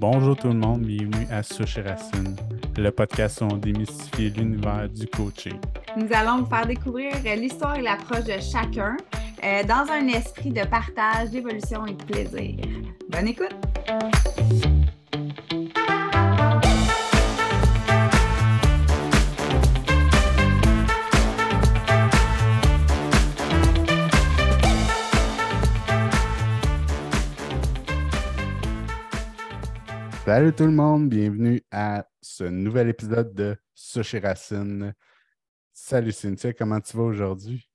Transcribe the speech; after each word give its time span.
Bonjour 0.00 0.36
tout 0.36 0.46
le 0.46 0.54
monde, 0.54 0.82
bienvenue 0.82 1.26
à 1.28 1.42
Souche 1.42 1.76
Racine, 1.84 2.36
le 2.76 2.90
podcast 2.92 3.40
où 3.40 3.46
on 3.46 3.56
démystifie 3.56 4.30
l'univers 4.30 4.88
du 4.88 5.08
coaching. 5.08 5.58
Nous 5.96 6.06
allons 6.12 6.44
vous 6.44 6.46
faire 6.46 6.66
découvrir 6.66 7.14
l'histoire 7.36 7.74
et 7.74 7.82
l'approche 7.82 8.22
de 8.22 8.38
chacun 8.40 8.96
euh, 9.42 9.64
dans 9.64 9.90
un 9.90 10.06
esprit 10.06 10.52
de 10.52 10.64
partage, 10.64 11.30
d'évolution 11.30 11.84
et 11.86 11.94
de 11.94 12.04
plaisir. 12.04 12.54
Bonne 13.10 13.26
écoute! 13.26 13.56
Salut 30.28 30.52
tout 30.52 30.66
le 30.66 30.72
monde, 30.72 31.08
bienvenue 31.08 31.62
à 31.70 32.06
ce 32.20 32.44
nouvel 32.44 32.90
épisode 32.90 33.32
de 33.32 33.56
Sushi 33.74 34.18
Racine. 34.18 34.92
Salut 35.72 36.12
Cynthia, 36.12 36.52
comment 36.52 36.82
tu 36.82 36.98
vas 36.98 37.04
aujourd'hui? 37.04 37.70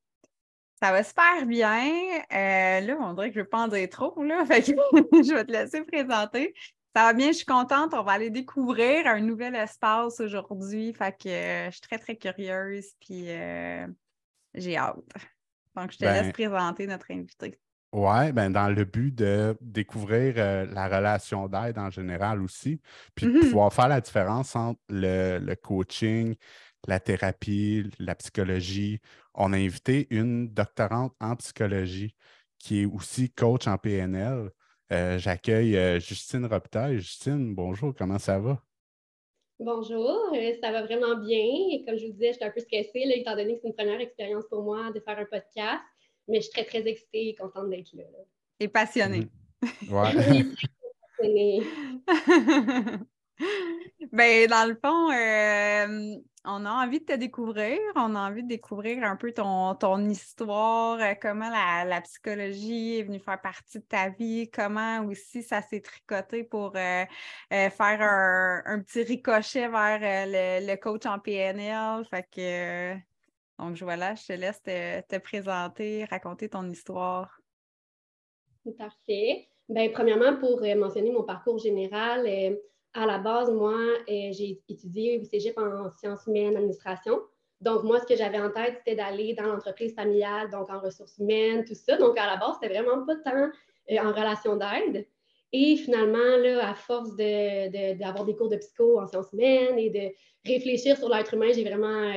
Ça 0.80 0.92
va 0.92 1.04
super 1.04 1.48
bien. 1.48 1.90
Euh, 2.32 2.80
là, 2.80 2.96
on 3.00 3.16
dirait 3.16 3.30
que 3.30 3.34
je 3.34 3.40
ne 3.40 3.44
veux 3.46 3.50
pas 3.50 3.64
en 3.64 3.68
dire 3.70 3.90
trop, 3.90 4.22
là. 4.22 4.46
Fait 4.46 4.62
que 4.62 4.72
je 4.72 5.34
vais 5.34 5.46
te 5.46 5.52
laisser 5.52 5.82
présenter. 5.82 6.54
Ça 6.96 7.06
va 7.06 7.14
bien, 7.14 7.30
je 7.30 7.38
suis 7.38 7.46
contente. 7.48 7.96
On 7.96 8.04
va 8.04 8.12
aller 8.12 8.30
découvrir 8.30 9.08
un 9.08 9.20
nouvel 9.20 9.56
espace 9.56 10.20
aujourd'hui. 10.20 10.94
Fait 10.94 11.18
que 11.18 11.30
euh, 11.30 11.66
je 11.66 11.72
suis 11.72 11.82
très, 11.82 11.98
très 11.98 12.18
curieuse. 12.18 12.86
Puis 13.00 13.32
euh, 13.32 13.88
j'ai 14.54 14.78
hâte. 14.78 14.98
Donc, 15.76 15.92
je 15.92 15.98
te 15.98 16.06
Ben- 16.06 16.22
laisse 16.22 16.32
présenter 16.32 16.86
notre 16.86 17.10
invité. 17.10 17.60
Ouais, 17.94 18.32
ben 18.34 18.50
dans 18.52 18.70
le 18.70 18.86
but 18.86 19.14
de 19.14 19.56
découvrir 19.62 20.34
euh, 20.38 20.66
la 20.66 20.88
relation 20.88 21.48
d'aide 21.48 21.78
en 21.78 21.92
général 21.92 22.42
aussi, 22.42 22.82
puis 23.14 23.28
de 23.28 23.32
Mhm. 23.32 23.40
pouvoir 23.40 23.72
faire 23.72 23.88
la 23.88 24.02
différence 24.02 24.56
entre 24.56 24.80
le, 24.90 25.38
le 25.38 25.56
coaching, 25.56 26.36
la 26.88 27.00
thérapie, 27.00 27.84
la 28.00 28.16
psychologie. 28.16 29.00
On 29.36 29.54
a 29.54 29.58
invité 29.58 30.08
une 30.10 30.50
doctorante 30.52 31.14
en 31.22 31.36
psychologie 31.36 32.16
qui 32.58 32.82
est 32.82 32.86
aussi 32.86 33.32
coach 33.32 33.68
en 33.68 33.78
PNL. 33.78 34.50
Euh, 34.92 35.20
J'accueille 35.20 35.78
euh, 35.78 36.00
Justine 36.00 36.46
Robitaille. 36.48 36.98
Justine, 37.00 37.54
bonjour, 37.56 37.94
comment 37.96 38.18
ça 38.20 38.40
va? 38.40 38.64
Bonjour, 39.60 40.36
ça 40.62 40.72
va 40.72 40.82
vraiment 40.84 41.16
bien. 41.18 41.46
Comme 41.86 41.98
je 41.98 42.08
vous 42.08 42.14
disais, 42.14 42.34
j'étais 42.34 42.46
un 42.46 42.52
peu 42.52 42.60
stressée, 42.60 43.06
là, 43.06 43.16
étant 43.16 43.36
donné 43.36 43.56
que 43.56 43.62
c'est 43.62 43.68
une 43.70 43.76
première 43.76 44.02
expérience 44.02 44.46
pour 44.50 44.64
moi 44.64 44.92
de 44.92 45.00
faire 45.00 45.18
un 45.20 45.26
podcast. 45.26 45.82
Mais 46.28 46.38
je 46.38 46.42
suis 46.44 46.52
très, 46.52 46.66
très 46.66 46.88
excitée 46.88 47.30
et 47.30 47.36
contente 47.36 47.70
d'être 47.70 47.94
là. 47.94 48.04
Et 48.60 48.68
passionné. 48.68 49.28
Ouais. 49.90 50.12
Oui, 50.18 50.56
mais 51.22 51.60
ben, 54.12 54.48
dans 54.50 54.68
le 54.68 54.76
fond, 54.76 55.10
euh, 55.10 56.18
on 56.46 56.66
a 56.66 56.72
envie 56.72 57.00
de 57.00 57.06
te 57.06 57.14
découvrir, 57.14 57.80
on 57.96 58.16
a 58.16 58.30
envie 58.30 58.44
de 58.44 58.50
découvrir 58.50 59.04
un 59.04 59.16
peu 59.16 59.32
ton, 59.32 59.76
ton 59.76 60.04
histoire, 60.10 61.00
euh, 61.00 61.14
comment 61.22 61.50
la, 61.50 61.86
la 61.86 62.02
psychologie 62.02 63.00
est 63.00 63.04
venue 63.04 63.20
faire 63.20 63.40
partie 63.42 63.80
de 63.80 63.86
ta 63.86 64.10
vie, 64.10 64.50
comment 64.52 65.06
aussi 65.06 65.44
ça 65.44 65.62
s'est 65.62 65.82
tricoté 65.82 66.44
pour 66.44 66.74
euh, 66.76 67.06
euh, 67.54 67.70
faire 67.70 68.02
un, 68.02 68.62
un 68.66 68.80
petit 68.82 69.04
ricochet 69.04 69.70
vers 69.70 70.00
euh, 70.02 70.60
le, 70.62 70.68
le 70.72 70.76
coach 70.78 71.06
en 71.06 71.20
PNL. 71.20 72.06
Fait 72.10 72.24
que, 72.24 72.42
euh, 72.42 72.96
donc 73.60 73.78
voilà, 73.78 74.16
je 74.16 74.26
te 74.26 74.34
laisse 74.34 74.62
te, 74.62 75.02
te 75.02 75.18
présenter, 75.20 76.06
raconter 76.06 76.50
ton 76.50 76.70
histoire. 76.70 77.40
Parfait. 78.78 79.48
Ben, 79.70 79.92
premièrement, 79.92 80.38
pour 80.38 80.62
euh, 80.64 80.76
mentionner 80.76 81.12
mon 81.12 81.24
parcours 81.24 81.58
général, 81.60 82.26
euh, 82.28 82.56
à 82.94 83.06
la 83.06 83.18
base, 83.18 83.52
moi, 83.52 83.74
euh, 83.76 84.32
j'ai 84.32 84.62
étudié 84.70 85.20
au 85.20 85.24
cégep 85.24 85.58
en 85.58 85.90
sciences 85.98 86.26
humaines, 86.28 86.56
administration. 86.56 87.22
Donc, 87.62 87.84
moi, 87.84 88.00
ce 88.00 88.06
que 88.06 88.16
j'avais 88.16 88.40
en 88.40 88.52
tête, 88.52 88.76
c'était 88.78 88.96
d'aller 88.96 89.34
dans 89.34 89.46
l'entreprise 89.46 89.94
familiale, 89.96 90.50
donc 90.50 90.70
en 90.70 90.80
ressources 90.80 91.18
humaines, 91.18 91.64
tout 91.66 91.76
ça. 91.76 91.98
Donc, 91.98 92.18
à 92.18 92.26
la 92.26 92.38
base, 92.38 92.56
c'était 92.62 92.74
vraiment 92.74 93.06
pas 93.06 93.16
tant 93.18 93.50
en 93.90 94.12
relation 94.12 94.58
d'aide. 94.58 95.08
Et 95.52 95.78
finalement, 95.78 96.38
là, 96.38 96.70
à 96.70 96.74
force 96.74 97.16
de- 97.16 97.70
de- 97.70 97.98
d'avoir 98.00 98.26
des 98.26 98.36
cours 98.36 98.50
de 98.50 98.58
psycho 98.58 99.00
en 99.00 99.08
sciences 99.08 99.32
humaines 99.34 99.78
et 99.78 99.90
de 99.90 100.14
réfléchir 100.50 100.98
sur 100.98 101.10
l'être 101.10 101.34
humain, 101.34 101.52
j'ai 101.54 101.64
vraiment 101.64 102.12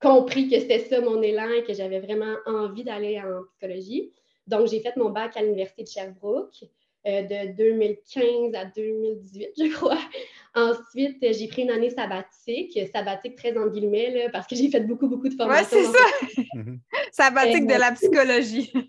compris 0.00 0.48
que 0.48 0.58
c'était 0.58 0.80
ça 0.80 1.00
mon 1.00 1.22
élan 1.22 1.50
et 1.50 1.62
que 1.62 1.74
j'avais 1.74 2.00
vraiment 2.00 2.36
envie 2.46 2.84
d'aller 2.84 3.20
en 3.20 3.44
psychologie. 3.50 4.12
Donc, 4.46 4.66
j'ai 4.68 4.80
fait 4.80 4.96
mon 4.96 5.10
bac 5.10 5.36
à 5.36 5.42
l'Université 5.42 5.82
de 5.84 5.88
Sherbrooke 5.88 6.64
euh, 7.06 7.22
de 7.22 7.56
2015 7.56 8.54
à 8.54 8.64
2018, 8.64 9.50
je 9.58 9.74
crois. 9.74 9.98
Ensuite, 10.54 11.18
j'ai 11.32 11.46
pris 11.46 11.62
une 11.62 11.70
année 11.70 11.90
sabbatique, 11.90 12.78
sabbatique 12.92 13.36
très 13.36 13.56
en 13.56 13.68
guillemets, 13.68 14.10
là, 14.10 14.30
parce 14.30 14.46
que 14.46 14.56
j'ai 14.56 14.68
fait 14.68 14.80
beaucoup, 14.80 15.06
beaucoup 15.06 15.28
de 15.28 15.34
formations. 15.34 15.78
c'est 15.78 15.86
dans- 15.86 16.72
ça, 17.12 17.28
sabbatique 17.30 17.66
de 17.66 17.74
la 17.74 17.92
psychologie. 17.92 18.72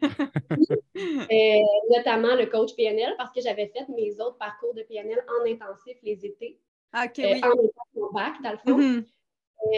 Euh, 0.93 1.59
notamment 1.89 2.35
le 2.35 2.45
coach 2.45 2.75
PNL, 2.75 3.15
parce 3.17 3.31
que 3.31 3.41
j'avais 3.41 3.67
fait 3.67 3.87
mes 3.95 4.11
autres 4.19 4.37
parcours 4.37 4.73
de 4.73 4.83
PNL 4.83 5.23
en 5.27 5.49
intensif 5.49 5.97
les 6.03 6.25
étés, 6.25 6.59
OK, 6.93 7.19
euh, 7.19 7.33
oui. 7.33 7.41
en 7.43 7.49
que 7.49 7.99
mon 7.99 8.11
bac, 8.11 8.33
dans 8.43 8.51
le 8.51 8.57
fond. 8.57 8.77
Mhm. 8.77 9.05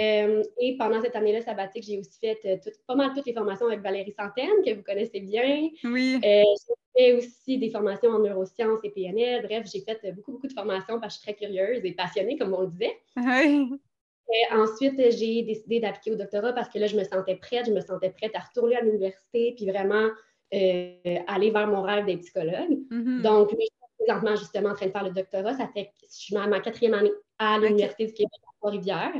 Euh, 0.01 0.43
et 0.59 0.77
pendant 0.77 1.01
cette 1.01 1.15
année-là 1.15 1.41
sabbatique, 1.41 1.83
j'ai 1.83 1.99
aussi 1.99 2.17
fait 2.19 2.39
euh, 2.45 2.57
tout- 2.63 2.71
pas 2.87 2.95
mal 2.95 3.11
toutes 3.13 3.25
les 3.25 3.33
formations 3.33 3.67
avec 3.67 3.81
Valérie 3.81 4.13
Santaine, 4.17 4.63
que 4.65 4.73
vous 4.73 4.83
connaissez 4.83 5.19
bien. 5.19 5.69
Oui. 5.83 6.19
Euh, 6.23 6.41
j'ai 6.41 6.73
fait 6.95 7.13
aussi 7.13 7.57
des 7.57 7.69
formations 7.69 8.09
en 8.11 8.19
neurosciences 8.19 8.79
et 8.83 8.89
PNL. 8.89 9.43
Bref, 9.45 9.67
j'ai 9.71 9.81
fait 9.81 9.99
beaucoup, 10.13 10.31
beaucoup 10.33 10.47
de 10.47 10.53
formations 10.53 10.99
parce 10.99 11.17
que 11.17 11.21
je 11.21 11.23
suis 11.25 11.33
très 11.33 11.45
curieuse 11.47 11.81
et 11.83 11.91
passionnée, 11.91 12.37
comme 12.37 12.53
on 12.53 12.61
le 12.61 12.67
disait. 12.67 12.95
Oui. 13.17 13.69
Et 14.31 14.53
ensuite, 14.55 14.95
j'ai 15.11 15.43
décidé 15.43 15.79
d'appliquer 15.81 16.11
au 16.11 16.15
doctorat 16.15 16.53
parce 16.53 16.69
que 16.69 16.79
là, 16.79 16.87
je 16.87 16.95
me 16.97 17.03
sentais 17.03 17.35
prête. 17.35 17.65
Je 17.67 17.71
me 17.73 17.81
sentais 17.81 18.09
prête 18.09 18.31
à 18.35 18.39
retourner 18.39 18.77
à 18.77 18.81
l'université 18.81 19.53
puis 19.55 19.69
vraiment 19.69 20.09
aller 20.51 21.51
vers 21.51 21.67
mon 21.67 21.81
rêve 21.81 22.05
d'être 22.05 22.21
psychologue. 22.21 22.79
Mhm. 22.89 23.21
Donc, 23.21 23.49
je 23.51 23.55
suis 23.57 23.67
présentement 23.99 24.35
justement 24.35 24.69
en 24.69 24.75
train 24.75 24.85
de 24.87 24.91
faire 24.91 25.03
le 25.03 25.11
doctorat. 25.11 25.53
Ça 25.55 25.67
fait 25.73 25.91
je 26.03 26.07
suis 26.15 26.35
à 26.37 26.47
ma 26.47 26.59
quatrième 26.61 26.93
année 26.93 27.11
à 27.37 27.57
l'Université 27.59 28.05
du 28.05 28.13
Québec 28.13 28.31
à 28.47 28.51
Trois-Rivières. 28.59 29.13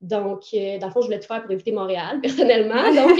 Donc, 0.00 0.44
euh, 0.52 0.78
dans 0.78 0.88
le 0.88 0.92
fond, 0.92 1.00
je 1.00 1.06
voulais 1.06 1.20
tout 1.20 1.26
faire 1.26 1.42
pour 1.42 1.50
éviter 1.50 1.72
Montréal, 1.72 2.20
personnellement. 2.22 2.92
Donc, 2.92 3.18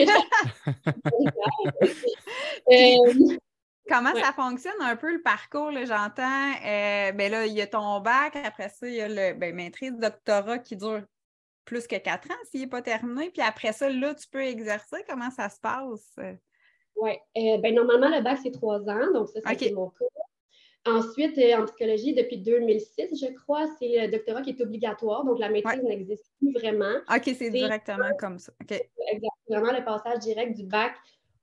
euh, 2.70 2.96
Comment 3.88 4.12
Ouais. 4.12 4.20
ça 4.20 4.32
fonctionne 4.32 4.80
un 4.80 4.96
peu 4.96 5.12
le 5.12 5.22
parcours? 5.22 5.70
là, 5.70 5.84
J'entends, 5.84 6.50
euh, 6.66 7.12
ben 7.12 7.30
là, 7.30 7.46
il 7.46 7.52
y 7.52 7.62
a 7.62 7.68
ton 7.68 8.00
bac, 8.00 8.34
après 8.34 8.68
ça, 8.68 8.88
il 8.88 8.94
y 8.94 9.00
a 9.00 9.08
le 9.08 9.38
ben, 9.38 9.54
maîtrise, 9.54 9.92
doctorat 9.96 10.58
qui 10.58 10.76
dure 10.76 11.02
plus 11.64 11.86
que 11.86 11.94
quatre 11.96 12.28
ans 12.30 12.44
s'il 12.50 12.62
n'est 12.62 12.66
pas 12.66 12.82
terminé. 12.82 13.30
Puis 13.30 13.42
après 13.42 13.72
ça, 13.72 13.88
là, 13.88 14.12
tu 14.16 14.28
peux 14.28 14.42
exercer. 14.42 15.04
Comment 15.08 15.30
ça 15.30 15.48
se 15.48 15.60
passe? 15.60 16.16
Oui, 16.96 17.12
ben, 17.34 17.74
normalement, 17.76 18.08
le 18.08 18.22
bac, 18.22 18.40
c'est 18.42 18.50
trois 18.50 18.80
ans, 18.88 19.12
donc 19.12 19.28
ça, 19.28 19.40
c'est 19.56 19.72
mon 19.72 19.90
cas. 19.90 20.04
Ensuite, 20.86 21.36
euh, 21.38 21.56
en 21.56 21.64
psychologie, 21.66 22.14
depuis 22.14 22.38
2006, 22.38 23.20
je 23.20 23.32
crois, 23.34 23.66
c'est 23.78 24.06
le 24.06 24.10
doctorat 24.10 24.42
qui 24.42 24.50
est 24.50 24.60
obligatoire, 24.60 25.24
donc 25.24 25.38
la 25.38 25.48
maîtrise 25.48 25.82
n'existe 25.82 26.30
plus 26.38 26.52
vraiment. 26.52 26.94
OK, 27.12 27.34
c'est 27.36 27.50
directement 27.50 28.10
comme 28.18 28.38
ça. 28.38 28.52
OK. 28.62 28.70
Exact, 29.12 29.32
vraiment 29.48 29.72
le 29.72 29.84
passage 29.84 30.20
direct 30.20 30.56
du 30.56 30.64
bac 30.64 30.92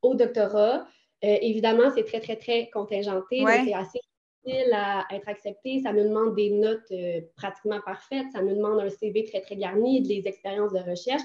au 0.02 0.16
doctorat. 0.16 0.88
Euh, 1.24 1.38
évidemment, 1.42 1.92
c'est 1.94 2.04
très, 2.04 2.20
très, 2.20 2.36
très 2.38 2.70
contingenté, 2.70 3.44
Ouais. 3.44 3.58
donc 3.58 3.68
c'est 3.68 3.74
assez 3.74 4.00
difficile 4.46 4.74
à 4.74 5.06
être 5.12 5.28
accepté. 5.28 5.82
Ça 5.82 5.92
nous 5.94 6.04
demande 6.04 6.36
des 6.36 6.50
notes 6.50 6.92
euh, 6.92 7.22
pratiquement 7.36 7.82
parfaites, 7.82 8.26
ça 8.34 8.42
nous 8.42 8.56
demande 8.56 8.80
un 8.80 8.90
CV 8.90 9.26
très, 9.26 9.42
très 9.42 9.56
garni, 9.56 10.02
des 10.02 10.24
expériences 10.26 10.72
de 10.74 10.80
recherche. 10.80 11.22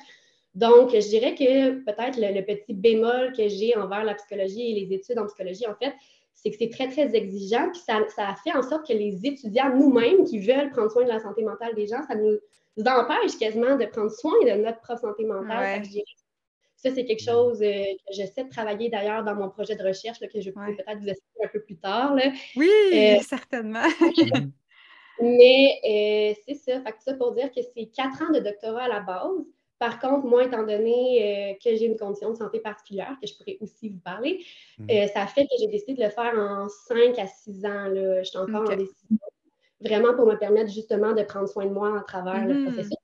Donc, 0.55 0.91
je 0.91 1.09
dirais 1.09 1.35
que 1.35 1.85
peut-être 1.85 2.17
le, 2.17 2.35
le 2.35 2.45
petit 2.45 2.75
bémol 2.75 3.33
que 3.37 3.47
j'ai 3.49 3.77
envers 3.77 4.03
la 4.03 4.15
psychologie 4.15 4.73
et 4.73 4.85
les 4.87 4.95
études 4.95 5.19
en 5.19 5.27
psychologie, 5.27 5.67
en 5.69 5.75
fait, 5.77 5.93
c'est 6.41 6.51
que 6.51 6.57
c'est 6.59 6.71
très, 6.71 6.89
très 6.89 7.15
exigeant. 7.17 7.69
Puis 7.73 7.81
ça, 7.81 8.01
ça 8.15 8.35
fait 8.45 8.53
en 8.57 8.63
sorte 8.63 8.87
que 8.87 8.93
les 8.93 9.19
étudiants 9.25 9.75
nous-mêmes 9.75 10.25
qui 10.25 10.39
veulent 10.39 10.71
prendre 10.71 10.91
soin 10.91 11.03
de 11.05 11.09
la 11.09 11.19
santé 11.21 11.43
mentale 11.43 11.75
des 11.75 11.87
gens, 11.87 12.03
ça 12.07 12.15
nous 12.15 12.39
empêche 12.87 13.37
quasiment 13.39 13.77
de 13.77 13.87
prendre 13.87 14.11
soin 14.11 14.33
de 14.45 14.53
notre 14.63 14.81
propre 14.81 15.01
santé 15.01 15.25
mentale. 15.25 15.83
Ouais. 15.83 16.05
Ça, 16.77 16.91
c'est 16.95 17.05
quelque 17.05 17.25
chose 17.25 17.61
euh, 17.61 17.67
que 17.67 18.15
j'essaie 18.15 18.45
de 18.45 18.51
travailler 18.51 18.89
d'ailleurs 18.89 19.25
dans 19.25 19.35
mon 19.35 19.49
projet 19.51 19.75
de 19.75 19.83
recherche 19.83 20.21
là, 20.21 20.29
que 20.29 20.41
je 20.41 20.51
Ouais. 20.51 20.77
peut-être 20.77 21.01
vous 21.01 21.09
expliquer 21.09 21.45
un 21.45 21.49
peu 21.49 21.61
plus 21.61 21.77
tard. 21.77 22.15
là. 22.15 22.31
Oui, 22.55 22.71
Euh, 22.93 23.19
certainement. 23.29 23.83
Mais 25.21 25.81
euh, 25.85 26.41
c'est 26.47 26.55
ça. 26.55 26.81
Fait 26.81 26.93
que 26.93 27.03
ça 27.03 27.15
pour 27.15 27.33
dire 27.35 27.51
que 27.51 27.61
c'est 27.75 27.87
quatre 27.87 28.23
ans 28.23 28.31
de 28.33 28.39
doctorat 28.39 28.85
à 28.85 28.89
la 28.89 29.01
base. 29.01 29.45
Par 29.79 30.01
contre, 30.01 30.27
moi, 30.27 30.45
étant 30.45 30.65
donné 30.65 31.53
euh, 31.53 31.55
que 31.63 31.77
j'ai 31.77 31.87
une 31.87 31.97
condition 31.97 32.31
de 32.31 32.37
santé 32.37 32.61
particulière, 32.61 33.17
que 33.21 33.27
je 33.29 33.37
pourrais 33.37 33.59
aussi 33.61 33.91
vous 33.91 34.01
parler, 34.01 34.45
Mhm. 34.79 34.91
euh, 34.91 35.07
ça 35.09 35.27
fait 35.27 35.45
que 35.45 35.53
j'ai 35.61 35.69
décidé 35.69 35.95
de 35.95 36.03
le 36.05 36.11
faire 36.11 36.35
en 36.37 36.69
cinq 36.69 37.19
à 37.19 37.27
six 37.27 37.65
ans. 37.65 37.87
Là. 37.87 38.23
Je 38.23 38.29
suis 38.29 38.39
encore 38.39 38.63
en 38.71 38.77
décision. 38.77 39.19
Vraiment 39.81 40.15
pour 40.15 40.27
me 40.27 40.35
permettre 40.37 40.73
justement 40.73 41.13
de 41.13 41.23
prendre 41.23 41.49
soin 41.49 41.67
de 41.67 41.71
moi 41.73 41.99
à 41.99 42.03
travers 42.03 42.47
le 42.47 42.55
Mhm. 42.55 42.65
processus. 42.65 42.95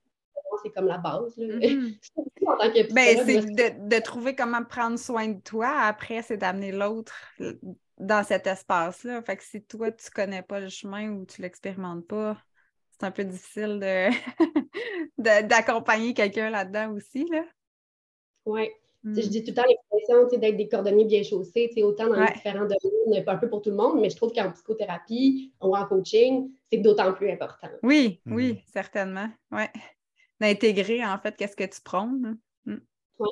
C'est 0.63 0.71
comme 0.71 0.87
la 0.87 0.97
base. 0.97 1.37
là. 1.37 1.55
Mhm. 1.55 1.59
Surtout 2.01 2.47
en 2.47 2.57
tant 2.57 2.71
que 2.71 2.93
Ben, 2.93 3.17
c'est 3.25 3.41
de, 3.41 3.87
de 3.89 4.01
trouver 4.01 4.35
comment 4.35 4.63
prendre 4.63 4.97
soin 4.97 5.27
de 5.27 5.39
toi. 5.41 5.67
Après, 5.81 6.21
c'est 6.21 6.37
d'amener 6.37 6.71
l'autre 6.71 7.13
dans 7.97 8.23
cet 8.23 8.47
espace-là. 8.47 9.21
Fait 9.21 9.37
que 9.37 9.43
si 9.43 9.63
toi, 9.63 9.91
tu 9.91 10.09
connais 10.09 10.41
pas 10.41 10.59
le 10.59 10.69
chemin 10.69 11.09
ou 11.11 11.25
tu 11.25 11.41
l'expérimentes 11.41 12.07
pas, 12.07 12.37
c'est 12.97 13.05
un 13.05 13.11
peu 13.11 13.23
difficile 13.23 13.79
de 15.17 15.47
d'accompagner 15.47 16.13
quelqu'un 16.13 16.49
là-dedans 16.49 16.93
aussi. 16.93 17.25
Là. 17.29 17.43
Oui. 18.45 18.69
Je 19.03 19.09
hmm. 19.09 19.13
dis 19.13 19.43
tout 19.43 19.51
le 19.51 19.55
temps 19.55 19.65
l'expression 19.67 20.39
d'être 20.39 20.57
des 20.57 20.67
cordonniers 20.67 21.05
bien 21.05 21.21
chaussés, 21.21 21.71
autant 21.83 22.07
dans 22.07 22.19
les 22.19 22.33
différents 22.33 22.65
domaines, 22.65 23.23
un 23.27 23.37
peu 23.37 23.47
pour 23.47 23.61
tout 23.61 23.69
le 23.69 23.75
monde, 23.75 24.01
mais 24.01 24.09
je 24.09 24.15
trouve 24.15 24.31
qu'en 24.33 24.51
psychothérapie 24.51 25.53
ou 25.61 25.75
en 25.75 25.85
coaching, 25.85 26.49
c'est 26.71 26.79
d'autant 26.79 27.13
plus 27.13 27.29
important. 27.29 27.69
Oui, 27.83 28.19
hmm. 28.25 28.33
oui, 28.33 28.63
certainement. 28.73 29.29
Ouais. 29.51 29.69
D'intégrer, 30.39 31.05
en 31.05 31.19
fait, 31.19 31.35
qu'est-ce 31.35 31.55
que 31.55 31.63
tu 31.63 31.81
prônes. 31.81 32.37
Hmm. 32.65 32.77
Oui. 33.19 33.29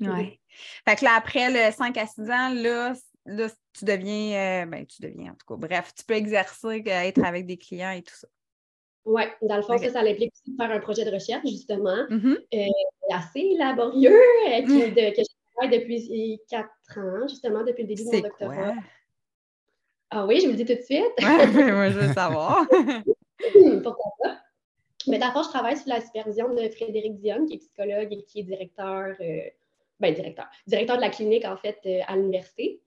Ouais. 0.00 0.40
Fait 0.84 0.96
que 0.96 1.04
là, 1.04 1.12
après 1.16 1.50
le 1.50 1.72
5 1.72 1.96
à 1.98 2.06
6 2.06 2.22
ans, 2.22 2.48
là, 2.52 2.94
là 3.26 3.48
tu 3.72 3.84
deviens, 3.84 4.64
euh, 4.64 4.66
ben, 4.66 4.86
tu 4.86 5.02
deviens, 5.02 5.32
en 5.32 5.34
tout 5.34 5.46
cas, 5.46 5.56
bref, 5.56 5.94
tu 5.94 6.04
peux 6.04 6.14
exercer, 6.14 6.82
être 6.84 7.24
avec 7.24 7.46
des 7.46 7.56
clients 7.58 7.92
et 7.92 8.02
tout 8.02 8.14
ça. 8.14 8.26
Oui, 9.06 9.22
dans 9.42 9.56
le 9.56 9.62
fond, 9.62 9.78
ça, 9.78 9.88
ça 9.88 10.00
implique 10.00 10.32
aussi 10.32 10.50
de 10.50 10.56
faire 10.56 10.70
un 10.72 10.80
projet 10.80 11.04
de 11.04 11.12
recherche, 11.12 11.46
justement, 11.46 11.96
mm-hmm. 12.10 12.38
euh, 12.54 13.14
assez 13.14 13.54
laborieux, 13.56 14.10
mm. 14.10 14.66
que 14.66 15.22
je 15.22 15.54
travaille 15.54 15.78
depuis 15.78 16.40
quatre 16.50 16.98
ans, 16.98 17.28
justement, 17.28 17.62
depuis 17.62 17.82
le 17.84 17.88
début 17.88 18.02
de 18.02 18.16
mon 18.16 18.20
doctorat. 18.20 18.74
Ah 20.10 20.26
oui, 20.26 20.40
je 20.40 20.46
vous 20.46 20.52
le 20.52 20.56
dis 20.56 20.64
tout 20.64 20.74
de 20.74 20.82
suite. 20.82 21.04
Oui, 21.18 21.24
moi, 21.72 21.90
je 21.90 22.00
veux 22.00 22.12
savoir. 22.12 22.66
Pourquoi 23.84 24.12
pas? 24.22 24.38
Mais 25.06 25.18
d'abord, 25.18 25.44
je 25.44 25.50
travaille 25.50 25.76
sous 25.76 25.88
la 25.88 26.00
supervision 26.00 26.52
de 26.52 26.68
Frédéric 26.68 27.20
Dionne, 27.20 27.46
qui 27.46 27.54
est 27.54 27.58
psychologue 27.58 28.12
et 28.12 28.24
qui 28.24 28.40
est 28.40 28.42
directeur, 28.42 29.14
euh, 29.20 29.40
ben, 30.00 30.12
directeur, 30.12 30.46
directeur 30.66 30.96
de 30.96 31.02
la 31.02 31.10
clinique, 31.10 31.44
en 31.44 31.56
fait, 31.56 31.78
euh, 31.86 32.00
à 32.08 32.16
l'université. 32.16 32.80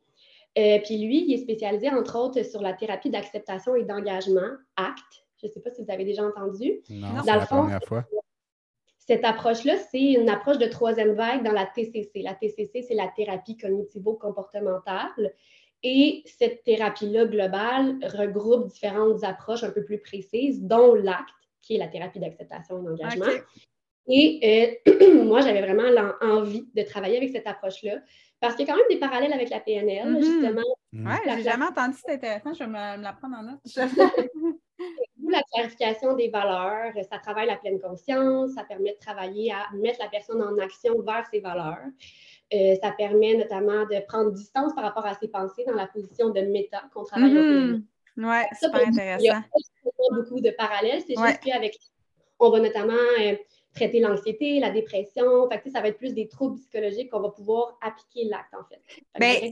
puis 0.53 0.97
lui, 0.97 1.23
il 1.27 1.33
est 1.33 1.43
spécialisé, 1.43 1.89
entre 1.89 2.19
autres, 2.19 2.43
sur 2.43 2.61
la 2.61 2.73
thérapie 2.73 3.09
d'acceptation 3.09 3.75
et 3.75 3.83
d'engagement, 3.83 4.57
ACT, 4.75 5.23
je 5.41 5.47
ne 5.47 5.51
sais 5.51 5.61
pas 5.61 5.71
si 5.71 5.83
vous 5.83 5.91
avez 5.91 6.05
déjà 6.05 6.23
entendu. 6.23 6.81
Non, 6.89 7.07
c'est 7.23 7.35
la 7.35 7.45
première 7.45 7.83
fois. 7.83 8.05
Cette 8.97 9.25
approche-là, 9.25 9.75
c'est 9.91 10.11
une 10.13 10.29
approche 10.29 10.59
de 10.59 10.67
troisième 10.67 11.13
vague 11.13 11.43
dans 11.43 11.51
la 11.51 11.65
TCC. 11.65 12.21
La 12.21 12.35
TCC, 12.35 12.83
c'est 12.83 12.93
la 12.93 13.07
thérapie 13.07 13.57
cognitivo-comportementale. 13.57 15.33
Et 15.81 16.23
cette 16.25 16.63
thérapie-là 16.63 17.25
globale 17.25 17.97
regroupe 18.03 18.67
différentes 18.67 19.23
approches 19.23 19.63
un 19.63 19.71
peu 19.71 19.83
plus 19.83 19.99
précises, 19.99 20.61
dont 20.61 20.93
l'acte, 20.93 21.33
qui 21.61 21.75
est 21.75 21.79
la 21.79 21.87
thérapie 21.87 22.19
d'acceptation 22.19 22.81
et 22.81 22.85
d'engagement. 22.85 23.25
Et 24.09 24.79
euh, 24.85 25.23
moi, 25.23 25.41
j'avais 25.41 25.61
vraiment 25.61 26.11
envie 26.21 26.67
de 26.75 26.81
travailler 26.83 27.17
avec 27.17 27.29
cette 27.29 27.47
approche-là 27.47 27.99
parce 28.39 28.55
qu'il 28.55 28.65
y 28.65 28.69
a 28.69 28.73
quand 28.73 28.79
même 28.79 28.89
des 28.89 28.99
parallèles 28.99 29.33
avec 29.33 29.49
la 29.49 29.59
PNL, 29.59 30.13
mm-hmm. 30.13 30.23
justement. 30.23 30.61
Oui, 30.93 31.11
j'ai 31.25 31.43
jamais 31.43 31.65
entendu, 31.65 31.97
c'est 32.03 32.13
intéressant, 32.13 32.53
je 32.53 32.59
vais 32.59 32.67
me, 32.67 33.01
la 33.01 33.13
prendre 33.13 33.37
en 33.37 33.43
note. 33.43 33.59
la 35.31 35.43
clarification 35.53 36.15
des 36.15 36.29
valeurs, 36.29 36.93
ça 37.09 37.19
travaille 37.19 37.47
la 37.47 37.57
pleine 37.57 37.79
conscience, 37.79 38.51
ça 38.53 38.63
permet 38.63 38.93
de 38.93 38.99
travailler 38.99 39.51
à 39.51 39.65
mettre 39.75 39.99
la 39.99 40.07
personne 40.07 40.41
en 40.41 40.57
action 40.57 41.01
vers 41.01 41.25
ses 41.31 41.39
valeurs. 41.39 41.85
Euh, 42.53 42.75
ça 42.81 42.91
permet 42.91 43.35
notamment 43.35 43.85
de 43.85 44.05
prendre 44.07 44.31
distance 44.31 44.73
par 44.73 44.83
rapport 44.83 45.05
à 45.05 45.13
ses 45.15 45.27
pensées 45.27 45.63
dans 45.65 45.75
la 45.75 45.87
position 45.87 46.29
de 46.29 46.41
méta 46.41 46.81
qu'on 46.93 47.03
travaille 47.03 47.33
mm-hmm. 47.33 47.83
Oui, 48.17 48.57
super 48.59 48.87
intéressant. 48.87 49.23
Il 49.23 49.25
y 49.25 49.29
a 49.29 49.43
beaucoup 50.11 50.41
de 50.41 50.49
parallèles. 50.51 51.01
C'est 51.07 51.15
juste 51.15 51.39
qu'avec, 51.41 51.77
on 52.39 52.49
va 52.49 52.59
notamment 52.59 52.93
euh, 52.93 53.35
traiter 53.73 53.99
l'anxiété, 53.99 54.59
la 54.59 54.71
dépression. 54.71 55.47
Fait 55.49 55.69
ça 55.69 55.81
va 55.81 55.89
être 55.89 55.97
plus 55.97 56.13
des 56.13 56.27
troubles 56.27 56.57
psychologiques 56.57 57.11
qu'on 57.11 57.21
va 57.21 57.29
pouvoir 57.29 57.77
appliquer 57.81 58.25
l'acte, 58.25 58.53
en 58.53 58.63
fait. 58.65 58.81
Ben, 59.19 59.51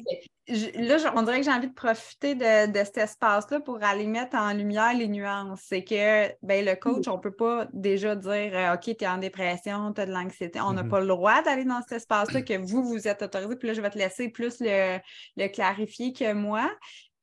là, 0.76 1.14
on 1.16 1.22
dirait 1.24 1.40
que 1.40 1.46
j'ai 1.46 1.52
envie 1.52 1.68
de 1.68 1.74
profiter 1.74 2.36
de, 2.36 2.78
cet 2.84 2.98
espace-là 2.98 3.60
pour 3.60 3.84
aller 3.84 4.08
mettre 4.08 4.36
en 4.36 4.54
lumière 4.54 4.94
les 4.96 5.08
nuances. 5.08 5.62
C'est 5.64 5.84
que 5.84 6.28
ben, 6.42 6.66
le 6.66 6.76
coach, 6.76 7.08
on 7.08 7.18
ne 7.18 7.22
peut 7.22 7.36
pas 7.36 7.68
déjà 7.74 8.16
dire 8.16 8.52
euh, 8.54 8.74
OK, 8.74 8.84
tu 8.84 9.04
es 9.04 9.08
en 9.08 9.18
dépression, 9.18 9.94
tu 9.94 10.02
as 10.02 10.06
de 10.06 10.12
l'anxiété. 10.12 10.60
On 10.62 10.74
n'a 10.74 10.84
mm-hmm. 10.84 10.90
pas 10.90 11.00
le 11.02 11.08
droit 11.08 11.42
d'aller 11.44 11.66
dans 11.66 11.82
cet 11.82 11.94
espace-là 11.94 12.42
que 12.42 12.58
vous, 12.58 12.84
vous 12.84 13.08
êtes 13.08 13.22
autorisé. 13.22 13.56
Puis 13.56 13.68
là, 13.68 13.74
je 13.74 13.82
vais 13.82 13.90
te 13.90 13.98
laisser 13.98 14.30
plus 14.30 14.60
le, 14.60 15.00
le 15.36 15.48
clarifier 15.48 16.14
que 16.14 16.34
moi. 16.34 16.70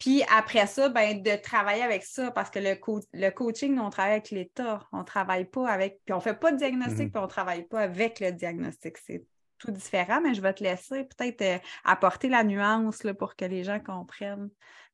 Puis 0.05 0.23
après 0.31 0.67
ça, 0.67 0.91
ben, 0.91 1.23
de 1.23 1.43
travailler 1.43 1.83
avec 1.83 2.03
ça, 2.03 2.31
parce 2.31 2.51
que 2.51 2.59
le, 2.59 2.77
le 3.15 3.31
coaching, 3.31 3.79
on 3.79 3.89
travaille 3.89 4.13
avec 4.13 4.31
l'État, 4.31 4.87
on 4.93 4.99
ne 4.99 5.05
travaille 5.05 5.47
pas 5.47 5.67
avec, 5.67 6.01
puis 6.05 6.13
on 6.13 6.19
ne 6.19 6.23
fait 6.23 6.39
pas 6.39 6.53
de 6.53 6.59
diagnostic, 6.59 7.07
mhm. 7.07 7.11
puis 7.11 7.21
on 7.21 7.23
ne 7.23 7.29
travaille 7.29 7.63
pas 7.63 7.81
avec 7.81 8.21
le 8.21 8.31
diagnostic. 8.31 8.99
C'est 8.99 9.25
tout 9.57 9.71
différent, 9.71 10.21
mais 10.21 10.35
je 10.35 10.43
vais 10.43 10.53
te 10.53 10.63
laisser 10.63 11.05
peut-être 11.05 11.41
euh, 11.41 11.59
apporter 11.87 12.29
la 12.29 12.45
nuance 12.45 13.03
là, 13.03 13.15
pour 13.15 13.35
que 13.35 13.47
les 13.47 13.65
gens 13.65 13.81
comprennent 13.81 14.51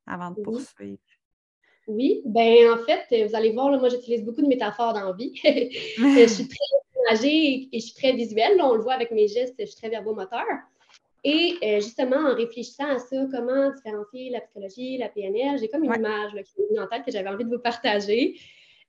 avant 0.07 0.31
de 0.31 0.41
poursuivre. 0.43 1.01
Oui, 1.89 2.23
ben 2.25 2.71
en 2.71 2.79
fait, 2.85 3.27
vous 3.27 3.35
allez 3.35 3.51
voir, 3.51 3.77
moi 3.81 3.89
j'utilise 3.89 4.25
beaucoup 4.25 4.43
de 4.43 4.47
métaphores 4.47 4.93
dans 4.93 5.07
la 5.07 5.13
vie. 5.13 5.33
je 5.43 6.27
suis 6.29 6.47
très 7.11 7.19
imagée 7.19 7.69
et 7.73 7.81
je 7.81 7.85
suis 7.85 7.95
très 7.95 8.13
visuelle. 8.13 8.61
on 8.63 8.75
le 8.75 8.83
voit 8.83 8.95
avec 8.95 9.11
mes 9.11 9.27
gestes, 9.27 9.57
je 9.59 9.65
suis 9.65 9.77
très 9.77 9.89
verbomoteur. 9.89 10.47
Et 11.23 11.59
euh, 11.63 11.77
justement, 11.77 12.17
en 12.17 12.35
réfléchissant 12.35 12.89
à 12.89 12.99
ça, 12.99 13.27
comment 13.31 13.71
différencier 13.71 14.31
la 14.31 14.41
psychologie, 14.41 14.99
la 14.99 15.09
PNL, 15.09 15.59
j'ai 15.59 15.69
comme 15.69 15.85
une 15.85 15.95
image 15.95 16.33
qui 16.33 16.63
est 16.75 16.79
en 16.79 16.87
tête 16.87 17.05
que 17.05 17.13
j'avais 17.13 17.29
envie 17.29 17.45
de 17.45 17.51
vous 17.51 17.59
partager. 17.59 18.39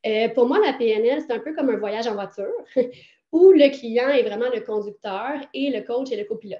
Euh, 0.05 0.29
pour 0.29 0.47
moi, 0.47 0.59
la 0.65 0.73
PNL, 0.73 1.21
c'est 1.21 1.33
un 1.33 1.39
peu 1.39 1.53
comme 1.53 1.69
un 1.69 1.77
voyage 1.77 2.07
en 2.07 2.13
voiture 2.13 2.53
où 3.31 3.51
le 3.51 3.69
client 3.69 4.09
est 4.09 4.23
vraiment 4.23 4.49
le 4.53 4.61
conducteur 4.61 5.39
et 5.53 5.69
le 5.69 5.81
coach 5.81 6.11
est 6.11 6.17
le 6.17 6.23
copilote. 6.23 6.59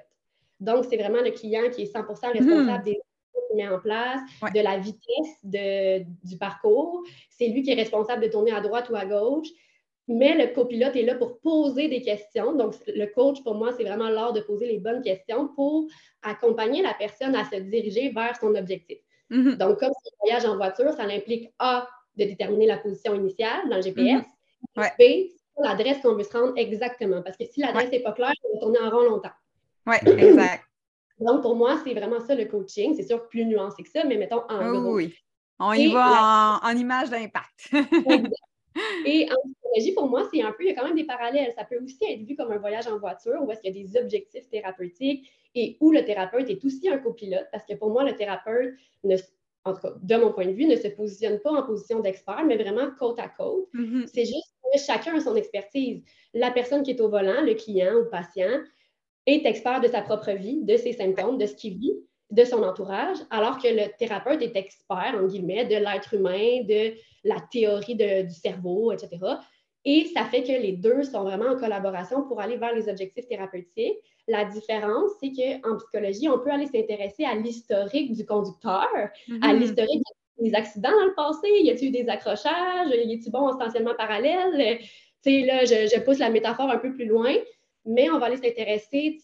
Donc, 0.60 0.84
c'est 0.88 0.96
vraiment 0.96 1.22
le 1.22 1.30
client 1.30 1.70
qui 1.70 1.82
est 1.82 1.94
100% 1.94 2.32
responsable 2.32 2.84
des 2.84 2.94
choses 2.94 3.42
qu'il 3.48 3.56
met 3.56 3.68
en 3.68 3.80
place, 3.80 4.20
de 4.54 4.60
la 4.60 4.78
vitesse 4.78 5.38
de, 5.42 6.04
du 6.24 6.36
parcours. 6.36 7.02
C'est 7.30 7.48
lui 7.48 7.62
qui 7.62 7.72
est 7.72 7.74
responsable 7.74 8.22
de 8.22 8.28
tourner 8.28 8.52
à 8.52 8.60
droite 8.60 8.88
ou 8.90 8.94
à 8.94 9.06
gauche 9.06 9.48
mais 10.12 10.34
le 10.34 10.54
copilote 10.54 10.96
est 10.96 11.02
là 11.02 11.14
pour 11.14 11.38
poser 11.40 11.88
des 11.88 12.02
questions. 12.02 12.54
Donc, 12.54 12.74
le 12.86 13.06
coach, 13.06 13.42
pour 13.42 13.54
moi, 13.54 13.72
c'est 13.76 13.84
vraiment 13.84 14.08
l'art 14.08 14.32
de 14.32 14.40
poser 14.40 14.66
les 14.66 14.78
bonnes 14.78 15.02
questions 15.02 15.48
pour 15.48 15.86
accompagner 16.22 16.82
la 16.82 16.94
personne 16.94 17.34
à 17.34 17.44
se 17.44 17.56
diriger 17.56 18.10
vers 18.10 18.36
son 18.36 18.54
objectif. 18.54 18.98
Mm-hmm. 19.30 19.56
Donc, 19.56 19.80
comme 19.80 19.92
c'est 20.02 20.10
un 20.10 20.18
voyage 20.20 20.44
en 20.44 20.56
voiture, 20.56 20.92
ça 20.92 21.04
implique 21.04 21.50
A, 21.58 21.88
de 22.16 22.24
déterminer 22.24 22.66
la 22.66 22.76
position 22.76 23.14
initiale 23.14 23.68
dans 23.70 23.76
le 23.76 23.82
GPS, 23.82 24.22
mm-hmm. 24.76 24.96
B, 24.98 25.30
l'adresse 25.62 26.00
qu'on 26.02 26.14
veut 26.14 26.24
se 26.24 26.36
rendre 26.36 26.52
exactement. 26.56 27.22
Parce 27.22 27.36
que 27.36 27.44
si 27.46 27.60
l'adresse 27.60 27.90
n'est 27.90 28.00
pas 28.00 28.12
claire, 28.12 28.32
on 28.44 28.54
va 28.54 28.60
tourner 28.60 28.78
en 28.80 28.90
rond 28.90 29.04
longtemps. 29.04 29.32
Oui, 29.86 29.96
exact. 30.04 30.64
Donc, 31.18 31.42
pour 31.42 31.56
moi, 31.56 31.80
c'est 31.84 31.94
vraiment 31.94 32.20
ça 32.20 32.34
le 32.34 32.44
coaching. 32.46 32.94
C'est 32.94 33.06
sûr 33.06 33.28
plus 33.28 33.44
nuancé 33.44 33.82
que 33.82 33.90
ça, 33.90 34.04
mais 34.04 34.16
mettons 34.16 34.42
en 34.48 34.72
gros. 34.72 34.94
Oui, 34.96 35.14
On 35.58 35.72
y 35.72 35.92
va 35.92 36.60
en, 36.62 36.68
en, 36.68 36.76
image 36.76 37.10
d'impact. 37.10 37.70
Et 39.06 39.28
en 39.30 39.36
psychologie, 39.50 39.92
pour 39.94 40.08
moi, 40.08 40.28
c'est 40.32 40.42
un 40.42 40.52
peu, 40.52 40.64
il 40.64 40.68
y 40.68 40.70
a 40.70 40.74
quand 40.74 40.86
même 40.86 40.96
des 40.96 41.04
parallèles. 41.04 41.52
Ça 41.56 41.64
peut 41.64 41.78
aussi 41.82 41.98
être 42.08 42.22
vu 42.22 42.36
comme 42.36 42.52
un 42.52 42.58
voyage 42.58 42.86
en 42.86 42.98
voiture 42.98 43.42
où 43.42 43.50
est-ce 43.50 43.60
qu'il 43.60 43.76
y 43.76 43.80
a 43.80 43.84
des 43.84 43.96
objectifs 43.98 44.48
thérapeutiques 44.48 45.30
et 45.54 45.76
où 45.80 45.90
le 45.90 46.04
thérapeute 46.04 46.48
est 46.48 46.64
aussi 46.64 46.88
un 46.88 46.98
copilote 46.98 47.46
parce 47.52 47.64
que 47.64 47.74
pour 47.74 47.90
moi, 47.90 48.04
le 48.04 48.16
thérapeute, 48.16 48.74
en 49.64 49.74
tout 49.74 49.80
cas, 49.80 49.92
de 50.00 50.16
mon 50.16 50.32
point 50.32 50.46
de 50.46 50.52
vue, 50.52 50.66
ne 50.66 50.76
se 50.76 50.88
positionne 50.88 51.38
pas 51.40 51.50
en 51.50 51.62
position 51.62 52.00
d'expert, 52.00 52.44
mais 52.46 52.56
vraiment 52.56 52.90
côte 52.98 53.18
à 53.18 53.28
côte. 53.28 53.68
Mm-hmm. 53.74 54.06
C'est 54.12 54.24
juste 54.24 54.54
que 54.72 54.78
chacun 54.78 55.16
a 55.16 55.20
son 55.20 55.36
expertise. 55.36 56.02
La 56.34 56.50
personne 56.50 56.82
qui 56.82 56.92
est 56.92 57.00
au 57.00 57.08
volant, 57.08 57.42
le 57.42 57.54
client 57.54 57.94
ou 57.94 58.04
le 58.04 58.08
patient, 58.08 58.60
est 59.26 59.46
expert 59.46 59.80
de 59.80 59.88
sa 59.88 60.02
propre 60.02 60.32
vie, 60.32 60.62
de 60.62 60.76
ses 60.76 60.92
symptômes, 60.94 61.38
de 61.38 61.46
ce 61.46 61.54
qu'il 61.54 61.78
vit 61.78 61.96
de 62.32 62.44
son 62.44 62.62
entourage, 62.62 63.18
alors 63.30 63.58
que 63.58 63.68
le 63.68 63.94
thérapeute 63.98 64.40
est 64.40 64.56
expert, 64.56 65.14
en 65.16 65.26
guillemets, 65.26 65.66
de 65.66 65.76
l'être 65.76 66.14
humain, 66.14 66.62
de 66.66 66.94
la 67.24 67.36
théorie 67.52 67.94
du 67.94 68.34
cerveau, 68.34 68.90
etc. 68.90 69.18
Et 69.84 70.06
ça 70.14 70.24
fait 70.24 70.42
que 70.42 70.52
les 70.52 70.72
deux 70.72 71.02
sont 71.02 71.24
vraiment 71.24 71.50
en 71.50 71.56
collaboration 71.56 72.22
pour 72.22 72.40
aller 72.40 72.56
vers 72.56 72.74
les 72.74 72.88
objectifs 72.88 73.28
thérapeutiques. 73.28 73.98
La 74.26 74.46
différence, 74.46 75.10
c'est 75.20 75.30
qu'en 75.30 75.76
psychologie, 75.76 76.28
on 76.28 76.38
peut 76.38 76.50
aller 76.50 76.66
s'intéresser 76.66 77.24
à 77.24 77.34
l'historique 77.34 78.14
du 78.14 78.24
conducteur, 78.24 78.88
à 78.88 79.10
mm-hmm. 79.28 79.58
l'historique 79.58 80.02
des 80.38 80.54
accidents 80.54 80.90
dans 80.90 81.06
le 81.06 81.14
passé. 81.14 81.48
Y 81.48 81.70
a-t-il 81.70 81.88
eu 81.88 82.02
des 82.02 82.08
accrochages? 82.08 82.88
Y 82.88 83.14
a-t-il 83.14 83.30
bon 83.30 83.54
essentiellement 83.54 83.94
parallèle? 83.94 84.78
Tu 84.78 84.86
sais, 85.22 85.40
là, 85.42 85.64
je, 85.64 86.00
pousse 86.00 86.18
la 86.18 86.30
métaphore 86.30 86.70
un 86.70 86.78
peu 86.78 86.92
plus 86.92 87.06
loin 87.06 87.34
mais 87.84 88.10
on 88.10 88.18
va 88.18 88.26
aller 88.26 88.36
s'intéresser, 88.36 89.18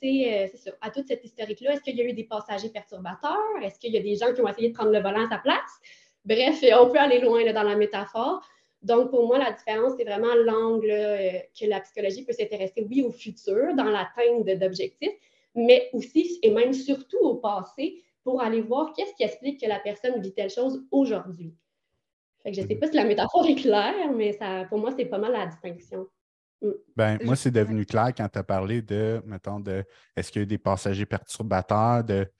euh, 0.64 0.70
à 0.80 0.90
toute 0.90 1.06
cette 1.06 1.24
historique-là. 1.24 1.74
Est-ce 1.74 1.82
qu'il 1.82 1.96
y 1.96 2.02
a 2.02 2.04
eu 2.04 2.12
des 2.12 2.24
passagers 2.24 2.70
perturbateurs? 2.70 3.38
Est-ce 3.62 3.78
qu'il 3.78 3.92
y 3.92 3.98
a 3.98 4.02
des 4.02 4.16
gens 4.16 4.32
qui 4.34 4.40
ont 4.40 4.48
essayé 4.48 4.70
de 4.70 4.74
prendre 4.74 4.90
le 4.90 5.00
volant 5.00 5.26
à 5.26 5.28
sa 5.28 5.38
place? 5.38 5.80
Bref, 6.24 6.62
on 6.78 6.90
peut 6.90 6.98
aller 6.98 7.20
loin 7.20 7.50
dans 7.52 7.62
la 7.62 7.76
métaphore. 7.76 8.42
Donc, 8.82 9.10
pour 9.10 9.26
moi, 9.26 9.38
la 9.38 9.52
différence, 9.52 9.94
c'est 9.96 10.04
vraiment 10.04 10.34
l'angle 10.34 10.90
euh, 10.90 11.38
que 11.58 11.66
la 11.66 11.80
psychologie 11.80 12.24
peut 12.24 12.32
s'intéresser, 12.32 12.86
oui, 12.88 13.02
au 13.02 13.10
futur, 13.10 13.74
dans 13.74 13.84
l'atteinte 13.84 14.44
d'objectifs, 14.44 15.14
mais 15.54 15.88
aussi 15.92 16.38
et 16.42 16.50
même 16.50 16.72
surtout 16.72 17.18
au 17.18 17.36
passé 17.36 18.02
pour 18.22 18.42
aller 18.42 18.60
voir 18.60 18.92
qu'est-ce 18.92 19.14
qui 19.14 19.24
explique 19.24 19.60
que 19.60 19.66
la 19.66 19.80
personne 19.80 20.20
vit 20.20 20.32
telle 20.32 20.50
chose 20.50 20.84
aujourd'hui. 20.90 21.54
je 22.44 22.50
ne 22.50 22.66
sais 22.66 22.74
mhm. 22.74 22.80
pas 22.80 22.86
si 22.88 22.96
la 22.96 23.04
métaphore 23.04 23.46
est 23.46 23.54
claire, 23.54 24.12
mais 24.12 24.32
ça, 24.32 24.66
pour 24.68 24.78
moi, 24.78 24.92
c'est 24.96 25.06
pas 25.06 25.18
mal 25.18 25.32
la 25.32 25.46
distinction. 25.46 26.06
Mm. 26.62 26.70
Ben, 26.96 27.18
moi, 27.24 27.36
c'est 27.36 27.50
devenu 27.50 27.86
clair 27.86 28.12
quand 28.16 28.28
tu 28.28 28.38
as 28.38 28.44
parlé 28.44 28.82
de, 28.82 29.22
mettons, 29.26 29.60
de 29.60 29.84
est-ce 30.16 30.32
qu'il 30.32 30.40
y 30.40 30.42
a 30.42 30.44
eu 30.44 30.46
des 30.46 30.58
passagers 30.58 31.06
perturbateurs, 31.06 32.04
de 32.04 32.30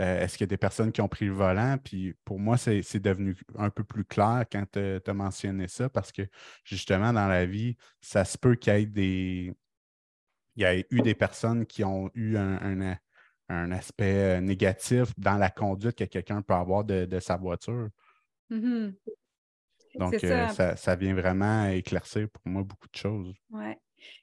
Euh, 0.00 0.20
est-ce 0.20 0.36
qu'il 0.36 0.42
y 0.42 0.48
a 0.48 0.48
des 0.48 0.58
personnes 0.58 0.92
qui 0.92 1.00
ont 1.00 1.08
pris 1.08 1.26
le 1.26 1.32
volant? 1.32 1.78
Puis 1.82 2.14
pour 2.24 2.38
moi, 2.38 2.58
c'est 2.58 3.00
devenu 3.00 3.36
un 3.56 3.70
peu 3.70 3.82
plus 3.82 4.04
clair 4.04 4.44
quand 4.50 4.64
tu 4.72 5.00
as 5.06 5.14
mentionné 5.14 5.68
ça 5.68 5.88
parce 5.88 6.12
que 6.12 6.22
justement, 6.64 7.12
dans 7.12 7.28
la 7.28 7.46
vie, 7.46 7.76
ça 8.00 8.24
se 8.24 8.36
peut 8.36 8.56
qu'il 8.56 8.74
y 8.74 8.76
ait 8.76 8.86
des. 8.86 9.54
Il 10.56 10.62
y 10.62 10.64
a 10.66 10.78
eu 10.78 11.00
des 11.02 11.14
personnes 11.14 11.66
qui 11.66 11.84
ont 11.84 12.10
eu 12.14 12.36
un, 12.36 12.98
aspect 13.48 14.38
euh, 14.38 14.40
négatif 14.40 15.12
dans 15.18 15.36
la 15.36 15.50
conduite 15.50 15.96
que 15.96 16.04
quelqu'un 16.04 16.42
peut 16.42 16.54
avoir 16.54 16.84
de, 16.84 17.18
sa 17.20 17.36
voiture. 17.36 17.88
Mm-hmm. 18.50 18.94
Donc, 19.98 20.14
euh, 20.22 20.48
ça. 20.48 20.76
ça. 20.76 20.94
vient 20.94 21.14
vraiment 21.14 21.66
éclaircir 21.68 22.28
pour 22.28 22.42
moi 22.46 22.62
beaucoup 22.62 22.88
de 22.88 22.96
choses. 22.96 23.34
Oui. 23.50 23.72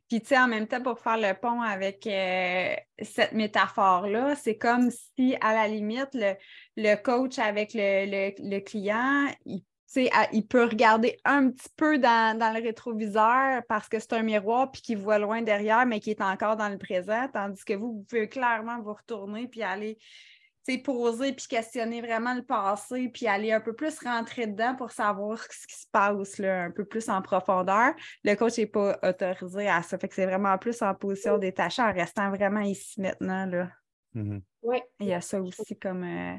Puis, 0.10 0.22
tu 0.22 0.28
sais, 0.28 0.38
en 0.38 0.48
même 0.48 0.68
temps, 0.68 0.82
pour 0.82 1.00
faire 1.00 1.18
le 1.18 1.34
pont 1.34 1.62
avec 1.62 2.06
euh, 2.06 2.76
cette 3.02 3.32
métaphore-là, 3.32 4.36
c'est 4.36 4.58
comme 4.58 4.92
si, 4.92 5.36
à 5.42 5.54
la 5.54 5.68
limite, 5.68 6.16
le, 6.76 6.96
coach 6.96 7.40
avec 7.40 7.72
le, 7.74 8.60
client, 8.60 9.28
il, 9.46 9.64
il 10.32 10.48
peut 10.48 10.66
regarder 10.66 11.18
un 11.26 11.50
petit 11.50 11.70
peu 11.76 11.98
dans, 11.98 12.38
dans, 12.38 12.54
le 12.54 12.62
rétroviseur 12.62 13.64
parce 13.68 13.90
que 13.90 14.00
c'est 14.00 14.14
un 14.14 14.24
miroir 14.24 14.72
puis 14.72 14.82
qu'il 14.82 14.98
voit 14.98 15.18
loin 15.18 15.42
derrière, 15.42 15.86
mais 15.86 16.00
qui 16.00 16.12
est 16.12 16.22
encore 16.22 16.58
dans 16.58 16.70
le 16.70 16.78
présent, 16.78 17.28
tandis 17.34 17.64
que 17.66 17.74
vous, 17.74 17.94
vous 17.94 18.04
pouvez 18.04 18.30
clairement 18.30 18.82
vous 18.82 18.94
retourner 18.94 19.48
puis 19.48 19.64
aller 19.64 19.98
poser 20.84 21.34
puis 21.34 21.48
questionner 21.48 22.02
vraiment 22.02 22.34
le 22.34 22.44
passé, 22.44 23.10
puis 23.10 23.28
aller 23.28 23.52
un 23.52 23.60
peu 23.60 23.74
plus 23.74 24.00
rentrer 24.00 24.48
dedans 24.48 24.76
pour 24.76 24.92
savoir 24.92 25.40
ce 25.52 25.68
qui 25.68 25.76
se 25.76 25.88
passe 25.92 26.38
là, 26.38 26.64
un 26.64 26.72
peu 26.72 26.86
plus 26.86 27.10
en 27.10 27.22
profondeur. 27.22 27.94
Le 28.24 28.36
coach 28.36 28.58
n'est 28.58 28.66
pas 28.66 28.98
autorisé 29.04 29.68
à 29.68 29.82
ça. 29.82 29.98
Fait 29.98 30.08
que 30.08 30.16
c'est 30.16 30.26
vraiment 30.26 30.58
plus 30.58 30.82
en 30.82 30.94
position 30.96 31.38
détachée 31.38 31.82
en 31.82 31.94
restant 31.94 32.30
vraiment 32.30 32.62
ici 32.62 33.02
maintenant. 33.02 33.46
Là. 33.46 33.70
Mm-hmm. 34.16 34.42
Il 35.00 35.08
y 35.08 35.14
a 35.14 35.22
ça 35.22 35.42
aussi 35.42 35.78
comme, 35.78 36.04
euh, 36.04 36.38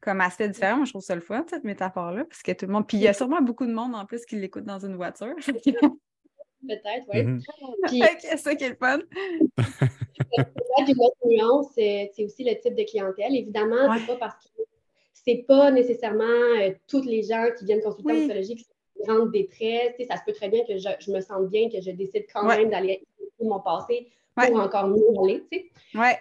comme 0.00 0.20
aspect 0.20 0.48
différent. 0.48 0.76
Moi, 0.76 0.86
je 0.86 0.92
trouve 0.92 1.02
ça 1.02 1.14
le 1.14 1.20
fun, 1.20 1.44
cette 1.48 1.64
métaphore-là, 1.64 2.24
parce 2.24 2.42
que 2.42 2.52
tout 2.52 2.66
le 2.66 2.72
monde. 2.72 2.86
Puis 2.86 2.96
il 2.96 3.02
y 3.02 3.08
a 3.08 3.12
sûrement 3.12 3.40
beaucoup 3.40 3.66
de 3.66 3.72
monde 3.72 3.94
en 3.94 4.06
plus 4.06 4.24
qui 4.24 4.36
l'écoute 4.36 4.64
dans 4.64 4.84
une 4.84 4.96
voiture. 4.96 5.34
Peut-être, 6.66 7.06
oui. 7.12 7.22
Mm 7.22 7.40
c'est 8.20 8.36
ça 8.36 8.54
qui 8.54 8.64
est 8.64 8.70
le 8.70 8.76
fun. 8.76 8.98
une 10.86 11.00
autre 11.00 11.16
nuance, 11.26 11.68
c'est 11.74 12.12
aussi 12.18 12.44
le 12.44 12.58
type 12.60 12.74
de 12.74 12.84
clientèle. 12.84 13.34
Évidemment, 13.34 13.94
c'est 13.96 14.06
pas 14.06 14.16
parce 14.16 14.34
que 14.44 14.62
c'est 15.12 15.44
pas 15.46 15.70
nécessairement 15.70 16.24
euh, 16.24 16.70
toutes 16.86 17.06
les 17.06 17.22
gens 17.22 17.46
qui 17.58 17.64
viennent 17.64 17.82
consulter 17.82 18.12
en 18.12 18.16
psychologie 18.16 18.56
qui 18.56 18.64
sont 18.64 18.72
en 19.00 19.14
grande 19.14 19.32
détresse. 19.32 19.94
ça 20.08 20.16
se 20.16 20.22
peut 20.26 20.32
très 20.32 20.48
bien 20.48 20.64
que 20.64 20.76
je, 20.76 21.10
me 21.10 21.20
sente 21.20 21.48
bien, 21.48 21.68
que 21.68 21.80
je 21.80 21.90
décide 21.90 22.26
quand 22.32 22.44
même 22.44 22.70
d'aller 22.70 23.06
mon 23.40 23.60
passé 23.60 24.08
pour 24.34 24.60
encore 24.60 24.88
mieux 24.88 25.02
aller. 25.22 25.70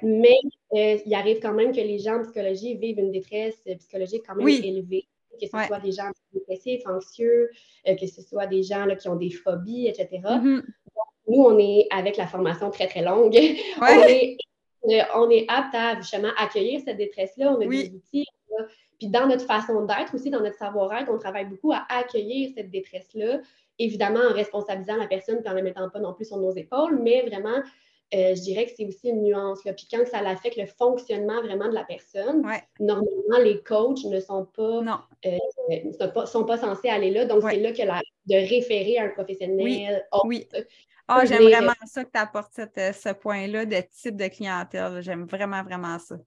Mais 0.02 0.38
euh, 0.74 0.98
il 1.06 1.14
arrive 1.14 1.40
quand 1.40 1.54
même 1.54 1.72
que 1.72 1.82
les 1.82 2.00
gens 2.00 2.20
en 2.20 2.24
psychologie 2.24 2.76
vivent 2.76 3.00
une 3.00 3.12
détresse 3.12 3.62
psychologique 3.80 4.24
quand 4.28 4.36
même 4.36 4.48
élevée 4.48 5.06
que 5.40 5.48
ce 5.48 5.68
soit 5.68 5.80
des 5.80 5.92
gens 5.92 6.10
dépressifs, 6.34 6.86
anxieux, 6.86 7.50
euh, 7.88 7.96
que 7.96 8.08
ce 8.08 8.22
soit 8.22 8.48
des 8.48 8.64
gens 8.64 8.86
là, 8.86 8.96
qui 8.96 9.08
ont 9.08 9.16
des 9.16 9.32
phobies, 9.32 9.88
etc. 9.88 10.10
Mm-hmm. 10.24 10.64
nous, 11.28 11.44
on 11.44 11.58
est 11.58 11.88
avec 11.92 12.18
la 12.18 12.28
formation 12.28 12.70
très, 12.72 12.88
très 12.88 13.02
longue. 13.02 13.38
Euh, 14.86 15.02
on, 15.14 15.30
est, 15.30 15.46
apte 15.50 15.76
à 15.76 15.98
justement 15.98 16.30
accueillir 16.38 16.80
cette 16.86 16.96
détresse-là. 16.96 17.52
On 17.52 17.60
a 17.60 17.66
des 17.68 17.90
outils. 17.90 18.26
Puis 18.98 19.08
dans 19.10 19.28
notre 19.28 19.46
façon 19.46 19.86
d'être 19.86 20.16
aussi, 20.16 20.30
dans 20.30 20.40
notre 20.40 20.58
savoir-être, 20.58 21.10
on 21.12 21.18
travaille 21.18 21.46
beaucoup 21.46 21.74
à 21.74 21.86
accueillir 21.90 22.52
cette 22.56 22.70
détresse-là, 22.70 23.40
évidemment 23.78 24.22
en 24.22 24.34
responsabilisant 24.34 24.96
la 24.96 25.08
personne 25.08 25.42
et 25.44 25.48
en 25.48 25.52
ne 25.52 25.58
la 25.58 25.64
mettant 25.64 25.90
pas 25.90 26.00
non 26.00 26.14
plus 26.14 26.26
sur 26.26 26.38
nos 26.38 26.52
épaules, 26.52 26.98
mais 27.02 27.22
vraiment 27.24 27.62
euh, 28.14 28.36
je 28.36 28.42
dirais 28.42 28.66
que 28.66 28.72
c'est 28.76 28.86
aussi 28.86 29.10
une 29.10 29.24
nuance. 29.24 29.64
Là. 29.66 29.74
Puis 29.74 29.88
quand 29.92 30.04
ça 30.10 30.20
affecte 30.20 30.58
le 30.58 30.66
fonctionnement 30.66 31.42
vraiment 31.42 31.68
de 31.68 31.74
la 31.74 31.84
personne, 31.84 32.42
normalement, 32.80 33.38
les 33.44 33.62
coachs 33.62 34.04
ne 34.06 34.20
sont 34.20 34.46
pas, 34.46 35.06
euh, 35.26 36.26
sont 36.26 36.44
pas, 36.46 36.58
censés 36.58 36.90
aller 36.90 37.12
là. 37.12 37.26
Donc, 37.26 37.44
c'est 37.50 37.60
là 37.60 37.72
que 37.72 37.84
la, 37.84 38.02
de 38.26 38.36
référer 38.36 38.98
à 38.98 39.04
un 39.06 39.10
professionnel. 39.10 40.04
Oui. 40.24 40.48
Ah, 41.08 41.26
j'aime 41.26 41.42
vraiment 41.42 41.74
ça 41.86 42.04
que 42.04 42.12
tu 42.12 42.20
apportes 42.20 42.54
ce 42.54 43.14
point-là 43.14 43.66
de 43.66 43.82
type 43.92 44.16
de 44.16 44.28
clientèle. 44.28 45.02
J'aime 45.02 45.26
vraiment, 45.26 45.64
vraiment 45.64 45.98
ça. 45.98 46.18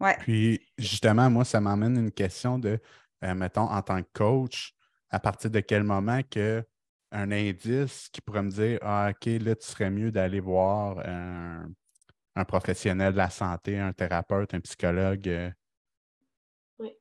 Ouais. 0.00 0.16
Puis, 0.18 0.60
justement, 0.78 1.30
moi, 1.30 1.44
ça 1.44 1.60
m'amène 1.60 1.96
une 1.96 2.10
question 2.10 2.58
de, 2.58 2.78
euh, 3.24 3.34
mettons, 3.34 3.70
en 3.70 3.82
tant 3.82 4.02
que 4.02 4.08
coach, 4.12 4.74
à 5.10 5.20
partir 5.20 5.50
de 5.50 5.60
quel 5.60 5.84
moment 5.84 6.20
que 6.28 6.64
un 7.12 7.30
indice 7.30 8.08
qui 8.08 8.20
pourrait 8.20 8.42
me 8.42 8.50
dire 8.50 8.78
Ah, 8.82 9.10
OK, 9.10 9.26
là, 9.26 9.54
tu 9.54 9.66
serais 9.66 9.90
mieux 9.90 10.10
d'aller 10.10 10.40
voir 10.40 10.98
un, 11.04 12.44
professionnel 12.44 13.12
de 13.12 13.18
la 13.18 13.30
santé, 13.30 13.78
un 13.78 13.92
thérapeute, 13.92 14.54
un 14.54 14.60
psychologue? 14.60 15.28
Euh? 15.28 15.50
Oui. 16.78 16.96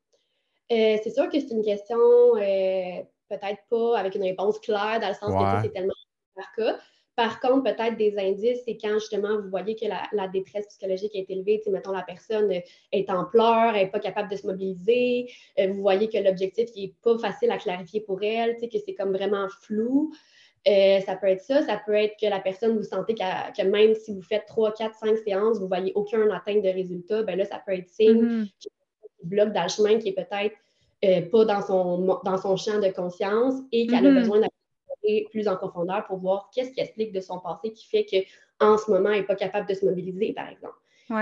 Euh, 0.72 0.98
c'est 1.04 1.12
sûr 1.12 1.30
que 1.30 1.40
c'est 1.40 1.52
une 1.52 1.64
question 1.64 1.98
euh, 1.98 3.04
peut-être 3.30 3.62
pas 3.70 3.98
avec 3.98 4.16
une 4.16 4.24
réponse 4.24 4.60
claire, 4.60 5.00
dans 5.00 5.08
le 5.08 5.14
sens 5.14 5.30
que 5.30 5.62
c'est 5.64 5.74
tellement 5.74 5.94
par 6.36 6.52
cas. 6.56 6.80
Par 7.22 7.40
contre, 7.40 7.66
peut-être 7.66 7.98
des 7.98 8.18
indices, 8.18 8.62
c'est 8.66 8.78
quand 8.78 8.96
justement 8.96 9.40
vous 9.40 9.48
voyez 9.52 9.76
que 9.76 9.86
la, 9.86 10.28
détresse 10.28 10.66
psychologique 10.66 11.16
est 11.16 11.30
élevée, 11.30 11.62
mettons 11.68 11.92
la 11.92 12.02
personne 12.02 12.52
est 12.92 13.10
en 13.12 13.26
pleurs, 13.26 13.76
elle 13.76 13.84
n'est 13.84 13.92
pas 13.92 14.00
capable 14.00 14.32
de 14.32 14.36
se 14.36 14.48
mobiliser, 14.48 15.32
euh, 15.60 15.68
vous 15.68 15.82
voyez 15.82 16.10
que 16.10 16.18
l'objectif 16.18 16.76
n'est 16.76 16.96
pas 17.04 17.20
facile 17.20 17.52
à 17.52 17.60
clarifier 17.60 18.02
pour 18.02 18.24
elle, 18.24 18.56
que 18.56 18.80
c'est 18.84 18.96
comme 18.96 19.12
vraiment 19.12 19.48
flou. 19.62 20.12
Euh, 20.68 21.00
ça 21.02 21.16
peut 21.16 21.28
être 21.28 21.44
ça, 21.44 21.62
ça 21.62 21.80
peut 21.86 21.94
être 21.94 22.16
que 22.20 22.26
la 22.26 22.40
personne, 22.40 22.76
vous 22.76 22.84
sentez 22.84 23.14
que 23.14 23.62
même 23.68 23.94
si 23.94 24.16
vous 24.16 24.24
faites 24.24 24.48
3, 24.48 24.74
4, 24.74 24.96
5 24.96 25.18
séances, 25.20 25.58
vous 25.58 25.66
ne 25.66 25.70
voyez 25.70 25.92
aucun 25.94 26.28
atteinte 26.32 26.64
de 26.64 26.70
résultat, 26.70 27.22
ben 27.22 27.38
là, 27.38 27.46
ça 27.46 27.62
peut 27.64 27.74
être 27.74 27.90
signe 27.90 28.24
mm-hmm. 28.24 28.52
qui 28.58 28.70
bloque 29.22 29.54
dans 29.54 29.62
le 29.62 29.70
chemin, 29.70 30.00
qui 30.00 30.10
est 30.10 30.14
peut-être 30.14 30.56
euh, 31.06 31.22
pas 31.30 31.46
dans 31.46 31.62
son, 31.62 32.20
dans 32.26 32.38
son 32.40 32.58
champ 32.58 32.80
de 32.80 32.90
conscience 32.90 33.62
et 33.72 33.86
qu'elle 33.86 34.08
a 34.08 34.10
mm-hmm. 34.10 34.48
Plus 35.32 35.48
en 35.48 35.56
profondeur 35.56 36.06
pour 36.06 36.18
voir 36.18 36.50
qu'est-ce 36.54 36.72
qui 36.72 36.80
explique 36.80 37.12
de 37.12 37.20
son 37.20 37.40
passé 37.40 37.72
qui 37.72 37.88
fait 37.88 38.06
qu'en 38.06 38.78
ce 38.78 38.90
moment, 38.92 39.10
elle 39.10 39.22
n'est 39.22 39.26
pas 39.26 39.36
capable 39.36 39.68
de 39.68 39.74
se 39.74 39.86
mobiliser, 39.86 40.34
par 40.34 40.50
exemple. 40.50 40.76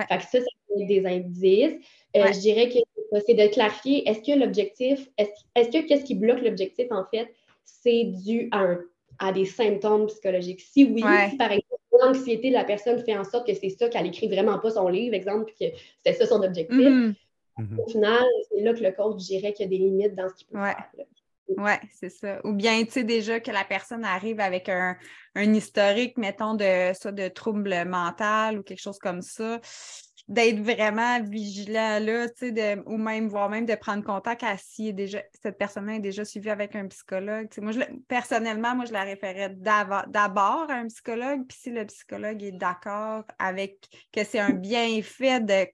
Fait 0.08 0.18
que 0.18 0.24
ça, 0.24 0.40
c'est 0.78 0.86
des 0.86 1.06
indices. 1.06 1.74
Euh, 2.16 2.32
je 2.32 2.40
dirais 2.40 2.70
que 2.70 2.80
c'est 3.26 3.34
de 3.34 3.48
clarifier, 3.48 4.08
est-ce 4.08 4.22
que 4.22 4.38
l'objectif, 4.38 5.10
est-ce 5.18 5.70
que 5.70 5.88
qu'est-ce 5.88 6.04
qui 6.04 6.16
bloque 6.16 6.42
l'objectif, 6.42 6.88
en 6.92 7.06
fait, 7.06 7.34
c'est 7.64 8.04
dû 8.04 8.50
à, 8.52 8.76
à, 9.20 9.32
des 9.32 9.46
symptômes 9.46 10.08
psychologiques? 10.08 10.62
Si 10.62 10.86
oui, 10.86 11.02
par 11.38 11.52
exemple, 11.52 11.82
l'anxiété 12.02 12.50
de 12.50 12.54
la 12.54 12.64
personne 12.64 13.04
fait 13.04 13.18
en 13.18 13.24
sorte 13.24 13.48
que 13.48 13.54
c'est 13.54 13.70
ça 13.70 13.90
qu'elle 13.90 14.08
écrit 14.08 14.28
vraiment 14.28 14.60
pas 14.60 14.72
son 14.72 14.88
livre, 14.88 15.16
exemple, 15.16 15.52
que 15.60 15.66
c'est 16.06 16.14
ça 16.14 16.26
son 16.28 16.44
objectif. 16.44 16.78
Mm-hmm. 16.78 17.16
Au 17.78 17.90
final, 17.90 18.26
c'est 18.50 18.62
là 18.62 18.74
que 18.74 18.84
le 18.84 18.92
coach 18.92 19.18
dirait 19.18 19.54
qu'il 19.54 19.66
y 19.66 19.68
a 19.68 19.70
des 19.70 19.84
limites 19.84 20.16
dans 20.16 20.30
ce 20.30 20.36
qu'il 20.36 20.48
peut 20.48 20.60
faire. 20.60 20.90
Oui, 21.58 21.72
c'est 21.92 22.10
ça. 22.10 22.40
Ou 22.44 22.54
bien, 22.54 22.84
tu 22.86 22.92
sais, 22.92 23.04
déjà 23.04 23.40
que 23.40 23.52
la 23.52 23.64
personne 23.64 24.06
arrive 24.06 24.40
avec 24.40 24.70
un, 24.70 24.96
historique, 25.36 26.18
mettons, 26.18 26.54
de 26.54 26.92
ça, 26.94 27.12
de 27.12 27.28
trouble 27.28 27.86
mental 27.86 28.60
ou 28.60 28.64
quelque 28.64 28.82
chose 28.82 29.00
comme 29.00 29.22
ça, 29.22 29.60
d'être 30.28 30.60
vraiment 30.60 31.22
vigilant 31.24 32.00
là, 32.00 32.30
tu 32.30 32.54
sais, 32.54 32.78
ou 32.86 32.98
même, 32.98 33.28
voire 33.28 33.50
même 33.50 33.66
de 33.66 33.74
prendre 33.74 34.04
contact 34.04 34.44
à 34.44 34.58
si 34.58 34.94
déjà, 34.94 35.24
cette 35.42 35.58
personne-là 35.58 35.96
est 35.96 36.00
déjà 36.00 36.24
suivie 36.24 36.52
avec 36.52 36.76
un 36.76 36.88
psychologue. 36.88 37.48
moi, 37.58 37.72
personnellement, 38.08 38.76
moi, 38.76 38.86
je 38.86 38.94
la 38.94 39.04
référais 39.04 39.50
d'abord 39.50 40.68
à 40.70 40.74
un 40.74 40.88
psychologue, 40.88 41.48
puis 41.48 41.58
si 41.60 41.72
le 41.72 41.84
psychologue 41.88 42.44
est 42.44 42.52
d'accord 42.52 43.24
avec 43.40 43.88
que 44.12 44.24
c'est 44.24 44.40
un 44.40 44.54
bienfait 44.54 45.40
de, 45.40 45.66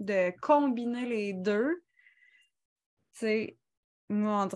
de 0.00 0.32
combiner 0.40 1.06
les 1.06 1.32
deux, 1.32 1.84
tu 3.14 3.20
sais, 3.20 3.56
moi, 4.08 4.48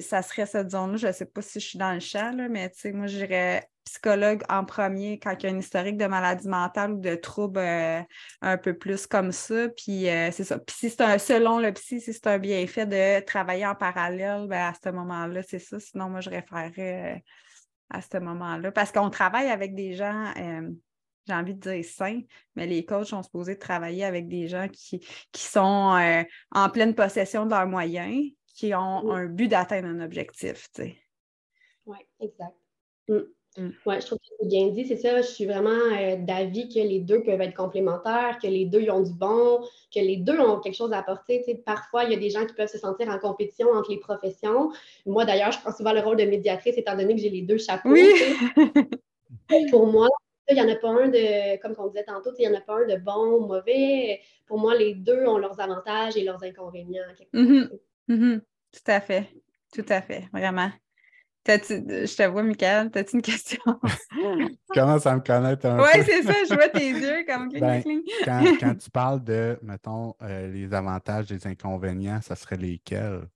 ça 0.00 0.22
serait 0.22 0.46
cette 0.46 0.70
zone-là. 0.70 0.96
Je 0.96 1.06
ne 1.08 1.12
sais 1.12 1.26
pas 1.26 1.42
si 1.42 1.60
je 1.60 1.66
suis 1.66 1.78
dans 1.78 1.92
le 1.92 2.00
champ, 2.00 2.32
mais 2.50 2.72
moi, 2.92 3.06
je 3.06 3.18
dirais 3.18 3.68
psychologue 3.86 4.42
en 4.48 4.64
premier 4.64 5.18
quand 5.18 5.34
il 5.38 5.46
y 5.46 5.52
a 5.52 5.54
un 5.54 5.58
historique 5.58 5.96
de 5.96 6.06
maladie 6.06 6.48
mentale 6.48 6.92
ou 6.92 7.00
de 7.00 7.14
troubles 7.14 7.60
euh, 7.60 8.02
un 8.42 8.58
peu 8.58 8.76
plus 8.76 9.06
comme 9.06 9.32
ça. 9.32 9.68
Puis 9.68 10.08
euh, 10.08 10.30
c'est 10.32 10.44
ça. 10.44 10.58
Puis 10.58 10.76
si 10.76 10.90
c'est 10.90 11.00
un, 11.02 11.18
selon 11.18 11.58
le 11.58 11.72
psy, 11.72 12.00
si 12.00 12.12
c'est 12.12 12.26
un 12.26 12.38
bienfait 12.38 12.86
de 12.86 13.24
travailler 13.24 13.66
en 13.66 13.74
parallèle, 13.74 14.46
ben, 14.48 14.70
à 14.70 14.72
ce 14.74 14.90
moment-là, 14.90 15.42
c'est 15.42 15.60
ça. 15.60 15.78
Sinon, 15.78 16.10
moi, 16.10 16.20
je 16.20 16.30
référerais 16.30 17.16
euh, 17.16 17.18
à 17.90 18.00
ce 18.02 18.18
moment-là. 18.18 18.72
Parce 18.72 18.92
qu'on 18.92 19.10
travaille 19.10 19.48
avec 19.48 19.74
des 19.74 19.94
gens 19.94 20.32
j'ai 21.28 21.34
envie 21.34 21.54
de 21.54 21.60
dire 21.60 21.84
sains, 21.84 22.20
mais 22.54 22.68
les 22.68 22.84
coachs 22.84 23.08
sont 23.08 23.20
supposés 23.20 23.58
travailler 23.58 24.04
avec 24.04 24.28
des 24.28 24.46
gens 24.46 24.68
qui, 24.68 25.04
qui 25.32 25.42
sont 25.42 26.24
en 26.52 26.70
pleine 26.70 26.94
possession 26.94 27.46
de 27.46 27.50
leurs 27.50 27.66
moyens, 27.66 28.30
qui 28.56 28.74
ont 28.74 29.12
un 29.12 29.26
but 29.26 29.48
d'atteindre 29.48 29.88
un 29.88 30.00
objectif, 30.00 30.68
tu 30.72 30.82
sais. 30.82 30.96
Oui, 31.84 31.98
exact. 32.20 32.56
Mm. 33.06 33.18
Mm. 33.58 33.70
Oui, 33.86 34.00
je 34.00 34.06
trouve 34.06 34.18
que 34.18 34.24
c'est 34.40 34.48
bien 34.48 34.68
dit. 34.68 34.86
C'est 34.86 34.96
ça, 34.96 35.20
je 35.20 35.26
suis 35.26 35.44
vraiment 35.44 35.70
euh, 35.70 36.16
d'avis 36.16 36.68
que 36.68 36.80
les 36.80 37.00
deux 37.00 37.22
peuvent 37.22 37.40
être 37.40 37.54
complémentaires, 37.54 38.38
que 38.42 38.48
les 38.48 38.64
deux 38.64 38.88
ont 38.90 39.02
du 39.02 39.12
bon, 39.12 39.60
que 39.94 40.00
les 40.00 40.16
deux 40.16 40.38
ont 40.40 40.58
quelque 40.60 40.74
chose 40.74 40.92
à 40.92 40.98
apporter. 40.98 41.62
Parfois, 41.64 42.04
il 42.04 42.12
y 42.12 42.14
a 42.14 42.18
des 42.18 42.30
gens 42.30 42.46
qui 42.46 42.54
peuvent 42.54 42.70
se 42.70 42.78
sentir 42.78 43.08
en 43.08 43.18
compétition 43.18 43.68
entre 43.72 43.90
les 43.90 44.00
professions. 44.00 44.72
Moi, 45.04 45.26
d'ailleurs, 45.26 45.52
je 45.52 45.60
prends 45.60 45.72
souvent 45.72 45.92
le 45.92 46.00
rôle 46.00 46.16
de 46.16 46.24
médiatrice 46.24 46.76
étant 46.78 46.96
donné 46.96 47.14
que 47.14 47.20
j'ai 47.20 47.30
les 47.30 47.42
deux 47.42 47.58
chapeaux. 47.58 47.90
Oui. 47.90 48.08
Pour 49.70 49.86
moi, 49.86 50.08
il 50.48 50.54
n'y 50.54 50.62
en 50.62 50.68
a 50.68 50.76
pas 50.76 50.90
un 50.90 51.08
de, 51.08 51.60
comme 51.60 51.74
on 51.78 51.88
disait 51.88 52.04
tantôt, 52.04 52.30
il 52.38 52.48
n'y 52.48 52.54
en 52.54 52.58
a 52.58 52.62
pas 52.62 52.74
un 52.74 52.86
de 52.86 52.96
bon 52.96 53.38
ou 53.38 53.46
mauvais. 53.46 54.20
Pour 54.46 54.58
moi, 54.58 54.74
les 54.74 54.94
deux 54.94 55.26
ont 55.26 55.38
leurs 55.38 55.60
avantages 55.60 56.16
et 56.16 56.24
leurs 56.24 56.42
inconvénients. 56.42 57.02
Mm-hmm. 58.08 58.40
Tout 58.40 58.90
à 58.90 59.00
fait. 59.00 59.28
Tout 59.72 59.86
à 59.88 60.02
fait. 60.02 60.28
Vraiment. 60.32 60.70
Je 61.48 62.16
te 62.16 62.28
vois, 62.28 62.42
Michael, 62.42 62.90
as-tu 62.94 63.16
une 63.16 63.22
question? 63.22 63.60
commences 64.74 65.06
à 65.06 65.14
me 65.14 65.20
connaître 65.20 65.66
un 65.66 65.76
peu. 65.76 65.82
Oui, 65.82 66.04
c'est 66.04 66.22
ça, 66.22 66.34
je 66.48 66.54
vois 66.54 66.68
tes 66.68 66.90
yeux 66.90 67.24
comme 67.26 67.48
ben, 67.60 67.82
quand, 68.24 68.44
quand, 68.58 68.74
tu 68.74 68.90
parles 68.90 69.22
de, 69.22 69.58
mettons, 69.62 70.14
euh, 70.22 70.48
les 70.48 70.74
avantages, 70.74 71.30
les 71.30 71.46
inconvénients, 71.46 72.20
ça 72.20 72.34
serait 72.34 72.56
lesquels? 72.56 73.28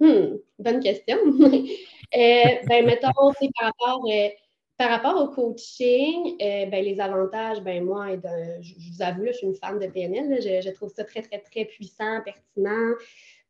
Hmm, 0.00 0.36
bonne 0.58 0.80
question. 0.80 1.16
euh, 1.26 2.42
ben, 2.68 2.86
mettons, 2.86 3.10
par 3.12 3.66
rapport, 3.66 4.04
euh, 4.10 4.28
par 4.76 4.90
rapport 4.90 5.22
au 5.22 5.28
coaching, 5.28 6.36
euh, 6.40 6.66
ben, 6.66 6.84
les 6.84 7.00
avantages, 7.00 7.60
ben, 7.60 7.84
moi, 7.84 8.16
je, 8.60 8.74
vous 8.74 9.02
avoue, 9.02 9.26
je 9.26 9.32
suis 9.32 9.46
une 9.46 9.54
fan 9.54 9.78
de 9.78 9.86
PNL. 9.86 10.40
je, 10.40 10.68
je, 10.68 10.74
trouve 10.74 10.92
ça 10.92 11.04
très, 11.04 11.22
très, 11.22 11.38
très 11.38 11.64
puissant, 11.64 12.20
pertinent. 12.24 12.94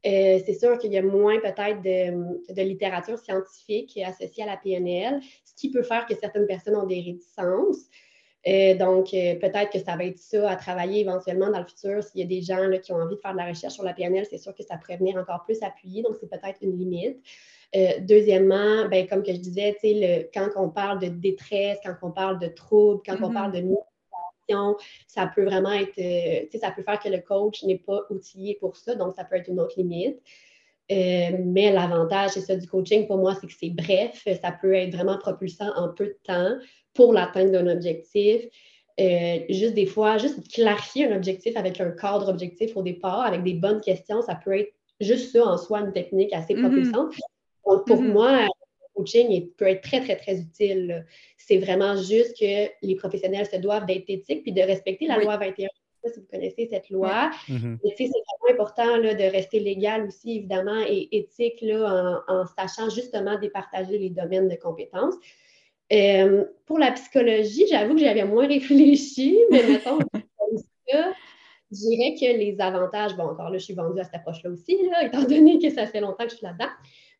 Euh, 0.07 0.39
c'est 0.45 0.55
sûr 0.55 0.77
qu'il 0.79 0.93
y 0.93 0.99
a 0.99 1.03
moins 1.03 1.41
peut-être 1.41 1.81
de, 1.83 2.63
littérature 2.63 3.19
scientifique 3.19 3.99
associée 4.05 4.43
à 4.43 4.47
la 4.47 4.57
PNL, 4.57 5.21
ce 5.45 5.55
qui 5.55 5.71
peut 5.71 5.83
faire 5.83 6.07
que 6.07 6.15
certaines 6.15 6.47
personnes 6.47 6.77
ont 6.77 6.87
des 6.87 7.01
réticences. 7.01 7.87
Euh, 8.47 8.75
donc, 8.75 9.15
euh, 9.15 9.37
peut-être 9.37 9.71
que 9.71 9.79
ça 9.79 9.97
va 9.97 10.05
être 10.05 10.19
ça 10.19 10.51
à 10.51 10.57
travailler 10.57 11.01
éventuellement 11.01 11.51
dans 11.51 11.61
le 11.61 11.65
futur. 11.65 12.03
S'il 12.03 12.21
y 12.21 12.25
a 12.25 12.27
des 12.27 12.43
gens 12.43 12.71
qui 12.83 12.93
ont 12.93 12.97
envie 12.97 13.15
de 13.15 13.21
faire 13.21 13.33
de 13.33 13.39
la 13.39 13.49
recherche 13.49 13.73
sur 13.73 13.85
la 13.85 13.95
PNL, 13.95 14.27
c'est 14.29 14.37
sûr 14.37 14.55
que 14.55 14.63
ça 14.63 14.77
pourrait 14.77 14.99
venir 14.99 15.17
encore 15.17 15.43
plus 15.45 15.63
appuyer. 15.63 16.03
Donc, 16.03 16.17
c'est 16.21 16.29
peut-être 16.29 16.59
une 16.61 16.77
limite. 16.77 17.17
deuxièmement, 18.01 18.87
ben, 18.91 19.07
comme 19.07 19.23
que 19.23 19.33
je 19.33 19.39
disais, 19.39 19.75
le, 19.83 20.29
quand 20.35 20.51
on 20.57 20.69
parle 20.69 21.01
de 21.01 21.09
détresse, 21.09 21.79
quand 21.83 21.95
on 22.03 22.11
parle 22.11 22.39
de 22.39 22.49
troubles, 22.49 23.01
quand 23.07 23.17
on 23.23 23.31
mm-hmm. 23.31 23.33
parle 23.33 23.53
de 23.53 23.61
ça 25.07 25.31
peut 25.35 25.45
vraiment 25.45 25.73
être, 25.73 25.99
euh, 25.99 26.59
ça 26.59 26.71
peut 26.71 26.83
faire 26.83 26.99
que 26.99 27.09
le 27.09 27.21
coach 27.21 27.63
n'est 27.65 27.79
pas 27.79 28.01
outillé 28.11 28.57
pour 28.61 28.77
ça, 28.77 28.95
donc 28.95 29.15
ça 29.15 29.25
peut 29.25 29.37
être 29.37 29.49
une 29.49 29.61
autre 29.61 29.75
limite. 29.77 30.19
Euh, 30.93 31.39
mais 31.43 31.73
l'avantage, 31.73 32.33
c'est 32.33 32.43
ça 32.43 32.57
du 32.57 32.67
coaching 32.67 33.07
pour 33.07 33.17
moi, 33.17 33.35
c'est 33.35 33.47
que 33.47 33.53
c'est 33.59 33.71
bref, 33.71 34.27
ça 34.43 34.53
peut 34.53 34.75
être 34.75 34.95
vraiment 34.95 35.17
propulsant 35.19 35.71
en 35.77 35.89
peu 35.89 36.07
de 36.07 36.19
temps 36.25 36.59
pour 36.93 37.13
l'atteinte 37.13 37.53
d'un 37.53 37.67
objectif. 37.69 38.43
Euh, 39.01 39.39
juste 39.49 39.75
des 39.75 39.87
fois, 39.87 40.19
juste 40.19 40.47
clarifier 40.53 41.07
un 41.07 41.17
objectif 41.17 41.57
avec 41.57 41.81
un 41.81 41.91
cadre 41.91 42.29
objectif 42.29 42.77
au 42.77 42.83
départ, 42.83 43.23
avec 43.23 43.43
des 43.43 43.55
bonnes 43.55 43.81
questions, 43.81 44.23
ça 44.23 44.35
peut 44.35 44.59
être 44.59 44.73
juste 45.01 45.33
ça 45.33 45.45
en 45.45 45.57
soi 45.57 45.81
une 45.81 45.93
technique 45.93 46.33
assez 46.33 46.55
mm-hmm. 46.55 46.61
propulsante. 46.61 47.15
Donc, 47.67 47.87
pour 47.87 48.03
mm-hmm. 48.03 48.13
moi, 48.13 48.47
coaching 48.95 49.49
peut 49.57 49.67
être 49.67 49.83
très, 49.83 50.01
très, 50.01 50.17
très 50.17 50.39
utile. 50.41 51.07
C'est 51.37 51.59
vraiment 51.59 51.97
juste 51.97 52.39
que 52.39 52.71
les 52.83 52.95
professionnels 52.97 53.47
se 53.47 53.57
doivent 53.57 53.87
d'être 53.87 54.05
éthiques 54.09 54.43
puis 54.43 54.53
de 54.53 54.63
respecter 54.63 55.07
la 55.07 55.19
loi 55.19 55.37
21. 55.37 55.55
Je 55.57 55.63
ne 55.63 55.67
sais 55.67 55.71
pas 56.03 56.09
si 56.11 56.21
vous 56.21 56.27
connaissez 56.31 56.69
cette 56.71 56.91
loi. 56.91 57.31
Mm-hmm. 57.49 57.79
C'est 57.97 58.05
vraiment 58.05 58.63
important 58.63 58.97
là, 58.97 59.15
de 59.15 59.25
rester 59.25 59.61
légal 59.61 60.07
aussi, 60.07 60.39
évidemment, 60.39 60.83
et 60.87 61.09
éthique 61.13 61.61
là, 61.63 62.23
en, 62.29 62.45
sachant 62.47 62.91
justement 62.91 63.39
départager 63.39 63.99
les 63.99 64.11
domaines 64.11 64.49
de 64.49 64.57
compétences. 64.57 65.15
Euh, 65.93 66.45
pour 66.67 66.79
la 66.79 66.93
psychologie, 66.93 67.67
j'avoue 67.69 67.95
que 67.95 68.01
j'avais 68.01 68.25
moins 68.25 68.47
réfléchi, 68.49 69.39
mais 69.51 69.63
mettons, 69.67 69.99
je 71.75 71.77
dirais 71.77 72.15
que 72.15 72.39
les 72.39 72.57
avantages, 72.61 73.17
bon, 73.17 73.25
encore 73.25 73.51
là, 73.51 73.59
je 73.59 73.65
suis 73.65 73.75
vendue 73.75 74.01
à 74.01 74.05
cette 74.05 74.15
approche-là 74.15 74.51
aussi, 74.51 74.79
là, 74.91 75.05
étant 75.05 75.23
donné 75.23 75.59
que 75.59 75.71
ça 75.71 75.87
fait 75.87 76.01
longtemps 76.01 76.25
que 76.25 76.31
je 76.31 76.37
suis 76.37 76.47
là-dedans. 76.47 76.71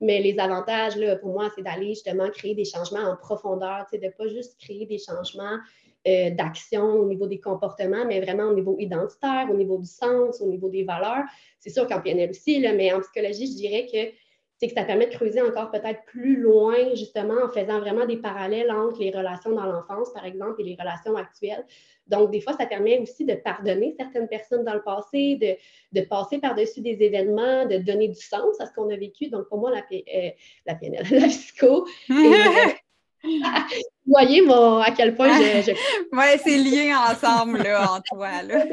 Mais 0.01 0.21
les 0.21 0.39
avantages, 0.39 0.97
là, 0.97 1.17
pour 1.17 1.33
moi, 1.33 1.51
c'est 1.55 1.63
d'aller 1.63 1.89
justement 1.89 2.29
créer 2.31 2.55
des 2.55 2.65
changements 2.65 3.01
en 3.01 3.17
profondeur, 3.17 3.87
de 3.93 3.99
ne 3.99 4.11
pas 4.11 4.29
juste 4.29 4.59
créer 4.61 4.87
des 4.87 4.99
changements 4.99 5.59
euh, 6.07 6.31
d'action 6.31 6.85
au 6.85 7.07
niveau 7.07 7.27
des 7.27 7.41
comportements, 7.41 8.05
mais 8.05 8.21
vraiment 8.21 8.45
au 8.45 8.55
niveau 8.55 8.77
identitaire, 8.79 9.49
au 9.51 9.55
niveau 9.55 9.79
du 9.79 9.87
sens, 9.87 10.41
au 10.41 10.49
niveau 10.49 10.69
des 10.69 10.85
valeurs. 10.85 11.25
C'est 11.59 11.71
sûr 11.71 11.87
qu'en 11.87 12.01
PNL 12.01 12.31
aussi, 12.31 12.61
là, 12.61 12.75
mais 12.75 12.93
en 12.93 13.01
psychologie, 13.01 13.47
je 13.47 13.57
dirais 13.57 13.87
que 13.91 14.24
c'est 14.59 14.69
que 14.69 14.75
ça 14.75 14.85
permet 14.85 15.07
de 15.07 15.15
creuser 15.15 15.43
encore 15.43 15.71
peut-être 15.71 16.05
plus 16.05 16.37
loin, 16.37 16.77
justement, 16.95 17.35
en 17.45 17.49
faisant 17.49 17.81
vraiment 17.81 18.07
des 18.07 18.17
parallèles 18.17 18.71
entre 18.71 19.01
les 19.01 19.11
relations 19.11 19.53
dans 19.53 19.67
l'enfance, 19.67 20.13
par 20.13 20.25
exemple, 20.25 20.61
et 20.61 20.65
les 20.65 20.77
relations 20.79 21.17
actuelles. 21.17 21.65
Donc, 22.07 22.31
des 22.31 22.41
fois, 22.41 22.53
ça 22.53 22.67
permet 22.67 22.99
aussi 22.99 23.25
de 23.25 23.35
pardonner 23.35 23.95
certaines 23.99 24.29
personnes 24.29 24.65
dans 24.65 24.75
le 24.75 24.83
passé, 24.83 25.37
de, 25.37 26.01
de 26.01 26.07
passer 26.07 26.39
par-dessus 26.39 26.83
des 26.83 27.03
événements, 27.03 27.67
de 27.67 27.79
donner 27.79 28.09
du 28.09 28.21
sens 28.21 28.61
à 28.61 28.67
ce 28.67 28.73
qu'on 28.73 28.91
a 28.91 28.97
vécu. 28.97 29.29
Donc, 29.29 29.49
pour 29.49 29.59
moi, 29.59 29.71
la, 29.71 29.83
euh, 29.91 30.31
la 30.67 30.75
PNL, 30.75 31.05
la 31.11 31.27
psycho. 31.27 31.87
Euh, 32.11 32.15
vous 33.25 34.13
voyez 34.13 34.43
mon, 34.43 34.79
à 34.79 34.91
quel 34.93 35.17
point 35.17 35.33
je. 35.63 35.73
Oui, 36.13 36.25
c'est 36.45 36.59
lié 36.59 36.93
ensemble, 36.95 37.63
là, 37.63 37.91
en 37.91 38.01
toi. 38.03 38.43
Là. 38.43 38.65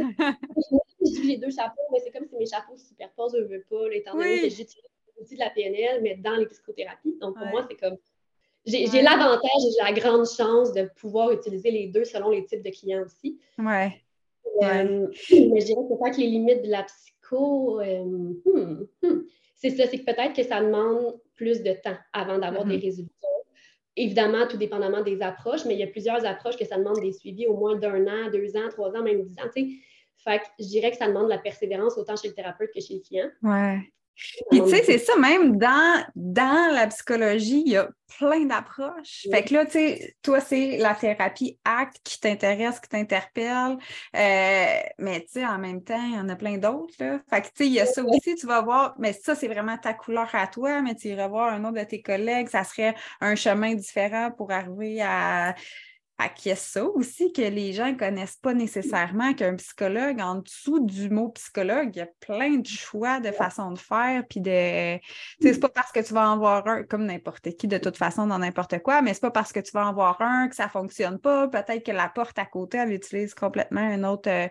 J'ai 1.01 1.37
deux 1.37 1.49
chapeaux, 1.49 1.81
mais 1.91 1.99
c'est 2.03 2.11
comme 2.11 2.27
si 2.27 2.35
mes 2.35 2.45
chapeaux 2.45 2.77
se 2.77 2.85
superposent, 2.85 3.35
je 3.35 3.45
veux 3.45 3.65
pas, 3.69 3.95
étant 3.95 4.13
donné 4.13 4.41
que 4.41 4.49
j'utilise 4.49 4.90
de 5.29 5.39
la 5.39 5.49
PNL, 5.49 6.01
mais 6.01 6.15
dans 6.15 6.36
les 6.36 6.45
psychothérapies. 6.45 7.17
Donc, 7.19 7.38
pour 7.38 7.47
moi, 7.47 7.65
c'est 7.69 7.77
comme. 7.77 7.97
J'ai 8.65 9.01
l'avantage 9.01 9.41
et 9.43 9.71
j'ai 9.75 9.84
la 9.84 9.99
grande 9.99 10.27
chance 10.27 10.71
de 10.71 10.88
pouvoir 10.95 11.31
utiliser 11.31 11.71
les 11.71 11.88
deux 11.88 12.03
selon 12.03 12.29
les 12.29 12.45
types 12.45 12.63
de 12.63 12.69
clients 12.69 13.03
aussi. 13.03 13.39
Ouais. 13.57 14.01
Euh, 14.62 15.07
mais 15.31 15.62
je 15.62 15.65
dirais 15.65 15.81
peut-être 15.89 16.15
que 16.15 16.21
les 16.21 16.27
limites 16.27 16.63
de 16.63 16.69
la 16.69 16.84
psycho, 16.84 17.79
euh, 17.79 18.03
hmm, 18.03 18.88
hmm. 19.01 19.21
c'est 19.55 19.71
ça, 19.71 19.88
c'est 19.88 19.99
que 19.99 20.05
peut-être 20.05 20.36
que 20.36 20.43
ça 20.43 20.62
demande 20.62 21.19
plus 21.36 21.63
de 21.63 21.73
temps 21.73 21.97
avant 22.13 22.38
d'avoir 22.38 22.65
des 22.65 22.77
mm-hmm. 22.77 22.84
résultats. 22.84 23.27
Évidemment, 23.95 24.47
tout 24.47 24.57
dépendamment 24.57 25.01
des 25.01 25.21
approches, 25.21 25.65
mais 25.65 25.73
il 25.73 25.79
y 25.79 25.84
a 25.84 25.88
plusieurs 25.88 26.23
approches 26.25 26.55
que 26.55 26.65
ça 26.65 26.77
demande 26.77 26.99
des 27.01 27.12
suivis 27.12 27.47
au 27.47 27.57
moins 27.57 27.75
d'un 27.75 28.05
an, 28.07 28.29
deux 28.31 28.55
ans, 28.55 28.69
trois 28.69 28.95
ans, 28.95 29.01
même 29.01 29.23
dix 29.23 29.38
ans. 29.39 29.49
Fait 30.23 30.39
que 30.39 30.45
je 30.60 30.65
dirais 30.65 30.91
que 30.91 30.97
ça 30.97 31.07
demande 31.07 31.25
de 31.25 31.29
la 31.29 31.39
persévérance 31.39 31.97
autant 31.97 32.15
chez 32.15 32.27
le 32.27 32.36
thérapeute 32.36 32.69
que 32.73 32.79
chez 32.79 32.95
le 32.95 32.99
client. 33.01 33.29
Ouais. 33.41 33.79
Puis 34.15 34.62
tu 34.62 34.69
sais, 34.69 34.84
c'est 34.84 34.97
ça, 34.97 35.15
même 35.17 35.58
dans, 35.58 36.06
dans 36.15 36.74
la 36.74 36.88
psychologie, 36.88 37.63
il 37.65 37.71
y 37.71 37.78
a 37.78 37.89
plein 38.17 38.45
d'approches. 38.45 39.28
Fait 39.32 39.43
que 39.43 39.54
là, 39.54 39.65
tu 39.65 39.71
sais, 39.71 40.15
toi, 40.21 40.39
c'est 40.39 40.78
la 40.78 40.93
thérapie 40.93 41.58
acte 41.65 41.97
qui 42.04 42.19
t'intéresse, 42.19 42.80
qui 42.80 42.89
t'interpelle. 42.89 43.78
Euh, 44.15 44.80
mais 45.00 45.21
tu 45.21 45.34
sais, 45.34 45.45
en 45.45 45.58
même 45.58 45.84
temps, 45.84 46.04
il 46.04 46.15
y 46.15 46.19
en 46.19 46.30
a 46.30 46.36
plein 46.36 46.58
d'autres. 46.58 46.93
Fait 46.97 47.41
que 47.41 47.47
tu 47.47 47.52
sais, 47.56 47.67
il 47.67 47.74
y 47.74 47.80
a 47.80 47.86
ça 47.86 48.04
aussi, 48.04 48.36
tu 48.36 48.45
vas 48.45 48.62
voir, 48.62 48.95
mais 49.00 49.13
ça, 49.13 49.36
c'est 49.36 49.47
vraiment 49.47 49.78
ta 49.78 49.93
couleur 49.93 50.30
à 50.34 50.47
toi, 50.47 50.82
mais 50.82 50.95
tu 50.95 51.08
iras 51.10 51.28
voir 51.28 51.54
un 51.54 51.63
autre 51.63 51.80
de 51.80 51.84
tes 51.84 52.02
collègues, 52.02 52.50
ça 52.50 52.63
serait 52.63 52.95
un 53.21 53.36
chemin 53.36 53.76
différent 53.76 54.32
pour 54.32 54.52
arriver 54.52 55.02
à 55.02 55.56
ça 56.55 56.86
aussi 56.86 57.31
que 57.31 57.41
les 57.41 57.73
gens 57.73 57.91
ne 57.91 57.97
connaissent 57.97 58.38
pas 58.38 58.53
nécessairement 58.53 59.34
qu'un 59.34 59.55
psychologue, 59.55 60.19
en 60.21 60.36
dessous 60.36 60.86
du 60.86 61.10
mot 61.10 61.29
psychologue, 61.29 61.89
il 61.95 61.99
y 61.99 62.01
a 62.01 62.10
plein 62.19 62.57
de 62.57 62.67
choix 62.67 63.19
de 63.19 63.31
façons 63.31 63.71
de 63.71 63.79
faire. 63.79 64.23
Puis 64.29 64.41
de. 64.41 64.99
C'est 65.41 65.60
pas 65.60 65.69
parce 65.69 65.91
que 65.91 65.99
tu 65.99 66.13
vas 66.13 66.29
en 66.29 66.38
voir 66.38 66.67
un, 66.67 66.84
comme 66.84 67.05
n'importe 67.05 67.55
qui, 67.55 67.67
de 67.67 67.77
toute 67.77 67.97
façon, 67.97 68.27
dans 68.27 68.39
n'importe 68.39 68.79
quoi, 68.79 69.01
mais 69.01 69.13
c'est 69.13 69.21
pas 69.21 69.31
parce 69.31 69.51
que 69.51 69.60
tu 69.60 69.71
vas 69.71 69.88
en 69.88 69.93
voir 69.93 70.21
un 70.21 70.47
que 70.47 70.55
ça 70.55 70.65
ne 70.65 70.69
fonctionne 70.69 71.19
pas. 71.19 71.47
Peut-être 71.47 71.86
que 71.86 71.91
la 71.91 72.10
porte 72.10 72.38
à 72.39 72.45
côté, 72.45 72.77
elle 72.77 72.93
utilise 72.93 73.34
complètement 73.34 73.81
un 73.81 74.03
autre. 74.03 74.29
Euh, 74.29 74.47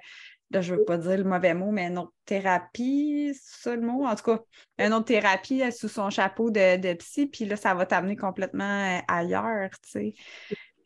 là, 0.51 0.61
je 0.61 0.75
ne 0.75 0.79
veux 0.79 0.85
pas 0.85 0.99
dire 0.99 1.19
le 1.19 1.25
mauvais 1.25 1.55
mot, 1.55 1.71
mais 1.71 1.87
une 1.87 1.99
autre 1.99 2.13
thérapie, 2.25 3.33
c'est 3.41 3.77
le 3.77 3.83
mot? 3.83 4.05
En 4.05 4.15
tout 4.15 4.25
cas, 4.25 4.41
une 4.79 4.93
autre 4.93 5.07
thérapie 5.07 5.63
sous 5.73 5.89
son 5.89 6.11
chapeau 6.11 6.51
de, 6.51 6.77
de 6.77 6.95
psy, 6.95 7.27
puis 7.27 7.45
là, 7.45 7.57
ça 7.57 7.75
va 7.75 7.87
t'amener 7.87 8.17
complètement 8.17 8.65
euh, 8.65 9.01
ailleurs, 9.09 9.71
tu 9.83 9.91
sais. 9.91 10.15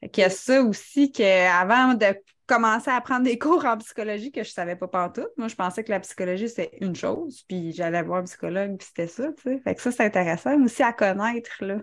Il 0.05 0.21
y 0.21 0.23
a 0.23 0.31
ça 0.31 0.63
aussi 0.63 1.11
qu'avant 1.13 1.95
de 1.95 2.15
commencer 2.47 2.91
à 2.91 3.01
prendre 3.01 3.25
des 3.25 3.39
cours 3.39 3.65
en 3.65 3.79
psychologie 3.79 4.31
que 4.31 4.43
je 4.43 4.51
ne 4.51 4.53
savais 4.53 4.77
pas 4.77 4.89
partout. 4.89 5.27
Moi, 5.37 5.49
je 5.49 5.55
pensais 5.55 5.83
que 5.85 5.91
la 5.91 6.01
psychologie, 6.01 6.49
c'est 6.49 6.71
une 6.81 6.95
chose, 6.95 7.45
puis 7.49 7.73
j'allais 7.73 8.03
voir 8.03 8.21
un 8.21 8.25
psychologue, 8.25 8.77
puis 8.77 8.87
c'était 8.87 9.07
ça, 9.07 9.33
tu 9.33 9.43
sais. 9.43 9.59
Fait 9.61 9.75
que 9.75 9.81
ça, 9.81 9.91
c'est 9.91 10.05
intéressant 10.05 10.63
aussi 10.63 10.83
à 10.83 10.93
connaître, 10.93 11.65
là. 11.65 11.79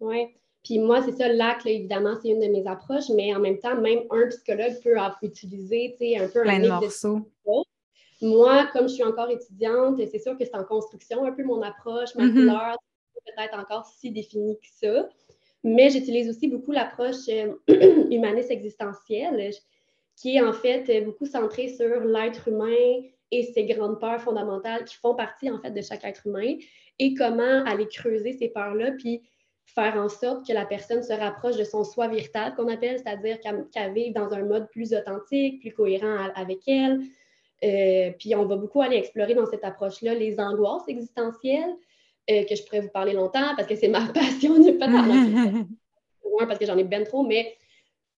Oui. 0.00 0.34
Puis 0.64 0.78
moi, 0.78 1.02
c'est 1.02 1.12
ça, 1.12 1.28
l'acte, 1.28 1.66
évidemment, 1.66 2.14
c'est 2.20 2.28
une 2.28 2.40
de 2.40 2.46
mes 2.46 2.66
approches, 2.66 3.08
mais 3.14 3.34
en 3.34 3.40
même 3.40 3.58
temps, 3.58 3.80
même 3.80 4.00
un 4.10 4.28
psychologue 4.28 4.74
peut 4.82 5.26
utiliser, 5.26 5.94
tu 5.98 6.06
sais, 6.06 6.18
un 6.18 6.28
peu 6.28 6.42
Plein 6.42 6.56
un 6.56 6.62
de 6.62 6.68
morceaux. 6.68 7.30
moi, 8.20 8.66
comme 8.72 8.88
je 8.88 8.94
suis 8.94 9.04
encore 9.04 9.30
étudiante, 9.30 10.00
c'est 10.10 10.18
sûr 10.18 10.36
que 10.36 10.44
c'est 10.44 10.56
en 10.56 10.64
construction 10.64 11.24
un 11.24 11.32
peu 11.32 11.44
mon 11.44 11.62
approche, 11.62 12.14
ma 12.16 12.24
mm-hmm. 12.24 12.34
couleur, 12.34 12.76
peut-être 13.36 13.58
encore 13.58 13.86
si 13.86 14.10
définie 14.10 14.58
que 14.58 14.66
ça. 14.86 15.08
Mais 15.64 15.90
j'utilise 15.90 16.28
aussi 16.28 16.48
beaucoup 16.48 16.72
l'approche 16.72 17.28
euh, 17.28 17.54
humaniste 18.10 18.50
existentielle, 18.50 19.52
qui 20.16 20.36
est 20.36 20.42
en 20.42 20.52
fait 20.52 21.04
beaucoup 21.04 21.26
centrée 21.26 21.68
sur 21.68 22.00
l'être 22.04 22.48
humain 22.48 23.02
et 23.30 23.42
ses 23.42 23.64
grandes 23.64 24.00
peurs 24.00 24.20
fondamentales 24.20 24.84
qui 24.84 24.96
font 24.96 25.14
partie 25.14 25.50
en 25.50 25.58
fait 25.60 25.70
de 25.70 25.82
chaque 25.82 26.04
être 26.04 26.26
humain 26.26 26.56
et 26.98 27.14
comment 27.14 27.64
aller 27.64 27.86
creuser 27.86 28.32
ces 28.32 28.48
peurs-là, 28.48 28.92
puis 28.92 29.22
faire 29.66 29.96
en 29.96 30.08
sorte 30.08 30.46
que 30.46 30.52
la 30.52 30.64
personne 30.64 31.02
se 31.02 31.12
rapproche 31.12 31.56
de 31.56 31.64
son 31.64 31.84
soi 31.84 32.08
véritable 32.08 32.56
qu'on 32.56 32.68
appelle, 32.68 32.98
c'est-à-dire 32.98 33.38
qu'elle 33.40 33.92
vive 33.92 34.14
dans 34.14 34.32
un 34.32 34.42
mode 34.44 34.68
plus 34.70 34.94
authentique, 34.94 35.60
plus 35.60 35.72
cohérent 35.72 36.30
avec 36.34 36.66
elle. 36.66 37.02
Euh, 37.64 38.12
puis 38.18 38.34
on 38.34 38.46
va 38.46 38.56
beaucoup 38.56 38.80
aller 38.80 38.96
explorer 38.96 39.34
dans 39.34 39.46
cette 39.46 39.64
approche-là 39.64 40.14
les 40.14 40.40
angoisses 40.40 40.88
existentielles, 40.88 41.74
euh, 42.30 42.44
que 42.44 42.54
je 42.54 42.62
pourrais 42.64 42.80
vous 42.80 42.90
parler 42.90 43.12
longtemps 43.12 43.54
parce 43.56 43.68
que 43.68 43.76
c'est 43.76 43.88
ma 43.88 44.06
passion, 44.12 44.54
pas 44.78 44.88
parce 46.46 46.58
que 46.58 46.66
j'en 46.66 46.78
ai 46.78 46.84
bien 46.84 47.04
trop, 47.04 47.24
mais 47.24 47.56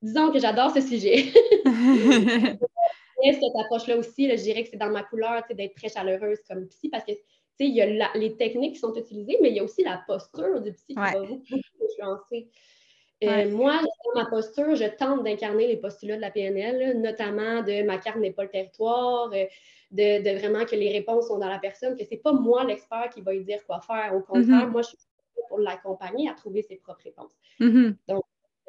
disons 0.03 0.31
que 0.31 0.39
j'adore 0.39 0.73
ce 0.73 0.81
sujet. 0.81 1.27
cette 3.23 3.57
approche-là 3.65 3.97
aussi, 3.97 4.31
je 4.31 4.43
dirais 4.43 4.65
que 4.65 4.71
c'est 4.71 4.77
dans 4.77 4.91
ma 4.91 5.03
couleur 5.03 5.43
d'être 5.51 5.75
très 5.75 5.89
chaleureuse 5.89 6.39
comme 6.49 6.67
psy 6.69 6.89
parce 6.89 7.05
que 7.05 7.13
il 7.67 7.75
y 7.75 7.83
a 7.83 8.11
les 8.15 8.37
techniques 8.37 8.75
qui 8.75 8.81
sont 8.81 8.95
utilisées, 8.95 9.37
mais 9.41 9.51
il 9.51 9.57
y 9.57 9.61
a 9.61 9.65
aussi 9.65 9.83
la 9.83 10.03
posture 10.07 10.61
du 10.61 10.73
psy 10.73 10.87
qui 10.89 10.95
va 10.95 11.13
beaucoup, 11.21 11.45
influencer. 11.85 12.49
Euh, 13.23 13.51
moi, 13.51 13.81
dans 13.83 14.23
ma 14.23 14.31
posture, 14.31 14.75
je 14.75 14.87
tente 14.97 15.25
d'incarner 15.25 15.67
les 15.67 15.77
postulats 15.77 16.17
de 16.17 16.23
la 16.23 16.31
PNL, 16.31 16.99
notamment 16.99 17.63
de 17.63 17.83
ma 17.83 17.99
carte 17.99 18.17
n'est 18.17 18.33
pas 18.33 18.45
le 18.45 18.49
territoire, 18.49 19.31
euh, 19.35 19.45
de, 19.91 20.39
vraiment 20.39 20.65
que 20.65 20.77
les 20.77 20.93
réponses 20.93 21.29
sont 21.29 21.39
dans 21.39 21.49
la 21.49 21.59
personne, 21.59 21.97
que 21.97 22.05
ce 22.05 22.11
n'est 22.11 22.21
pas 22.21 22.33
moi 22.33 22.65
l'expert 22.65 23.11
qui 23.13 23.21
va 23.21 23.33
lui 23.33 23.45
dire 23.45 23.65
quoi 23.67 23.81
faire. 23.81 24.15
Au 24.15 24.21
contraire, 24.21 24.67
mm-hmm. 24.67 24.71
moi, 24.71 24.83
je 24.83 24.89
suis 24.89 24.99
pour 25.49 25.59
l'accompagner 25.59 26.31
à 26.31 26.35
trouver 26.35 26.63
ses 26.63 26.77
propres 26.77 27.03
réponses. 27.05 27.33
Donc, 27.59 28.25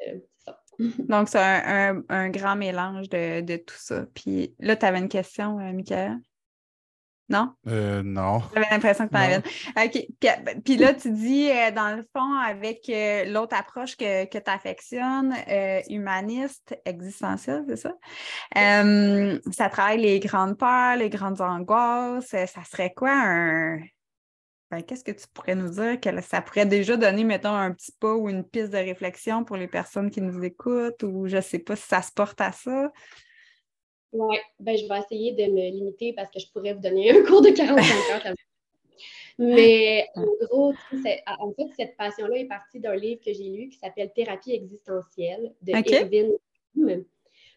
euh, 0.06 0.18
c'est 0.36 0.44
ça. 0.44 0.62
Donc, 0.98 1.28
c'est 1.28 1.38
un, 1.38 2.28
grand 2.30 2.56
mélange 2.56 3.08
de, 3.08 3.56
tout 3.56 3.74
ça. 3.76 4.06
Puis 4.14 4.54
là, 4.58 4.76
tu 4.76 4.84
avais 4.84 4.98
une 4.98 5.08
question, 5.08 5.58
euh, 5.60 5.72
Michael? 5.72 6.18
Non? 7.32 7.52
Euh, 7.66 8.02
non. 8.04 8.42
J'avais 8.54 8.66
l'impression 8.70 9.08
que 9.08 9.12
tu 9.12 9.16
en 9.16 9.20
avais 9.20 9.38
OK. 9.38 10.62
Puis, 10.64 10.76
là, 10.76 10.94
tu 10.94 11.10
dis, 11.10 11.50
euh, 11.50 11.70
dans 11.70 11.96
le 11.96 12.06
fond, 12.14 12.34
avec 12.34 12.90
l'autre 13.28 13.56
approche 13.56 13.96
que, 13.96 14.26
que 14.26 14.38
tu 14.38 14.50
affectionnes, 14.50 15.34
humaniste, 15.88 16.76
existentielle, 16.84 17.64
c'est 17.68 17.76
ça? 17.76 17.94
ça 18.54 19.68
travaille 19.70 20.00
les 20.00 20.20
grandes 20.20 20.58
peurs, 20.58 20.96
les 20.96 21.10
grandes 21.10 21.40
angoisses. 21.40 22.26
Ça 22.28 22.64
serait 22.70 22.92
quoi 22.94 23.12
un, 23.12 23.78
ben, 24.72 24.82
qu'est-ce 24.82 25.04
que 25.04 25.12
tu 25.12 25.26
pourrais 25.34 25.54
nous 25.54 25.68
dire 25.68 26.00
que 26.00 26.08
ça 26.22 26.40
pourrait 26.40 26.64
déjà 26.64 26.96
donner, 26.96 27.24
mettons, 27.24 27.54
un 27.54 27.72
petit 27.72 27.92
pas 27.92 28.14
ou 28.14 28.30
une 28.30 28.42
piste 28.42 28.70
de 28.70 28.78
réflexion 28.78 29.44
pour 29.44 29.58
les 29.58 29.68
personnes 29.68 30.10
qui 30.10 30.22
nous 30.22 30.42
écoutent 30.42 31.02
ou 31.02 31.28
je 31.28 31.36
ne 31.36 31.40
sais 31.42 31.58
pas 31.58 31.76
si 31.76 31.86
ça 31.86 32.00
se 32.00 32.10
porte 32.10 32.40
à 32.40 32.52
ça? 32.52 32.90
Oui, 34.12 34.36
ben, 34.60 34.76
je 34.76 34.86
vais 34.86 34.98
essayer 34.98 35.32
de 35.32 35.52
me 35.52 35.70
limiter 35.70 36.12
parce 36.12 36.30
que 36.30 36.38
je 36.38 36.46
pourrais 36.52 36.74
vous 36.74 36.80
donner 36.80 37.10
un 37.10 37.22
cours 37.26 37.42
de 37.42 37.50
45 37.50 38.26
heures. 38.26 38.34
Mais 39.38 40.06
en 40.14 40.26
gros, 40.42 40.72
en 40.92 41.52
fait, 41.52 41.68
cette 41.76 41.96
passion-là 41.96 42.36
est 42.36 42.48
partie 42.48 42.78
d'un 42.78 42.94
livre 42.94 43.20
que 43.24 43.32
j'ai 43.32 43.48
lu 43.48 43.68
qui 43.70 43.78
s'appelle 43.78 44.12
Thérapie 44.14 44.52
existentielle 44.52 45.54
de 45.62 45.72
Irvin 45.72 47.02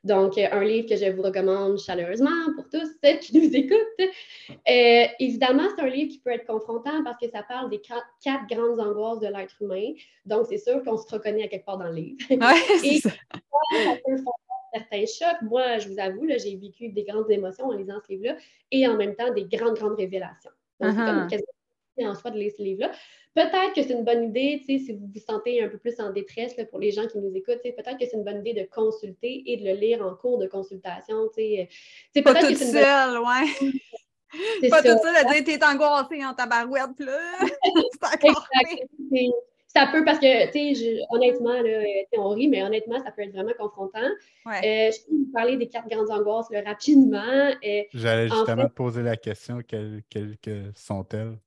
donc, 0.05 0.37
euh, 0.37 0.47
un 0.51 0.63
livre 0.63 0.87
que 0.87 0.95
je 0.95 1.11
vous 1.11 1.23
recommande 1.23 1.79
chaleureusement 1.79 2.29
pour 2.55 2.69
tous 2.69 2.87
ceux 3.03 3.17
qui 3.17 3.37
nous 3.39 3.55
écoutent. 3.55 3.79
Euh, 3.99 5.05
évidemment, 5.19 5.63
c'est 5.75 5.81
un 5.81 5.89
livre 5.89 6.11
qui 6.11 6.19
peut 6.19 6.29
être 6.29 6.45
confrontant 6.45 7.03
parce 7.03 7.17
que 7.17 7.27
ça 7.27 7.41
parle 7.41 7.71
des 7.71 7.81
quatre, 7.81 8.47
grandes 8.47 8.79
angoisses 8.79 9.19
de 9.19 9.27
l'être 9.27 9.55
humain. 9.61 9.93
Donc, 10.25 10.45
c'est 10.47 10.59
sûr 10.59 10.83
qu'on 10.83 10.97
se 10.97 11.11
reconnaît 11.11 11.45
à 11.45 11.47
quelque 11.47 11.65
part 11.65 11.79
dans 11.79 11.87
le 11.87 11.95
livre. 11.95 12.17
Et 12.83 12.99
ça. 12.99 13.09
ça 13.09 13.95
peut 14.05 14.17
faire 14.17 14.44
certains 14.75 15.05
chocs. 15.05 15.41
Moi, 15.41 15.79
je 15.79 15.89
vous 15.89 15.99
avoue, 15.99 16.27
j'ai 16.27 16.55
vécu 16.55 16.89
des 16.89 17.03
grandes 17.03 17.29
émotions 17.31 17.65
en 17.65 17.71
lisant 17.71 17.99
ce 18.05 18.11
livre-là 18.11 18.35
et 18.71 18.88
en 18.88 18.95
même 18.95 19.15
temps 19.15 19.33
des 19.33 19.45
grandes, 19.45 19.75
grandes 19.75 19.95
révélations. 19.97 20.51
Donc, 20.79 20.91
c'est 20.91 21.05
comme 21.05 21.27
uh-huh. 21.29 22.09
en 22.09 22.15
soi 22.15 22.31
de 22.31 22.38
lire 22.38 22.51
ce 22.55 22.61
livre-là. 22.61 22.91
Peut-être 23.33 23.73
que 23.73 23.83
c'est 23.83 23.93
une 23.93 24.05
bonne 24.05 24.29
idée, 24.29 24.61
si 24.65 24.93
vous 24.93 25.09
vous 25.13 25.19
sentez 25.19 25.61
un 25.61 25.67
peu 25.67 25.77
plus 25.77 25.99
en 25.99 26.11
détresse 26.11 26.55
pour 26.69 26.79
les 26.79 26.91
gens 26.91 27.05
qui 27.07 27.17
nous 27.17 27.35
écoutent, 27.35 27.61
peut-être 27.61 27.97
que 27.97 28.05
c'est 28.05 28.15
une 28.15 28.23
bonne 28.23 28.45
idée 28.45 28.53
de 28.53 28.67
consulter 28.73 29.43
et 29.45 29.57
de 29.57 29.65
le 29.65 29.73
lire 29.73 30.05
en 30.05 30.15
cours 30.15 30.38
de 30.38 30.47
consultation. 30.47 31.27
T'sais. 31.29 31.69
Pas 32.23 32.35
toute 32.35 32.57
seule, 32.57 33.19
ouais. 33.19 33.71
Pas 34.69 34.81
toute 34.81 35.01
seule 35.01 35.15
à 35.15 35.23
dire 35.25 35.43
t'es 35.45 35.63
angoissée 35.63 36.25
en 36.25 36.33
tabarouette, 36.33 36.99
là. 36.99 37.19
c'est 38.21 38.25
encore 38.25 38.47
ça 39.75 39.88
peut, 39.91 40.05
parce 40.05 40.19
que, 40.19 40.51
tu 40.51 40.75
sais, 40.75 40.99
honnêtement, 41.09 41.61
là, 41.61 41.83
on 42.17 42.29
rit, 42.29 42.47
mais 42.47 42.63
honnêtement, 42.63 42.97
ça 43.03 43.11
peut 43.11 43.23
être 43.23 43.33
vraiment 43.33 43.53
confrontant. 43.59 43.99
Euh, 43.99 44.51
je 44.91 45.05
peux 45.05 45.15
vous 45.15 45.31
parler 45.33 45.57
des 45.57 45.67
quatre 45.67 45.89
grandes 45.89 46.09
angoisses 46.09 46.47
rapidement. 46.65 47.51
Euh, 47.63 47.83
J'allais 47.93 48.29
justement 48.29 48.67
te 48.67 48.73
poser 48.73 49.03
la 49.03 49.17
question, 49.17 49.59
quelles 49.67 50.03
sont-elles? 50.75 51.38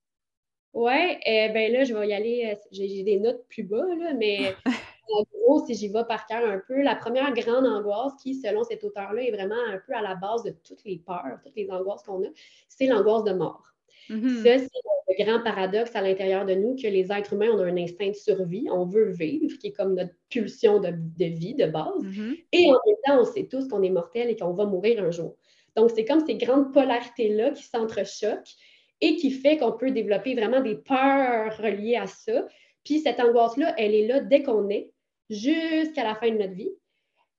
Oui, 0.75 1.17
eh 1.25 1.49
ben 1.49 1.73
là, 1.73 1.85
je 1.85 1.95
vais 1.95 2.09
y 2.09 2.13
aller. 2.13 2.53
Euh, 2.53 2.69
j'ai 2.71 3.03
des 3.03 3.19
notes 3.19 3.47
plus 3.49 3.63
bas, 3.63 3.87
là, 3.99 4.13
mais 4.15 4.55
en 4.67 5.25
gros, 5.33 5.65
si 5.65 5.75
j'y 5.75 5.89
vais 5.89 6.05
par 6.05 6.27
cœur 6.27 6.45
un 6.45 6.61
peu, 6.69 6.83
la 6.83 6.95
première 6.95 7.33
grande 7.33 7.67
angoisse 7.67 8.13
qui, 8.23 8.35
selon 8.35 8.63
cet 8.63 8.85
auteur-là, 8.85 9.23
est 9.23 9.33
vraiment 9.33 9.57
un 9.69 9.79
peu 9.79 9.95
à 9.95 10.03
la 10.03 10.15
base 10.15 10.43
de 10.43 10.51
toutes 10.51 10.85
les 10.85 10.99
peurs, 10.99 11.39
toutes 11.43 11.57
les 11.57 11.71
angoisses 11.71 12.03
qu'on 12.03 12.23
a, 12.23 12.29
c'est 12.69 12.87
l'angoisse 12.87 13.25
de 13.25 13.33
mort. 13.33 13.63
Mm-hmm. 14.11 14.37
Ça, 14.43 14.59
c'est 14.59 15.19
le 15.19 15.25
grand 15.25 15.43
paradoxe 15.43 15.95
à 15.95 16.03
l'intérieur 16.03 16.47
de 16.47 16.55
nous 16.55 16.77
que 16.77 16.87
les 16.87 17.11
êtres 17.13 17.33
humains 17.33 17.51
ont 17.51 17.61
un 17.61 17.77
instinct 17.77 18.09
de 18.09 18.15
survie, 18.15 18.67
on 18.71 18.85
veut 18.85 19.11
vivre, 19.11 19.57
qui 19.59 19.69
est 19.69 19.73
comme 19.73 19.95
notre 19.95 20.13
pulsion 20.29 20.81
de, 20.81 20.93
vie 21.19 21.55
de 21.55 21.67
base. 21.67 22.03
Mm-hmm. 22.03 22.45
Et 22.53 22.67
en 22.67 22.79
même 22.87 22.97
temps, 23.05 23.21
on 23.21 23.25
sait 23.25 23.49
tous 23.51 23.69
qu'on 23.69 23.83
est 23.83 23.91
mortel 23.91 24.31
et 24.31 24.37
qu'on 24.37 24.53
va 24.53 24.65
mourir 24.65 25.03
un 25.03 25.11
jour. 25.11 25.37
Donc, 25.77 25.91
c'est 25.95 26.05
comme 26.05 26.25
ces 26.27 26.37
grandes 26.37 26.73
polarités-là 26.73 27.51
qui 27.51 27.63
s'entrechoquent 27.63 28.57
et 29.01 29.17
qui 29.17 29.31
fait 29.31 29.59
qu'on 29.59 29.73
peut 29.73 29.91
développer 29.91 30.35
vraiment 30.35 30.61
des 30.61 30.77
peurs 30.77 31.57
reliées 31.57 31.97
à 31.97 32.07
ça. 32.07 32.47
Puis 32.85 33.01
cette 33.01 33.21
angoisse-là, 33.21 33.75
elle 33.77 33.95
est 33.95 34.07
là 34.07 34.21
dès 34.21 34.43
qu'on 34.43 34.69
est, 34.71 34.91
jusqu'à 35.31 36.05
la 36.05 36.15
fin 36.15 36.31
de 36.31 36.39
notre 36.39 36.55
vie, 36.55 36.73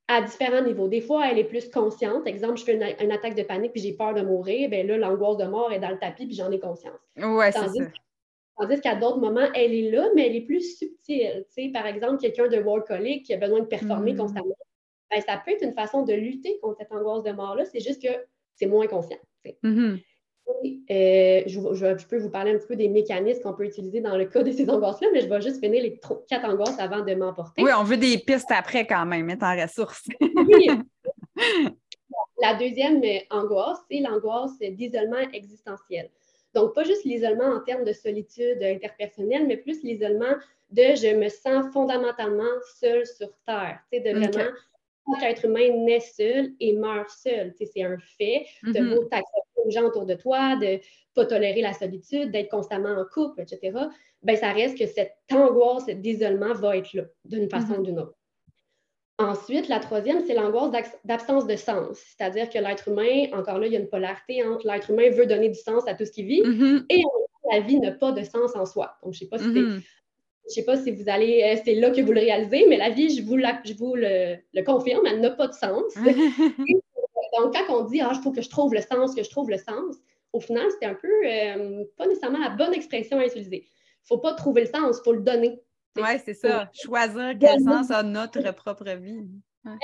à 0.10 0.24
différents 0.24 0.64
niveaux. 0.64 0.88
Des 0.88 1.02
fois, 1.02 1.30
elle 1.30 1.38
est 1.38 1.44
plus 1.44 1.70
consciente. 1.70 2.26
Exemple, 2.26 2.58
je 2.58 2.64
fais 2.64 2.74
une, 2.74 3.12
attaque 3.12 3.36
de 3.36 3.44
panique 3.44 3.74
puis 3.74 3.82
j'ai 3.82 3.94
peur 3.94 4.16
de 4.16 4.22
mourir. 4.22 4.68
Bien 4.68 4.84
là, 4.84 4.98
l'angoisse 4.98 5.38
de 5.38 5.46
mort 5.46 5.72
est 5.72 5.80
dans 5.80 5.92
le 5.92 6.00
tapis 6.00 6.26
puis 6.26 6.36
j'en 6.36 6.52
ai 6.52 6.60
conscience. 6.60 7.00
Ouais, 7.16 7.52
c'est 7.52 7.60
ça. 7.60 7.86
Tandis 8.58 8.82
qu'à 8.82 8.96
d'autres 8.96 9.20
moments, 9.20 9.48
elle 9.54 9.74
est 9.74 9.92
là, 9.92 10.10
mais 10.16 10.28
elle 10.28 10.36
est 10.36 10.42
plus 10.42 10.78
subtile. 10.78 11.46
Par 11.72 11.86
exemple, 11.86 12.18
quelqu'un 12.20 12.48
de 12.48 12.58
workaholic 12.58 13.24
qui 13.24 13.34
a 13.34 13.38
besoin 13.38 13.60
de 13.60 13.66
performer 13.66 14.14
mm. 14.14 14.18
constamment, 14.18 14.56
bien, 15.12 15.22
ça 15.22 15.42
peut 15.46 15.52
être 15.52 15.64
une 15.64 15.74
façon 15.74 16.04
de 16.04 16.14
lutter 16.14 16.60
contre 16.60 16.80
cette 16.80 16.92
angoisse 16.92 17.24
de 17.24 17.32
mort-là. 17.32 17.64
C'est 17.66 17.80
juste 17.80 18.02
que 18.02 18.14
c'est 18.56 18.66
moins 18.66 18.88
conscient. 18.88 19.20
Euh, 20.92 21.44
je, 21.46 22.08
peux 22.08 22.18
vous 22.18 22.30
parler 22.30 22.52
un 22.52 22.58
petit 22.58 22.68
peu 22.68 22.76
des 22.76 22.90
mécanismes 22.90 23.42
qu'on 23.42 23.54
peut 23.54 23.66
utiliser 23.66 24.02
dans 24.02 24.18
le 24.18 24.26
cas 24.26 24.44
de 24.44 24.52
ces 24.52 24.70
angoisses-là, 24.70 25.08
mais 25.14 25.22
je 25.22 25.28
vais 25.28 25.42
juste 25.42 25.60
finir 25.64 25.84
les 25.84 26.00
quatre 26.28 26.46
angoisses 26.46 26.80
avant 26.80 27.04
de 27.06 27.14
m'emporter. 27.14 27.62
Oui, 27.64 27.72
on 27.78 27.84
veut 27.84 27.98
des 27.98 28.18
pistes 28.18 28.52
après 28.52 28.86
quand 28.88 29.06
même, 29.06 29.26
mettre 29.26 29.46
en 29.46 29.56
ressources. 29.56 30.08
La 32.42 32.56
deuxième 32.56 33.02
angoisse, 33.30 33.80
c'est 33.90 34.00
l'angoisse 34.00 34.58
d'isolement 34.60 35.20
existentiel. 35.34 36.10
Donc, 36.56 36.74
pas 36.74 36.84
juste 36.84 37.04
l'isolement 37.04 37.46
en 37.46 37.60
termes 37.60 37.84
de 37.84 37.94
solitude 37.94 38.64
interpersonnelle, 38.64 39.46
mais 39.46 39.58
plus 39.58 39.84
l'isolement 39.84 40.36
de 40.72 40.96
je 40.96 41.16
me 41.16 41.30
sens 41.30 41.72
fondamentalement 41.74 42.44
seul 42.80 43.06
sur 43.06 43.30
Terre. 43.46 43.80
Tu 43.92 44.00
de 44.00 44.12
vraiment, 44.12 44.52
chaque 45.20 45.32
être 45.32 45.46
humain 45.46 45.70
naît 45.86 46.00
seul 46.00 46.52
et 46.60 46.74
meurt 46.74 47.10
seul. 47.10 47.54
c'est 47.58 47.84
un 47.84 47.98
fait. 48.18 48.46
De 48.64 48.80
mm 48.80 49.10
aux 49.66 49.72
gens 49.72 49.84
autour 49.84 50.06
de 50.06 50.14
toi, 50.14 50.56
de 50.56 50.66
ne 50.66 50.78
pas 51.14 51.26
tolérer 51.26 51.62
la 51.62 51.74
solitude, 51.74 52.32
d'être 52.32 52.50
constamment 52.50 52.90
en 52.90 53.06
couple, 53.06 53.42
etc., 53.42 53.78
ben, 54.24 54.36
ça 54.36 54.52
reste 54.52 54.78
que 54.78 54.86
cette 54.86 55.16
angoisse 55.32 55.86
d'isolement 55.88 56.54
va 56.54 56.78
être 56.78 56.94
là, 56.94 57.04
d'une 57.26 57.50
façon 57.50 57.74
ou 57.74 57.82
mm-hmm. 57.82 57.84
d'une 57.84 58.00
autre. 58.00 58.16
Ensuite, 59.18 59.68
la 59.68 59.80
troisième, 59.80 60.26
c'est 60.26 60.34
l'angoisse 60.34 60.72
d'absence 61.04 61.46
de 61.46 61.58
sens. 61.58 61.98
C'est-à-dire 61.98 62.50
que 62.50 62.58
l'être 62.58 62.88
humain, 62.88 63.28
encore 63.34 63.60
là, 63.60 63.68
il 63.68 63.74
y 63.74 63.76
a 63.76 63.80
une 63.80 63.90
polarité 63.90 64.44
entre 64.46 64.66
l'être 64.66 64.90
humain 64.92 65.10
veut 65.10 65.26
donner 65.26 65.50
du 65.50 65.60
sens 65.60 65.86
à 65.88 65.94
tout 65.94 66.06
ce 66.06 66.12
qu'il 66.12 66.26
vit 66.26 66.42
mm-hmm. 66.42 66.86
et 66.90 67.04
la 67.52 67.60
vie 67.60 67.80
n'a 67.80 67.92
pas 67.92 68.14
de 68.14 68.24
sens 68.24 68.56
en 68.56 68.66
soi. 68.66 68.98
Donc, 69.04 69.14
je 69.14 69.18
ne 69.18 69.20
sais 69.20 69.28
pas 69.28 69.40
si 69.40 69.46
mm-hmm. 69.46 69.82
Je 70.50 70.56
sais 70.56 70.66
pas 70.66 70.78
si 70.78 70.92
vous 70.92 71.08
allez, 71.08 71.44
euh, 71.44 71.62
c'est 71.64 71.76
là 71.76 71.92
que 71.92 72.02
vous 72.02 72.12
le 72.12 72.22
réalisez, 72.22 72.66
mais 72.68 72.78
la 72.78 72.90
vie, 72.90 73.16
je 73.16 73.22
vous, 73.22 73.38
je 73.38 73.74
vous 73.74 73.96
le, 73.96 74.38
le, 74.54 74.64
confirme, 74.64 75.06
elle 75.06 75.22
n'a 75.22 75.32
pas 75.32 75.48
de 75.48 75.54
sens. 75.54 75.94
Donc, 77.38 77.54
quand 77.54 77.70
on 77.70 77.84
dit, 77.86 78.02
ah, 78.02 78.12
il 78.14 78.22
faut 78.22 78.32
que 78.32 78.42
je 78.42 78.50
trouve 78.50 78.74
le 78.74 78.82
sens, 78.82 79.14
que 79.14 79.24
je 79.24 79.30
trouve 79.30 79.50
le 79.50 79.58
sens, 79.58 79.98
au 80.34 80.40
final, 80.40 80.66
c'était 80.72 80.88
un 80.88 80.96
peu 80.96 81.08
euh, 81.26 81.84
pas 81.98 82.08
nécessairement 82.08 82.40
la 82.40 82.50
bonne 82.50 82.74
expression 82.74 83.20
à 83.20 83.26
utiliser. 83.26 83.58
Il 83.68 84.14
ne 84.14 84.18
faut 84.18 84.18
pas 84.18 84.34
trouver 84.34 84.62
le 84.62 84.68
sens, 84.68 84.98
il 85.00 85.04
faut 85.04 85.14
le 85.14 85.22
donner. 85.22 85.60
Oui, 85.96 86.20
c'est 86.24 86.34
ça. 86.34 86.70
Choisir 86.74 87.34
quel 87.40 87.60
sens 87.62 87.92
a 87.92 88.04
notre 88.04 88.52
propre 88.54 88.90
vie. 88.96 89.28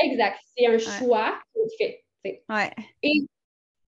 Exact. 0.03 0.37
C'est 0.57 0.67
un 0.67 0.77
choix 0.77 1.39
qu'on 1.53 1.67
fait. 1.77 2.03
Ouais. 2.23 2.71
Et 3.03 3.21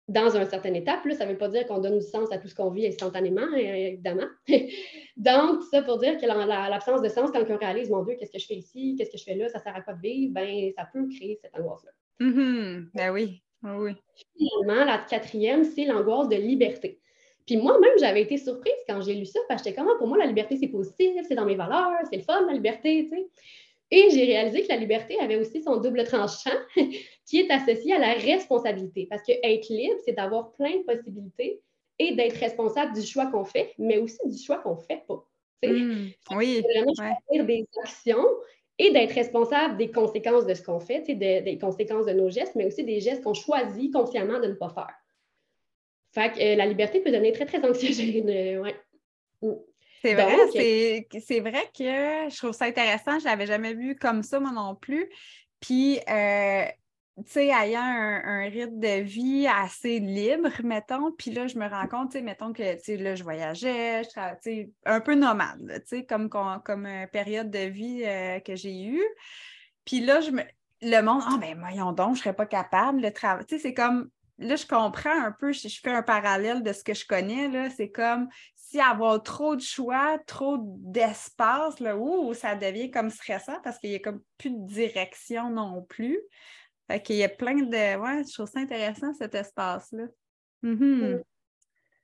dans 0.09 0.37
une 0.37 0.47
certaine 0.47 0.77
étape, 0.77 1.05
là, 1.05 1.15
ça 1.15 1.27
ne 1.27 1.33
veut 1.33 1.39
pas 1.39 1.49
dire 1.49 1.67
qu'on 1.67 1.79
donne 1.79 1.99
du 1.99 2.05
sens 2.05 2.31
à 2.31 2.39
tout 2.39 2.47
ce 2.47 2.55
qu'on 2.55 2.71
vit 2.71 2.87
instantanément, 2.87 3.53
évidemment. 3.55 4.27
Donc, 5.17 5.63
ça 5.71 5.83
pour 5.83 5.99
dire 5.99 6.17
que 6.19 6.27
l'absence 6.27 7.03
de 7.03 7.09
sens, 7.09 7.31
quand 7.33 7.43
on 7.49 7.57
réalise, 7.57 7.91
mon 7.91 8.05
Dieu, 8.05 8.17
qu'est-ce 8.19 8.31
que 8.31 8.39
je 8.39 8.47
fais 8.47 8.55
ici, 8.55 8.95
qu'est-ce 8.97 9.11
que 9.11 9.19
je 9.19 9.25
fais 9.25 9.35
là, 9.35 9.49
ça 9.49 9.59
ne 9.59 9.65
sert 9.65 9.75
à 9.75 9.81
quoi 9.81 9.95
de 9.95 10.01
vivre, 10.01 10.33
ben, 10.33 10.71
ça 10.77 10.89
peut 10.93 11.09
créer 11.09 11.39
cette 11.43 11.55
angoisse-là. 11.59 11.91
Mm 12.21 12.91
Ben 12.95 13.11
oui. 13.13 13.43
Ah 13.65 13.77
oui. 13.79 13.93
Finalement, 14.37 14.85
la 14.85 14.99
quatrième, 14.99 15.65
c'est 15.65 15.87
l'angoisse 15.87 16.29
de 16.29 16.37
liberté. 16.37 17.01
Puis 17.47 17.57
moi-même, 17.57 17.93
j'avais 17.99 18.23
été 18.23 18.37
surprise 18.37 18.75
quand 18.89 19.01
j'ai 19.01 19.15
lu 19.15 19.25
ça, 19.25 19.41
parce 19.49 19.63
que 19.63 19.69
j'étais 19.69 19.81
comme, 19.81 19.91
ah, 19.91 19.97
pour 19.99 20.07
moi, 20.07 20.19
la 20.19 20.27
liberté, 20.27 20.57
c'est 20.57 20.69
positif, 20.69 21.25
c'est 21.27 21.35
dans 21.35 21.47
mes 21.47 21.55
valeurs, 21.55 21.93
c'est 22.11 22.17
le 22.17 22.23
fun, 22.23 22.47
la 22.47 22.53
liberté, 22.53 23.05
tu 23.05 23.17
sais. 23.17 23.27
Et 23.91 24.11
j'ai 24.11 24.25
réalisé 24.25 24.63
que 24.63 24.69
la 24.69 24.77
liberté 24.77 25.19
avait 25.21 25.37
aussi 25.37 25.63
son 25.63 25.77
double 25.77 26.05
tranchant, 26.05 26.51
qui 27.27 27.39
est 27.39 27.51
associé 27.51 27.95
à 27.95 27.99
la 27.99 28.15
responsabilité. 28.15 29.07
Parce 29.09 29.23
que 29.23 29.33
être 29.43 29.69
libre, 29.69 29.97
c'est 30.05 30.13
d'avoir 30.13 30.53
plein 30.53 30.77
de 30.77 30.83
possibilités 30.83 31.61
et 31.99 32.15
d'être 32.15 32.37
responsable 32.37 32.95
du 32.95 33.03
choix 33.03 33.27
qu'on 33.27 33.45
fait, 33.45 33.75
mais 33.79 33.99
aussi 33.99 34.19
du 34.25 34.39
choix 34.39 34.59
qu'on 34.59 34.75
ne 34.75 34.81
fait 34.81 35.05
pas. 35.07 35.25
Mmh, 35.65 36.09
oui. 36.33 36.63
Vraiment 36.63 36.93
choisir 36.95 37.47
des 37.47 37.67
actions 37.83 38.27
et 38.79 38.91
d'être 38.91 39.13
responsable 39.13 39.79
des 39.79 39.91
conséquences 39.91 40.47
de 40.47 40.53
ce 40.53 40.63
qu'on 40.63 40.81
fait, 40.81 41.01
des 41.15 41.59
conséquences 41.59 42.07
de 42.07 42.13
nos 42.13 42.29
gestes, 42.29 42.55
mais 42.57 42.67
aussi 42.67 42.85
des 42.85 43.01
gestes 43.01 43.23
qu'on 43.23 43.35
choisit 43.35 43.93
consciemment 43.93 44.39
de 44.39 44.49
ne 44.49 44.55
pas 44.55 44.69
faire. 44.69 44.95
Fait 46.13 46.33
que 46.33 46.41
euh, 46.41 46.57
la 46.57 46.67
liberté 46.67 47.01
peut 47.01 47.11
devenir 47.11 47.33
très, 47.33 47.47
très 47.47 47.65
anxiogène. 47.65 48.61
ouais. 48.61 48.75
C'est 50.07 50.15
vrai, 50.15 51.21
c'est 51.21 51.41
vrai 51.41 51.71
que 51.77 52.31
je 52.31 52.37
trouve 52.37 52.53
ça 52.53 52.67
intéressant. 52.67 53.19
Je 53.19 53.25
ne 53.25 53.31
l'avais 53.31 53.47
jamais 53.47 53.75
vu 53.75 53.97
comme 53.97 54.23
ça, 54.23 54.39
moi 54.39 54.53
non 54.53 54.75
plus. 54.75 55.09
Puis, 55.61 55.99
euh, 56.09 56.65
tu 57.25 57.33
sais, 57.33 57.47
ayant 57.47 57.81
un, 57.81 58.49
rythme 58.49 58.79
de 58.79 59.01
vie 59.01 59.47
assez 59.47 59.99
libre, 59.99 60.51
mettons, 60.63 61.13
puis 61.13 61.31
là, 61.33 61.47
je 61.47 61.59
me 61.59 61.67
rends 61.67 61.89
compte, 61.89 62.11
tu 62.11 62.19
sais, 62.19 62.23
mettons 62.23 62.53
que, 62.53 62.75
tu 62.75 62.85
sais, 62.85 62.97
là, 62.99 63.15
je 63.15 63.25
voyageais, 63.25 64.05
je 64.05 64.11
sais, 64.43 64.71
un 64.85 65.01
peu 65.01 65.15
nomade, 65.15 65.83
tu 65.89 65.97
sais, 65.99 66.05
comme, 66.05 66.29
comme, 66.29 66.87
une 66.87 67.09
période 67.09 67.51
de 67.51 67.67
vie 67.71 68.03
euh, 68.05 68.39
que 68.41 68.55
j'ai 68.55 68.85
eue. 68.85 69.05
Puis 69.87 70.01
là, 70.01 70.21
je 70.21 70.31
me... 70.31 70.43
le 70.83 71.01
monde, 71.01 71.23
ah, 71.27 71.39
ben, 71.41 71.59
voyons 71.59 71.93
donc, 71.93 72.09
je 72.15 72.21
ne 72.21 72.25
serais 72.25 72.37
pas 72.37 72.47
capable, 72.47 73.01
le 73.01 73.11
travail, 73.11 73.47
tu 73.47 73.57
sais, 73.57 73.63
c'est 73.63 73.75
comme, 73.75 74.11
là, 74.39 74.57
je 74.57 74.67
comprends 74.67 75.23
un 75.23 75.33
peu, 75.33 75.53
je, 75.53 75.69
je, 75.69 75.81
fais 75.81 75.93
un 75.93 76.03
parallèle 76.03 76.63
de 76.63 76.73
ce 76.73 76.85
que 76.85 76.95
je 76.95 77.07
connais, 77.07 77.49
là, 77.49 77.71
c'est 77.71 77.91
comme, 77.91 78.29
si 78.55 78.81
avoir 78.81 79.23
trop 79.23 79.57
de 79.57 79.61
choix, 79.61 80.19
trop 80.27 80.59
d'espace, 80.61 81.81
là, 81.81 81.97
ouh, 81.97 82.35
ça 82.35 82.55
devient 82.55 82.91
comme 82.91 83.11
stressant 83.11 83.59
parce 83.63 83.79
qu'il 83.79 83.91
n'y 83.91 83.97
a 83.97 84.01
comme 84.01 84.23
plus 84.39 84.51
de 84.51 84.67
direction 84.67 85.51
non 85.51 85.83
plus. 85.83 86.21
Fait 86.89 87.03
qu'il 87.03 87.17
y 87.17 87.25
a 87.25 87.29
plein 87.29 87.55
de. 87.55 88.01
Ouais, 88.01 88.23
je 88.25 88.33
trouve 88.33 88.49
ça 88.49 88.61
intéressant, 88.61 89.13
cet 89.15 89.35
espace-là. 89.35 90.05
Mm-hmm. 90.63 91.23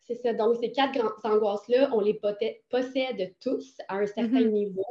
C'est 0.04 0.16
ça. 0.16 0.32
Donc, 0.34 0.56
ces 0.60 0.72
quatre 0.72 0.94
grandes 0.98 1.12
angoisses-là, 1.22 1.90
on 1.92 2.00
les 2.00 2.20
possède 2.70 3.34
tous 3.40 3.76
à 3.88 3.96
un 3.96 4.06
certain 4.06 4.40
mm-hmm. 4.40 4.50
niveau. 4.50 4.86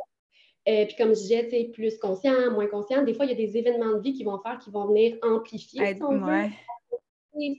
Et 0.65 0.83
euh, 0.83 0.85
puis, 0.85 0.95
comme 0.95 1.09
je 1.09 1.21
disais, 1.21 1.71
plus 1.73 1.97
conscient, 1.97 2.51
moins 2.51 2.67
conscient, 2.67 3.03
des 3.03 3.13
fois, 3.13 3.25
il 3.25 3.29
y 3.29 3.33
a 3.33 3.47
des 3.47 3.57
événements 3.57 3.97
de 3.97 4.01
vie 4.01 4.13
qui 4.13 4.23
vont 4.23 4.39
faire, 4.41 4.59
qui 4.59 4.69
vont 4.69 4.85
venir 4.85 5.17
amplifier 5.23 5.97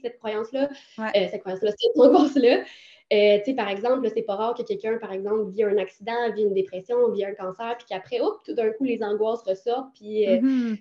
cette 0.01 0.17
croyance-là, 0.19 0.69
euh, 0.99 1.27
cette 1.31 1.41
croyance-là, 1.41 1.71
cette 1.71 1.99
angoisse-là. 1.99 2.63
Euh, 3.11 3.53
par 3.55 3.69
exemple, 3.69 4.09
c'est 4.13 4.23
pas 4.23 4.35
rare 4.35 4.55
que 4.55 4.63
quelqu'un, 4.63 4.97
par 4.97 5.11
exemple, 5.11 5.51
vit 5.51 5.63
un 5.63 5.77
accident, 5.77 6.31
vit 6.33 6.43
une 6.43 6.53
dépression, 6.53 7.11
vit 7.11 7.25
un 7.25 7.33
cancer, 7.33 7.75
puis 7.77 7.85
qu'après, 7.89 8.19
tout 8.43 8.53
d'un 8.53 8.71
coup, 8.71 8.85
les 8.85 9.03
angoisses 9.03 9.43
ressortent, 9.43 9.93
puis 9.93 10.25
mm-hmm 10.25 10.77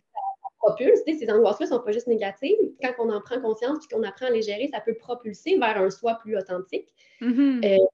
propulse. 0.62 1.00
Ces 1.07 1.31
angoisses-là 1.31 1.66
ne 1.66 1.70
sont 1.70 1.81
pas 1.81 1.92
juste 1.92 2.07
négatives. 2.07 2.57
Quand 2.81 2.92
on 2.98 3.11
en 3.11 3.20
prend 3.20 3.40
conscience 3.40 3.85
et 3.85 3.94
qu'on 3.94 4.02
apprend 4.02 4.26
à 4.26 4.31
les 4.31 4.42
gérer, 4.42 4.68
ça 4.72 4.81
peut 4.81 4.94
propulser 4.94 5.59
vers 5.59 5.76
un 5.78 5.90
soi 5.90 6.14
plus 6.14 6.37
authentique. 6.37 6.88
Mm-hmm. 7.20 7.64
Euh, 7.64 7.85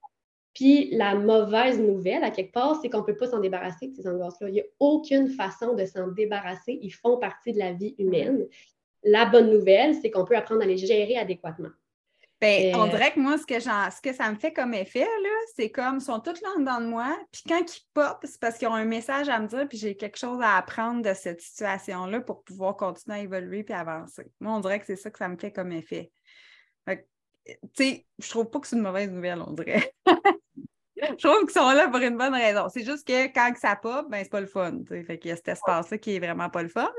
puis 0.54 0.90
la 0.92 1.14
mauvaise 1.14 1.80
nouvelle, 1.80 2.24
à 2.24 2.30
quelque 2.30 2.52
part, 2.52 2.78
c'est 2.80 2.90
qu'on 2.90 2.98
ne 2.98 3.04
peut 3.04 3.16
pas 3.16 3.28
s'en 3.28 3.40
débarrasser 3.40 3.88
de 3.88 3.94
ces 3.94 4.06
angoisses-là. 4.06 4.48
Il 4.48 4.54
n'y 4.54 4.60
a 4.60 4.64
aucune 4.80 5.28
façon 5.28 5.74
de 5.74 5.84
s'en 5.84 6.08
débarrasser. 6.08 6.78
Ils 6.82 6.90
font 6.90 7.16
partie 7.16 7.52
de 7.52 7.58
la 7.58 7.72
vie 7.72 7.94
humaine. 7.98 8.46
La 9.04 9.26
bonne 9.26 9.50
nouvelle, 9.50 9.94
c'est 9.94 10.10
qu'on 10.10 10.24
peut 10.24 10.36
apprendre 10.36 10.62
à 10.62 10.66
les 10.66 10.76
gérer 10.76 11.16
adéquatement. 11.16 11.70
On 12.40 12.46
euh, 12.46 12.88
dirait 12.88 13.12
que 13.12 13.18
moi, 13.18 13.36
ce 13.36 13.44
que, 13.44 13.58
ce 13.58 14.00
que 14.00 14.12
ça 14.12 14.30
me 14.30 14.36
fait 14.36 14.52
comme 14.52 14.72
effet, 14.72 15.08
c'est 15.56 15.70
comme, 15.70 15.96
ils 15.96 16.00
sont 16.00 16.20
toutes 16.20 16.40
là 16.40 16.48
dedans 16.58 16.80
de 16.80 16.86
moi, 16.86 17.18
puis 17.32 17.42
quand 17.48 17.58
ils 17.58 17.80
pop, 17.92 18.18
c'est 18.22 18.40
parce 18.40 18.58
qu'ils 18.58 18.68
ont 18.68 18.74
un 18.74 18.84
message 18.84 19.28
à 19.28 19.40
me 19.40 19.48
dire, 19.48 19.66
puis 19.68 19.76
j'ai 19.76 19.96
quelque 19.96 20.18
chose 20.18 20.40
à 20.40 20.56
apprendre 20.56 21.02
de 21.02 21.14
cette 21.14 21.40
situation-là 21.40 22.20
pour 22.20 22.44
pouvoir 22.44 22.76
continuer 22.76 23.18
à 23.18 23.22
évoluer 23.22 23.64
puis 23.64 23.74
avancer. 23.74 24.30
Moi, 24.38 24.52
on 24.52 24.60
dirait 24.60 24.78
que 24.78 24.86
c'est 24.86 24.96
ça 24.96 25.10
que 25.10 25.18
ça 25.18 25.28
me 25.28 25.36
fait 25.36 25.50
comme 25.50 25.72
effet. 25.72 26.12
tu 26.86 26.96
sais, 27.74 28.06
je 28.18 28.30
trouve 28.30 28.50
pas 28.50 28.60
que 28.60 28.68
c'est 28.68 28.76
une 28.76 28.82
mauvaise 28.82 29.10
nouvelle, 29.10 29.42
on 29.44 29.52
dirait. 29.52 29.92
je 31.02 31.28
trouve 31.28 31.40
qu'ils 31.40 31.60
sont 31.60 31.70
là 31.70 31.88
pour 31.88 32.00
une 32.00 32.16
bonne 32.16 32.34
raison. 32.34 32.68
C'est 32.68 32.84
juste 32.84 33.06
que 33.06 33.26
quand 33.32 33.52
ça 33.56 33.76
pop, 33.76 34.06
ben, 34.10 34.20
c'est 34.22 34.30
pas 34.30 34.40
le 34.40 34.46
fun. 34.46 34.78
Fait 34.88 35.18
qu'il 35.18 35.30
y 35.30 35.32
a 35.32 35.36
cet 35.36 35.48
espace-là 35.48 35.98
qui 35.98 36.16
est 36.16 36.18
vraiment 36.18 36.50
pas 36.50 36.62
le 36.62 36.68
fun. 36.68 36.90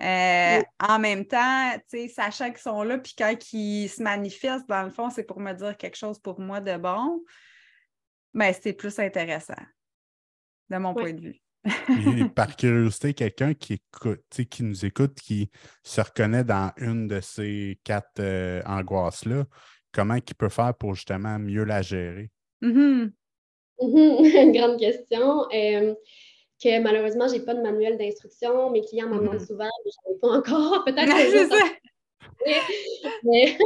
Euh, 0.00 0.60
en 0.80 0.98
même 0.98 1.24
temps, 1.24 1.72
sachant 2.12 2.50
qu'ils 2.50 2.58
sont 2.58 2.82
là, 2.82 2.98
puis 2.98 3.14
quand 3.16 3.34
ils 3.52 3.88
se 3.88 4.02
manifestent, 4.02 4.68
dans 4.68 4.82
le 4.82 4.90
fond, 4.90 5.10
c'est 5.10 5.24
pour 5.24 5.40
me 5.40 5.52
dire 5.52 5.76
quelque 5.76 5.96
chose 5.96 6.18
pour 6.18 6.40
moi 6.40 6.60
de 6.60 6.76
bon, 6.76 7.22
mais 8.32 8.52
ben, 8.52 8.58
c'est 8.60 8.72
plus 8.72 8.98
intéressant, 8.98 9.54
de 10.70 10.76
mon 10.76 10.94
point 10.94 11.12
de 11.12 11.20
vue. 11.20 11.40
par 12.34 12.56
curiosité, 12.56 13.14
quelqu'un 13.14 13.54
qui 13.54 13.74
écoute, 13.74 14.22
qui 14.28 14.62
nous 14.64 14.84
écoute, 14.84 15.14
qui 15.14 15.50
se 15.82 16.00
reconnaît 16.00 16.44
dans 16.44 16.72
une 16.76 17.06
de 17.06 17.20
ces 17.20 17.78
quatre 17.84 18.20
euh, 18.20 18.62
angoisses-là, 18.66 19.44
comment 19.92 20.16
il 20.16 20.34
peut 20.34 20.48
faire 20.48 20.74
pour 20.74 20.94
justement 20.94 21.38
mieux 21.38 21.64
la 21.64 21.80
gérer? 21.80 22.30
Mm-hmm. 22.64 23.12
Mm-hmm. 23.80 24.42
Une 24.42 24.52
grande 24.58 24.78
question. 24.78 25.44
Euh, 25.52 25.94
que 26.62 26.80
malheureusement, 26.80 27.28
je 27.28 27.34
n'ai 27.34 27.40
pas 27.40 27.54
de 27.54 27.60
manuel 27.60 27.98
d'instruction. 27.98 28.70
Mes 28.70 28.80
clients 28.82 29.08
m'en 29.08 29.16
demandent 29.16 29.36
mm-hmm. 29.36 29.46
souvent, 29.46 29.70
mais 29.84 29.90
je 29.90 30.10
n'en 30.10 30.16
ai 30.16 30.18
pas 30.20 30.28
encore. 30.38 30.84
Peut-être 30.86 31.80
mais, 33.24 33.56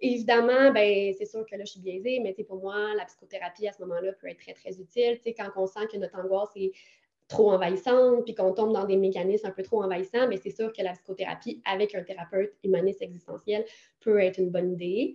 évidemment, 0.00 0.72
ben, 0.72 1.14
c'est 1.16 1.26
sûr 1.26 1.44
que 1.46 1.56
là, 1.56 1.64
je 1.64 1.72
suis 1.72 1.80
biaisée, 1.80 2.20
mais 2.20 2.34
pour 2.44 2.60
moi, 2.60 2.94
la 2.96 3.04
psychothérapie 3.04 3.68
à 3.68 3.72
ce 3.72 3.80
moment-là 3.82 4.12
peut 4.14 4.28
être 4.28 4.38
très, 4.38 4.54
très 4.54 4.80
utile. 4.80 5.20
quand 5.36 5.50
on 5.56 5.66
sent 5.66 5.86
que 5.90 5.96
notre 5.96 6.18
angoisse 6.18 6.50
est 6.56 6.72
trop 7.28 7.52
envahissante, 7.52 8.24
puis 8.24 8.34
qu'on 8.34 8.52
tombe 8.52 8.72
dans 8.72 8.84
des 8.84 8.96
mécanismes 8.96 9.46
un 9.46 9.52
peu 9.52 9.62
trop 9.62 9.82
envahissants, 9.82 10.26
mais 10.28 10.36
c'est 10.36 10.50
sûr 10.50 10.72
que 10.72 10.82
la 10.82 10.92
psychothérapie 10.92 11.62
avec 11.64 11.94
un 11.94 12.02
thérapeute 12.02 12.52
humaniste 12.64 13.00
existentiel 13.02 13.64
peut 14.00 14.18
être 14.18 14.38
une 14.38 14.50
bonne 14.50 14.72
idée. 14.72 15.14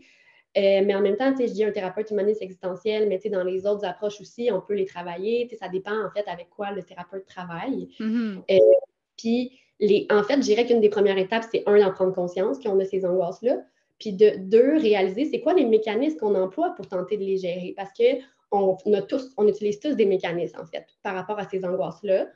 Euh, 0.57 0.81
mais 0.85 0.95
en 0.95 1.01
même 1.01 1.17
temps, 1.17 1.33
je 1.37 1.51
dis 1.51 1.63
un 1.63 1.71
thérapeute 1.71 2.11
humaniste 2.11 2.41
existentiel, 2.41 3.09
mais 3.09 3.19
dans 3.29 3.43
les 3.43 3.65
autres 3.65 3.85
approches 3.85 4.21
aussi, 4.21 4.49
on 4.51 4.61
peut 4.61 4.73
les 4.73 4.85
travailler. 4.85 5.49
Ça 5.59 5.67
dépend 5.67 6.05
en 6.05 6.09
fait 6.11 6.25
avec 6.27 6.49
quoi 6.49 6.71
le 6.71 6.81
thérapeute 6.81 7.25
travaille. 7.25 7.89
Mm-hmm. 7.99 8.43
Euh, 8.51 8.73
puis, 9.17 9.59
les, 9.79 10.07
en 10.09 10.23
fait, 10.23 10.35
je 10.35 10.41
dirais 10.41 10.65
qu'une 10.65 10.79
des 10.79 10.89
premières 10.89 11.17
étapes, 11.17 11.45
c'est 11.51 11.63
un, 11.65 11.77
d'en 11.77 11.91
prendre 11.91 12.13
conscience 12.13 12.59
qu'on 12.59 12.79
a 12.79 12.85
ces 12.85 13.05
angoisses-là. 13.05 13.63
Puis 13.99 14.13
de 14.13 14.33
deux, 14.37 14.77
réaliser 14.77 15.25
c'est 15.25 15.41
quoi 15.41 15.53
les 15.53 15.65
mécanismes 15.65 16.17
qu'on 16.17 16.35
emploie 16.35 16.71
pour 16.75 16.87
tenter 16.87 17.17
de 17.17 17.23
les 17.23 17.37
gérer. 17.37 17.73
Parce 17.75 17.91
qu'on 17.93 18.77
on, 18.85 19.01
tous, 19.01 19.31
on 19.37 19.47
utilise 19.47 19.79
tous 19.79 19.95
des 19.95 20.05
mécanismes, 20.05 20.59
en 20.61 20.65
fait, 20.65 20.85
par 21.03 21.15
rapport 21.15 21.39
à 21.39 21.49
ces 21.49 21.65
angoisses-là. 21.65 22.27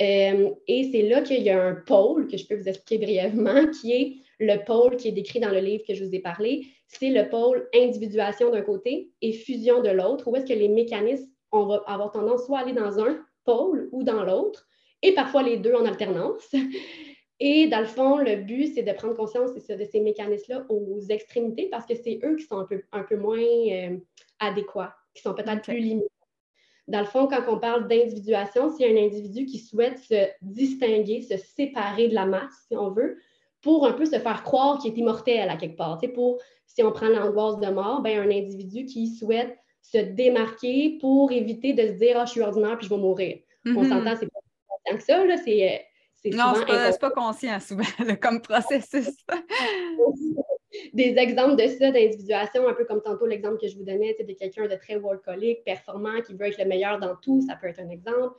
Euh, 0.00 0.50
et 0.66 0.90
c'est 0.92 1.02
là 1.02 1.22
qu'il 1.22 1.42
y 1.42 1.50
a 1.50 1.62
un 1.62 1.74
pôle 1.74 2.28
que 2.28 2.36
je 2.36 2.46
peux 2.46 2.56
vous 2.56 2.68
expliquer 2.68 2.98
brièvement, 3.04 3.66
qui 3.80 3.92
est 3.92 4.16
le 4.38 4.64
pôle 4.64 4.96
qui 4.96 5.08
est 5.08 5.12
décrit 5.12 5.40
dans 5.40 5.50
le 5.50 5.58
livre 5.58 5.84
que 5.86 5.94
je 5.94 6.04
vous 6.04 6.14
ai 6.14 6.20
parlé, 6.20 6.66
c'est 6.86 7.10
le 7.10 7.28
pôle 7.28 7.68
individuation 7.74 8.50
d'un 8.50 8.62
côté 8.62 9.10
et 9.20 9.32
fusion 9.32 9.82
de 9.82 9.90
l'autre, 9.90 10.28
où 10.28 10.36
est-ce 10.36 10.46
que 10.46 10.58
les 10.58 10.68
mécanismes, 10.68 11.30
on 11.52 11.66
va 11.66 11.82
avoir 11.86 12.12
tendance 12.12 12.46
soit 12.46 12.58
à 12.58 12.62
aller 12.62 12.72
dans 12.72 13.00
un 13.00 13.18
pôle 13.44 13.88
ou 13.92 14.02
dans 14.02 14.24
l'autre, 14.24 14.66
et 15.02 15.12
parfois 15.14 15.42
les 15.42 15.56
deux 15.56 15.74
en 15.74 15.84
alternance. 15.84 16.52
Et 17.40 17.68
dans 17.68 17.78
le 17.78 17.86
fond, 17.86 18.18
le 18.18 18.34
but, 18.34 18.74
c'est 18.74 18.82
de 18.82 18.92
prendre 18.92 19.14
conscience 19.14 19.54
de 19.54 19.60
ces 19.60 20.00
mécanismes-là 20.00 20.66
aux 20.68 21.00
extrémités 21.08 21.68
parce 21.70 21.86
que 21.86 21.94
c'est 21.94 22.18
eux 22.24 22.34
qui 22.34 22.44
sont 22.44 22.58
un 22.58 22.64
peu, 22.64 22.82
un 22.90 23.04
peu 23.04 23.16
moins 23.16 23.38
euh, 23.38 23.96
adéquats, 24.40 24.92
qui 25.14 25.22
sont 25.22 25.34
peut-être 25.34 25.62
plus 25.62 25.78
limités. 25.78 26.10
Dans 26.88 27.00
le 27.00 27.06
fond, 27.06 27.28
quand 27.28 27.44
on 27.46 27.60
parle 27.60 27.86
d'individuation, 27.86 28.70
c'est 28.70 28.90
un 28.90 28.96
individu 28.96 29.44
qui 29.44 29.58
souhaite 29.58 29.98
se 29.98 30.26
distinguer, 30.42 31.22
se 31.22 31.36
séparer 31.36 32.08
de 32.08 32.14
la 32.14 32.26
masse, 32.26 32.64
si 32.66 32.76
on 32.76 32.90
veut, 32.90 33.18
pour 33.62 33.86
un 33.86 33.92
peu 33.92 34.04
se 34.04 34.18
faire 34.18 34.42
croire 34.42 34.78
qu'il 34.78 34.92
est 34.92 34.96
immortel 34.96 35.48
à 35.48 35.56
quelque 35.56 35.76
part. 35.76 36.00
pour, 36.14 36.38
si 36.66 36.82
on 36.82 36.92
prend 36.92 37.08
l'angoisse 37.08 37.58
de 37.58 37.68
mort, 37.68 38.02
ben, 38.02 38.18
un 38.18 38.30
individu 38.30 38.84
qui 38.84 39.08
souhaite 39.08 39.56
se 39.82 39.98
démarquer 39.98 40.98
pour 41.00 41.32
éviter 41.32 41.72
de 41.72 41.86
se 41.86 41.92
dire 41.92 42.16
Ah, 42.18 42.24
je 42.24 42.32
suis 42.32 42.40
ordinaire 42.40 42.76
puis 42.78 42.86
je 42.86 42.94
vais 42.94 43.00
mourir. 43.00 43.38
On 43.66 43.70
mm-hmm. 43.70 43.88
s'entend, 43.88 44.16
c'est 44.18 44.26
pas 44.26 44.40
conscient 44.68 44.96
que 44.96 45.02
ça, 45.02 45.24
là, 45.24 45.36
c'est. 45.44 45.74
Euh, 45.74 45.78
non, 46.32 46.52
c'est 46.56 46.66
pas, 46.66 46.92
pas, 46.98 47.10
conscient 47.10 47.60
souvent 47.60 47.84
comme 48.20 48.40
processus. 48.40 49.24
Des 50.92 51.14
exemples 51.16 51.56
de 51.56 51.66
ça, 51.66 51.90
d'individuation, 51.90 52.68
un 52.68 52.74
peu 52.74 52.84
comme 52.84 53.02
tantôt 53.02 53.26
l'exemple 53.26 53.58
que 53.58 53.68
je 53.68 53.76
vous 53.76 53.84
donnais, 53.84 54.16
de 54.18 54.32
quelqu'un 54.32 54.66
de 54.66 54.74
très 54.74 54.96
workaholic, 54.96 55.64
performant, 55.64 56.20
qui 56.20 56.34
veut 56.34 56.46
être 56.46 56.58
le 56.58 56.66
meilleur 56.66 56.98
dans 56.98 57.16
tout, 57.16 57.40
ça 57.46 57.56
peut 57.56 57.68
être 57.68 57.80
un 57.80 57.88
exemple. 57.88 58.34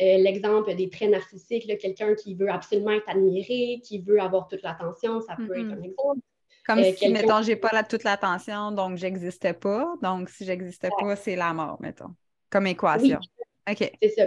Euh, 0.00 0.16
l'exemple 0.16 0.74
des 0.74 0.88
traits 0.88 1.10
narcissiques, 1.10 1.66
quelqu'un 1.78 2.14
qui 2.14 2.34
veut 2.34 2.50
absolument 2.50 2.92
être 2.92 3.08
admiré, 3.08 3.80
qui 3.84 3.98
veut 3.98 4.18
avoir 4.18 4.48
toute 4.48 4.62
l'attention, 4.62 5.20
ça 5.20 5.36
peut 5.36 5.58
être 5.58 5.66
mm-hmm. 5.66 5.78
un 5.78 5.82
exemple. 5.82 6.20
Comme 6.66 6.78
euh, 6.78 6.92
si, 6.96 7.08
mettons, 7.10 7.42
j'ai 7.42 7.56
pas 7.56 7.82
toute 7.82 8.04
l'attention, 8.04 8.72
donc 8.72 8.96
j'existais 8.96 9.52
pas. 9.52 9.92
Donc, 10.02 10.30
si 10.30 10.46
j'existais 10.46 10.88
pas, 10.98 11.16
c'est 11.16 11.36
la 11.36 11.52
mort, 11.52 11.76
mettons, 11.80 12.14
comme 12.48 12.66
équation. 12.66 13.18
OK. 13.70 13.92
C'est 14.00 14.08
ça. 14.08 14.26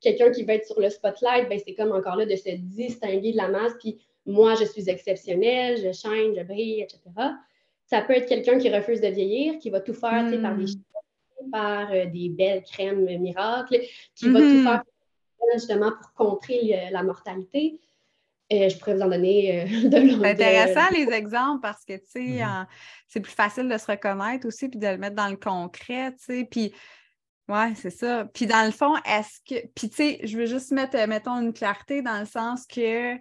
Quelqu'un 0.00 0.30
qui 0.30 0.44
veut 0.44 0.50
être 0.50 0.66
sur 0.66 0.78
le 0.78 0.88
spotlight, 0.88 1.48
ben, 1.48 1.58
c'est 1.64 1.74
comme 1.74 1.90
encore 1.90 2.14
là 2.14 2.24
de 2.24 2.36
se 2.36 2.50
distinguer 2.50 3.32
de 3.32 3.36
la 3.36 3.48
masse, 3.48 3.72
puis 3.80 3.98
moi, 4.24 4.54
je 4.54 4.64
suis 4.64 4.88
exceptionnel, 4.88 5.78
je 5.78 5.90
shine, 5.90 6.34
je 6.36 6.44
brille, 6.44 6.82
etc. 6.82 7.00
Ça 7.86 8.02
peut 8.02 8.12
être 8.12 8.28
quelqu'un 8.28 8.58
qui 8.58 8.70
refuse 8.70 9.00
de 9.00 9.08
vieillir, 9.08 9.58
qui 9.58 9.70
va 9.70 9.80
tout 9.80 9.94
faire 9.94 10.30
par 10.42 10.56
des 10.56 10.66
mm. 10.66 11.50
par 11.50 11.90
euh, 11.90 12.06
des 12.06 12.28
belles 12.28 12.62
crèmes 12.62 13.04
miracles, 13.18 13.80
qui 14.14 14.28
va 14.28 14.38
tout 14.38 14.44
mm-hmm. 14.44 14.62
faire 14.62 14.82
justement 15.54 15.92
pour 15.92 16.12
contrer 16.14 16.88
la 16.90 17.02
mortalité. 17.02 17.80
Euh, 18.50 18.70
je 18.70 18.78
pourrais 18.78 18.94
vous 18.94 19.02
en 19.02 19.08
donner 19.08 19.62
euh, 19.62 19.64
de 19.88 20.22
C'est 20.22 20.30
intéressant 20.30 20.90
les 20.92 21.12
exemples 21.12 21.60
parce 21.60 21.84
que, 21.84 21.94
tu 21.98 22.06
sais, 22.06 22.20
mm-hmm. 22.20 22.66
c'est 23.06 23.20
plus 23.20 23.32
facile 23.32 23.68
de 23.68 23.76
se 23.76 23.86
reconnaître 23.86 24.46
aussi 24.46 24.68
puis 24.70 24.78
de 24.78 24.86
le 24.86 24.96
mettre 24.96 25.16
dans 25.16 25.28
le 25.28 25.36
concret, 25.36 26.12
tu 26.12 26.24
sais. 26.24 26.48
Puis 26.50 26.72
Oui, 27.48 27.76
c'est 27.76 27.90
ça. 27.90 28.24
Puis 28.32 28.46
dans 28.46 28.64
le 28.64 28.72
fond, 28.72 28.94
est-ce 29.04 29.40
que. 29.46 29.66
Puis 29.74 29.90
tu 29.90 29.96
sais, 29.96 30.20
je 30.24 30.38
veux 30.38 30.46
juste 30.46 30.70
mettre, 30.70 30.96
euh, 30.96 31.06
mettons, 31.06 31.38
une 31.40 31.52
clarté 31.52 32.00
dans 32.00 32.18
le 32.18 32.26
sens 32.26 32.66
que. 32.66 33.16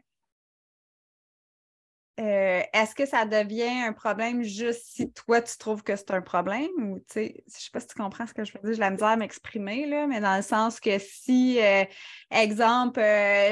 Euh, 2.19 2.62
est-ce 2.73 2.95
que 2.95 3.06
ça 3.06 3.25
devient 3.25 3.86
un 3.86 3.93
problème 3.93 4.41
juste 4.41 4.86
si 4.86 5.12
toi 5.13 5.39
tu 5.39 5.56
trouves 5.58 5.84
que 5.84 5.95
c'est 5.95 6.10
un 6.10 6.21
problème 6.21 6.69
ou 6.80 6.97
tu 6.97 7.06
sais, 7.10 7.43
je 7.45 7.60
sais 7.60 7.69
pas 7.71 7.80
si 7.80 7.88
tu 7.88 7.95
comprends 7.95 8.25
ce 8.25 8.34
que 8.34 8.43
je 8.43 8.53
veux 8.53 8.60
dire, 8.62 8.73
j'ai 8.73 8.80
la 8.80 8.89
misère 8.89 9.10
à 9.10 9.17
m'exprimer 9.17 9.86
là, 9.86 10.08
mais 10.08 10.19
dans 10.19 10.36
le 10.36 10.41
sens 10.41 10.80
que 10.80 10.97
si, 10.97 11.60
euh, 11.62 11.84
exemple, 12.32 13.01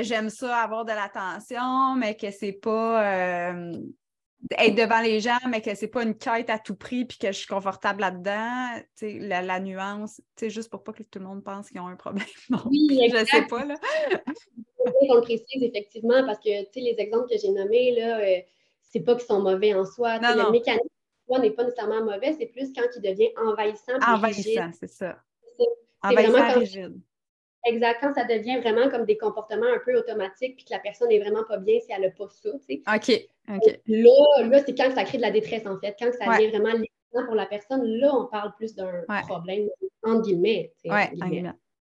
j'aime 0.02 0.30
ça 0.30 0.58
avoir 0.58 0.84
de 0.84 0.92
l'attention, 0.94 1.94
mais 1.94 2.18
que 2.18 2.32
c'est 2.32 2.54
pas 2.54 3.54
être 4.58 4.76
devant 4.76 5.02
les 5.02 5.20
gens, 5.20 5.38
mais 5.50 5.62
que 5.62 5.76
c'est 5.76 5.88
pas 5.88 6.04
une 6.04 6.16
quête 6.16 6.50
à 6.50 6.60
tout 6.60 6.76
prix 6.76 7.06
puis 7.06 7.18
que 7.18 7.28
je 7.28 7.38
suis 7.38 7.48
confortable 7.48 8.02
là-dedans, 8.02 8.82
la, 9.02 9.42
la 9.42 9.60
nuance, 9.60 10.22
juste 10.42 10.70
pour 10.70 10.84
pas 10.84 10.94
que 10.94 11.04
tout 11.04 11.20
le 11.20 11.26
monde 11.26 11.44
pense 11.44 11.70
qu'ils 11.70 11.82
ont 11.82 11.88
un 11.88 11.96
problème. 11.96 12.26
oui, 12.66 13.10
je 13.12 13.18
ne 13.18 13.26
sais 13.26 13.46
pas. 13.48 13.66
Là. 13.66 13.76
On 15.10 15.16
le 15.16 15.22
précise 15.22 15.64
effectivement 15.64 16.26
parce 16.26 16.40
que 16.40 16.50
les 16.50 16.96
exemples 16.98 17.30
que 17.30 17.38
j'ai 17.40 17.52
nommés, 17.52 17.96
là, 17.96 18.20
euh, 18.20 18.40
c'est 18.82 19.00
pas 19.00 19.16
qu'ils 19.16 19.26
sont 19.26 19.42
mauvais 19.42 19.74
en 19.74 19.86
soi. 19.86 20.20
Le 20.20 20.52
mécanisme 20.52 20.88
n'est 21.30 21.52
pas 21.52 21.64
nécessairement 21.64 22.04
mauvais, 22.04 22.36
c'est 22.38 22.46
plus 22.46 22.72
quand 22.74 22.88
il 22.96 23.02
devient 23.02 23.32
envahissant. 23.38 23.94
Envahissant, 24.06 24.72
c'est 24.80 24.90
ça. 24.90 25.18
Envahissant 26.04 26.60
rigide. 26.60 27.02
Exact, 27.66 27.98
quand 28.00 28.14
ça 28.14 28.26
devient 28.26 28.58
vraiment 28.58 28.90
comme 28.90 29.06
des 29.06 29.18
comportements 29.18 29.66
un 29.66 29.80
peu 29.84 29.98
automatiques, 29.98 30.56
puis 30.58 30.66
que 30.66 30.74
la 30.74 30.80
personne 30.80 31.10
n'est 31.10 31.20
vraiment 31.20 31.44
pas 31.48 31.58
bien 31.58 31.80
si 31.80 31.92
elle 31.92 32.02
n'a 32.02 32.10
pas 32.12 32.28
ça. 32.30 32.50
Tu 32.68 32.76
sais. 32.76 33.28
OK. 33.50 33.70
Là, 33.88 34.44
là 34.44 34.64
c'est 34.64 34.76
quand 34.76 34.92
ça 34.94 35.04
crée 35.04 35.18
de 35.18 35.24
la 35.24 35.32
détresse, 35.32 35.66
en 35.66 35.80
fait. 35.80 35.96
Quand 36.00 36.12
ça 36.12 36.38
devient 36.38 36.52
vraiment 36.52 36.74
pour 37.26 37.36
la 37.36 37.46
personne, 37.46 37.84
là, 37.86 38.14
on 38.14 38.26
parle 38.26 38.54
plus 38.56 38.76
d'un 38.76 39.04
problème, 39.28 39.68
entre 40.04 40.22
guillemets. 40.24 40.74
Oui, 40.86 41.46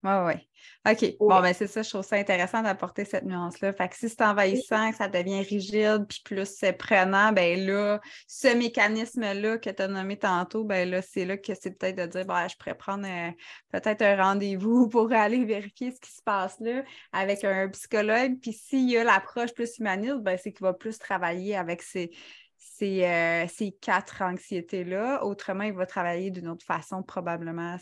oui, 0.05 0.35
oui. 0.35 0.49
OK. 0.87 1.17
Bon, 1.19 1.40
ben 1.40 1.55
c'est 1.55 1.67
ça, 1.67 1.83
je 1.83 1.88
trouve 1.88 2.05
ça 2.05 2.17
intéressant 2.17 2.61
d'apporter 2.62 3.07
cette 3.07 3.25
nuance-là. 3.25 3.73
Fait 3.73 3.88
que 3.88 3.97
si 3.97 4.11
c'est 4.11 4.23
envahissant, 4.23 4.90
que 4.90 4.97
ça 4.97 5.09
devient 5.09 5.40
rigide, 5.43 6.07
puis 6.07 6.21
plus 6.23 6.62
prenant, 6.79 7.33
ben 7.33 7.59
là, 7.67 8.01
ce 8.27 8.55
mécanisme-là 8.55 9.57
que 9.57 9.71
tu 9.71 9.83
as 9.83 9.88
nommé 9.88 10.19
tantôt, 10.19 10.64
ben 10.64 10.90
là, 10.90 11.01
c'est 11.01 11.25
là 11.25 11.38
que 11.38 11.55
c'est 11.55 11.71
peut-être 11.71 11.97
de 11.97 12.07
dire, 12.07 12.27
ben, 12.27 12.47
je 12.49 12.57
pourrais 12.57 12.75
prendre 12.75 13.07
euh, 13.07 13.31
peut-être 13.73 14.03
un 14.03 14.23
rendez-vous 14.23 14.88
pour 14.90 15.11
aller 15.12 15.45
vérifier 15.47 15.90
ce 15.90 16.01
qui 16.01 16.12
se 16.12 16.23
passe 16.23 16.61
là 16.61 16.83
avec 17.12 17.43
un 17.45 17.69
psychologue. 17.71 18.38
Puis 18.43 18.53
s'il 18.53 18.90
y 18.90 18.99
a 18.99 19.05
l'approche 19.05 19.55
plus 19.55 19.79
humaniste, 19.79 20.21
ben 20.21 20.37
c'est 20.37 20.53
qu'il 20.53 20.67
va 20.67 20.75
plus 20.75 20.99
travailler 20.99 21.57
avec 21.57 21.81
ces, 21.81 22.11
ces, 22.59 23.05
euh, 23.05 23.47
ces 23.49 23.73
quatre 23.73 24.21
anxiétés-là. 24.21 25.25
Autrement, 25.25 25.64
il 25.64 25.73
va 25.73 25.87
travailler 25.87 26.31
d'une 26.31 26.49
autre 26.49 26.67
façon, 26.67 27.03
probablement, 27.03 27.79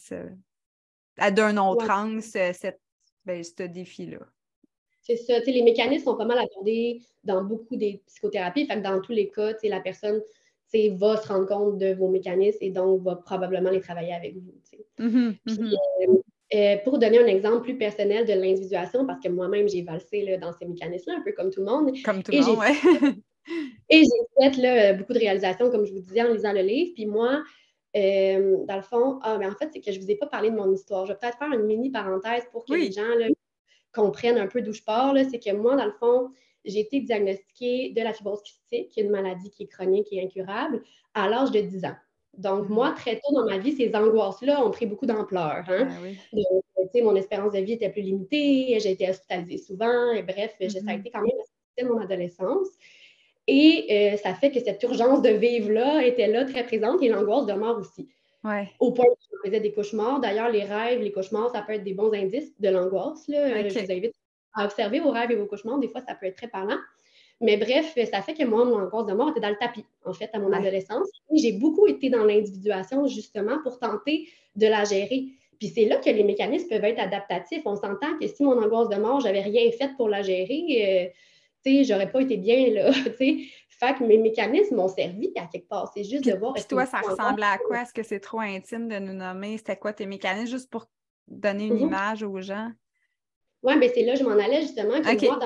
d'un 1.19 1.57
autre 1.59 1.91
angle, 1.91 2.23
cette, 2.23 2.81
ben, 3.25 3.43
ce 3.43 3.63
défi-là. 3.65 4.19
C'est 5.03 5.17
ça. 5.17 5.39
Les 5.41 5.63
mécanismes 5.63 6.05
sont 6.05 6.17
pas 6.17 6.25
mal 6.25 6.39
abordés 6.39 7.01
dans 7.25 7.43
beaucoup 7.43 7.77
des 7.77 8.03
psychothérapies. 8.07 8.67
Fait 8.67 8.77
que 8.77 8.83
dans 8.83 9.01
tous 9.01 9.13
les 9.13 9.29
cas, 9.31 9.53
la 9.65 9.81
personne 9.81 10.23
va 10.95 11.17
se 11.17 11.29
rendre 11.29 11.47
compte 11.47 11.79
de 11.79 11.93
vos 11.95 12.09
mécanismes 12.09 12.59
et 12.61 12.71
donc 12.71 13.03
va 13.03 13.17
probablement 13.17 13.71
les 13.71 13.81
travailler 13.81 14.15
avec 14.15 14.35
vous. 14.37 14.55
Mm-hmm, 14.99 15.37
mm-hmm. 15.47 15.75
Euh, 15.75 16.15
euh, 16.55 16.77
pour 16.85 16.99
donner 16.99 17.19
un 17.19 17.27
exemple 17.27 17.63
plus 17.63 17.77
personnel 17.77 18.27
de 18.27 18.33
l'individuation, 18.33 19.07
parce 19.07 19.21
que 19.21 19.29
moi-même, 19.29 19.69
j'ai 19.69 19.83
valsé 19.83 20.23
là, 20.23 20.37
dans 20.37 20.53
ces 20.53 20.67
mécanismes-là, 20.67 21.19
un 21.19 21.23
peu 21.23 21.33
comme 21.33 21.51
tout 21.51 21.61
le 21.61 21.67
monde. 21.67 21.93
Comme 22.05 22.23
tout 22.23 22.33
le 22.33 22.41
monde, 22.41 22.59
oui. 22.61 23.23
et 23.91 24.03
j'ai 24.03 24.51
fait 24.51 24.61
là, 24.61 24.93
beaucoup 24.95 25.15
de 25.15 25.19
réalisations, 25.19 25.71
comme 25.71 25.87
je 25.87 25.93
vous 25.93 26.01
disais, 26.01 26.23
en 26.23 26.33
lisant 26.33 26.53
le 26.53 26.61
livre. 26.61 26.93
Puis 26.95 27.07
moi, 27.07 27.43
euh, 27.95 28.65
dans 28.67 28.77
le 28.77 28.83
fond, 28.83 29.19
ah, 29.23 29.37
ben, 29.39 29.51
en 29.51 29.55
fait, 29.55 29.71
c'est 29.73 29.81
que 29.81 29.93
je 29.93 29.99
ne 29.99 30.05
vous 30.05 30.11
ai 30.11 30.17
pas 30.17 30.27
parlé 30.27 30.51
de 30.51 30.57
mon 30.57 30.73
histoire. 30.73 31.07
Je 31.07 31.13
vais 31.13 31.19
peut-être 31.19 31.39
faire 31.39 31.53
une 31.53 31.67
mini 31.67 31.91
parenthèse 31.91 32.45
pour 32.51 32.65
que 32.65 32.75
les 32.75 32.93
gens 32.93 33.03
comprennent 33.93 34.39
un 34.39 34.47
peu 34.47 34.63
d'où 34.63 34.73
je 34.73 34.83
pars. 34.83 35.15
C'est 35.31 35.39
que 35.39 35.53
moi, 35.55 35.77
dans 35.77 35.85
le 35.85 35.93
fond, 35.93 36.31
j'ai 36.65 36.81
été 36.81 37.01
diagnostiquée 37.01 37.91
de 37.91 38.03
la 38.03 38.13
fibrose 38.13 38.43
est 38.71 38.97
une 38.97 39.11
maladie 39.11 39.51
qui 39.51 39.65
est 39.65 39.67
chronique 39.67 40.09
et 40.13 40.23
incurable, 40.23 40.83
à 41.15 41.29
l'âge 41.29 41.51
de 41.51 41.61
10 41.61 41.85
ans. 41.85 41.97
Donc, 42.39 42.65
mm-hmm. 42.65 42.73
moi, 42.73 42.93
très 42.93 43.17
tôt 43.17 43.35
dans 43.35 43.45
ma 43.45 43.59
vie, 43.59 43.73
ces 43.73 43.95
angoisses-là 43.95 44.65
ont 44.65 44.71
pris 44.71 44.87
beaucoup 44.87 45.05
d'ampleur. 45.05 45.65
Hein? 45.69 45.89
Ah 45.91 47.03
mon 47.03 47.17
espérance 47.17 47.53
de 47.53 47.59
vie 47.59 47.73
était 47.73 47.91
plus 47.91 48.03
limitée, 48.03 48.79
j'ai 48.81 48.93
été 48.93 49.09
hospitalisée 49.09 49.59
souvent, 49.59 50.13
et 50.13 50.23
bref, 50.23 50.55
ça 50.59 50.65
a 50.65 50.69
mm-hmm. 50.69 51.01
été 51.01 51.11
quand 51.11 51.23
même 51.23 51.89
mon 51.89 51.99
adolescence. 51.99 52.69
Et 53.49 53.87
euh, 53.91 54.17
ça 54.17 54.35
fait 54.35 54.51
que 54.51 54.61
cette 54.61 54.83
urgence 54.83 55.23
de 55.23 55.31
vivre-là 55.31 56.05
était 56.05 56.29
là, 56.29 56.45
très 56.45 56.65
présente, 56.65 57.03
et 57.03 57.09
l'angoisse 57.09 57.47
demeure 57.47 57.79
aussi. 57.79 58.09
Au 58.81 58.93
point 58.93 59.07
où 59.07 59.15
je 59.31 59.49
faisais 59.49 59.61
des 59.61 59.73
cauchemars. 59.73 60.21
D'ailleurs, 60.21 60.51
les 60.51 60.65
rêves, 60.65 61.01
les 61.01 61.13
cauchemars, 61.13 61.51
ça 61.51 61.63
peut 61.63 61.75
être 61.75 61.85
des 61.85 61.95
bons 61.95 62.13
indices 62.13 62.53
de 62.59 62.69
l'angoisse. 62.69 63.29
Euh, 63.31 63.69
je 63.69 63.79
vous 63.79 63.93
invite 63.93 64.15
à 64.55 64.65
observer 64.65 65.01
vos 65.01 65.11
rêves 65.11 65.31
et 65.31 65.37
vos 65.37 65.47
cauchemars. 65.47 65.79
Des 65.79 65.89
fois, 65.89 66.01
ça 66.01 66.15
peut 66.15 66.27
être 66.27 66.37
très 66.37 66.49
parlant. 66.49 66.79
Mais 67.41 67.57
bref, 67.57 67.97
ça 68.11 68.23
fait 68.23 68.35
que 68.35 68.45
moi, 68.45 68.65
mon 68.65 68.81
angoisse 68.81 69.07
de 69.07 69.15
mort 69.15 69.31
était 69.31 69.41
dans 69.41 69.51
le 69.51 69.57
tapis, 69.57 69.85
en 70.05 70.13
fait, 70.13 70.31
à 70.33 70.39
mon 70.39 70.53
adolescence. 70.53 71.09
J'ai 71.35 71.53
beaucoup 71.53 71.87
été 71.89 72.09
dans 72.09 72.25
l'individuation, 72.25 73.07
justement, 73.07 73.59
pour 73.63 73.79
tenter 73.79 74.29
de 74.55 74.67
la 74.67 74.85
gérer. 74.85 75.27
Puis 75.59 75.69
c'est 75.69 75.85
là 75.85 75.97
que 75.97 76.11
les 76.11 76.25
mécanismes 76.25 76.69
peuvent 76.69 76.85
être 76.85 77.01
adaptatifs. 77.01 77.63
On 77.65 77.77
s'entend 77.77 78.19
que 78.21 78.27
si 78.27 78.43
mon 78.43 78.61
angoisse 78.61 78.89
de 78.89 78.97
mort, 78.97 79.21
j'avais 79.21 79.41
rien 79.41 79.71
fait 79.73 79.91
pour 79.97 80.09
la 80.09 80.23
gérer, 80.23 80.65
euh, 80.71 81.11
sais, 81.65 81.85
j'aurais 81.85 82.11
pas 82.11 82.21
été 82.21 82.37
bien 82.37 82.71
là, 82.71 82.93
tu 83.05 83.17
sais. 83.17 83.37
Fait 83.69 83.95
que 83.95 84.05
mes 84.05 84.19
mécanismes 84.19 84.77
m'ont 84.77 84.89
servi 84.89 85.33
à 85.37 85.47
quelque 85.47 85.69
part. 85.69 85.91
C'est 85.93 86.05
juste 86.05 86.25
de 86.25 86.35
voir. 86.35 86.55
Puis 86.55 86.65
toi, 86.69 86.87
ça 86.87 87.01
ressemblait 87.01 87.47
à 87.47 87.59
quoi? 87.59 87.83
Est-ce 87.83 87.93
que 87.93 88.05
c'est 88.05 88.21
trop 88.21 88.39
intime 88.39 88.87
de 88.87 88.99
nous 89.01 89.13
nommer? 89.13 89.59
C'était 89.59 89.77
quoi 89.77 89.93
tes 89.93 90.07
mécanismes, 90.07 90.53
juste 90.53 90.71
pour 90.71 90.87
donner 91.27 91.67
une 91.67 91.79
mm-hmm. 91.79 91.89
image 91.89 92.23
aux 92.23 92.41
gens? 92.41 92.71
Oui, 93.65 93.75
mais 93.79 93.89
c'est 93.89 94.05
là 94.05 94.13
que 94.13 94.21
je 94.21 94.25
m'en 94.25 94.39
allais 94.39 94.63
justement, 94.63 95.01
que 95.01 95.27
moi, 95.27 95.39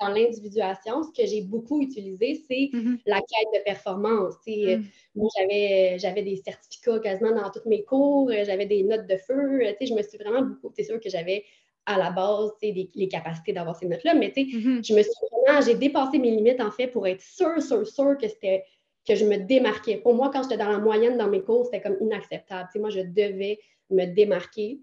dans 0.00 0.08
l'individuation, 0.08 1.02
ce 1.02 1.10
que 1.10 1.26
j'ai 1.26 1.42
beaucoup 1.42 1.80
utilisé, 1.80 2.42
c'est 2.48 2.70
mm-hmm. 2.72 3.00
la 3.06 3.18
quête 3.18 3.60
de 3.60 3.64
performance. 3.64 4.34
Mm. 4.46 4.82
Moi, 5.14 5.28
j'avais 5.36 6.22
des 6.22 6.36
certificats 6.44 7.00
quasiment 7.00 7.32
dans 7.32 7.50
tous 7.50 7.68
mes 7.68 7.84
cours, 7.84 8.30
j'avais 8.44 8.66
des 8.66 8.82
notes 8.82 9.06
de 9.06 9.16
feu. 9.16 9.60
Je 9.80 9.94
me 9.94 10.02
suis 10.02 10.18
vraiment 10.18 10.42
beaucoup. 10.42 10.72
C'est 10.76 10.84
sûr 10.84 11.00
que 11.00 11.10
j'avais 11.10 11.44
à 11.88 11.96
la 11.96 12.10
base, 12.10 12.50
les, 12.62 12.90
les 12.94 13.08
capacités 13.08 13.52
d'avoir 13.52 13.74
ces 13.74 13.86
notes-là. 13.86 14.14
Mais 14.14 14.28
mm-hmm. 14.28 14.86
je 14.86 14.94
me 14.94 15.02
suis 15.02 15.12
vraiment, 15.44 15.60
j'ai 15.62 15.74
dépassé 15.74 16.18
mes 16.18 16.30
limites 16.30 16.60
en 16.60 16.70
fait 16.70 16.88
pour 16.88 17.06
être 17.06 17.22
sûre, 17.22 17.60
sûre, 17.62 17.86
sûre 17.86 18.16
que 18.20 18.28
c'était 18.28 18.64
que 19.06 19.14
je 19.14 19.24
me 19.24 19.38
démarquais. 19.38 19.96
Pour 19.96 20.14
moi, 20.14 20.30
quand 20.30 20.42
j'étais 20.42 20.58
dans 20.58 20.68
la 20.68 20.78
moyenne 20.78 21.16
dans 21.16 21.28
mes 21.28 21.40
cours, 21.40 21.64
c'était 21.64 21.80
comme 21.80 21.96
inacceptable. 22.00 22.68
moi, 22.76 22.90
je 22.90 23.00
devais 23.00 23.58
me 23.90 24.04
démarquer. 24.04 24.80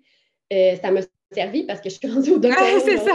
Euh, 0.52 0.76
ça 0.78 0.89
m'a 0.89 1.02
servi 1.32 1.63
parce 1.63 1.80
que 1.80 1.89
je 1.89 1.96
suis 1.96 2.08
rendue 2.08 2.32
au 2.32 2.39
docteur. 2.39 2.82
c'est 2.84 2.98
ça. 2.98 3.13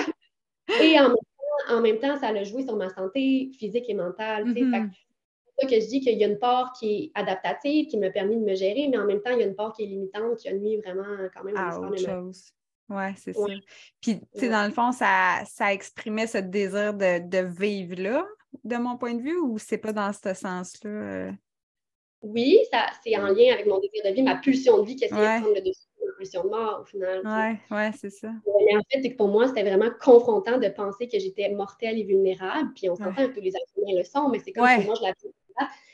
Et 0.81 0.97
en 1.01 1.81
même, 1.81 1.99
temps, 1.99 2.17
ça 2.17 2.29
a 2.29 2.45
joué 2.45 2.63
sur 2.63 2.77
ma 2.77 2.91
santé 2.91 3.51
physique 3.59 3.87
et 3.89 3.95
mentale. 3.95 4.45
Mm-hmm. 4.45 4.91
C'est 5.59 5.67
ça 5.67 5.69
que 5.69 5.81
je 5.81 5.89
dis 5.89 6.01
qu'il 6.01 6.17
y 6.17 6.23
a 6.23 6.29
une 6.29 6.39
part 6.39 6.73
qui 6.79 6.95
est 6.95 7.11
adaptative, 7.21 7.89
qui 7.89 7.99
m'a 7.99 8.11
permis 8.11 8.37
de 8.37 8.45
me 8.45 8.55
gérer, 8.55 8.87
mais 8.89 8.99
en 8.99 9.05
même 9.05 9.21
temps, 9.21 9.33
il 9.33 9.41
y 9.41 9.43
a 9.43 9.47
une 9.47 9.57
part 9.57 9.73
qui 9.73 9.83
est 9.83 9.87
limitante, 9.87 10.39
qui 10.39 10.49
a 10.49 10.53
nuit 10.53 10.77
vraiment 10.77 11.29
quand 11.35 11.43
même 11.43 11.57
à 11.57 11.77
autre 11.77 11.97
chose. 11.97 12.53
Oui, 12.91 13.05
c'est 13.17 13.33
ça. 13.33 13.47
Puis, 14.01 14.21
tu 14.21 14.41
sais, 14.41 14.49
dans 14.49 14.67
le 14.67 14.73
fond, 14.73 14.91
ça, 14.91 15.43
ça 15.47 15.73
exprimait 15.73 16.27
ce 16.27 16.39
désir 16.39 16.93
de, 16.93 17.21
de 17.27 17.39
vivre 17.39 17.95
là, 17.95 18.27
de 18.65 18.77
mon 18.77 18.99
point 18.99 19.15
de 19.15 19.23
vue, 19.23 19.39
ou 19.39 19.59
c'est 19.59 19.79
pas 19.79 19.93
dans 19.93 20.13
ce 20.13 20.35
sens-là? 20.35 20.91
Euh? 20.91 21.33
Oui, 22.23 22.59
ça, 22.71 22.87
c'est 23.03 23.17
en 23.17 23.29
lien 23.29 23.55
avec 23.55 23.67
mon 23.67 23.79
désir 23.79 24.03
de 24.05 24.13
vie, 24.13 24.23
ma 24.23 24.37
pulsion 24.37 24.83
de 24.83 24.87
vie 24.87 24.97
qui 24.97 25.05
essayait 25.05 25.39
de 25.39 25.43
prendre 25.43 25.55
le 25.55 25.63
dessus 25.63 25.87
ma 26.05 26.13
pulsion 26.17 26.45
de 26.45 26.49
mort, 26.49 26.81
au 26.83 26.85
final. 26.85 27.21
Oui, 27.25 27.77
ouais, 27.77 27.91
c'est 27.99 28.11
ça. 28.11 28.29
Mais 28.67 28.77
en 28.77 28.83
fait, 28.91 29.03
c'est 29.03 29.13
que 29.13 29.17
pour 29.17 29.29
moi, 29.29 29.47
c'était 29.47 29.63
vraiment 29.63 29.91
confrontant 30.01 30.59
de 30.59 30.69
penser 30.69 31.09
que 31.09 31.19
j'étais 31.19 31.49
mortelle 31.51 31.99
et 31.99 32.05
vulnérable. 32.05 32.73
Puis 32.75 32.91
on 32.91 32.97
s'entend 32.97 33.29
que 33.29 33.35
tous 33.35 33.41
les 33.41 33.55
actions 33.55 33.83
le 33.97 34.05
sont, 34.05 34.29
mais 34.29 34.41
c'est 34.41 34.53
comme 34.53 34.67
si 34.67 34.87
moi, 34.87 34.95
je 34.97 35.03
la 35.03 35.13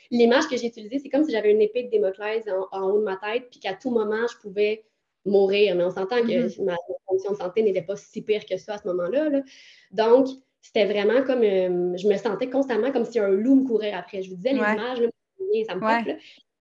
L'image 0.09 0.47
que 0.47 0.55
j'ai 0.55 0.67
utilisée, 0.67 0.99
c'est 0.99 1.09
comme 1.09 1.25
si 1.25 1.31
j'avais 1.31 1.51
une 1.51 1.61
épée 1.61 1.83
de 1.83 1.89
Démoclès 1.89 2.45
en, 2.71 2.89
haut 2.89 2.99
de 2.99 3.03
ma 3.03 3.17
tête, 3.17 3.49
puis 3.49 3.59
qu'à 3.59 3.73
tout 3.73 3.91
moment, 3.91 4.25
je 4.31 4.37
pouvais 4.37 4.85
mourir. 5.27 5.75
Mais 5.75 5.83
on 5.83 5.91
s'entend 5.91 6.21
que 6.21 6.47
mm-hmm. 6.47 6.63
ma 6.63 6.75
condition 7.05 7.31
de 7.31 7.37
santé 7.37 7.63
n'était 7.63 7.81
pas 7.81 7.95
si 7.95 8.21
pire 8.21 8.45
que 8.45 8.57
ça 8.57 8.75
à 8.75 8.77
ce 8.77 8.87
moment-là. 8.87 9.41
Donc, 9.91 10.27
c'était 10.61 10.85
vraiment 10.85 11.23
comme. 11.23 11.43
Euh, 11.43 11.95
je 11.97 12.07
me 12.07 12.17
sentais 12.17 12.49
constamment 12.49 12.91
comme 12.91 13.05
si 13.05 13.19
un 13.19 13.29
loup 13.29 13.55
me 13.55 13.67
courait 13.67 13.93
après. 13.93 14.21
Je 14.21 14.29
vous 14.29 14.35
disais, 14.35 14.53
l'image, 14.53 14.97
ça 15.67 15.75
me 15.75 15.85
ouais. 15.85 16.17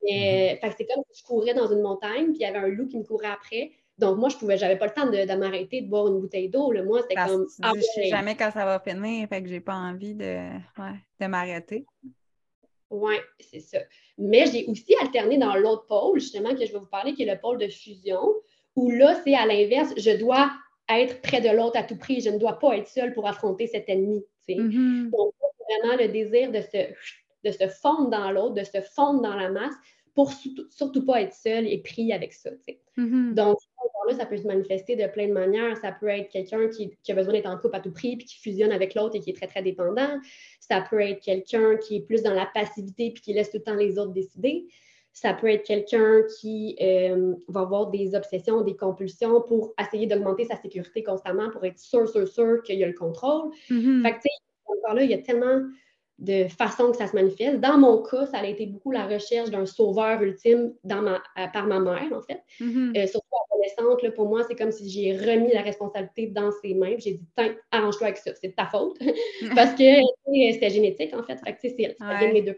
Mais, 0.04 0.60
c'est 0.78 0.86
comme 0.86 1.04
si 1.12 1.22
je 1.22 1.26
courais 1.26 1.54
dans 1.54 1.68
une 1.68 1.82
montagne, 1.82 2.28
puis 2.28 2.38
il 2.40 2.42
y 2.42 2.46
avait 2.46 2.60
un 2.60 2.68
loup 2.68 2.88
qui 2.88 2.98
me 2.98 3.04
courait 3.04 3.28
après. 3.28 3.72
Donc, 3.98 4.18
moi, 4.18 4.30
je 4.30 4.38
pouvais, 4.38 4.58
j'avais 4.58 4.78
pas 4.78 4.86
le 4.86 4.94
temps 4.94 5.08
de, 5.08 5.36
m'arrêter, 5.36 5.82
de 5.82 5.90
boire 5.90 6.08
une 6.08 6.22
bouteille 6.22 6.48
d'eau. 6.48 6.72
Moi, 6.84 7.02
c'était 7.02 7.16
comme. 7.16 7.46
Ah, 7.62 7.74
je 7.76 7.82
sais 7.82 8.08
jamais 8.08 8.36
quand 8.36 8.52
ça 8.52 8.64
va 8.64 8.80
finir, 8.80 9.28
fait 9.28 9.44
que 9.44 9.50
j'ai 9.50 9.60
pas 9.60 9.76
envie 9.76 10.16
de, 10.16 10.38
de 11.20 11.28
m'arrêter. 11.28 11.86
Oui, 12.90 13.16
c'est 13.40 13.60
ça. 13.60 13.80
Mais 14.18 14.48
j'ai 14.48 14.66
aussi 14.66 14.96
alterné 15.02 15.38
dans 15.38 15.56
l'autre 15.56 15.86
pôle, 15.86 16.20
justement, 16.20 16.56
que 16.56 16.66
je 16.66 16.72
vais 16.72 16.80
vous 16.80 16.86
parler, 16.86 17.14
qui 17.14 17.24
est 17.24 17.34
le 17.34 17.40
pôle 17.40 17.58
de 17.58 17.68
fusion, 17.68 18.34
où 18.80 18.92
là, 18.92 19.20
c'est 19.24 19.36
à 19.36 19.46
l'inverse, 19.46 19.94
je 19.98 20.18
dois 20.18 20.50
être 20.90 21.22
près 21.22 21.42
de 21.42 21.50
l'autre 21.50 21.78
à 21.78 21.84
tout 21.84 21.98
prix, 21.98 22.22
je 22.22 22.30
ne 22.30 22.38
dois 22.38 22.58
pas 22.58 22.78
être 22.78 22.88
seule 22.88 23.14
pour 23.14 23.28
affronter 23.28 23.68
cet 23.68 23.90
ennemi. 23.90 24.24
Mm-hmm. 24.48 25.10
Donc, 25.12 25.34
vraiment 25.82 26.02
le 26.02 26.08
désir 26.08 26.52
de 26.52 26.62
se, 26.62 26.88
de 27.44 27.52
se 27.52 27.68
fondre 27.68 28.10
dans 28.10 28.32
l'autre, 28.32 28.56
de 28.56 28.64
se 28.64 28.82
fondre 28.82 29.22
dans 29.22 29.36
la 29.36 29.50
masse 29.50 29.76
pour 30.16 30.32
surtout 30.72 31.06
pas 31.06 31.22
être 31.22 31.34
seul 31.34 31.68
et 31.68 31.78
pris 31.78 32.12
avec 32.12 32.34
ça. 32.34 32.50
Mm-hmm. 32.98 33.34
Donc, 33.36 33.58
là, 34.08 34.16
ça 34.16 34.26
peut 34.26 34.38
se 34.38 34.48
manifester 34.48 34.96
de 34.96 35.06
plein 35.08 35.28
de 35.28 35.34
manières. 35.34 35.78
Ça 35.78 35.92
peut 35.92 36.08
être 36.08 36.30
quelqu'un 36.30 36.68
qui, 36.70 36.92
a 37.12 37.14
besoin 37.14 37.34
d'être 37.34 37.50
en 37.50 37.58
couple 37.58 37.76
à 37.76 37.80
tout 37.80 37.92
prix 37.92 38.18
puis 38.18 38.26
qui 38.26 38.40
fusionne 38.40 38.72
avec 38.72 38.96
l'autre 38.96 39.16
et 39.16 39.20
qui 39.20 39.30
est 39.30 39.36
très, 39.36 39.48
très 39.48 39.62
dépendant. 39.62 40.20
Ça 40.60 40.82
peut 40.90 41.02
être 41.02 41.22
quelqu'un 41.22 41.78
qui 41.78 41.98
est 41.98 42.02
plus 42.02 42.24
dans 42.24 42.34
la 42.34 42.48
passivité 42.48 43.12
puis 43.12 43.22
qui 43.22 43.34
laisse 43.34 43.52
tout 43.52 43.58
le 43.58 43.64
temps 43.64 43.76
les 43.76 44.00
autres 44.00 44.14
décider. 44.14 44.68
Ça 45.22 45.34
peut 45.34 45.48
être 45.48 45.66
quelqu'un 45.66 46.22
qui 46.40 46.78
euh, 46.82 47.34
va 47.50 47.60
avoir 47.60 47.88
des 47.88 48.16
obsessions, 48.16 48.62
des 48.62 48.78
compulsions 48.78 49.42
pour 49.42 49.74
essayer 49.78 50.08
d'augmenter 50.08 50.46
sa 50.46 50.56
sécurité 50.56 51.04
constamment 51.04 51.50
pour 51.50 51.66
être 51.66 51.78
sûr, 51.78 52.08
sûr, 52.08 52.26
sûr 52.26 52.64
qu'il 52.64 52.80
y 52.80 52.86
a 52.86 52.88
le 52.88 52.94
contrôle. 52.94 53.50
Mm-hmm. 53.70 54.02
Fait 54.02 54.12
que, 54.12 54.16
tu 54.16 54.22
sais, 54.22 54.30
encore 54.66 54.94
là, 54.94 55.04
il 55.04 55.12
y 55.12 55.14
a 55.14 55.18
tellement 55.18 55.62
de 56.20 56.48
façon 56.48 56.92
que 56.92 56.98
ça 56.98 57.08
se 57.08 57.16
manifeste. 57.18 57.60
Dans 57.60 57.78
mon 57.78 58.02
cas, 58.02 58.28
ça 58.28 58.38
a 58.38 58.46
été 58.46 58.66
beaucoup 58.66 58.92
la 58.92 59.08
recherche 59.08 59.50
d'un 59.50 59.66
sauveur 59.66 60.22
ultime 60.22 60.74
dans 60.86 61.02
ma, 61.02 61.22
par 61.52 61.68
ma 61.68 61.82
mère, 61.82 62.14
en 62.14 62.22
fait. 62.22 62.42
Mm-hmm. 62.62 62.98
Euh, 62.98 63.08
surtout 63.08 63.28
adolescente, 63.52 64.02
là, 64.02 64.12
pour 64.12 64.30
moi, 64.30 64.44
c'est 64.48 64.56
comme 64.56 64.72
si 64.72 64.90
j'ai 64.90 65.18
remis 65.18 65.52
la 65.52 65.64
responsabilité 65.64 66.28
dans 66.28 66.52
ses 66.62 66.76
mains. 66.76 66.96
J'ai 66.98 67.16
dit, 67.16 67.28
tiens, 67.38 67.56
arrange-toi 67.72 68.08
avec 68.08 68.18
ça, 68.20 68.32
c'est 68.36 68.48
de 68.48 68.54
ta 68.54 68.68
faute. 68.68 68.98
Parce 69.54 69.72
que 69.72 69.84
c'était 70.54 70.70
génétique, 70.70 71.14
en 71.14 71.24
fait. 71.24 71.38
Fait 71.44 71.52
que, 71.52 71.60
c'est, 71.62 71.76
vient 71.76 72.32
mes 72.32 72.42
deux 72.42 72.56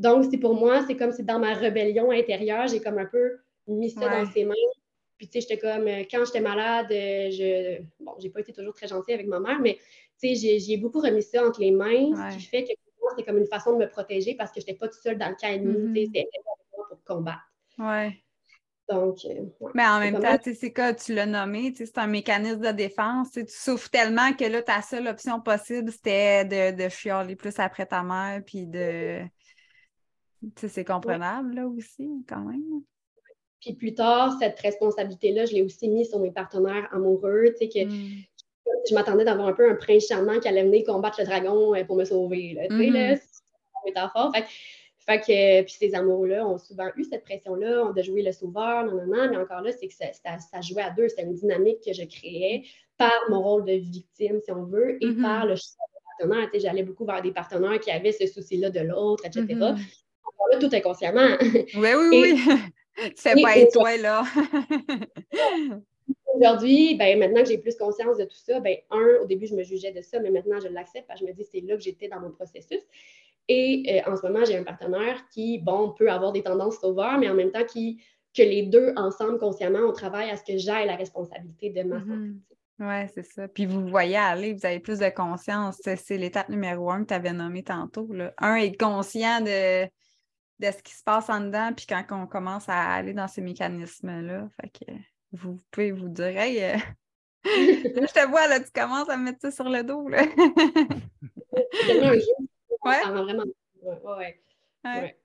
donc, 0.00 0.24
c'est 0.30 0.38
pour 0.38 0.54
moi, 0.54 0.82
c'est 0.86 0.96
comme 0.96 1.12
si 1.12 1.22
dans 1.22 1.38
ma 1.38 1.52
rébellion 1.52 2.10
intérieure, 2.10 2.66
j'ai 2.68 2.80
comme 2.80 2.96
un 2.96 3.04
peu 3.04 3.36
mis 3.66 3.90
ça 3.90 4.08
dans 4.08 4.24
ses 4.32 4.44
mains. 4.46 4.54
Puis, 5.18 5.28
tu 5.28 5.32
sais, 5.34 5.46
j'étais 5.46 5.58
comme, 5.58 5.86
euh, 5.86 6.04
quand 6.10 6.24
j'étais 6.24 6.40
malade, 6.40 6.86
je, 6.88 7.82
bon, 8.02 8.12
j'ai 8.18 8.30
pas 8.30 8.40
été 8.40 8.54
toujours 8.54 8.72
très 8.72 8.88
gentille 8.88 9.12
avec 9.12 9.26
ma 9.26 9.38
mère, 9.40 9.60
mais, 9.60 9.78
tu 10.18 10.34
sais, 10.34 10.58
j'ai 10.58 10.76
beaucoup 10.78 11.00
remis 11.00 11.22
ça 11.22 11.46
entre 11.46 11.60
les 11.60 11.70
mains, 11.70 12.30
ce 12.30 12.38
qui 12.38 12.44
fait 12.46 12.64
que 12.64 12.68
pour 12.68 12.94
moi, 13.02 13.12
c'est 13.14 13.24
comme 13.26 13.36
une 13.36 13.46
façon 13.46 13.74
de 13.74 13.84
me 13.84 13.90
protéger 13.90 14.34
parce 14.34 14.50
que 14.50 14.62
je 14.62 14.66
n'étais 14.66 14.78
pas 14.78 14.88
toute 14.88 15.02
seule 15.02 15.18
dans 15.18 15.28
le 15.28 15.34
cas 15.34 15.50
ennemi, 15.52 15.74
tu 15.74 15.94
sais, 15.94 16.06
mm-hmm. 16.06 16.06
c'était 16.06 16.28
pour 16.72 17.04
combattre. 17.04 17.52
Ouais. 17.78 18.16
Donc, 18.88 19.18
euh, 19.26 19.44
mais 19.74 19.86
en 19.86 20.00
même 20.00 20.18
temps, 20.18 20.38
c'est 20.42 20.72
quoi, 20.72 20.94
tu 20.94 21.12
l'as 21.12 21.26
nommé, 21.26 21.74
c'est 21.76 21.98
un 21.98 22.06
mécanisme 22.06 22.60
de 22.60 22.72
défense. 22.72 23.30
Tu 23.32 23.44
souffres 23.46 23.90
tellement 23.90 24.32
que 24.32 24.44
là, 24.44 24.62
ta 24.62 24.82
seule 24.82 25.06
option 25.06 25.40
possible, 25.40 25.92
c'était 25.92 26.44
de, 26.44 26.82
de 26.82 26.88
chialer 26.88 27.36
plus 27.36 27.58
après 27.58 27.86
ta 27.86 28.02
mère, 28.02 28.42
puis 28.44 28.66
de, 28.66 29.20
c'est 30.56 30.84
comprenable 30.84 31.54
là 31.54 31.66
aussi, 31.66 32.24
quand 32.28 32.40
même. 32.40 32.82
Puis 33.60 33.74
plus 33.74 33.94
tard, 33.94 34.36
cette 34.40 34.58
responsabilité-là, 34.60 35.44
je 35.44 35.52
l'ai 35.52 35.62
aussi 35.62 35.88
mise 35.88 36.08
sur 36.08 36.18
mes 36.18 36.30
partenaires 36.30 36.88
amoureux, 36.92 37.54
tu 37.58 37.58
sais, 37.58 37.68
que 37.68 37.84
hmm. 37.84 38.22
je 38.88 38.94
m'attendais 38.94 39.24
d'avoir 39.24 39.48
un 39.48 39.52
peu 39.52 39.70
un 39.70 39.74
prince 39.74 40.06
charmant 40.06 40.38
qui 40.40 40.48
allait 40.48 40.64
venir 40.64 40.84
combattre 40.86 41.20
le 41.20 41.26
dragon 41.26 41.74
euh, 41.74 41.84
pour 41.84 41.96
me 41.96 42.04
sauver, 42.04 42.56
tu 42.70 42.76
sais, 42.78 42.90
là, 42.90 43.14
hmm. 43.14 43.18
c'est 43.18 43.84
métaphore. 43.84 44.32
Fait, 44.34 44.44
fait 44.98 45.20
que, 45.20 45.62
puis 45.62 45.74
ces 45.78 45.94
amours-là 45.94 46.46
ont 46.46 46.58
souvent 46.58 46.88
eu 46.96 47.04
cette 47.04 47.24
pression-là 47.24 47.92
de 47.94 48.02
jouer 48.02 48.22
le 48.22 48.32
sauveur, 48.32 48.84
non, 48.84 48.94
non, 48.94 49.06
non, 49.06 49.30
mais 49.30 49.36
encore 49.36 49.62
là, 49.62 49.72
c'est 49.72 49.88
que 49.88 49.94
ça, 49.94 50.06
ça, 50.12 50.60
jouait 50.60 50.82
à 50.82 50.90
deux, 50.90 51.08
c'était 51.08 51.22
une 51.22 51.34
dynamique 51.34 51.80
que 51.84 51.92
je 51.92 52.04
créais 52.04 52.64
par 52.96 53.18
mon 53.28 53.42
rôle 53.42 53.64
de 53.64 53.72
victime, 53.72 54.40
si 54.42 54.52
on 54.52 54.64
veut, 54.64 55.02
et 55.02 55.06
hmm. 55.06 55.22
par 55.22 55.46
le 55.46 55.56
choix 55.56 55.86
de 55.88 56.26
partenaire. 56.28 56.50
Tu 56.50 56.52
sais, 56.52 56.66
j'allais 56.66 56.82
beaucoup 56.82 57.04
vers 57.04 57.20
des 57.20 57.32
partenaires 57.32 57.80
qui 57.80 57.90
avaient 57.90 58.12
ce 58.12 58.26
souci-là 58.26 58.70
de 58.70 58.80
l'autre, 58.80 59.26
etc 59.26 59.74
là, 60.52 60.58
tout 60.58 60.70
inconsciemment. 60.72 61.36
Oui, 61.42 61.88
oui, 61.96 62.08
oui. 62.12 62.40
C'est 63.16 63.40
pas 63.40 63.56
être 63.56 63.72
toi, 63.72 63.96
là. 63.96 64.24
Aujourd'hui, 66.34 66.96
ben, 66.96 67.18
maintenant 67.18 67.42
que 67.42 67.48
j'ai 67.48 67.58
plus 67.58 67.76
conscience 67.76 68.18
de 68.18 68.24
tout 68.24 68.36
ça, 68.36 68.60
ben, 68.60 68.76
un, 68.90 69.22
au 69.22 69.26
début, 69.26 69.46
je 69.46 69.54
me 69.54 69.62
jugeais 69.62 69.92
de 69.92 70.00
ça, 70.00 70.20
mais 70.20 70.30
maintenant, 70.30 70.60
je 70.60 70.68
l'accepte 70.68 71.06
parce 71.06 71.20
que 71.20 71.26
je 71.26 71.30
me 71.30 71.36
dis 71.36 71.44
c'est 71.50 71.60
là 71.60 71.76
que 71.76 71.82
j'étais 71.82 72.08
dans 72.08 72.20
mon 72.20 72.30
processus. 72.30 72.80
Et 73.48 74.02
euh, 74.06 74.10
en 74.10 74.16
ce 74.16 74.26
moment, 74.26 74.44
j'ai 74.44 74.56
un 74.56 74.62
partenaire 74.62 75.26
qui, 75.32 75.58
bon, 75.58 75.90
peut 75.90 76.10
avoir 76.10 76.32
des 76.32 76.42
tendances 76.42 76.78
sauveurs, 76.78 77.18
mais 77.18 77.28
en 77.28 77.34
même 77.34 77.50
temps, 77.50 77.64
qui, 77.64 78.02
que 78.34 78.42
les 78.42 78.62
deux, 78.62 78.92
ensemble, 78.96 79.38
consciemment, 79.38 79.80
on 79.80 79.92
travaille 79.92 80.30
à 80.30 80.36
ce 80.36 80.44
que 80.44 80.56
j'aille 80.56 80.86
la 80.86 80.96
responsabilité 80.96 81.70
de 81.70 81.82
ma 81.82 81.98
santé. 81.98 82.12
Mm-hmm. 82.12 82.36
Oui, 82.80 83.10
c'est 83.14 83.26
ça. 83.26 83.48
Puis 83.48 83.66
vous 83.66 83.86
voyez 83.86 84.16
aller, 84.16 84.54
vous 84.54 84.64
avez 84.64 84.80
plus 84.80 84.98
de 84.98 85.08
conscience. 85.10 85.80
C'est 85.82 86.16
l'étape 86.16 86.48
numéro 86.48 86.90
un 86.90 87.02
que 87.02 87.08
tu 87.08 87.14
avais 87.14 87.32
nommé 87.32 87.62
tantôt. 87.62 88.10
Là. 88.10 88.32
Un, 88.38 88.54
être 88.54 88.78
conscient 88.78 89.42
de 89.42 89.84
de 90.60 90.70
ce 90.70 90.82
qui 90.82 90.94
se 90.94 91.02
passe 91.02 91.30
en 91.30 91.40
dedans, 91.40 91.72
puis 91.74 91.86
quand 91.86 92.04
on 92.10 92.26
commence 92.26 92.68
à 92.68 92.92
aller 92.92 93.14
dans 93.14 93.28
ces 93.28 93.40
mécanismes-là. 93.40 94.48
Fait 94.60 94.68
que 94.68 94.92
vous 95.32 95.58
pouvez 95.70 95.92
vous 95.92 96.08
dire 96.08 96.36
Hey, 96.36 96.62
euh, 96.62 96.76
je 97.44 98.12
te 98.12 98.28
vois, 98.28 98.46
là, 98.46 98.60
tu 98.60 98.70
commences 98.70 99.08
à 99.08 99.16
mettre 99.16 99.40
ça 99.40 99.50
sur 99.50 99.68
le 99.68 99.82
dos. 99.82 100.08
Là. 100.08 100.22
c'est 101.72 102.02
un 102.02 102.12
jeu. 102.12 102.20
Ouais. 102.84 103.00
Ça 103.02 103.10
vraiment. 103.10 103.44
Ouais. 103.82 104.42
ouais. 104.84 105.18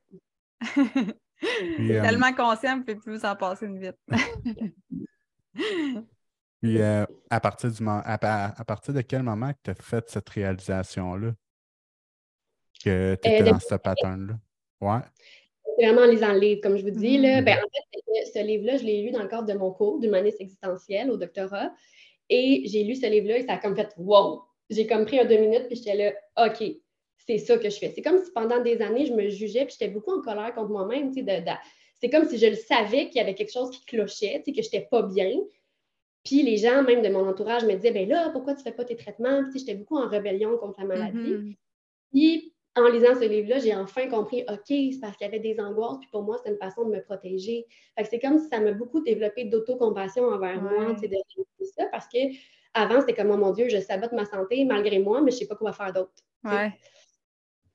Euh, 1.43 2.01
tellement 2.01 2.33
conscient, 2.33 2.77
ne 2.77 2.83
peut 2.83 2.97
plus 2.97 3.23
en 3.25 3.35
passer 3.35 3.65
une 3.65 3.77
vite. 3.77 3.97
Puis 6.61 6.81
euh, 6.81 7.05
à, 7.29 7.39
partir 7.41 7.69
du 7.69 7.85
à, 7.87 8.13
à, 8.13 8.65
partir 8.65 8.93
de 8.93 9.01
quel 9.01 9.21
moment 9.21 9.51
tu 9.61 9.69
as 9.69 9.75
fait 9.75 10.09
cette 10.09 10.29
réalisation-là? 10.29 11.33
Que 12.83 13.15
tu 13.21 13.29
étais 13.29 13.43
dans 13.43 13.59
ce 13.59 13.75
pattern-là? 13.75 14.39
Ouais. 14.81 14.99
C'est 15.77 15.85
vraiment 15.85 16.01
en 16.01 16.11
lisant 16.11 16.33
le 16.33 16.39
livre, 16.39 16.61
comme 16.61 16.77
je 16.77 16.83
vous 16.83 16.91
dis. 16.91 17.17
Là, 17.17 17.41
mm. 17.41 17.45
ben, 17.45 17.57
en 17.57 17.67
fait, 17.69 18.25
ce 18.33 18.45
livre-là, 18.45 18.77
je 18.77 18.83
l'ai 18.83 19.01
lu 19.03 19.11
dans 19.11 19.23
le 19.23 19.27
cadre 19.27 19.47
de 19.47 19.57
mon 19.57 19.71
cours 19.71 19.99
d'humanisme 19.99 20.37
existentiel 20.41 21.11
au 21.11 21.17
doctorat. 21.17 21.71
Et 22.29 22.63
j'ai 22.65 22.83
lu 22.83 22.95
ce 22.95 23.05
livre-là 23.05 23.37
et 23.37 23.43
ça 23.43 23.53
a 23.53 23.57
comme 23.57 23.75
fait 23.75 23.93
wow! 23.97 24.43
J'ai 24.69 24.87
comme 24.87 25.05
pris 25.05 25.19
un 25.19 25.25
deux 25.25 25.37
minutes 25.37 25.67
puis 25.67 25.75
j'étais 25.75 25.95
là, 25.95 26.47
OK, 26.47 26.63
c'est 27.17 27.37
ça 27.37 27.57
que 27.57 27.69
je 27.69 27.77
fais. 27.77 27.91
C'est 27.93 28.01
comme 28.01 28.23
si 28.23 28.31
pendant 28.31 28.61
des 28.61 28.81
années, 28.81 29.05
je 29.05 29.13
me 29.13 29.29
jugeais 29.29 29.65
puis 29.65 29.75
j'étais 29.79 29.91
beaucoup 29.91 30.11
en 30.11 30.21
colère 30.21 30.53
contre 30.55 30.69
moi-même. 30.69 31.13
De, 31.13 31.21
de, 31.21 31.51
c'est 32.01 32.09
comme 32.09 32.27
si 32.27 32.37
je 32.37 32.47
le 32.47 32.55
savais 32.55 33.09
qu'il 33.09 33.17
y 33.17 33.19
avait 33.19 33.35
quelque 33.35 33.51
chose 33.51 33.69
qui 33.69 33.85
clochait, 33.85 34.41
que 34.45 34.53
je 34.53 34.61
n'étais 34.61 34.87
pas 34.89 35.03
bien. 35.03 35.31
Puis 36.23 36.41
les 36.41 36.57
gens, 36.57 36.81
même 36.81 37.03
de 37.03 37.09
mon 37.09 37.27
entourage, 37.27 37.63
me 37.63 37.75
disaient, 37.75 37.91
ben 37.91 38.09
là, 38.09 38.29
pourquoi 38.31 38.53
tu 38.53 38.59
ne 38.59 38.63
fais 38.63 38.71
pas 38.71 38.85
tes 38.85 38.95
traitements? 38.95 39.43
Puis 39.51 39.59
j'étais 39.59 39.75
beaucoup 39.75 39.97
en 39.97 40.07
rébellion 40.07 40.57
contre 40.57 40.79
la 40.79 40.87
maladie. 40.87 41.17
Mm-hmm. 41.17 41.57
Puis 42.11 42.54
en 42.75 42.87
lisant 42.89 43.15
ce 43.15 43.27
livre-là, 43.27 43.59
j'ai 43.59 43.73
enfin 43.73 44.07
compris, 44.09 44.43
OK, 44.49 44.65
c'est 44.67 44.99
parce 45.01 45.15
qu'il 45.15 45.25
y 45.25 45.29
avait 45.29 45.39
des 45.39 45.59
angoisses, 45.59 45.97
puis 45.99 46.09
pour 46.11 46.23
moi, 46.23 46.37
c'est 46.43 46.51
une 46.51 46.57
façon 46.57 46.85
de 46.85 46.95
me 46.95 47.01
protéger. 47.01 47.65
c'est 48.03 48.19
comme 48.19 48.37
si 48.37 48.47
ça 48.49 48.59
m'a 48.59 48.71
beaucoup 48.71 49.01
développé 49.01 49.45
d'autocompassion 49.45 50.25
envers 50.25 50.61
moi, 50.61 50.93
de 50.93 51.07
ça, 51.77 51.85
parce 51.91 52.07
que 52.07 52.17
avant, 52.73 52.99
c'était 52.99 53.13
comme, 53.13 53.31
oh 53.31 53.37
mon 53.37 53.51
Dieu, 53.51 53.69
je 53.69 53.79
sabote 53.79 54.11
ma 54.11 54.25
santé 54.25 54.65
malgré 54.65 54.99
moi, 54.99 55.21
mais 55.21 55.31
je 55.31 55.37
ne 55.37 55.39
sais 55.41 55.47
pas 55.47 55.55
quoi 55.55 55.71
faire 55.71 55.93
d'autre. 55.93 56.11
Oui. 56.43 56.71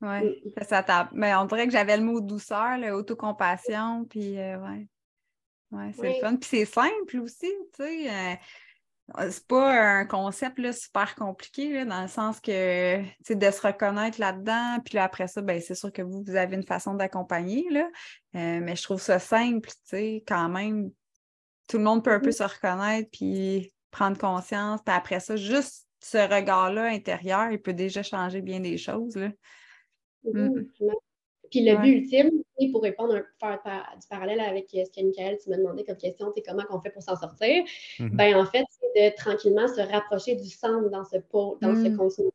Oui, 0.02 0.42
mm. 0.56 0.62
ça 0.62 1.08
Mais 1.12 1.34
on 1.34 1.44
dirait 1.44 1.66
que 1.66 1.72
j'avais 1.72 1.96
le 1.96 2.02
mot 2.02 2.20
douceur, 2.20 2.78
l'autocompassion, 2.78 4.06
puis 4.08 4.38
euh, 4.38 4.58
ouais. 4.58 4.86
Ouais, 5.72 5.92
c'est 5.92 6.14
le 6.14 6.20
fun. 6.20 6.36
Puis 6.36 6.48
c'est 6.50 6.64
simple 6.64 7.20
aussi, 7.20 7.52
tu 7.74 7.84
sais. 7.84 8.10
Euh, 8.10 8.34
c'est 9.18 9.46
pas 9.46 9.98
un 9.98 10.06
concept 10.06 10.58
là, 10.58 10.72
super 10.72 11.14
compliqué, 11.14 11.84
dans 11.84 12.02
le 12.02 12.08
sens 12.08 12.40
que 12.40 13.00
de 13.00 13.50
se 13.50 13.66
reconnaître 13.66 14.20
là-dedans, 14.20 14.78
puis 14.84 14.96
là, 14.96 15.04
après 15.04 15.26
ça, 15.26 15.42
ben, 15.42 15.60
c'est 15.60 15.74
sûr 15.74 15.92
que 15.92 16.02
vous, 16.02 16.22
vous 16.24 16.36
avez 16.36 16.56
une 16.56 16.66
façon 16.66 16.94
d'accompagner, 16.94 17.66
là. 17.70 17.88
Euh, 18.36 18.60
mais 18.62 18.76
je 18.76 18.82
trouve 18.82 19.00
ça 19.00 19.18
simple, 19.18 19.70
quand 20.26 20.48
même. 20.48 20.90
Tout 21.68 21.78
le 21.78 21.84
monde 21.84 22.04
peut 22.04 22.12
un 22.12 22.20
peu 22.20 22.32
se 22.32 22.42
reconnaître, 22.42 23.08
puis 23.12 23.72
prendre 23.90 24.18
conscience, 24.18 24.80
puis 24.84 24.94
après 24.94 25.20
ça, 25.20 25.36
juste 25.36 25.86
ce 26.02 26.18
regard-là 26.18 26.84
intérieur, 26.84 27.50
il 27.50 27.60
peut 27.60 27.74
déjà 27.74 28.02
changer 28.02 28.40
bien 28.40 28.60
des 28.60 28.78
choses. 28.78 29.16
Là. 29.16 29.30
Mm. 30.24 30.64
Puis 31.50 31.64
le 31.64 31.76
but 31.76 31.98
ultime, 31.98 32.30
pour 32.72 32.82
répondre, 32.82 33.14
faire 33.40 33.96
du 34.00 34.06
parallèle 34.08 34.40
avec 34.40 34.68
ce 34.70 34.90
que 34.90 35.04
Michael, 35.04 35.38
tu 35.42 35.50
m'as 35.50 35.56
demandé 35.56 35.84
comme 35.84 35.96
question, 35.96 36.30
c'est 36.34 36.42
comment 36.42 36.62
on 36.70 36.80
fait 36.80 36.90
pour 36.90 37.02
s'en 37.02 37.16
sortir. 37.16 37.64
Mm-hmm. 37.98 38.10
Ben, 38.10 38.36
en 38.36 38.46
fait, 38.46 38.64
c'est 38.70 39.10
de 39.10 39.16
tranquillement 39.16 39.66
se 39.66 39.80
rapprocher 39.80 40.36
du 40.36 40.48
centre 40.48 40.90
dans 40.90 41.04
ce 41.04 41.18
pot, 41.18 41.58
dans 41.60 41.74
ce 41.74 41.88
mm. 41.88 41.96
contenu. 41.96 42.30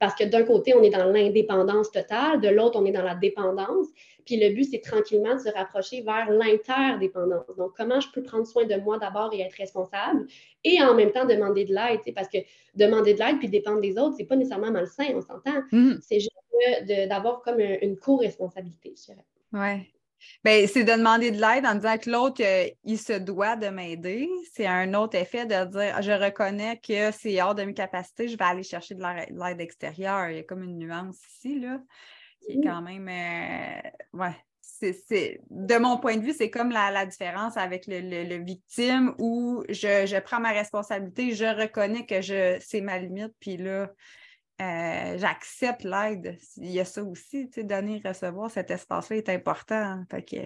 Parce 0.00 0.14
que 0.14 0.24
d'un 0.24 0.42
côté, 0.42 0.74
on 0.74 0.82
est 0.82 0.90
dans 0.90 1.04
l'indépendance 1.04 1.90
totale, 1.90 2.40
de 2.40 2.48
l'autre, 2.48 2.78
on 2.80 2.84
est 2.86 2.92
dans 2.92 3.02
la 3.02 3.14
dépendance. 3.14 3.86
Puis 4.26 4.36
le 4.36 4.54
but, 4.54 4.64
c'est 4.64 4.80
tranquillement 4.80 5.34
de 5.34 5.40
se 5.40 5.48
rapprocher 5.50 6.02
vers 6.02 6.30
l'interdépendance. 6.30 7.44
Donc, 7.56 7.72
comment 7.76 8.00
je 8.00 8.08
peux 8.12 8.22
prendre 8.22 8.46
soin 8.46 8.64
de 8.64 8.76
moi 8.76 8.98
d'abord 8.98 9.32
et 9.32 9.40
être 9.40 9.56
responsable 9.56 10.26
et 10.64 10.82
en 10.82 10.94
même 10.94 11.12
temps 11.12 11.26
demander 11.26 11.64
de 11.64 11.74
l'aide, 11.74 12.00
parce 12.14 12.28
que 12.28 12.38
demander 12.74 13.14
de 13.14 13.18
l'aide 13.18 13.38
puis 13.38 13.48
dépendre 13.48 13.80
des 13.80 13.98
autres, 13.98 14.16
c'est 14.16 14.24
pas 14.24 14.36
nécessairement 14.36 14.70
malsain, 14.70 15.06
on 15.14 15.20
s'entend. 15.20 15.62
Mm. 15.70 15.98
C'est 16.00 16.20
juste 16.20 16.33
d'avoir 17.08 17.42
comme 17.42 17.60
une 17.60 17.96
co-responsabilité, 17.96 18.94
je 18.96 19.12
dirais. 19.12 19.24
Oui. 19.52 19.94
Bien, 20.42 20.66
c'est 20.66 20.84
de 20.84 20.92
demander 20.92 21.30
de 21.30 21.40
l'aide 21.40 21.66
en 21.66 21.74
disant 21.74 21.96
que 21.98 22.10
l'autre, 22.10 22.42
euh, 22.42 22.68
il 22.84 22.98
se 22.98 23.14
doit 23.14 23.56
de 23.56 23.68
m'aider. 23.68 24.28
C'est 24.52 24.66
un 24.66 24.92
autre 24.94 25.16
effet 25.16 25.46
de 25.46 25.64
dire 25.64 26.02
je 26.02 26.12
reconnais 26.12 26.78
que 26.78 27.10
c'est 27.12 27.40
hors 27.40 27.54
de 27.54 27.62
mes 27.62 27.74
capacités, 27.74 28.28
je 28.28 28.36
vais 28.36 28.44
aller 28.44 28.62
chercher 28.62 28.94
de 28.94 29.02
l'aide 29.02 29.60
extérieure. 29.60 30.30
Il 30.30 30.36
y 30.36 30.40
a 30.40 30.42
comme 30.42 30.62
une 30.62 30.78
nuance 30.78 31.18
ici, 31.28 31.60
là, 31.60 31.80
qui 32.40 32.52
est 32.52 32.62
quand 32.62 32.82
même. 32.82 33.08
Euh, 33.08 34.18
ouais. 34.18 34.36
C'est, 34.60 35.40
de 35.48 35.76
mon 35.76 35.96
point 35.96 36.16
de 36.16 36.22
vue, 36.22 36.34
c'est 36.36 36.50
comme 36.50 36.70
la, 36.70 37.06
différence 37.06 37.56
avec 37.56 37.86
le, 37.86 38.44
victime 38.44 39.14
où 39.18 39.64
je, 39.70 40.04
je, 40.04 40.20
prends 40.20 40.40
ma 40.40 40.50
responsabilité, 40.50 41.32
je 41.32 41.46
reconnais 41.46 42.04
que 42.04 42.20
je, 42.20 42.58
c'est 42.60 42.82
ma 42.82 42.98
limite, 42.98 43.32
puis 43.40 43.56
là, 43.56 43.90
euh, 44.60 45.18
j'accepte 45.18 45.84
l'aide. 45.84 46.38
Il 46.56 46.70
y 46.70 46.80
a 46.80 46.84
ça 46.84 47.02
aussi, 47.02 47.48
tu 47.48 47.54
sais, 47.54 47.64
donner, 47.64 48.00
recevoir, 48.04 48.50
cet 48.50 48.70
espace-là 48.70 49.16
est 49.16 49.28
important. 49.28 50.04
Fait 50.10 50.22
que, 50.22 50.36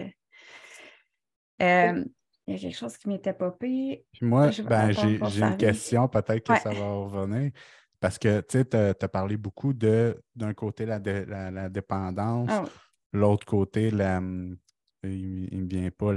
euh, 1.61 2.03
il 2.47 2.55
y 2.55 2.57
a 2.57 2.59
quelque 2.59 2.77
chose 2.77 2.97
qui 2.97 3.07
m'était 3.07 3.33
popé. 3.33 4.05
Puis 4.11 4.25
moi, 4.25 4.49
ben, 4.63 4.91
j'ai 4.91 5.41
une 5.41 5.57
question, 5.57 6.07
peut-être 6.07 6.43
que 6.43 6.59
ça 6.59 6.71
va 6.71 6.91
revenir. 6.91 7.51
Parce 7.99 8.17
que 8.17 8.41
tu 8.41 8.65
as, 8.75 9.07
parlé 9.09 9.37
beaucoup 9.37 9.73
de 9.73 10.23
d'un 10.35 10.53
côté 10.53 10.85
la, 10.85 10.99
la, 10.99 11.69
dépendance, 11.69 12.49
ah 12.49 12.63
l'autre 13.11 13.45
côté, 13.45 13.91
la, 13.91 14.19
hum, 14.19 14.57
il 15.03 15.49
ne 15.51 15.61
me 15.63 15.67
vient 15.67 15.91
pas 15.91 16.13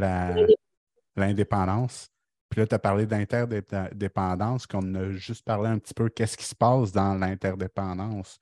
l'indépendance. 1.16 2.12
Puis 2.53 2.61
là, 2.61 2.66
tu 2.66 2.74
as 2.74 2.78
parlé 2.78 3.07
d'interdépendance, 3.07 4.66
qu'on 4.66 4.94
a 4.94 5.11
juste 5.12 5.42
parlé 5.42 5.70
un 5.70 5.78
petit 5.78 5.94
peu 5.94 6.11
qu'est-ce 6.11 6.36
qui 6.36 6.44
se 6.44 6.55
passe 6.55 6.92
dans 6.92 7.14
l'interdépendance. 7.14 8.38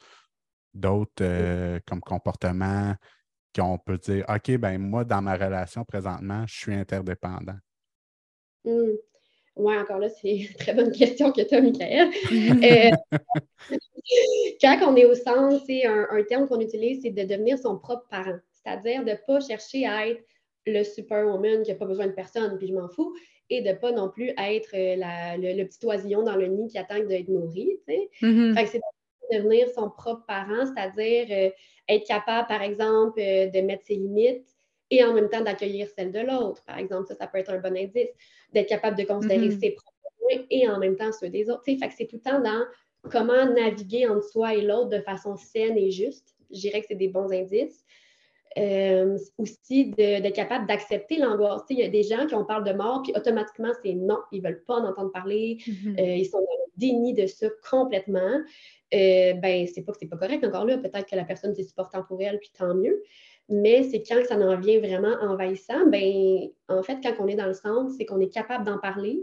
D'autres 0.74 1.22
euh, 1.22 1.78
comme 1.86 2.00
comportements 2.00 2.96
qu'on 3.54 3.78
peut 3.78 3.98
dire 3.98 4.24
OK, 4.28 4.56
ben 4.56 4.78
moi, 4.78 5.04
dans 5.04 5.22
ma 5.22 5.36
relation 5.36 5.84
présentement, 5.84 6.44
je 6.48 6.58
suis 6.58 6.74
interdépendant? 6.74 7.54
Mmh. 8.64 8.96
Oui, 9.54 9.78
encore 9.78 9.98
là, 9.98 10.08
c'est 10.08 10.38
une 10.38 10.54
très 10.54 10.74
bonne 10.74 10.90
question 10.90 11.30
que 11.30 11.42
tu 11.42 11.54
as, 11.54 11.60
Michael. 11.60 12.10
Euh, 13.70 14.56
quand 14.60 14.78
on 14.88 14.96
est 14.96 15.04
au 15.04 15.14
centre, 15.14 15.62
c'est 15.66 15.86
un, 15.86 16.24
terme 16.28 16.48
qu'on 16.48 16.58
utilise, 16.58 17.02
c'est 17.02 17.10
de 17.10 17.22
devenir 17.22 17.58
son 17.58 17.78
propre 17.78 18.08
parent. 18.10 18.38
C'est-à-dire 18.50 19.04
de 19.04 19.10
ne 19.10 19.16
pas 19.24 19.38
chercher 19.38 19.86
à 19.86 20.08
être 20.08 20.24
le 20.66 20.82
superwoman 20.82 21.62
qui 21.62 21.70
n'a 21.70 21.76
pas 21.76 21.86
besoin 21.86 22.08
de 22.08 22.12
personne, 22.12 22.58
puis 22.58 22.66
je 22.66 22.74
m'en 22.74 22.88
fous, 22.88 23.14
et 23.50 23.62
de 23.62 23.68
ne 23.68 23.74
pas 23.74 23.92
non 23.92 24.08
plus 24.08 24.30
être 24.38 24.70
euh, 24.74 25.36
le, 25.36 25.64
petit 25.64 25.84
oisillon 25.84 26.22
dans 26.22 26.36
le 26.36 26.46
nid 26.46 26.68
qui 26.68 26.78
attend 26.78 27.00
d'être 27.00 27.28
nourri. 27.28 27.78
Fait 27.86 28.08
que 28.18 28.66
c'est 28.66 28.80
devenir 29.32 29.68
son 29.70 29.90
propre 29.90 30.24
parent, 30.26 30.66
c'est-à-dire 30.66 31.26
euh, 31.30 31.50
être 31.88 32.06
capable, 32.06 32.48
par 32.48 32.62
exemple, 32.62 33.20
de 33.20 33.60
mettre 33.60 33.84
ses 33.86 33.94
limites 33.94 34.46
et 34.90 35.04
en 35.04 35.14
même 35.14 35.28
temps 35.28 35.42
d'accueillir 35.42 35.88
celles 35.96 36.12
de 36.12 36.20
l'autre. 36.20 36.62
Par 36.64 36.78
exemple, 36.78 37.06
ça, 37.06 37.14
ça 37.14 37.26
peut 37.26 37.38
être 37.38 37.50
un 37.50 37.58
bon 37.58 37.76
indice 37.76 38.10
d'être 38.52 38.68
capable 38.68 38.96
de 38.96 39.04
considérer 39.04 39.48
mm-hmm. 39.48 39.60
ses 39.60 39.70
propres 39.70 39.98
besoins 40.20 40.46
et 40.50 40.68
en 40.68 40.78
même 40.78 40.96
temps 40.96 41.12
ceux 41.12 41.28
des 41.28 41.48
autres. 41.50 41.62
Fait 41.64 41.76
que 41.76 41.94
c'est 41.96 42.06
tout 42.06 42.16
le 42.16 42.30
temps 42.30 42.40
dans 42.40 42.64
comment 43.10 43.46
naviguer 43.46 44.06
entre 44.06 44.24
soi 44.24 44.54
et 44.54 44.62
l'autre 44.62 44.88
de 44.88 45.00
façon 45.00 45.36
saine 45.36 45.78
et 45.78 45.90
juste. 45.90 46.34
Je 46.50 46.60
dirais 46.60 46.80
que 46.80 46.86
c'est 46.88 46.96
des 46.96 47.08
bons 47.08 47.32
indices. 47.32 47.84
Euh, 48.58 49.16
aussi 49.38 49.90
d'être 49.90 50.34
capable 50.34 50.66
d'accepter 50.66 51.18
l'angoisse. 51.18 51.62
Il 51.70 51.78
y 51.78 51.84
a 51.84 51.88
des 51.88 52.02
gens 52.02 52.26
qui 52.26 52.34
ont 52.34 52.44
parle 52.44 52.64
de 52.64 52.72
mort, 52.72 53.02
puis 53.02 53.12
automatiquement, 53.14 53.70
c'est 53.80 53.92
non, 53.92 54.18
ils 54.32 54.42
ne 54.42 54.48
veulent 54.48 54.64
pas 54.64 54.74
en 54.74 54.88
entendre 54.88 55.12
parler, 55.12 55.58
mm-hmm. 55.64 56.00
euh, 56.00 56.16
ils 56.16 56.24
sont 56.24 56.38
dans 56.38 56.42
le 56.42 56.72
déni 56.76 57.14
de 57.14 57.28
ça 57.28 57.46
complètement. 57.70 58.40
Euh, 58.92 59.34
ben, 59.34 59.68
c'est 59.72 59.82
pas 59.82 59.92
que 59.92 59.98
c'est 60.00 60.08
pas 60.08 60.16
correct 60.16 60.44
encore 60.44 60.64
là, 60.64 60.78
peut-être 60.78 61.08
que 61.08 61.14
la 61.14 61.22
personne 61.22 61.54
c'est 61.54 61.62
supportant 61.62 62.02
pour 62.02 62.20
elle, 62.22 62.40
puis 62.40 62.50
tant 62.58 62.74
mieux. 62.74 63.00
Mais 63.48 63.84
c'est 63.84 64.02
quand 64.02 64.20
ça 64.24 64.34
en 64.34 64.58
vient 64.58 64.80
vraiment 64.80 65.14
envahissant, 65.20 65.86
ben, 65.86 66.48
en 66.68 66.82
fait, 66.82 66.98
quand 67.04 67.14
on 67.20 67.28
est 67.28 67.36
dans 67.36 67.46
le 67.46 67.54
centre, 67.54 67.92
c'est 67.96 68.04
qu'on 68.04 68.18
est 68.18 68.32
capable 68.34 68.64
d'en 68.64 68.78
parler, 68.78 69.20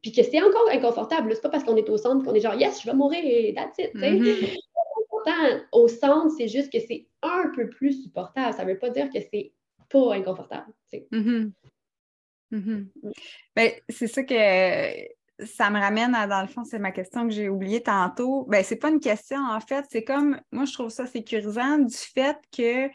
puis 0.00 0.10
que 0.10 0.22
c'est 0.22 0.40
encore 0.40 0.70
inconfortable. 0.72 1.34
C'est 1.34 1.42
pas 1.42 1.50
parce 1.50 1.64
qu'on 1.64 1.76
est 1.76 1.88
au 1.90 1.98
centre 1.98 2.24
qu'on 2.24 2.34
est 2.34 2.40
genre, 2.40 2.54
yes, 2.54 2.80
je 2.80 2.86
vais 2.86 2.96
mourir, 2.96 3.54
that's 3.54 3.78
it. 3.78 3.94
Mm-hmm. 3.94 4.56
Au 5.72 5.86
centre, 5.86 6.34
c'est 6.38 6.48
juste 6.48 6.72
que 6.72 6.78
c'est 6.80 7.09
un 7.22 7.50
peu 7.54 7.68
plus 7.68 8.02
supportable. 8.04 8.54
Ça 8.54 8.64
veut 8.64 8.78
pas 8.78 8.90
dire 8.90 9.08
que 9.10 9.20
c'est 9.20 9.52
pas 9.88 10.14
inconfortable. 10.14 10.72
Mm-hmm. 10.92 11.52
Mm-hmm. 12.52 12.86
Ben, 13.56 13.72
c'est 13.88 14.06
ça 14.06 14.22
que 14.22 15.44
ça 15.46 15.70
me 15.70 15.78
ramène 15.78 16.14
à, 16.14 16.26
dans 16.26 16.42
le 16.42 16.48
fond, 16.48 16.64
c'est 16.64 16.78
ma 16.78 16.92
question 16.92 17.26
que 17.26 17.32
j'ai 17.32 17.48
oubliée 17.48 17.82
tantôt. 17.82 18.44
Ben, 18.48 18.62
c'est 18.64 18.76
pas 18.76 18.90
une 18.90 19.00
question, 19.00 19.38
en 19.38 19.60
fait. 19.60 19.84
C'est 19.90 20.04
comme, 20.04 20.40
moi, 20.52 20.64
je 20.64 20.72
trouve 20.72 20.90
ça 20.90 21.06
sécurisant 21.06 21.78
du 21.78 21.96
fait 21.96 22.36
que 22.56 22.88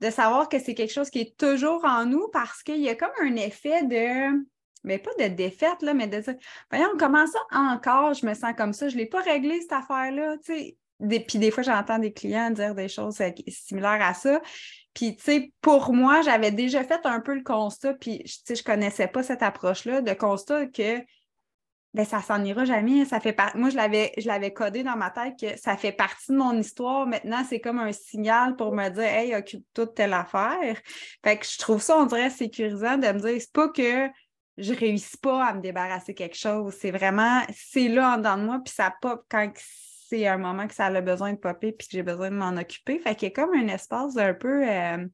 de 0.00 0.10
savoir 0.10 0.48
que 0.48 0.58
c'est 0.58 0.74
quelque 0.74 0.92
chose 0.92 1.10
qui 1.10 1.20
est 1.20 1.36
toujours 1.36 1.84
en 1.84 2.04
nous 2.04 2.28
parce 2.32 2.62
qu'il 2.62 2.80
y 2.80 2.88
a 2.88 2.94
comme 2.94 3.10
un 3.22 3.36
effet 3.36 3.84
de, 3.84 4.44
mais 4.82 4.98
pas 4.98 5.10
de 5.18 5.28
défaite, 5.28 5.82
là, 5.82 5.94
mais 5.94 6.08
de 6.08 6.20
dire, 6.20 6.34
voyons, 6.70 6.90
comment 6.98 7.26
ça 7.26 7.38
encore, 7.52 8.14
je 8.14 8.26
me 8.26 8.34
sens 8.34 8.52
comme 8.56 8.72
ça, 8.72 8.88
je 8.88 8.96
ne 8.96 9.00
l'ai 9.00 9.06
pas 9.06 9.20
réglé 9.20 9.60
cette 9.60 9.72
affaire-là, 9.72 10.36
tu 10.38 10.54
sais. 10.54 10.76
Puis 11.00 11.38
des 11.38 11.50
fois, 11.50 11.62
j'entends 11.62 11.98
des 11.98 12.12
clients 12.12 12.50
dire 12.50 12.74
des 12.74 12.88
choses 12.88 13.20
euh, 13.20 13.30
similaires 13.48 14.02
à 14.02 14.14
ça. 14.14 14.40
Puis, 14.94 15.16
tu 15.16 15.24
sais, 15.24 15.52
pour 15.60 15.92
moi, 15.92 16.22
j'avais 16.22 16.52
déjà 16.52 16.84
fait 16.84 17.04
un 17.04 17.20
peu 17.20 17.34
le 17.34 17.42
constat, 17.42 17.94
puis, 17.94 18.22
tu 18.24 18.32
sais, 18.44 18.54
je 18.54 18.62
connaissais 18.62 19.08
pas 19.08 19.22
cette 19.22 19.42
approche-là, 19.42 20.02
de 20.02 20.12
constat 20.12 20.66
que 20.66 21.00
ben 21.94 22.04
ça 22.04 22.20
s'en 22.20 22.42
ira 22.44 22.64
jamais. 22.64 23.04
Ça 23.04 23.20
fait 23.20 23.36
Moi, 23.54 23.70
je 23.70 23.76
l'avais, 23.76 24.52
codé 24.52 24.82
dans 24.82 24.96
ma 24.96 25.10
tête 25.10 25.34
que 25.40 25.56
ça 25.58 25.76
fait 25.76 25.92
partie 25.92 26.32
de 26.32 26.36
mon 26.36 26.58
histoire. 26.58 27.06
Maintenant, 27.06 27.44
c'est 27.48 27.60
comme 27.60 27.78
un 27.78 27.92
signal 27.92 28.56
pour 28.56 28.74
me 28.74 28.88
dire 28.88 29.04
Hey, 29.04 29.34
occupe 29.34 29.64
toute 29.72 29.94
telle 29.94 30.12
affaire. 30.12 30.76
Fait 31.22 31.38
que 31.38 31.46
je 31.46 31.56
trouve 31.56 31.80
ça, 31.80 31.96
on 31.96 32.06
dirait, 32.06 32.30
sécurisant 32.30 32.98
de 32.98 33.06
me 33.06 33.20
dire 33.20 33.40
c'est 33.40 33.52
pas 33.52 33.68
que 33.68 34.08
je 34.58 34.74
réussis 34.74 35.16
pas 35.18 35.46
à 35.46 35.54
me 35.54 35.60
débarrasser 35.60 36.14
quelque 36.14 36.36
chose. 36.36 36.74
C'est 36.80 36.90
vraiment, 36.90 37.42
c'est 37.54 37.88
là 37.88 38.14
en 38.14 38.16
dedans 38.18 38.38
de 38.38 38.42
moi, 38.44 38.60
puis 38.64 38.74
ça 38.74 38.92
pop 39.00 39.24
quand 39.28 39.48
c'est 40.14 40.26
un 40.28 40.38
moment 40.38 40.66
que 40.68 40.74
ça 40.74 40.86
a 40.86 41.00
besoin 41.00 41.32
de 41.32 41.38
popper, 41.38 41.72
puis 41.72 41.88
que 41.88 41.92
j'ai 41.92 42.02
besoin 42.02 42.30
de 42.30 42.36
m'en 42.36 42.56
occuper. 42.56 42.98
Fait 42.98 43.14
qu'il 43.14 43.28
y 43.28 43.32
a 43.32 43.34
comme 43.34 43.54
un 43.54 43.68
espace 43.68 44.16
un 44.16 44.34
peu. 44.34 44.68
Euh, 44.68 45.06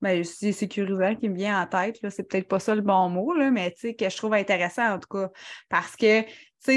ben, 0.00 0.22
sécurisant 0.22 1.16
qui 1.16 1.28
me 1.28 1.34
vient 1.34 1.60
en 1.60 1.66
tête. 1.66 1.98
C'est 2.10 2.22
peut-être 2.22 2.46
pas 2.46 2.60
ça 2.60 2.74
le 2.74 2.82
bon 2.82 3.08
mot, 3.08 3.34
là, 3.34 3.50
mais 3.50 3.72
que 3.72 4.08
je 4.08 4.16
trouve 4.16 4.34
intéressant 4.34 4.94
en 4.94 4.98
tout 5.00 5.08
cas. 5.08 5.30
Parce 5.68 5.96
que 5.96 6.22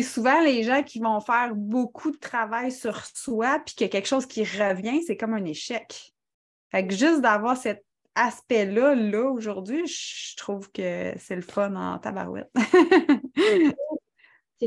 souvent, 0.01 0.41
les 0.41 0.63
gens 0.63 0.81
qui 0.81 0.99
vont 0.99 1.19
faire 1.21 1.53
beaucoup 1.55 2.09
de 2.09 2.17
travail 2.17 2.71
sur 2.71 3.05
soi, 3.05 3.59
puis 3.63 3.75
y 3.79 3.83
a 3.83 3.89
quelque 3.89 4.07
chose 4.07 4.25
qui 4.25 4.43
revient, 4.43 5.03
c'est 5.03 5.17
comme 5.17 5.35
un 5.35 5.45
échec. 5.45 6.13
Fait 6.71 6.87
que 6.87 6.95
juste 6.95 7.21
d'avoir 7.21 7.57
cet 7.57 7.85
aspect-là, 8.15 8.95
là, 8.95 9.29
aujourd'hui, 9.29 9.85
je 9.85 10.35
trouve 10.37 10.71
que 10.71 11.13
c'est 11.17 11.35
le 11.35 11.41
fun 11.41 11.75
en 11.75 11.99
tabarouette. 11.99 12.51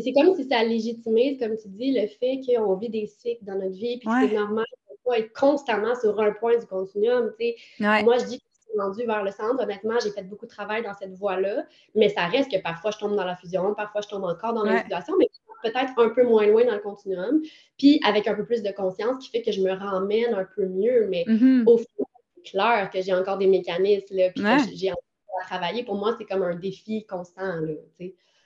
c'est 0.02 0.12
comme 0.12 0.34
si 0.34 0.48
ça 0.48 0.64
légitimait, 0.64 1.36
comme 1.38 1.56
tu 1.56 1.68
dis, 1.68 1.92
le 1.92 2.06
fait 2.06 2.40
qu'on 2.46 2.74
vit 2.74 2.90
des 2.90 3.06
cycles 3.06 3.44
dans 3.44 3.54
notre 3.54 3.76
vie, 3.76 3.98
puis 3.98 4.08
c'est 4.20 4.34
normal 4.34 4.64
pas 5.04 5.18
être 5.18 5.32
constamment 5.32 5.94
sur 5.94 6.18
un 6.20 6.32
point 6.32 6.58
du 6.58 6.66
continuum. 6.66 7.32
Moi, 7.78 8.18
je 8.18 8.24
dis 8.24 8.38
que 8.38 8.44
je 8.52 8.70
suis 8.70 8.78
rendue 8.78 9.06
vers 9.06 9.22
le 9.22 9.30
centre. 9.30 9.62
Honnêtement, 9.62 9.94
j'ai 10.02 10.10
fait 10.10 10.22
beaucoup 10.22 10.46
de 10.46 10.50
travail 10.50 10.82
dans 10.82 10.94
cette 10.94 11.12
voie-là, 11.14 11.66
mais 11.94 12.08
ça 12.08 12.26
reste 12.26 12.50
que 12.50 12.60
parfois 12.60 12.90
je 12.90 12.98
tombe 12.98 13.14
dans 13.14 13.24
la 13.24 13.36
fusion, 13.36 13.74
parfois 13.74 14.00
je 14.00 14.08
tombe 14.08 14.24
encore 14.24 14.54
dans 14.54 14.64
l'individuation, 14.64 15.14
mais 15.18 15.28
peut-être 15.62 15.98
un 15.98 16.10
peu 16.10 16.24
moins 16.24 16.46
loin 16.46 16.64
dans 16.64 16.74
le 16.74 16.80
continuum, 16.80 17.40
puis 17.78 17.98
avec 18.04 18.26
un 18.26 18.34
peu 18.34 18.44
plus 18.44 18.62
de 18.62 18.70
conscience 18.70 19.24
qui 19.24 19.30
fait 19.30 19.42
que 19.42 19.50
je 19.50 19.62
me 19.62 19.72
ramène 19.72 20.34
un 20.34 20.46
peu 20.56 20.66
mieux. 20.66 21.06
Mais 21.08 21.24
mm-hmm. 21.26 21.64
au 21.66 21.78
final, 21.78 22.06
c'est 22.36 22.50
clair 22.50 22.90
que 22.92 23.00
j'ai 23.00 23.14
encore 23.14 23.38
des 23.38 23.46
mécanismes, 23.46 24.04
puis 24.06 24.42
que 24.42 24.74
j'ai 24.74 24.90
encore 24.90 25.02
à 25.42 25.46
travailler. 25.46 25.82
Pour 25.84 25.96
moi, 25.96 26.14
c'est 26.18 26.26
comme 26.26 26.42
un 26.42 26.54
défi 26.54 27.06
constant. 27.06 27.60
Là, 27.60 27.72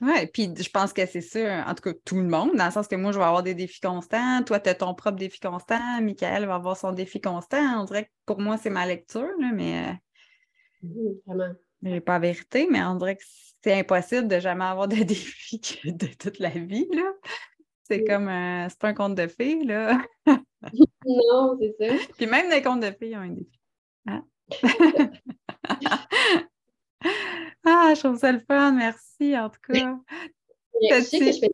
oui, 0.00 0.26
puis 0.32 0.54
je 0.56 0.70
pense 0.70 0.92
que 0.92 1.04
c'est 1.06 1.20
ça, 1.20 1.64
en 1.66 1.74
tout 1.74 1.82
cas, 1.82 1.92
tout 2.04 2.16
le 2.16 2.28
monde, 2.28 2.54
dans 2.54 2.66
le 2.66 2.70
sens 2.70 2.86
que 2.86 2.94
moi, 2.94 3.10
je 3.10 3.18
vais 3.18 3.24
avoir 3.24 3.42
des 3.42 3.54
défis 3.54 3.80
constants, 3.80 4.42
toi, 4.44 4.60
tu 4.60 4.68
as 4.68 4.74
ton 4.76 4.94
propre 4.94 5.18
défi 5.18 5.40
constant, 5.40 6.00
Michael 6.00 6.46
va 6.46 6.54
avoir 6.54 6.76
son 6.76 6.92
défi 6.92 7.20
constant. 7.20 7.80
On 7.80 7.84
dirait 7.84 8.04
que 8.04 8.10
pour 8.24 8.40
moi, 8.40 8.56
c'est 8.56 8.70
ma 8.70 8.86
lecture, 8.86 9.28
là, 9.40 9.50
mais. 9.52 9.88
Euh, 9.88 9.92
mmh, 10.86 11.12
vraiment. 11.26 11.54
Je 11.82 11.88
n'ai 11.88 12.00
pas 12.00 12.18
vérité, 12.18 12.68
mais 12.70 12.82
on 12.82 12.94
dirait 12.94 13.16
que 13.16 13.24
c'est 13.62 13.74
impossible 13.74 14.28
de 14.28 14.38
jamais 14.38 14.64
avoir 14.64 14.86
de 14.86 14.96
défis 15.02 15.60
de 15.84 16.06
toute 16.06 16.38
la 16.38 16.50
vie, 16.50 16.88
là. 16.92 17.12
C'est 17.82 18.04
comme, 18.04 18.28
euh, 18.28 18.68
c'est 18.68 18.78
pas 18.78 18.88
un 18.88 18.94
conte 18.94 19.14
de 19.14 19.26
fées, 19.26 19.64
là. 19.64 20.00
non, 20.26 21.58
c'est 21.58 21.74
ça. 21.80 21.94
Puis 22.16 22.26
même 22.26 22.50
les 22.50 22.62
contes 22.62 22.82
de 22.82 22.90
fées 22.92 23.16
ont 23.16 23.20
un 23.20 23.30
défi. 23.30 23.60
Hein? 24.06 24.24
Ah, 27.68 27.92
je 27.94 28.00
trouve 28.00 28.18
ça 28.18 28.32
le 28.32 28.40
fun, 28.40 28.72
merci 28.72 29.36
en 29.38 29.50
tout 29.50 29.60
cas. 29.68 29.96
Je, 30.80 31.00
sais 31.02 31.18
que 31.18 31.32
je, 31.32 31.38
fais, 31.40 31.50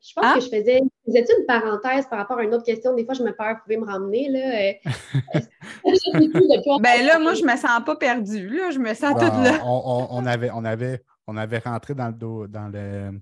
je 0.00 0.12
pense 0.14 0.34
que 0.34 0.40
je 0.40 0.48
faisais, 0.48 0.80
faisais 1.04 1.26
une 1.38 1.46
parenthèse 1.46 2.06
par 2.06 2.18
rapport 2.18 2.38
à 2.38 2.44
une 2.44 2.54
autre 2.54 2.64
question? 2.64 2.94
Des 2.94 3.04
fois, 3.04 3.14
je 3.14 3.22
me 3.22 3.32
perds, 3.32 3.56
vous 3.56 3.62
pouvez 3.64 3.76
me 3.76 3.84
ramener. 3.84 4.28
Là. 4.28 4.72
ben 6.80 7.06
là, 7.06 7.18
moi, 7.18 7.34
je 7.34 7.44
me 7.44 7.56
sens 7.56 7.84
pas 7.84 7.96
perdue. 7.96 8.48
Là. 8.48 8.70
Je 8.70 8.78
me 8.78 8.94
sens 8.94 9.12
toute 9.12 9.44
là. 9.44 9.60
On, 9.64 10.24
avait, 10.26 10.50
on, 10.52 10.64
avait, 10.64 11.02
on 11.26 11.36
avait 11.36 11.58
rentré 11.58 11.94
dans 11.94 12.08
le 12.08 12.48
dans 12.48 12.68
le 12.68 13.20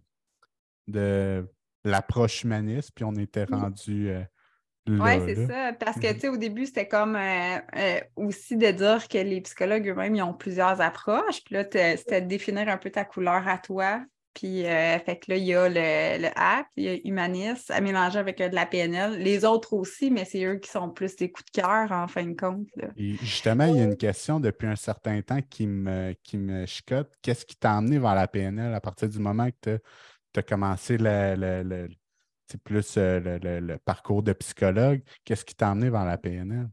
de 0.87 1.45
l'approche 1.85 2.45
humaniste, 2.45 2.93
puis 2.95 3.05
on 3.05 3.15
était 3.15 3.45
rendu 3.45 4.11
euh, 4.11 4.23
oui, 4.87 5.11
c'est 5.27 5.47
ça. 5.47 5.73
Parce 5.73 5.99
que, 5.99 6.09
mhm. 6.09 6.15
tu 6.15 6.21
sais, 6.21 6.29
au 6.29 6.37
début, 6.37 6.67
c'était 6.67 6.89
comme 6.89 7.17
euh, 7.17 7.59
euh, 7.77 8.01
aussi 8.17 8.57
de 8.57 8.71
dire 8.71 9.09
que 9.09 9.19
les 9.19 9.41
psychologues 9.41 9.89
eux-mêmes, 9.89 10.15
ils 10.15 10.23
ont 10.23 10.35
plusieurs 10.35 10.81
approches. 10.81 11.43
Puis 11.45 11.55
là, 11.55 11.65
c'était 11.65 12.21
de 12.21 12.27
définir 12.27 12.69
un 12.69 12.77
peu 12.77 12.91
ta 12.91 13.05
couleur 13.05 13.49
à 13.49 13.59
toi. 13.59 14.03
Puis, 14.35 14.67
euh, 14.67 14.99
fait 14.99 15.21
que 15.21 15.31
là, 15.31 15.37
il 15.37 15.45
y 15.45 15.55
a 15.55 15.69
le, 15.69 16.23
le 16.23 16.29
app, 16.35 16.67
il 16.77 16.85
y 16.85 16.89
a 16.89 16.97
Humanist 17.05 17.71
à 17.71 17.81
mélanger 17.81 18.19
avec 18.19 18.39
de 18.39 18.55
la 18.55 18.67
PNL. 18.67 19.17
Les 19.19 19.45
autres 19.45 19.75
aussi, 19.75 20.11
mais 20.11 20.25
c'est 20.25 20.45
eux 20.45 20.57
qui 20.57 20.69
sont 20.69 20.91
plus 20.91 21.15
des 21.15 21.31
coups 21.31 21.51
de 21.53 21.63
cœur, 21.63 21.93
en 21.93 22.09
fin 22.09 22.27
de 22.27 22.35
compte. 22.35 22.67
justement, 22.97 23.65
il 23.67 23.77
y 23.77 23.81
a 23.81 23.85
une 23.85 23.97
question 23.97 24.41
depuis 24.41 24.67
un 24.67 24.77
certain 24.77 25.23
temps 25.23 25.41
qui 25.49 25.69
me, 25.69 26.15
qui 26.25 26.37
me 26.37 26.67
chicote. 26.67 27.13
Qu'est-ce 27.23 27.47
qui 27.47 27.57
t'a 27.57 27.77
amené 27.77 27.99
vers 27.99 28.17
la 28.17 28.27
PNL 28.27 28.75
à 28.75 28.81
partir 28.81 29.09
du 29.09 29.21
moment 29.21 29.49
que 29.63 29.79
tu 30.33 30.41
as, 30.41 30.43
commencé 30.43 30.99
le 30.99 31.87
c'est 32.47 32.63
plus 32.63 32.97
euh, 32.97 33.21
le, 33.21 33.77
parcours 33.79 34.23
de 34.23 34.33
psychologue. 34.33 35.03
Qu'est-ce 35.25 35.45
qui 35.45 35.55
t'a 35.55 35.71
amené 35.71 35.91
vers 35.91 36.05
la 36.05 36.19
PNL? 36.19 36.69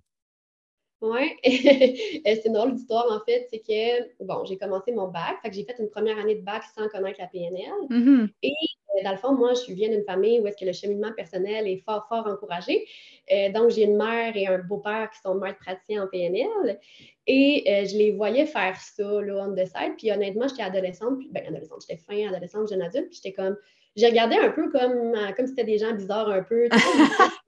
Oui, 1.01 1.35
c'est 1.43 2.45
une 2.45 2.53
drôle 2.53 2.75
d'histoire 2.75 3.07
en 3.11 3.25
fait. 3.25 3.47
C'est 3.49 3.59
que, 3.59 4.23
bon, 4.23 4.45
j'ai 4.45 4.57
commencé 4.57 4.91
mon 4.91 5.07
bac, 5.07 5.37
fait 5.41 5.49
que 5.49 5.55
j'ai 5.55 5.63
fait 5.63 5.75
une 5.79 5.89
première 5.89 6.19
année 6.19 6.35
de 6.35 6.43
bac 6.43 6.63
sans 6.75 6.87
connaître 6.89 7.19
la 7.19 7.27
PNL. 7.27 7.71
Mm-hmm. 7.89 8.29
Et 8.43 8.51
euh, 8.51 9.03
dans 9.03 9.11
le 9.11 9.17
fond, 9.17 9.33
moi, 9.33 9.53
je 9.53 9.73
viens 9.73 9.89
d'une 9.89 10.03
famille 10.03 10.39
où 10.39 10.47
est-ce 10.47 10.57
que 10.57 10.65
le 10.65 10.73
cheminement 10.73 11.11
personnel 11.11 11.67
est 11.67 11.83
fort, 11.83 12.07
fort 12.07 12.27
encouragé. 12.27 12.87
Euh, 13.31 13.51
donc, 13.51 13.71
j'ai 13.71 13.83
une 13.83 13.97
mère 13.97 14.35
et 14.35 14.45
un 14.45 14.59
beau-père 14.59 15.09
qui 15.09 15.19
sont 15.21 15.35
maîtres 15.35 15.59
praticiens 15.59 16.03
en 16.03 16.07
PNL. 16.07 16.79
Et 17.25 17.63
euh, 17.67 17.85
je 17.85 17.97
les 17.97 18.11
voyais 18.11 18.45
faire 18.45 18.79
ça, 18.79 19.21
là, 19.21 19.47
on 19.47 19.55
the 19.55 19.65
side. 19.65 19.95
Puis 19.97 20.11
honnêtement, 20.11 20.47
j'étais 20.47 20.63
adolescente, 20.63 21.17
puis, 21.17 21.29
ben, 21.31 21.43
adolescente, 21.47 21.83
j'étais 21.87 22.01
fin 22.01 22.27
adolescente, 22.27 22.69
jeune 22.69 22.81
adulte, 22.81 23.07
puis 23.09 23.19
j'étais 23.23 23.33
comme, 23.33 23.57
j'ai 23.95 24.07
regardé 24.07 24.35
un 24.35 24.51
peu 24.51 24.69
comme, 24.71 25.13
comme 25.35 25.45
si 25.45 25.51
c'était 25.51 25.63
des 25.63 25.77
gens 25.77 25.93
bizarres 25.93 26.29
un 26.29 26.43
peu. 26.43 26.69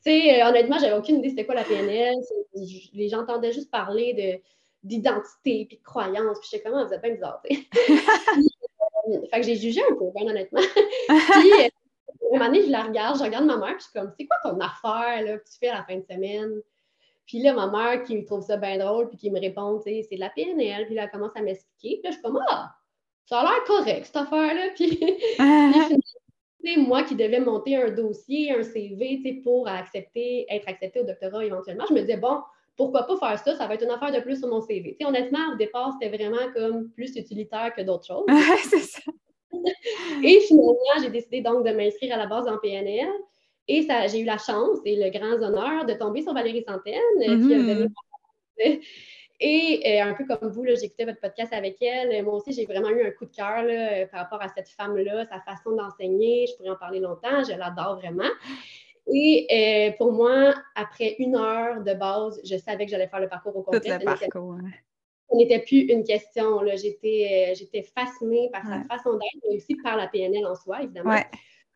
Sais, 0.00 0.42
honnêtement, 0.42 0.78
j'avais 0.78 0.96
aucune 0.96 1.18
idée 1.18 1.30
c'était 1.30 1.44
quoi 1.44 1.54
la 1.54 1.64
PNL. 1.64 2.14
Les 2.92 3.08
gens 3.08 3.22
entendaient 3.22 3.52
juste 3.52 3.70
parler 3.70 4.14
de 4.14 4.40
d'identité 4.82 5.66
puis 5.66 5.78
de 5.78 5.82
croyance. 5.82 6.38
Puis 6.40 6.48
j'étais 6.50 6.64
comme, 6.64 6.78
ah, 6.78 6.84
vous 6.84 6.92
êtes 6.92 7.02
bien 7.02 7.12
bizarre, 7.14 7.42
sais. 7.44 7.56
fait 9.30 9.40
que 9.40 9.42
j'ai 9.42 9.56
jugé 9.56 9.80
un 9.90 9.94
peu, 9.94 10.10
bien 10.14 10.30
honnêtement. 10.30 10.60
puis, 11.08 11.52
euh, 11.64 11.68
une 12.32 12.42
année, 12.42 12.62
je 12.62 12.70
la 12.70 12.84
regarde, 12.84 13.18
je 13.18 13.24
regarde 13.24 13.46
ma 13.46 13.56
mère, 13.56 13.76
puis 13.76 13.78
je 13.78 13.84
suis 13.84 13.92
comme, 13.92 14.12
c'est 14.18 14.26
quoi 14.26 14.36
ton 14.42 14.58
affaire 14.60 15.24
là, 15.24 15.38
que 15.38 15.44
tu 15.44 15.58
fais 15.58 15.68
à 15.68 15.78
la 15.78 15.84
fin 15.84 15.96
de 15.96 16.04
semaine? 16.04 16.60
Puis 17.26 17.42
là, 17.42 17.52
ma 17.52 17.66
mère 17.66 18.02
qui 18.04 18.24
trouve 18.24 18.42
ça 18.42 18.56
bien 18.56 18.78
drôle, 18.78 19.08
puis 19.08 19.18
qui 19.18 19.30
me 19.30 19.40
répond, 19.40 19.78
tu 19.78 19.90
sais, 19.90 20.06
c'est 20.08 20.16
de 20.16 20.20
la 20.20 20.30
PNL, 20.30 20.86
puis 20.86 20.94
là, 20.94 21.04
elle 21.04 21.10
commence 21.10 21.36
à 21.36 21.42
m'expliquer. 21.42 21.96
Puis 21.96 22.04
là, 22.04 22.10
je 22.10 22.14
suis 22.14 22.22
comme, 22.22 22.40
ah, 22.48 22.74
ça 23.28 23.40
a 23.40 23.42
l'air 23.42 23.64
correct, 23.66 24.06
cette 24.06 24.16
affaire-là. 24.16 24.70
Puis, 26.64 26.76
moi 26.78 27.02
qui 27.02 27.14
devais 27.14 27.40
monter 27.40 27.76
un 27.76 27.90
dossier, 27.90 28.52
un 28.52 28.62
CV, 28.62 29.40
pour 29.44 29.68
accepter, 29.68 30.46
être 30.48 30.66
accepté 30.66 31.00
au 31.00 31.04
doctorat 31.04 31.44
éventuellement, 31.44 31.84
je 31.88 31.94
me 31.94 32.00
disais, 32.00 32.16
bon, 32.16 32.40
pourquoi 32.76 33.06
pas 33.06 33.16
faire 33.18 33.38
ça? 33.38 33.56
Ça 33.56 33.66
va 33.66 33.74
être 33.74 33.84
une 33.84 33.90
affaire 33.90 34.12
de 34.12 34.20
plus 34.20 34.38
sur 34.38 34.48
mon 34.48 34.62
CV. 34.62 34.96
honnêtement, 35.04 35.52
au 35.52 35.56
départ, 35.56 35.92
c'était 35.92 36.16
vraiment 36.16 36.50
comme 36.54 36.88
plus 36.90 37.14
utilitaire 37.16 37.74
que 37.76 37.82
d'autres 37.82 38.06
choses. 38.06 38.24
c'est 38.70 38.78
ça. 38.78 39.02
et 40.22 40.40
finalement, 40.40 41.02
j'ai 41.02 41.10
décidé 41.10 41.42
donc 41.42 41.66
de 41.66 41.72
m'inscrire 41.72 42.14
à 42.14 42.18
la 42.18 42.26
base 42.26 42.48
en 42.48 42.56
PNL. 42.58 43.08
Et 43.70 43.86
j'ai 44.08 44.20
eu 44.20 44.24
la 44.24 44.38
chance 44.38 44.78
et 44.86 44.96
le 44.96 45.10
grand 45.10 45.42
honneur 45.46 45.84
de 45.84 45.92
tomber 45.92 46.22
sur 46.22 46.32
Valérie 46.32 46.64
Santaine, 46.66 47.02
qui 47.18 47.26
a 47.26 47.58
donné 47.58 47.88
mm-hmm. 48.58 48.80
Et 49.40 49.82
euh, 49.86 50.04
un 50.04 50.14
peu 50.14 50.24
comme 50.24 50.50
vous, 50.50 50.64
j'écoutais 50.66 51.04
votre 51.04 51.20
podcast 51.20 51.52
avec 51.52 51.80
elle. 51.80 52.24
Moi 52.24 52.34
aussi, 52.34 52.52
j'ai 52.52 52.66
vraiment 52.66 52.88
eu 52.90 53.06
un 53.06 53.10
coup 53.12 53.24
de 53.24 53.34
cœur 53.34 53.64
euh, 53.64 54.06
par 54.06 54.20
rapport 54.20 54.42
à 54.42 54.48
cette 54.48 54.68
femme-là, 54.68 55.26
sa 55.26 55.40
façon 55.40 55.76
d'enseigner. 55.76 56.46
Je 56.46 56.56
pourrais 56.56 56.70
en 56.70 56.76
parler 56.76 56.98
longtemps, 56.98 57.44
je 57.44 57.56
l'adore 57.56 58.00
vraiment. 58.00 58.30
Et 59.06 59.46
euh, 59.50 59.96
pour 59.96 60.12
moi, 60.12 60.54
après 60.74 61.14
une 61.20 61.36
heure 61.36 61.82
de 61.82 61.94
base, 61.94 62.40
je 62.44 62.56
savais 62.56 62.84
que 62.84 62.90
j'allais 62.90 63.06
faire 63.06 63.20
le 63.20 63.28
parcours 63.28 63.56
au 63.56 63.62
complet. 63.62 63.80
Tout 63.80 63.98
le 64.00 64.04
parcours, 64.04 64.56
Ce 65.30 65.36
n'était 65.36 65.60
plus 65.60 65.82
une 65.82 66.02
question. 66.02 66.60
J'étais, 66.74 67.54
j'étais 67.54 67.82
fascinée 67.82 68.50
par 68.52 68.64
sa 68.64 68.82
façon 68.82 69.12
d'être, 69.12 69.44
mais 69.48 69.56
aussi 69.56 69.76
par 69.76 69.96
la 69.96 70.08
PNL 70.08 70.44
en 70.46 70.56
soi, 70.56 70.82
évidemment. 70.82 71.14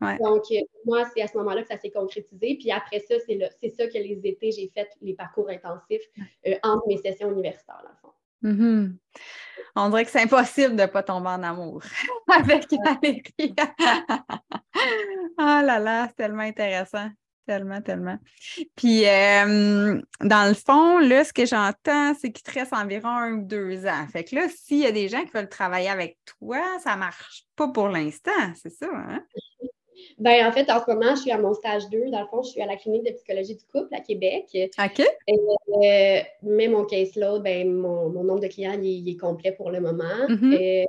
Donc, 0.01 0.43
euh, 0.51 0.59
moi, 0.85 1.05
c'est 1.13 1.21
à 1.21 1.27
ce 1.27 1.37
moment-là 1.37 1.61
que 1.61 1.69
ça 1.69 1.77
s'est 1.77 1.91
concrétisé. 1.91 2.57
Puis 2.59 2.71
après 2.71 2.99
ça, 2.99 3.15
c'est 3.25 3.69
ça 3.69 3.87
que 3.87 3.97
les 3.97 4.19
étés, 4.23 4.51
j'ai 4.51 4.69
fait 4.73 4.89
les 5.01 5.13
parcours 5.13 5.49
intensifs 5.49 6.03
euh, 6.47 6.55
entre 6.63 6.87
mes 6.87 6.97
sessions 6.97 7.31
universitaires, 7.31 7.81
dans 7.83 7.89
le 7.89 7.97
fond. 8.01 8.13
Mm-hmm. 8.43 8.95
On 9.75 9.89
dirait 9.89 10.05
que 10.05 10.11
c'est 10.11 10.21
impossible 10.21 10.75
de 10.75 10.81
ne 10.81 10.87
pas 10.87 11.03
tomber 11.03 11.29
en 11.29 11.41
amour 11.41 11.81
avec 12.27 12.65
Valérie. 12.71 13.55
oh 15.37 15.37
là 15.37 15.79
là, 15.79 16.07
c'est 16.09 16.15
tellement 16.15 16.43
intéressant. 16.43 17.09
Tellement, 17.45 17.81
tellement. 17.81 18.17
Puis, 18.77 19.05
euh, 19.05 20.01
dans 20.21 20.47
le 20.47 20.53
fond, 20.53 20.99
là, 20.99 21.25
ce 21.25 21.33
que 21.33 21.45
j'entends, 21.45 22.13
c'est 22.13 22.31
qu'il 22.31 22.41
te 22.43 22.57
reste 22.57 22.71
environ 22.71 23.09
un 23.09 23.33
ou 23.33 23.45
deux 23.45 23.85
ans. 23.85 24.07
Fait 24.09 24.23
que 24.23 24.35
là, 24.35 24.47
s'il 24.47 24.79
y 24.79 24.85
a 24.85 24.93
des 24.93 25.09
gens 25.09 25.25
qui 25.25 25.31
veulent 25.31 25.49
travailler 25.49 25.89
avec 25.89 26.17
toi, 26.39 26.61
ça 26.81 26.93
ne 26.93 26.99
marche 26.99 27.43
pas 27.57 27.67
pour 27.67 27.89
l'instant, 27.89 28.31
c'est 28.55 28.69
ça, 28.69 28.87
hein? 28.89 29.25
Ben, 30.17 30.45
en 30.47 30.51
fait, 30.51 30.69
en 30.69 30.79
ce 30.79 30.91
moment, 30.91 31.15
je 31.15 31.21
suis 31.21 31.31
à 31.31 31.37
mon 31.37 31.53
stage 31.53 31.89
2. 31.89 32.09
Dans 32.09 32.21
le 32.21 32.27
fond, 32.27 32.41
je 32.43 32.49
suis 32.49 32.61
à 32.61 32.65
la 32.65 32.75
clinique 32.75 33.03
de 33.03 33.11
psychologie 33.11 33.55
du 33.55 33.65
couple 33.65 33.93
à 33.93 33.99
Québec. 33.99 34.45
OK. 34.53 34.99
Euh, 34.99 36.19
mais 36.43 36.67
mon 36.67 36.85
caseload, 36.85 37.43
ben, 37.43 37.71
mon, 37.71 38.09
mon, 38.09 38.23
nombre 38.23 38.41
de 38.41 38.47
clients, 38.47 38.79
il, 38.81 39.09
est 39.09 39.17
complet 39.17 39.51
pour 39.51 39.71
le 39.71 39.79
moment. 39.79 40.27
Mm-hmm. 40.29 40.83
Euh, 40.83 40.85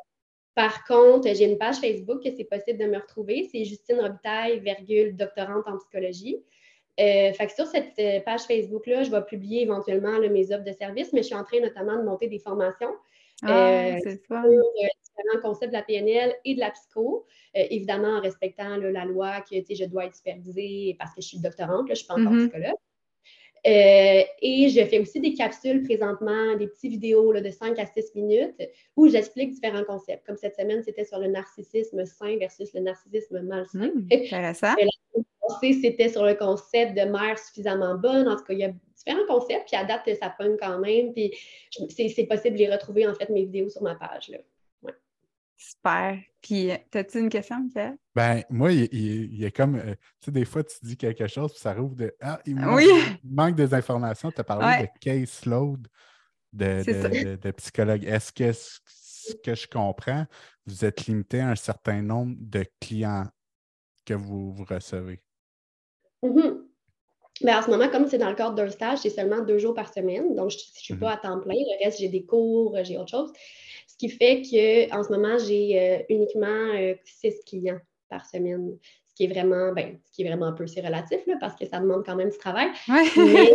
par 0.54 0.84
contre, 0.84 1.28
j'ai 1.34 1.44
une 1.44 1.58
page 1.58 1.76
Facebook 1.76 2.22
que 2.22 2.30
c'est 2.36 2.44
possible 2.44 2.78
de 2.78 2.86
me 2.86 2.98
retrouver. 2.98 3.48
C'est 3.50 3.64
Justine 3.64 4.00
Robitaille, 4.00 4.60
virgule, 4.60 5.16
doctorante 5.16 5.66
en 5.66 5.78
psychologie. 5.78 6.42
Euh, 7.00 7.32
fait 7.32 7.46
que 7.48 7.52
sur 7.52 7.66
cette 7.66 8.24
page 8.24 8.42
Facebook-là, 8.42 9.02
je 9.02 9.10
vais 9.10 9.22
publier 9.22 9.62
éventuellement 9.62 10.20
mes 10.20 10.52
offres 10.52 10.62
de 10.62 10.72
services, 10.72 11.12
mais 11.12 11.22
je 11.22 11.26
suis 11.26 11.34
en 11.34 11.42
train 11.42 11.58
notamment 11.60 11.96
de 11.96 12.02
monter 12.02 12.28
des 12.28 12.38
formations. 12.38 12.94
Ah, 13.44 13.98
c'est 14.02 14.24
ça 14.26 14.42
différents 15.16 15.42
concepts 15.42 15.72
de 15.72 15.76
la 15.76 15.82
PNL 15.82 16.34
et 16.44 16.54
de 16.54 16.60
la 16.60 16.70
psycho, 16.70 17.26
euh, 17.56 17.62
évidemment 17.70 18.16
en 18.16 18.20
respectant 18.20 18.76
la 18.76 19.04
loi 19.04 19.40
que 19.42 19.56
je 19.56 19.84
dois 19.84 20.06
être 20.06 20.16
supervisée 20.16 20.96
parce 20.98 21.14
que 21.14 21.20
je 21.20 21.28
suis 21.28 21.38
doctorante, 21.38 21.86
je 21.86 21.92
ne 21.92 21.96
suis 21.96 22.06
pas 22.06 22.14
encore 22.14 22.32
mm-hmm. 22.32 22.48
psychologue. 22.50 22.76
Euh, 23.66 24.22
et 24.42 24.68
je 24.68 24.84
fais 24.84 24.98
aussi 24.98 25.20
des 25.20 25.32
capsules 25.32 25.82
présentement, 25.84 26.54
des 26.56 26.66
petites 26.66 26.90
vidéos 26.90 27.32
de 27.32 27.50
5 27.50 27.78
à 27.78 27.86
6 27.86 28.14
minutes 28.14 28.54
où 28.94 29.08
j'explique 29.08 29.52
différents 29.52 29.84
concepts. 29.84 30.26
Comme 30.26 30.36
cette 30.36 30.56
semaine, 30.56 30.82
c'était 30.82 31.04
sur 31.04 31.18
le 31.18 31.28
narcissisme 31.28 32.04
sain 32.04 32.36
versus 32.38 32.74
le 32.74 32.80
narcissisme 32.80 33.40
malsain. 33.40 33.90
Mmh, 33.94 34.08
intéressant. 34.12 34.74
c'était 35.62 36.08
sur 36.10 36.24
le 36.24 36.34
concept 36.34 36.94
de 36.94 37.04
mère 37.10 37.38
suffisamment 37.38 37.94
bonne. 37.94 38.28
En 38.28 38.36
tout 38.36 38.44
cas, 38.44 38.52
il 38.52 38.58
y 38.58 38.64
a 38.64 38.72
différents 38.96 39.26
concepts, 39.26 39.68
puis 39.68 39.76
à 39.76 39.84
date, 39.84 40.02
ça 40.20 40.34
pogne 40.38 40.56
quand 40.60 40.78
même. 40.78 41.12
Puis 41.14 41.32
c'est 41.88 42.26
possible 42.26 42.56
de 42.56 42.64
les 42.64 42.70
retrouver, 42.70 43.06
en 43.06 43.14
fait, 43.14 43.30
mes 43.30 43.44
vidéos 43.44 43.70
sur 43.70 43.82
ma 43.82 43.94
page. 43.94 44.28
Là. 44.28 44.38
Super. 45.56 46.18
Puis, 46.40 46.70
euh, 46.70 46.76
as-tu 46.94 47.20
une 47.20 47.28
question, 47.28 47.60
Michael? 47.60 47.96
Ben, 48.14 48.42
moi, 48.50 48.72
il, 48.72 49.34
y 49.34 49.46
a 49.46 49.50
comme, 49.50 49.76
euh, 49.76 49.94
tu 50.20 50.26
sais, 50.26 50.30
des 50.30 50.44
fois, 50.44 50.64
tu 50.64 50.76
dis 50.82 50.96
quelque 50.96 51.26
chose, 51.26 51.52
puis 51.52 51.60
ça 51.60 51.72
rouvre 51.72 51.94
de, 51.94 52.14
ah, 52.20 52.40
il 52.44 52.56
manque, 53.24 53.54
des 53.54 53.72
informations. 53.72 54.30
Tu 54.30 54.40
as 54.40 54.44
parlé 54.44 54.84
de 54.84 54.98
case 55.00 55.44
load 55.46 55.88
de, 56.52 57.36
de, 57.36 57.50
psychologue. 57.52 58.04
Est-ce 58.04 58.32
que 58.32 58.52
ce 58.52 59.34
que 59.42 59.54
je 59.54 59.66
comprends, 59.66 60.26
vous 60.66 60.84
êtes 60.84 61.06
limité 61.06 61.40
à 61.40 61.50
un 61.50 61.56
certain 61.56 62.02
nombre 62.02 62.34
de 62.38 62.64
clients 62.80 63.26
que 64.04 64.14
vous, 64.14 64.54
recevez? 64.68 65.20
Mm-hmm. 66.22 66.60
Ben, 67.42 67.58
en 67.58 67.62
ce 67.62 67.70
moment, 67.70 67.88
comme 67.88 68.06
c'est 68.08 68.18
dans 68.18 68.30
le 68.30 68.36
cadre 68.36 68.54
d'un 68.54 68.70
stage, 68.70 68.98
c'est 68.98 69.10
seulement 69.10 69.40
deux 69.40 69.58
jours 69.58 69.74
par 69.74 69.92
semaine. 69.92 70.34
Donc, 70.34 70.50
je 70.50 70.56
ne 70.56 70.62
suis 70.74 70.94
pas 70.94 71.14
mm-hmm. 71.14 71.14
à 71.14 71.16
temps 71.16 71.40
plein. 71.40 71.54
Le 71.54 71.84
reste, 71.84 71.98
j'ai 72.00 72.08
des 72.08 72.24
cours, 72.24 72.76
j'ai 72.84 72.98
autre 72.98 73.10
chose. 73.10 73.32
Ce 73.86 73.96
qui 73.96 74.08
fait 74.08 74.42
qu'en 74.42 75.02
ce 75.02 75.10
moment, 75.10 75.38
j'ai 75.38 75.80
euh, 75.80 76.02
uniquement 76.08 76.72
euh, 76.74 76.94
six 77.04 77.34
clients 77.44 77.80
par 78.08 78.26
semaine. 78.26 78.76
Ce 79.06 79.14
qui 79.14 79.24
est 79.24 79.28
vraiment, 79.28 79.72
ben, 79.72 79.98
ce 80.04 80.12
qui 80.12 80.22
est 80.22 80.28
vraiment 80.28 80.46
un 80.46 80.52
peu, 80.52 80.66
c'est 80.66 80.80
relatif, 80.80 81.20
parce 81.40 81.54
que 81.54 81.66
ça 81.66 81.78
demande 81.80 82.04
quand 82.04 82.16
même 82.16 82.30
du 82.30 82.38
travail. 82.38 82.68
Ouais. 82.88 83.04
Mais 83.16 83.52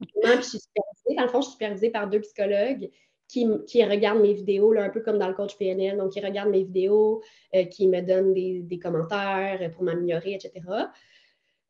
je 0.36 0.42
suis 0.42 0.58
supervisée. 0.58 1.16
Dans 1.16 1.22
le 1.22 1.28
fond, 1.28 1.40
je 1.40 1.46
suis 1.46 1.52
supervisée 1.52 1.90
par 1.90 2.08
deux 2.08 2.20
psychologues 2.20 2.90
qui, 3.28 3.48
qui, 3.66 3.84
regardent 3.84 4.20
mes 4.20 4.34
vidéos, 4.34 4.72
là, 4.72 4.84
un 4.84 4.90
peu 4.90 5.00
comme 5.00 5.18
dans 5.18 5.28
le 5.28 5.34
coach 5.34 5.56
PNL. 5.56 5.96
Donc, 5.96 6.12
qui 6.12 6.20
regardent 6.20 6.50
mes 6.50 6.64
vidéos, 6.64 7.22
euh, 7.54 7.64
qui 7.64 7.88
me 7.88 8.00
donnent 8.00 8.34
des, 8.34 8.60
des 8.62 8.78
commentaires 8.78 9.70
pour 9.72 9.84
m'améliorer, 9.84 10.34
etc. 10.34 10.62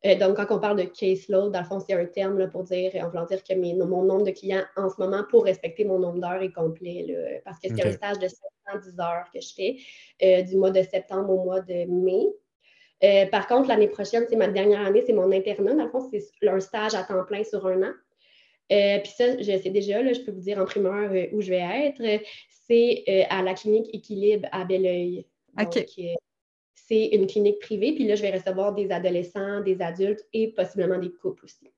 Euh, 0.07 0.15
donc, 0.15 0.37
quand 0.37 0.55
on 0.55 0.59
parle 0.59 0.77
de 0.77 0.83
caseload, 0.83 1.51
dans 1.51 1.59
le 1.59 1.65
fond, 1.65 1.79
c'est 1.79 1.93
un 1.93 2.05
terme 2.05 2.37
là, 2.37 2.47
pour 2.47 2.63
dire, 2.63 2.91
en 2.95 3.09
voulant 3.09 3.25
dire 3.25 3.43
que 3.43 3.53
mon 3.53 4.03
nombre 4.03 4.23
de 4.23 4.31
clients 4.31 4.63
en 4.75 4.89
ce 4.89 4.95
moment 4.99 5.23
pour 5.29 5.43
respecter 5.43 5.83
mon 5.85 5.99
nombre 5.99 6.19
d'heures 6.19 6.41
est 6.41 6.51
complet. 6.51 7.41
parce 7.43 7.59
que 7.59 7.67
c'est 7.69 7.85
un 7.85 7.91
stage 7.91 8.19
de 8.19 8.27
710 8.27 8.99
heures 8.99 9.25
que 9.33 9.41
je 9.41 9.53
fais 9.53 9.77
euh, 10.23 10.43
du 10.43 10.55
mois 10.55 10.71
de 10.71 10.81
septembre 10.81 11.29
au 11.31 11.43
mois 11.43 11.61
de 11.61 11.85
mai. 11.85 12.27
Euh, 13.03 13.25
par 13.27 13.47
contre, 13.47 13.67
l'année 13.67 13.87
prochaine, 13.87 14.25
c'est 14.29 14.35
ma 14.35 14.47
dernière 14.47 14.85
année, 14.85 15.03
c'est 15.05 15.13
mon 15.13 15.31
internat. 15.31 15.73
Dans 15.73 15.83
le 15.83 15.89
fond, 15.89 16.09
c'est 16.11 16.47
un 16.47 16.59
stage 16.59 16.95
à 16.95 17.03
temps 17.03 17.23
plein 17.25 17.43
sur 17.43 17.65
un 17.67 17.83
an. 17.83 17.93
Puis 18.69 19.11
ça, 19.15 19.37
je 19.37 19.57
sais 19.57 19.69
déjà, 19.69 20.01
là, 20.01 20.13
je 20.13 20.21
peux 20.21 20.31
vous 20.31 20.41
dire 20.41 20.57
en 20.57 20.65
primeur 20.65 21.11
où 21.33 21.41
je 21.41 21.49
vais 21.49 21.85
être. 21.85 22.23
C'est 22.67 23.27
à 23.29 23.41
la 23.41 23.53
clinique 23.53 23.89
Équilibre 23.93 24.47
à 24.51 24.65
Belleuil. 24.65 25.25
OK 25.59 25.85
c'est 26.87 27.07
une 27.07 27.27
clinique 27.27 27.59
privée. 27.59 27.93
Puis 27.93 28.07
là, 28.07 28.15
je 28.15 28.21
vais 28.21 28.31
recevoir 28.31 28.73
des 28.73 28.89
adolescents, 28.91 29.61
des 29.61 29.81
adultes 29.81 30.25
et 30.33 30.53
possiblement 30.53 30.97
des 30.97 31.11
couples 31.11 31.45
aussi. 31.45 31.71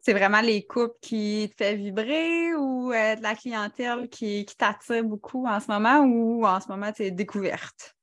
C'est 0.00 0.12
vraiment 0.12 0.40
les 0.40 0.62
couples 0.62 0.96
qui 1.00 1.50
te 1.50 1.64
fait 1.64 1.74
vibrer 1.74 2.54
ou 2.54 2.92
euh, 2.92 3.16
de 3.16 3.22
la 3.22 3.34
clientèle 3.34 4.08
qui, 4.08 4.46
t'attire 4.56 5.04
beaucoup 5.04 5.46
en 5.46 5.58
ce 5.58 5.70
moment 5.70 6.00
ou 6.00 6.46
en 6.46 6.60
ce 6.60 6.68
moment, 6.68 6.92
tu 6.92 7.02
es 7.02 7.10
découverte? 7.10 7.94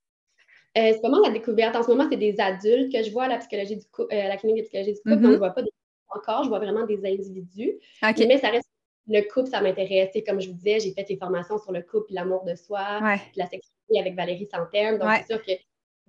Euh, 0.77 0.91
c'est 0.91 0.99
vraiment 0.99 1.21
la 1.21 1.29
découverte. 1.29 1.75
En 1.75 1.83
ce 1.83 1.87
moment, 1.87 2.07
c'est 2.11 2.17
des 2.17 2.39
adultes 2.39 2.91
que 2.91 3.03
je 3.03 3.11
vois 3.11 3.23
à 3.23 3.27
la 3.29 3.37
psychologie 3.37 3.77
du 3.77 3.85
couple, 3.85 4.13
euh, 4.13 4.27
la 4.27 4.37
clinique 4.37 4.57
de 4.57 4.61
psychologie 4.63 4.93
du 4.93 4.99
couple. 4.99 5.21
Donc, 5.21 5.23
je 5.23 5.33
ne 5.33 5.37
vois 5.37 5.51
pas 5.51 5.61
des 5.61 5.71
encore, 6.09 6.43
je 6.43 6.49
vois 6.49 6.59
vraiment 6.59 6.85
des 6.85 6.97
individus. 7.05 7.73
Mais 8.01 8.37
ça 8.37 8.49
reste 8.49 8.67
le 9.07 9.21
couple, 9.33 9.49
ça 9.49 9.61
m'intéresse. 9.61 10.11
Comme 10.27 10.39
je 10.39 10.49
vous 10.49 10.55
disais, 10.55 10.79
j'ai 10.79 10.93
fait 10.93 11.03
des 11.03 11.17
formations 11.17 11.57
sur 11.57 11.71
le 11.71 11.81
couple 11.81 12.11
et 12.11 12.15
l'amour 12.15 12.43
de 12.43 12.55
soi, 12.55 12.99
la 13.35 13.45
sexualité 13.45 13.99
avec 13.99 14.15
Valérie 14.15 14.47
Santerre. 14.51 14.99
Donc, 14.99 15.09
c'est 15.19 15.33
sûr 15.33 15.43
que 15.43 15.51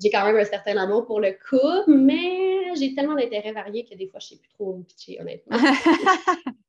j'ai 0.03 0.11
quand 0.11 0.25
même 0.27 0.37
un 0.37 0.45
certain 0.45 0.77
amour 0.77 1.07
pour 1.07 1.21
le 1.21 1.33
couple, 1.33 1.97
mais 1.97 2.75
j'ai 2.75 2.95
tellement 2.95 3.15
d'intérêts 3.15 3.53
variés 3.53 3.85
que 3.85 3.95
des 3.95 4.09
fois, 4.09 4.21
je 4.21 4.27
ne 4.27 4.29
sais 4.31 4.37
plus 4.37 4.51
trop 4.51 4.75
où 4.75 4.83
pitcher, 4.83 5.21
honnêtement. 5.21 5.57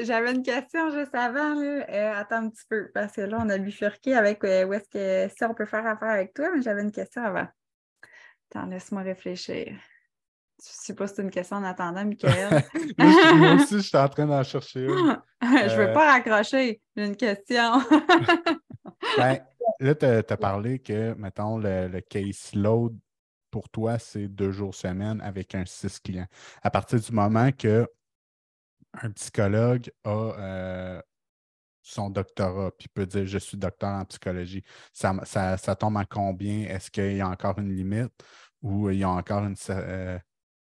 J'avais 0.00 0.32
une 0.32 0.42
question 0.42 0.90
juste 0.90 1.14
avant. 1.14 1.60
attends 1.88 2.46
un 2.46 2.48
petit 2.48 2.64
peu, 2.68 2.90
parce 2.94 3.12
que 3.12 3.20
là, 3.20 3.38
on 3.40 3.48
a 3.50 3.58
bifurqué 3.58 4.14
avec 4.14 4.42
où 4.42 4.46
est-ce 4.46 4.88
que 4.88 5.28
si 5.34 5.44
on 5.44 5.54
peut 5.54 5.66
faire 5.66 5.86
affaire 5.86 6.08
avec 6.08 6.34
toi, 6.34 6.50
mais 6.54 6.62
j'avais 6.62 6.82
une 6.82 6.92
question 6.92 7.22
avant. 7.22 7.46
Attends, 8.50 8.66
laisse-moi 8.66 9.02
réfléchir. 9.02 9.74
Je 10.62 10.70
ne 10.70 10.74
sais 10.74 10.94
pas 10.94 11.06
si 11.06 11.16
c'est 11.16 11.22
une 11.22 11.30
question 11.30 11.56
en 11.56 11.64
attendant, 11.64 12.04
Michael. 12.04 12.62
moi, 12.98 13.54
aussi, 13.54 13.76
je 13.76 13.82
suis 13.82 13.96
en 13.98 14.08
train 14.08 14.26
d'en 14.26 14.42
chercher 14.42 14.84
une. 14.84 15.20
je 15.42 15.46
ne 15.46 15.76
veux 15.76 15.92
pas 15.92 16.12
raccrocher. 16.12 16.80
J'ai 16.96 17.04
une 17.04 17.16
question. 17.16 17.82
ben, 19.18 19.40
là, 19.80 19.94
tu 19.94 20.06
as, 20.06 20.36
parlé 20.36 20.78
que, 20.78 21.14
mettons, 21.14 21.58
le, 21.58 21.88
le 21.88 22.00
case 22.00 22.54
load 22.54 22.96
pour 23.54 23.68
toi, 23.68 24.00
c'est 24.00 24.26
deux 24.26 24.50
jours 24.50 24.74
semaine 24.74 25.20
avec 25.20 25.54
un 25.54 25.64
six 25.64 26.00
clients. 26.00 26.26
À 26.62 26.70
partir 26.70 26.98
du 26.98 27.12
moment 27.12 27.52
que 27.52 27.86
un 29.02 29.10
psychologue 29.12 29.90
a 30.02 30.10
euh, 30.10 31.02
son 31.82 32.10
doctorat, 32.10 32.72
puis 32.76 32.88
peut 32.88 33.06
dire 33.06 33.26
je 33.26 33.38
suis 33.38 33.56
docteur 33.56 33.90
en 33.90 34.04
psychologie, 34.06 34.64
ça, 34.92 35.14
ça, 35.56 35.76
tombe 35.76 35.96
à 35.96 36.04
combien? 36.04 36.64
Est-ce 36.64 36.90
qu'il 36.90 37.16
y 37.16 37.20
a 37.20 37.28
encore 37.28 37.58
une 37.58 37.74
limite 37.74 38.12
ou 38.60 38.90
il 38.90 38.98
y 38.98 39.04
a 39.04 39.10
encore 39.10 39.44
une. 39.44 39.56
Euh, 39.70 40.18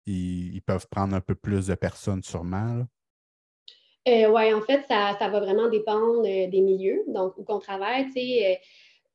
ils, 0.05 0.61
peuvent 0.61 0.87
prendre 0.89 1.15
un 1.15 1.21
peu 1.21 1.35
plus 1.35 1.67
de 1.67 1.75
personnes 1.75 2.21
sûrement? 2.21 2.85
Euh, 4.05 4.27
oui, 4.29 4.53
en 4.53 4.61
fait, 4.61 4.85
ça, 4.89 5.15
va 5.19 5.39
vraiment 5.39 5.69
dépendre 5.69 6.23
des 6.23 6.61
milieux, 6.61 7.03
donc 7.07 7.37
où 7.37 7.43
qu'on 7.43 7.59
travaille. 7.59 8.07
Tu 8.07 8.13
sais, 8.13 8.59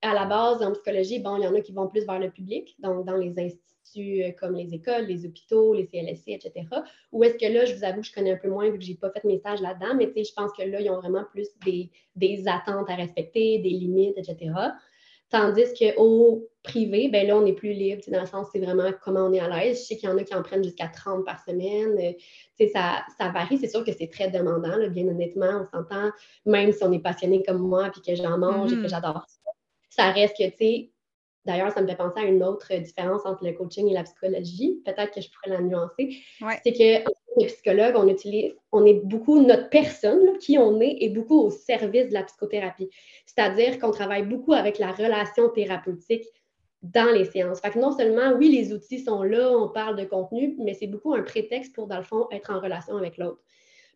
à 0.02 0.14
la 0.14 0.26
base, 0.26 0.62
en 0.62 0.72
psychologie, 0.72 1.18
bon, 1.18 1.36
il 1.36 1.44
y 1.44 1.46
en 1.46 1.54
a 1.54 1.60
qui 1.60 1.72
vont 1.72 1.88
plus 1.88 2.06
vers 2.06 2.18
le 2.18 2.30
public, 2.30 2.76
donc 2.78 3.04
dans 3.04 3.16
les 3.16 3.38
instituts 3.38 3.68
euh, 3.96 4.32
comme 4.38 4.54
les 4.54 4.74
écoles, 4.74 5.06
les 5.06 5.26
hôpitaux, 5.26 5.74
les 5.74 5.86
CLSC, 5.86 6.28
etc. 6.28 6.66
Ou 7.12 7.24
est-ce 7.24 7.38
que 7.38 7.52
là, 7.52 7.64
je 7.64 7.74
vous 7.74 7.84
avoue 7.84 8.00
que 8.00 8.06
je 8.06 8.12
connais 8.12 8.32
un 8.32 8.36
peu 8.36 8.48
moins 8.48 8.70
vu 8.70 8.78
que 8.78 8.84
je 8.84 8.90
n'ai 8.90 8.96
pas 8.96 9.10
fait 9.10 9.24
mes 9.24 9.38
stages 9.38 9.60
là-dedans, 9.60 9.94
mais 9.96 10.12
je 10.16 10.32
pense 10.34 10.52
que 10.52 10.62
là, 10.62 10.80
ils 10.80 10.90
ont 10.90 11.00
vraiment 11.00 11.24
plus 11.32 11.48
des, 11.64 12.48
attentes 12.48 12.88
à 12.90 12.94
respecter, 12.94 13.58
des 13.58 13.70
limites, 13.70 14.16
etc. 14.18 14.52
Tandis 15.30 15.64
qu'au 15.78 16.48
privé, 16.62 17.08
ben 17.08 17.26
là, 17.26 17.36
on 17.36 17.44
est 17.44 17.52
plus 17.52 17.72
libre, 17.72 18.02
dans 18.08 18.20
le 18.20 18.26
sens, 18.26 18.48
c'est 18.50 18.60
vraiment 18.60 18.90
comment 19.02 19.26
on 19.26 19.32
est 19.32 19.40
à 19.40 19.48
l'aise. 19.48 19.80
Je 19.80 19.84
sais 19.84 19.96
qu'il 19.96 20.08
y 20.08 20.12
en 20.12 20.16
a 20.16 20.24
qui 20.24 20.34
en 20.34 20.42
prennent 20.42 20.64
jusqu'à 20.64 20.88
30 20.88 21.24
par 21.26 21.42
semaine. 21.44 21.98
Euh, 21.98 22.66
ça, 22.72 23.04
ça 23.18 23.28
varie. 23.28 23.58
C'est 23.58 23.68
sûr 23.68 23.84
que 23.84 23.92
c'est 23.92 24.08
très 24.08 24.30
demandant, 24.30 24.88
bien 24.88 25.06
honnêtement. 25.06 25.66
On 25.72 25.76
s'entend, 25.76 26.10
même 26.46 26.72
si 26.72 26.82
on 26.82 26.92
est 26.92 26.98
passionné 27.02 27.42
comme 27.42 27.58
moi, 27.58 27.90
puis 27.92 28.00
que 28.00 28.14
j'en 28.14 28.38
mange 28.38 28.72
et 28.72 28.76
que 28.76 28.80
mm-hmm. 28.82 28.88
j'adore 28.88 29.26
ça. 29.98 30.10
Reste 30.10 30.36
que, 30.36 30.48
tu 30.50 30.56
sais, 30.56 30.90
D'ailleurs, 31.48 31.72
ça 31.72 31.80
me 31.80 31.86
fait 31.86 31.96
penser 31.96 32.20
à 32.20 32.24
une 32.24 32.44
autre 32.44 32.74
différence 32.74 33.24
entre 33.24 33.42
le 33.42 33.54
coaching 33.54 33.88
et 33.88 33.94
la 33.94 34.02
psychologie. 34.02 34.82
Peut-être 34.84 35.14
que 35.14 35.22
je 35.22 35.30
pourrais 35.30 35.56
la 35.56 35.62
nuancer. 35.62 36.18
C'est 36.62 36.72
que 36.72 37.10
les 37.40 37.46
psychologues, 37.46 37.94
on 37.96 38.06
utilise, 38.06 38.52
on 38.70 38.84
est 38.84 39.00
beaucoup, 39.06 39.40
notre 39.40 39.70
personne, 39.70 40.36
qui 40.38 40.58
on 40.58 40.78
est, 40.80 40.98
est 41.00 41.08
beaucoup 41.08 41.40
au 41.40 41.50
service 41.50 42.08
de 42.08 42.12
la 42.12 42.24
psychothérapie. 42.24 42.90
C'est-à-dire 43.24 43.78
qu'on 43.78 43.92
travaille 43.92 44.26
beaucoup 44.26 44.52
avec 44.52 44.78
la 44.78 44.92
relation 44.92 45.48
thérapeutique 45.48 46.26
dans 46.82 47.10
les 47.14 47.24
séances. 47.24 47.60
Fait 47.60 47.70
que 47.70 47.78
non 47.78 47.96
seulement, 47.96 48.32
oui, 48.36 48.50
les 48.50 48.74
outils 48.74 49.00
sont 49.00 49.22
là, 49.22 49.50
on 49.50 49.70
parle 49.70 49.96
de 49.96 50.04
contenu, 50.04 50.54
mais 50.58 50.74
c'est 50.74 50.86
beaucoup 50.86 51.14
un 51.14 51.22
prétexte 51.22 51.74
pour, 51.74 51.86
dans 51.86 51.96
le 51.96 52.04
fond, 52.04 52.26
être 52.30 52.50
en 52.50 52.60
relation 52.60 52.98
avec 52.98 53.16
l'autre. 53.16 53.40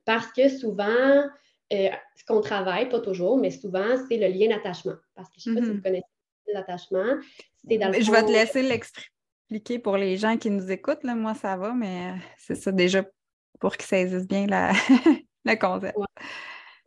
Parce 0.06 0.32
que 0.32 0.48
souvent, 0.48 1.24
euh, 1.72 1.88
ce 2.16 2.24
qu'on 2.24 2.40
travaille, 2.40 2.88
pas 2.88 3.00
toujours, 3.00 3.38
mais 3.38 3.50
souvent, 3.50 3.96
c'est 4.08 4.16
le 4.16 4.28
lien 4.28 4.48
d'attachement. 4.48 4.94
Parce 5.14 5.28
que 5.28 5.34
je 5.38 5.50
ne 5.50 5.54
sais 5.54 5.60
pas 5.60 5.66
si 5.66 5.72
mm-hmm. 5.72 5.76
vous 5.76 5.82
connaissez 5.82 6.52
l'attachement. 6.54 7.20
Je 7.68 8.10
vais 8.10 8.22
te 8.24 8.32
laisser 8.32 8.62
l'expliquer 8.62 9.78
pour 9.78 9.96
les 9.96 10.16
gens 10.16 10.36
qui 10.36 10.50
nous 10.50 10.70
écoutent. 10.70 11.04
Là. 11.04 11.14
Moi, 11.14 11.34
ça 11.34 11.56
va, 11.56 11.72
mais 11.72 12.14
c'est 12.38 12.54
ça 12.54 12.72
déjà 12.72 13.04
pour 13.60 13.76
qu'ils 13.76 13.86
saisissent 13.86 14.26
bien 14.26 14.46
la... 14.46 14.72
le 15.44 15.56
concept. 15.56 15.96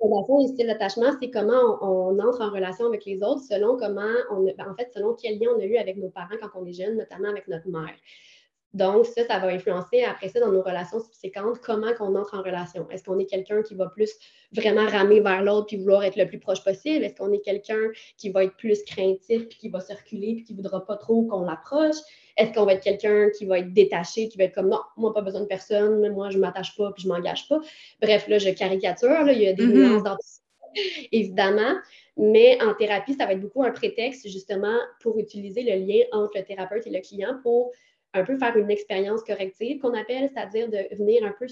le 0.02 0.48
style 0.48 0.68
d'attachement, 0.68 1.12
c'est 1.22 1.30
comment 1.30 1.78
on, 1.82 2.20
entre 2.20 2.42
en 2.42 2.52
relation 2.52 2.86
avec 2.86 3.06
les 3.06 3.22
autres 3.24 3.42
selon 3.42 3.78
comment 3.78 4.14
on 4.32 4.44
ben, 4.44 4.70
en 4.70 4.76
fait, 4.76 4.92
selon 4.94 5.16
quel 5.16 5.40
lien 5.40 5.50
on 5.56 5.60
a 5.60 5.66
eu 5.66 5.78
avec 5.78 5.98
nos 5.98 6.10
parents 6.10 6.36
quand 6.42 6.50
on 6.62 6.66
est 6.66 6.74
jeune, 6.74 6.98
notamment 6.98 7.30
avec 7.30 7.48
notre 7.48 7.68
mère. 7.68 7.96
Donc, 8.76 9.06
ça, 9.06 9.26
ça 9.26 9.40
va 9.40 9.48
influencer 9.48 10.04
après 10.04 10.28
ça 10.28 10.42
dans 10.42 10.52
nos 10.52 10.62
relations 10.62 11.00
subséquentes, 11.00 11.60
comment 11.62 11.94
qu'on 11.94 12.14
entre 12.16 12.38
en 12.38 12.42
relation. 12.42 12.86
Est-ce 12.92 13.06
qu'on 13.06 13.18
est 13.20 13.26
quelqu'un 13.26 13.64
qui 13.64 13.74
va 13.74 13.88
plus 13.88 14.12
vraiment 14.52 14.86
ramer 14.86 15.22
vers 15.22 15.42
l'autre 15.44 15.68
puis 15.68 15.78
vouloir 15.78 16.04
être 16.04 16.18
le 16.18 16.28
plus 16.28 16.40
proche 16.40 16.62
possible? 16.62 17.06
Est-ce 17.06 17.16
qu'on 17.16 17.32
est 17.32 17.40
quelqu'un 17.40 17.80
qui 18.18 18.32
va 18.32 18.44
être 18.44 18.58
plus 18.58 18.84
craintif 18.84 19.48
puis 19.48 19.58
qui 19.58 19.70
va 19.70 19.80
circuler 19.80 20.34
puis 20.36 20.44
qui 20.44 20.52
ne 20.52 20.58
voudra 20.58 20.86
pas 20.86 20.98
trop 20.98 21.24
qu'on 21.24 21.44
l'approche? 21.44 21.96
Est-ce 22.36 22.52
qu'on 22.52 22.66
va 22.66 22.74
être 22.74 22.84
quelqu'un 22.84 23.30
qui 23.30 23.46
va 23.46 23.60
être 23.60 23.72
détaché, 23.72 24.28
qui 24.28 24.38
va 24.38 24.44
être 24.44 24.56
comme 24.56 24.68
non, 24.68 24.82
moi, 24.98 25.14
pas 25.14 25.22
besoin 25.22 25.40
de 25.40 25.48
personne, 25.48 26.12
moi, 26.12 26.30
je 26.30 26.36
ne 26.36 26.42
m'attache 26.42 26.76
pas 26.76 26.92
puis 26.92 27.04
je 27.04 27.08
ne 27.08 27.14
m'engage 27.14 27.48
pas? 27.48 27.62
Bref, 28.02 28.28
là, 28.28 28.40
je 28.40 28.50
caricature, 28.50 29.24
là, 29.24 29.32
il 29.32 29.42
y 29.42 29.48
a 29.48 29.54
des 29.54 29.64
mm-hmm. 29.64 29.72
nuances 29.74 30.04
dans 30.04 30.16
tout 30.16 30.22
ça, 30.22 30.42
évidemment. 31.14 31.76
Mais 32.18 32.62
en 32.62 32.74
thérapie, 32.74 33.14
ça 33.14 33.26
va 33.26 33.34
être 33.34 33.42
beaucoup 33.42 33.64
un 33.64 33.72
prétexte 33.72 34.28
justement 34.28 34.78
pour 35.00 35.18
utiliser 35.18 35.64
le 35.64 35.86
lien 35.86 36.04
entre 36.12 36.38
le 36.38 36.44
thérapeute 36.44 36.86
et 36.88 36.90
le 36.90 37.00
client 37.00 37.40
pour 37.42 37.72
un 38.16 38.24
peu 38.24 38.38
faire 38.38 38.56
une 38.56 38.72
expérience 38.72 39.24
corrective 39.24 39.80
qu'on 39.80 39.94
appelle, 39.94 40.30
c'est-à-dire 40.34 40.70
de 40.70 40.96
venir 40.96 41.24
un 41.24 41.34
peu 41.38 41.46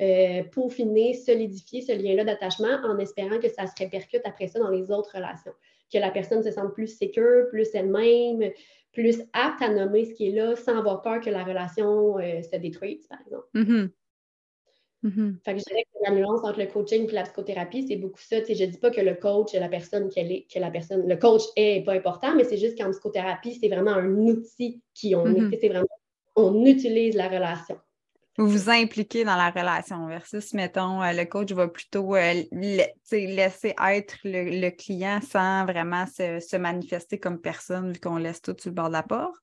euh, 0.00 0.42
peaufiner, 0.52 1.14
solidifier 1.14 1.80
ce 1.80 1.92
lien-là 1.92 2.24
d'attachement 2.24 2.80
en 2.84 2.98
espérant 2.98 3.38
que 3.38 3.48
ça 3.48 3.66
se 3.66 3.72
répercute 3.78 4.22
après 4.24 4.48
ça 4.48 4.58
dans 4.58 4.70
les 4.70 4.90
autres 4.90 5.16
relations. 5.16 5.52
Que 5.92 5.98
la 5.98 6.10
personne 6.10 6.42
se 6.42 6.50
sente 6.50 6.74
plus 6.74 6.88
sécure, 6.88 7.48
plus 7.48 7.68
elle-même, 7.74 8.50
plus 8.92 9.22
apte 9.32 9.62
à 9.62 9.68
nommer 9.68 10.04
ce 10.04 10.14
qui 10.14 10.28
est 10.28 10.32
là 10.32 10.56
sans 10.56 10.76
avoir 10.76 11.02
peur 11.02 11.20
que 11.20 11.30
la 11.30 11.44
relation 11.44 12.18
euh, 12.18 12.42
se 12.42 12.56
détruise, 12.56 13.06
par 13.06 13.20
exemple. 13.20 13.46
Mm-hmm. 13.54 13.90
Mm-hmm. 15.04 15.34
Fait 15.44 15.52
que 15.52 15.58
je 15.58 15.64
dirais 15.64 15.84
que 15.84 16.10
la 16.10 16.14
nuance 16.16 16.40
entre 16.44 16.58
le 16.58 16.66
coaching 16.66 17.08
et 17.08 17.12
la 17.12 17.24
psychothérapie, 17.24 17.86
c'est 17.86 17.96
beaucoup 17.96 18.20
ça. 18.20 18.36
je 18.42 18.64
ne 18.64 18.70
dis 18.70 18.78
pas 18.78 18.90
que 18.90 19.02
le 19.02 19.14
coach 19.14 19.54
est 19.54 19.60
la 19.60 19.68
personne 19.68 20.08
qu'elle 20.08 20.32
est, 20.32 20.46
que 20.52 20.58
la 20.58 20.70
personne, 20.70 21.06
le 21.06 21.16
coach 21.16 21.42
est 21.56 21.84
pas 21.84 21.92
important, 21.92 22.34
mais 22.34 22.44
c'est 22.44 22.56
juste 22.56 22.78
qu'en 22.78 22.90
psychothérapie, 22.90 23.58
c'est 23.60 23.68
vraiment 23.68 23.92
un 23.92 24.16
outil 24.16 24.82
qui 24.94 25.14
on 25.14 25.26
mm-hmm. 25.26 25.58
C'est 25.60 25.68
vraiment, 25.68 25.86
on 26.36 26.64
utilise 26.64 27.14
la 27.14 27.28
relation. 27.28 27.76
Vous 28.36 28.48
vous 28.48 28.68
impliquez 28.68 29.22
dans 29.22 29.36
la 29.36 29.50
relation 29.50 30.08
versus, 30.08 30.54
mettons, 30.54 31.00
euh, 31.00 31.12
le 31.12 31.24
coach 31.24 31.52
va 31.52 31.68
plutôt 31.68 32.16
euh, 32.16 32.42
laisser 33.12 33.74
être 33.78 34.16
le, 34.24 34.70
client 34.70 35.20
sans 35.20 35.64
vraiment 35.64 36.04
se, 36.06 36.56
manifester 36.56 37.20
comme 37.20 37.40
personne 37.40 37.92
vu 37.92 38.00
qu'on 38.00 38.16
laisse 38.16 38.42
tout 38.42 38.56
sur 38.58 38.70
le 38.70 38.74
bord 38.74 38.88
de 38.88 38.94
la 38.94 39.04
porte. 39.04 39.36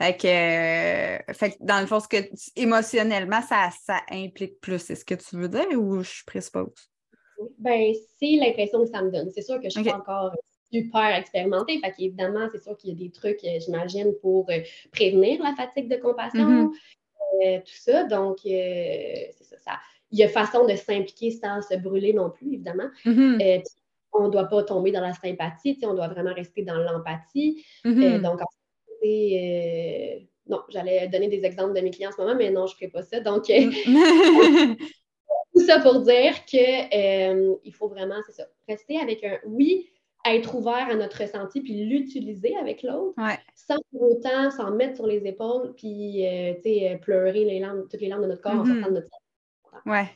Fait 0.00 0.16
que, 0.16 0.28
euh, 0.28 1.32
fait 1.34 1.56
dans 1.58 1.80
le 1.80 1.86
fond, 1.86 1.98
ce 1.98 2.06
que 2.06 2.18
émotionnellement, 2.54 3.42
ça, 3.42 3.70
ça 3.84 4.00
implique 4.12 4.60
plus. 4.60 4.78
C'est 4.78 4.94
ce 4.94 5.04
que 5.04 5.14
tu 5.14 5.36
veux 5.36 5.48
dire 5.48 5.66
ou 5.76 6.00
je 6.04 6.22
présuppose? 6.24 6.88
Ben, 7.58 7.92
c'est 8.20 8.36
l'impression 8.36 8.84
que 8.84 8.90
ça 8.90 9.02
me 9.02 9.10
donne. 9.10 9.30
C'est 9.34 9.42
sûr 9.42 9.56
que 9.56 9.64
je 9.64 9.70
suis 9.70 9.82
pas 9.82 9.96
encore 9.96 10.36
super 10.72 11.16
expérimentée. 11.16 11.80
Fait 11.80 11.90
qu'évidemment, 11.90 12.48
c'est 12.52 12.62
sûr 12.62 12.76
qu'il 12.76 12.90
y 12.90 12.92
a 12.92 12.96
des 12.96 13.10
trucs, 13.10 13.40
j'imagine, 13.42 14.12
pour 14.22 14.48
prévenir 14.92 15.42
la 15.42 15.56
fatigue 15.56 15.88
de 15.88 15.96
compassion. 15.96 16.68
Mm-hmm. 16.68 16.74
Euh, 17.42 17.58
tout 17.58 17.76
ça. 17.76 18.04
Donc, 18.04 18.38
euh, 18.46 19.24
c'est 19.40 19.58
ça, 19.58 19.78
Il 20.10 20.18
y 20.18 20.22
a 20.22 20.28
façon 20.28 20.66
de 20.66 20.74
s'impliquer 20.74 21.30
sans 21.30 21.62
se 21.62 21.76
brûler 21.76 22.12
non 22.12 22.30
plus, 22.30 22.54
évidemment. 22.54 22.88
Mm-hmm. 23.04 23.58
Euh, 23.58 23.62
on 24.12 24.26
ne 24.26 24.30
doit 24.30 24.46
pas 24.46 24.62
tomber 24.64 24.90
dans 24.90 25.00
la 25.00 25.14
sympathie, 25.14 25.78
on 25.84 25.94
doit 25.94 26.08
vraiment 26.08 26.34
rester 26.34 26.62
dans 26.62 26.78
l'empathie. 26.78 27.64
Mm-hmm. 27.84 28.20
donc, 28.22 28.40
non, 30.46 30.62
j'allais 30.68 31.06
donner 31.08 31.28
des 31.28 31.44
exemples 31.44 31.74
de 31.74 31.80
mes 31.80 31.90
clients 31.90 32.10
en 32.10 32.12
ce 32.12 32.20
moment, 32.20 32.34
mais 32.34 32.50
non, 32.50 32.66
je 32.66 32.74
ne 32.74 32.76
ferai 32.76 32.88
pas 32.88 33.02
ça. 33.02 33.20
Donc, 33.20 33.48
mm. 33.48 34.74
tout 35.54 35.64
ça 35.64 35.78
pour 35.78 36.00
dire 36.00 36.44
qu'il 36.44 37.72
faut 37.72 37.88
vraiment, 37.88 38.16
c'est 38.26 38.32
ça, 38.32 38.46
rester 38.68 38.98
avec 38.98 39.22
un 39.22 39.38
oui, 39.46 39.88
être 40.26 40.54
ouvert 40.54 40.88
à 40.90 40.94
notre 40.94 41.22
ressenti 41.22 41.60
puis 41.60 41.84
l'utiliser 41.86 42.56
avec 42.56 42.82
l'autre 42.82 43.14
sans 43.54 43.76
pour 43.90 44.02
autant 44.02 44.50
s'en 44.50 44.70
mettre 44.72 44.96
sur 44.96 45.06
les 45.06 45.26
épaules 45.26 45.72
puis 45.76 46.26
euh, 46.26 46.54
euh, 46.66 46.96
pleurer 46.98 47.44
les 47.44 47.60
larmes, 47.60 47.86
toutes 47.88 48.00
les 48.00 48.08
larmes 48.08 48.22
de 48.22 48.28
notre 48.28 48.42
corps 48.42 48.52
en 48.52 48.64
mm-hmm. 48.64 48.74
sortant 48.74 48.88
de 48.88 48.94
notre 48.94 49.08
Oui. 49.86 50.06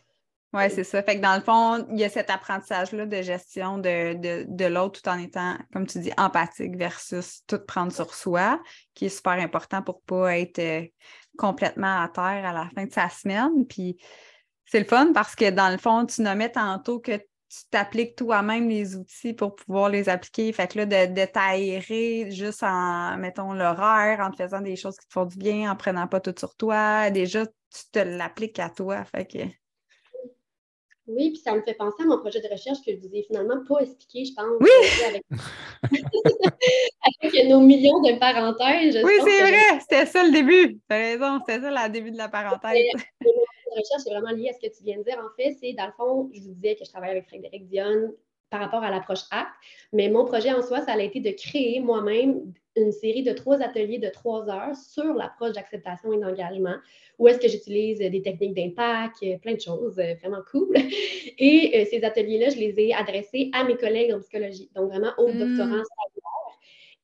Oui, 0.55 0.71
c'est 0.71 0.85
ça. 0.85 1.03
Fait 1.03 1.17
que 1.17 1.21
dans 1.21 1.35
le 1.35 1.41
fond, 1.41 1.85
il 1.91 1.99
y 1.99 2.05
a 2.05 2.09
cet 2.09 2.31
apprentissage-là 2.31 3.07
de 3.07 3.23
gestion 3.23 3.79
de, 3.79 4.45
de, 4.45 4.65
l'autre 4.67 5.03
tout 5.03 5.11
en 5.11 5.19
étant, 5.19 5.57
comme 5.73 5.85
tu 5.85 5.99
dis, 5.99 6.13
empathique 6.17 6.77
versus 6.77 7.43
tout 7.49 7.59
prendre 7.59 7.91
sur 7.91 8.15
soi, 8.15 8.63
qui 8.95 9.07
est 9.07 9.09
super 9.09 9.33
important 9.33 9.83
pour 9.83 9.97
ne 9.97 10.07
pas 10.07 10.39
être 10.39 10.61
euh, 10.61 10.87
complètement 11.37 12.01
à 12.01 12.09
terre 12.09 12.47
à 12.47 12.53
la 12.53 12.71
fin 12.73 12.85
de 12.85 12.93
sa 12.93 13.09
semaine. 13.09 13.67
Puis 13.69 13.97
c'est 14.65 14.79
le 14.79 14.85
fun 14.85 15.13
parce 15.13 15.35
que 15.35 15.51
dans 15.51 15.71
le 15.71 15.79
fond, 15.79 16.07
tu 16.07 16.23
nommais 16.23 16.53
tantôt 16.53 17.01
que 17.01 17.21
tu 17.49 17.69
t'appliques 17.71 18.17
toi-même 18.17 18.69
les 18.69 18.97
outils 18.97 19.33
pour 19.33 19.55
pouvoir 19.55 19.89
les 19.89 20.09
appliquer. 20.09 20.53
Fait 20.53 20.67
que 20.67 20.79
là, 20.79 20.87
de, 20.87 21.25
t'aérer 21.25 22.31
juste 22.31 22.63
en, 22.63 23.17
mettons, 23.17 23.53
l'horaire, 23.53 24.21
en 24.21 24.31
te 24.31 24.43
faisant 24.43 24.61
des 24.61 24.77
choses 24.77 24.97
qui 24.97 25.07
te 25.07 25.13
font 25.13 25.27
du 25.27 25.37
bien, 25.37 25.71
en 25.71 25.77
prenant 25.77 26.07
pas 26.09 26.21
tout 26.21 26.35
sur 26.37 26.55
toi, 26.57 27.11
déjà, 27.11 27.47
tu 27.47 27.91
te 27.93 27.99
l'appliques 27.99 28.59
à 28.59 28.71
toi. 28.71 29.05
Fait 29.05 29.27
que 29.27 29.39
Oui, 31.07 31.31
puis 31.31 31.39
ça 31.39 31.55
me 31.55 31.63
fait 31.63 31.75
penser 31.75 32.03
à 32.03 32.07
mon 32.07 32.19
projet 32.19 32.41
de 32.41 32.49
recherche 32.49 32.79
que 32.85 32.93
je 32.93 32.99
vous 32.99 33.15
ai 33.15 33.23
finalement 33.23 33.63
pas 33.69 33.81
expliqué, 33.81 34.25
je 34.25 34.35
pense. 34.35 34.57
Oui! 34.61 34.71
Avec, 35.07 35.23
avec 37.23 37.49
nos 37.49 37.61
millions 37.61 38.01
de 38.01 38.19
parenthèses. 38.19 39.01
Oui, 39.05 39.13
c'est 39.23 39.43
vrai, 39.43 39.81
c'était 39.81 40.07
ça 40.07 40.25
le 40.25 40.33
début. 40.33 40.81
Tu 40.89 40.95
as 40.95 40.97
raison, 40.97 41.39
c'était 41.47 41.61
ça 41.61 41.71
le 41.71 41.93
début 41.93 42.11
de 42.11 42.19
la 42.19 42.29
parenthèse. 42.29 42.85
De 43.75 43.81
recherche 43.81 44.07
est 44.07 44.11
vraiment 44.11 44.31
lié 44.31 44.51
à 44.51 44.53
ce 44.53 44.61
que 44.61 44.73
tu 44.73 44.85
viens 44.85 44.99
de 44.99 45.05
dire. 45.05 45.19
En 45.19 45.35
fait, 45.37 45.57
c'est 45.61 45.73
dans 45.73 45.87
le 45.87 45.93
fond, 45.93 46.31
je 46.33 46.41
vous 46.41 46.51
disais 46.51 46.77
que 46.77 46.85
je 46.85 46.91
travaille 46.91 47.11
avec 47.11 47.27
Frédéric 47.27 47.67
Dionne 47.67 48.13
par 48.51 48.61
rapport 48.61 48.85
à 48.85 48.91
l'approche 48.91 49.23
ACT, 49.31 49.49
mais 49.93 50.09
mon 50.09 50.25
projet 50.25 50.53
en 50.53 50.63
soi, 50.63 50.81
ça 50.83 50.93
a 50.93 51.01
été 51.01 51.19
de 51.19 51.31
créer 51.31 51.81
moi-même 51.81 52.53
une 52.77 52.93
série 52.93 53.23
de 53.23 53.33
trois 53.33 53.61
ateliers 53.61 53.99
de 53.99 54.09
trois 54.09 54.49
heures 54.49 54.75
sur 54.77 55.15
l'approche 55.15 55.53
d'acceptation 55.53 56.13
et 56.13 56.19
d'engagement, 56.19 56.77
où 57.19 57.29
est-ce 57.29 57.39
que 57.39 57.49
j'utilise 57.49 57.99
des 57.99 58.23
techniques 58.23 58.55
d'impact, 58.55 59.25
plein 59.41 59.55
de 59.55 59.61
choses 59.61 59.99
euh, 59.99 60.15
vraiment 60.21 60.43
cool. 60.51 60.75
Et 61.39 61.73
euh, 61.75 61.85
ces 61.89 62.03
ateliers-là, 62.03 62.51
je 62.51 62.57
les 62.57 62.75
ai 62.79 62.95
adressés 62.95 63.51
à 63.53 63.65
mes 63.65 63.77
collègues 63.77 64.13
en 64.13 64.21
psychologie, 64.21 64.71
donc 64.75 64.91
vraiment 64.91 65.13
aux 65.19 65.33
mm. 65.33 65.39
doctorants 65.39 65.83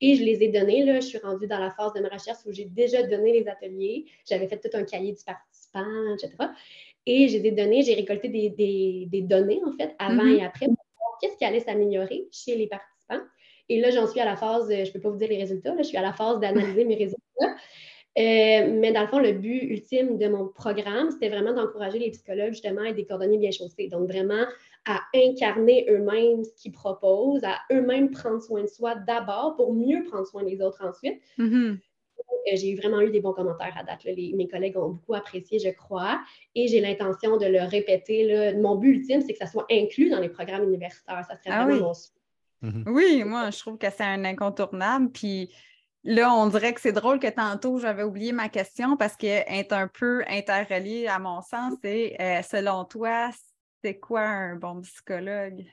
Et 0.01 0.17
je 0.17 0.25
les 0.25 0.43
ai 0.43 0.49
donnés, 0.49 0.85
là, 0.85 1.01
je 1.01 1.07
suis 1.07 1.19
rendue 1.19 1.47
dans 1.47 1.59
la 1.59 1.71
phase 1.71 1.93
de 1.95 2.01
ma 2.01 2.09
recherche 2.09 2.39
où 2.47 2.53
j'ai 2.53 2.65
déjà 2.65 3.03
donné 3.05 3.33
les 3.33 3.49
ateliers. 3.49 4.07
J'avais 4.29 4.49
fait 4.49 4.59
tout 4.59 4.77
un 4.77 4.85
cahier 4.85 5.13
du 5.13 5.23
etc. 5.75 6.31
Et 7.07 7.29
je 7.29 7.39
les 7.39 7.49
ai 7.49 7.51
donnés, 7.53 7.83
j'ai 7.83 7.95
récolté 7.95 8.29
des, 8.29 9.23
données, 9.23 9.61
en 9.67 9.73
fait, 9.73 9.95
avant 9.99 10.25
mm-hmm. 10.25 10.39
et 10.39 10.45
après, 10.45 10.67
pour 10.67 10.77
voir 10.77 11.19
qu'est-ce 11.21 11.37
qui 11.37 11.45
allait 11.45 11.61
s'améliorer 11.61 12.29
chez 12.31 12.57
les 12.57 12.67
participants. 12.67 13.25
Et 13.69 13.81
là, 13.81 13.91
j'en 13.91 14.07
suis 14.07 14.21
à 14.21 14.25
la 14.25 14.37
phase, 14.37 14.69
je 14.69 14.81
ne 14.81 14.93
peux 14.93 15.01
pas 15.01 15.11
vous 15.11 15.17
dire 15.17 15.29
les 15.29 15.39
résultats, 15.39 15.75
je 15.79 15.85
suis 15.85 15.97
à 15.97 16.03
la 16.03 16.13
phase 16.13 16.41
d'analyser 16.41 16.85
mes 16.85 16.97
résultats. 16.97 17.57
Euh, 18.19 18.77
mais 18.81 18.93
dans 18.93 19.03
le 19.03 19.07
fond, 19.07 19.21
le 19.21 19.33
but 19.33 19.63
ultime 19.63 20.19
de 20.19 20.27
mon 20.27 20.49
programme, 20.49 21.11
c'était 21.13 21.29
vraiment 21.29 21.53
d'encourager 21.53 21.99
les 22.01 22.11
psychologues 22.11 22.51
justement 22.51 22.83
à 22.83 22.89
être 22.89 22.97
des 22.97 23.07
cordonniers 23.07 23.39
bien 23.39 23.53
chaussés. 23.53 23.87
Donc 23.87 24.09
vraiment 24.09 24.45
à 24.85 25.01
incarner 25.15 25.87
eux-mêmes 25.89 26.43
ce 26.43 26.51
qu'ils 26.61 26.73
proposent, 26.73 27.45
à 27.45 27.59
eux-mêmes 27.73 28.11
prendre 28.11 28.43
soin 28.43 28.63
de 28.63 28.67
soi 28.67 28.97
d'abord 28.97 29.55
pour 29.57 29.73
mieux 29.73 30.03
prendre 30.05 30.27
soin 30.27 30.43
des 30.43 30.61
autres 30.61 30.85
ensuite. 30.85 31.21
Mm-hmm. 31.39 31.55
Euh, 31.55 31.77
j'ai 32.47 32.71
eu 32.71 32.77
vraiment 32.77 33.01
eu 33.01 33.11
des 33.11 33.21
bons 33.21 33.33
commentaires 33.33 33.77
à 33.77 33.85
date. 33.85 34.05
mes 34.05 34.49
collègues 34.49 34.77
ont 34.77 34.91
beaucoup 34.91 35.15
apprécié, 35.15 35.59
je 35.59 35.71
crois, 35.71 36.21
et 36.55 36.69
j'ai 36.69 36.81
l'intention 36.81 37.37
de 37.37 37.47
le 37.47 37.61
répéter. 37.61 38.55
Mon 38.55 38.77
but 38.77 38.97
ultime, 38.97 39.21
c'est 39.21 39.33
que 39.33 39.39
ça 39.39 39.47
soit 39.47 39.67
inclus 39.71 40.11
dans 40.11 40.21
les 40.21 40.29
programmes 40.29 40.65
universitaires. 40.65 41.25
Ça 41.29 41.37
serait 41.37 41.51
ah 41.51 41.65
vraiment 41.65 41.91
oui. 41.91 41.97
Mhm. 42.63 42.85
Oui, 42.89 43.25
moi, 43.25 43.51
je 43.51 43.59
trouve 43.59 43.79
que 43.79 43.91
c'est 43.91 44.05
un 44.05 44.25
incontournable. 44.25 45.11
Puis 45.11 45.51
là, 46.05 46.33
on 46.35 46.47
dirait 46.49 46.75
que 46.75 46.81
c'est 46.81 46.93
drôle 46.93 47.19
que 47.19 47.29
tantôt, 47.29 47.79
j'avais 47.79 48.03
oublié 48.03 48.33
ma 48.33 48.49
question 48.49 48.97
parce 48.97 49.17
qu'elle 49.17 49.45
est 49.49 49.73
un 49.73 49.89
peu 49.89 50.23
interreliée 50.29 51.07
à 51.07 51.19
mon 51.19 51.41
sens. 51.41 51.75
C'est 51.83 52.17
euh, 52.21 52.43
selon 52.43 52.85
toi, 52.85 53.31
c'est 53.83 53.99
quoi 53.99 54.23
un 54.23 54.57
bon 54.57 54.81
psychologue? 54.83 55.65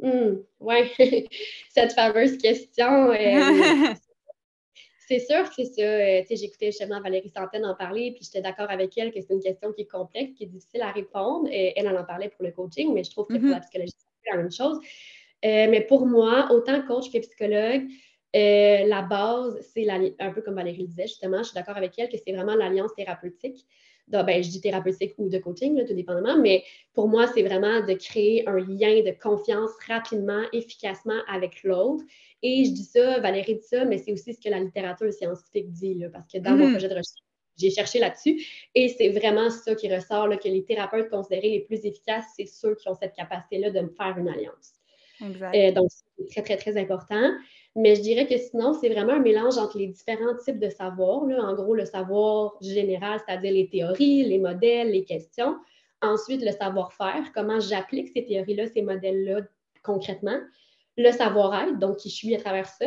Hmm, 0.00 0.36
oui, 0.60 0.92
cette 1.70 1.92
fameuse 1.92 2.38
question. 2.38 3.10
Euh, 3.10 3.94
c'est 5.08 5.20
sûr 5.20 5.48
que 5.48 5.54
c'est 5.56 5.64
ça. 5.64 5.82
Euh, 5.82 6.22
j'écoutais 6.30 6.66
justement 6.66 7.00
Valérie 7.00 7.30
Santaine 7.30 7.64
en 7.64 7.74
parler, 7.74 8.12
puis 8.12 8.24
j'étais 8.24 8.42
d'accord 8.42 8.70
avec 8.70 8.96
elle 8.98 9.10
que 9.10 9.20
c'est 9.20 9.32
une 9.32 9.40
question 9.40 9.72
qui 9.72 9.82
est 9.82 9.90
complexe, 9.90 10.34
qui 10.34 10.44
est 10.44 10.48
difficile 10.48 10.82
à 10.82 10.92
répondre. 10.92 11.48
Et 11.50 11.72
elle 11.76 11.88
en 11.88 12.04
parlait 12.04 12.28
pour 12.28 12.44
le 12.44 12.52
coaching, 12.52 12.92
mais 12.92 13.04
je 13.04 13.10
trouve 13.10 13.26
que 13.26 13.34
pour 13.34 13.42
mm-hmm. 13.42 13.50
la 13.50 13.60
psychologie, 13.60 13.92
c'est 14.22 14.30
la 14.30 14.36
même 14.36 14.52
chose. 14.52 14.78
Euh, 15.44 15.66
mais 15.70 15.80
pour 15.80 16.04
moi, 16.04 16.48
autant 16.50 16.82
coach 16.82 17.10
que 17.10 17.18
psychologue, 17.18 17.88
euh, 18.36 18.86
la 18.86 19.02
base, 19.02 19.58
c'est 19.72 19.88
un 19.88 20.32
peu 20.32 20.42
comme 20.42 20.56
Valérie 20.56 20.82
le 20.82 20.88
disait, 20.88 21.06
justement, 21.06 21.38
je 21.38 21.44
suis 21.44 21.54
d'accord 21.54 21.78
avec 21.78 21.98
elle 21.98 22.10
que 22.10 22.18
c'est 22.18 22.32
vraiment 22.32 22.54
l'alliance 22.54 22.94
thérapeutique. 22.94 23.64
Ben, 24.10 24.42
je 24.42 24.50
dis 24.50 24.60
thérapeutique 24.60 25.14
ou 25.18 25.28
de 25.28 25.38
coaching, 25.38 25.84
tout 25.86 25.94
dépendamment, 25.94 26.36
mais 26.38 26.64
pour 26.94 27.08
moi, 27.08 27.26
c'est 27.26 27.42
vraiment 27.42 27.80
de 27.80 27.92
créer 27.94 28.48
un 28.48 28.58
lien 28.58 29.02
de 29.02 29.14
confiance 29.20 29.70
rapidement, 29.86 30.42
efficacement 30.52 31.20
avec 31.28 31.62
l'autre. 31.62 32.04
Et 32.42 32.64
je 32.64 32.70
dis 32.70 32.84
ça, 32.84 33.18
Valérie 33.20 33.56
dit 33.56 33.66
ça, 33.66 33.84
mais 33.84 33.98
c'est 33.98 34.12
aussi 34.12 34.34
ce 34.34 34.40
que 34.40 34.48
la 34.48 34.60
littérature 34.60 35.12
scientifique 35.12 35.70
dit, 35.72 36.02
parce 36.12 36.26
que 36.32 36.38
dans 36.38 36.56
mon 36.56 36.66
mm-hmm. 36.66 36.70
projet 36.72 36.88
de 36.88 36.94
recherche, 36.94 37.22
j'ai 37.58 37.70
cherché 37.70 37.98
là-dessus. 37.98 38.44
Et 38.74 38.88
c'est 38.88 39.08
vraiment 39.08 39.50
ça 39.50 39.74
qui 39.74 39.92
ressort, 39.92 40.28
que 40.38 40.48
les 40.48 40.64
thérapeutes 40.64 41.10
considérés 41.10 41.50
les 41.50 41.60
plus 41.60 41.84
efficaces, 41.84 42.26
c'est 42.36 42.46
ceux 42.46 42.74
qui 42.76 42.88
ont 42.88 42.94
cette 42.94 43.14
capacité-là 43.14 43.70
de 43.70 43.80
me 43.80 43.88
faire 43.88 44.16
une 44.16 44.28
alliance. 44.28 44.74
Euh, 45.22 45.72
donc, 45.72 45.90
c'est 45.90 46.26
très, 46.28 46.42
très, 46.42 46.56
très 46.56 46.80
important. 46.80 47.32
Mais 47.76 47.94
je 47.94 48.00
dirais 48.00 48.26
que 48.26 48.36
sinon, 48.36 48.72
c'est 48.72 48.88
vraiment 48.88 49.12
un 49.12 49.20
mélange 49.20 49.56
entre 49.58 49.78
les 49.78 49.86
différents 49.86 50.36
types 50.44 50.58
de 50.58 50.68
savoir. 50.68 51.22
En 51.22 51.54
gros, 51.54 51.74
le 51.74 51.84
savoir 51.84 52.56
général, 52.60 53.20
c'est-à-dire 53.24 53.52
les 53.52 53.68
théories, 53.68 54.24
les 54.24 54.38
modèles, 54.38 54.90
les 54.90 55.04
questions. 55.04 55.56
Ensuite, 56.02 56.42
le 56.42 56.50
savoir-faire, 56.50 57.32
comment 57.34 57.60
j'applique 57.60 58.08
ces 58.08 58.24
théories-là, 58.24 58.66
ces 58.68 58.82
modèles-là 58.82 59.42
concrètement. 59.82 60.38
Le 60.96 61.10
savoir-être, 61.12 61.78
donc 61.78 61.98
qui 61.98 62.10
je 62.10 62.14
suis 62.14 62.34
à 62.34 62.40
travers 62.40 62.66
ça. 62.66 62.86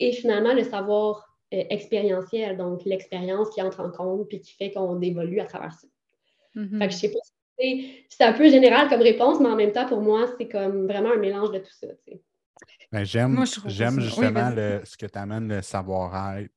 Et 0.00 0.12
finalement, 0.12 0.52
le 0.52 0.64
savoir 0.64 1.34
euh, 1.54 1.62
expérientiel, 1.70 2.58
donc 2.58 2.84
l'expérience 2.84 3.48
qui 3.50 3.62
entre 3.62 3.80
en 3.80 3.90
compte 3.90 4.28
puis 4.28 4.40
qui 4.40 4.52
fait 4.52 4.70
qu'on 4.70 5.00
évolue 5.00 5.40
à 5.40 5.46
travers 5.46 5.72
ça. 5.72 5.86
Mm-hmm. 6.56 6.78
Fait 6.78 6.86
que 6.88 6.92
je 6.92 6.98
sais 6.98 7.10
pas 7.10 7.18
c'est 8.08 8.24
un 8.24 8.32
peu 8.32 8.48
général 8.48 8.88
comme 8.88 9.00
réponse, 9.00 9.40
mais 9.40 9.48
en 9.48 9.56
même 9.56 9.72
temps, 9.72 9.86
pour 9.86 10.00
moi, 10.00 10.26
c'est 10.38 10.48
comme 10.48 10.86
vraiment 10.86 11.12
un 11.12 11.16
mélange 11.16 11.50
de 11.52 11.58
tout 11.58 11.72
ça. 11.72 11.86
Ben, 12.92 13.04
j'aime 13.04 13.44
justement 14.00 14.50
ce 14.84 14.96
que 14.96 15.06
tu 15.06 15.18
amènes, 15.18 15.48
le 15.48 15.62
savoir-être, 15.62 16.52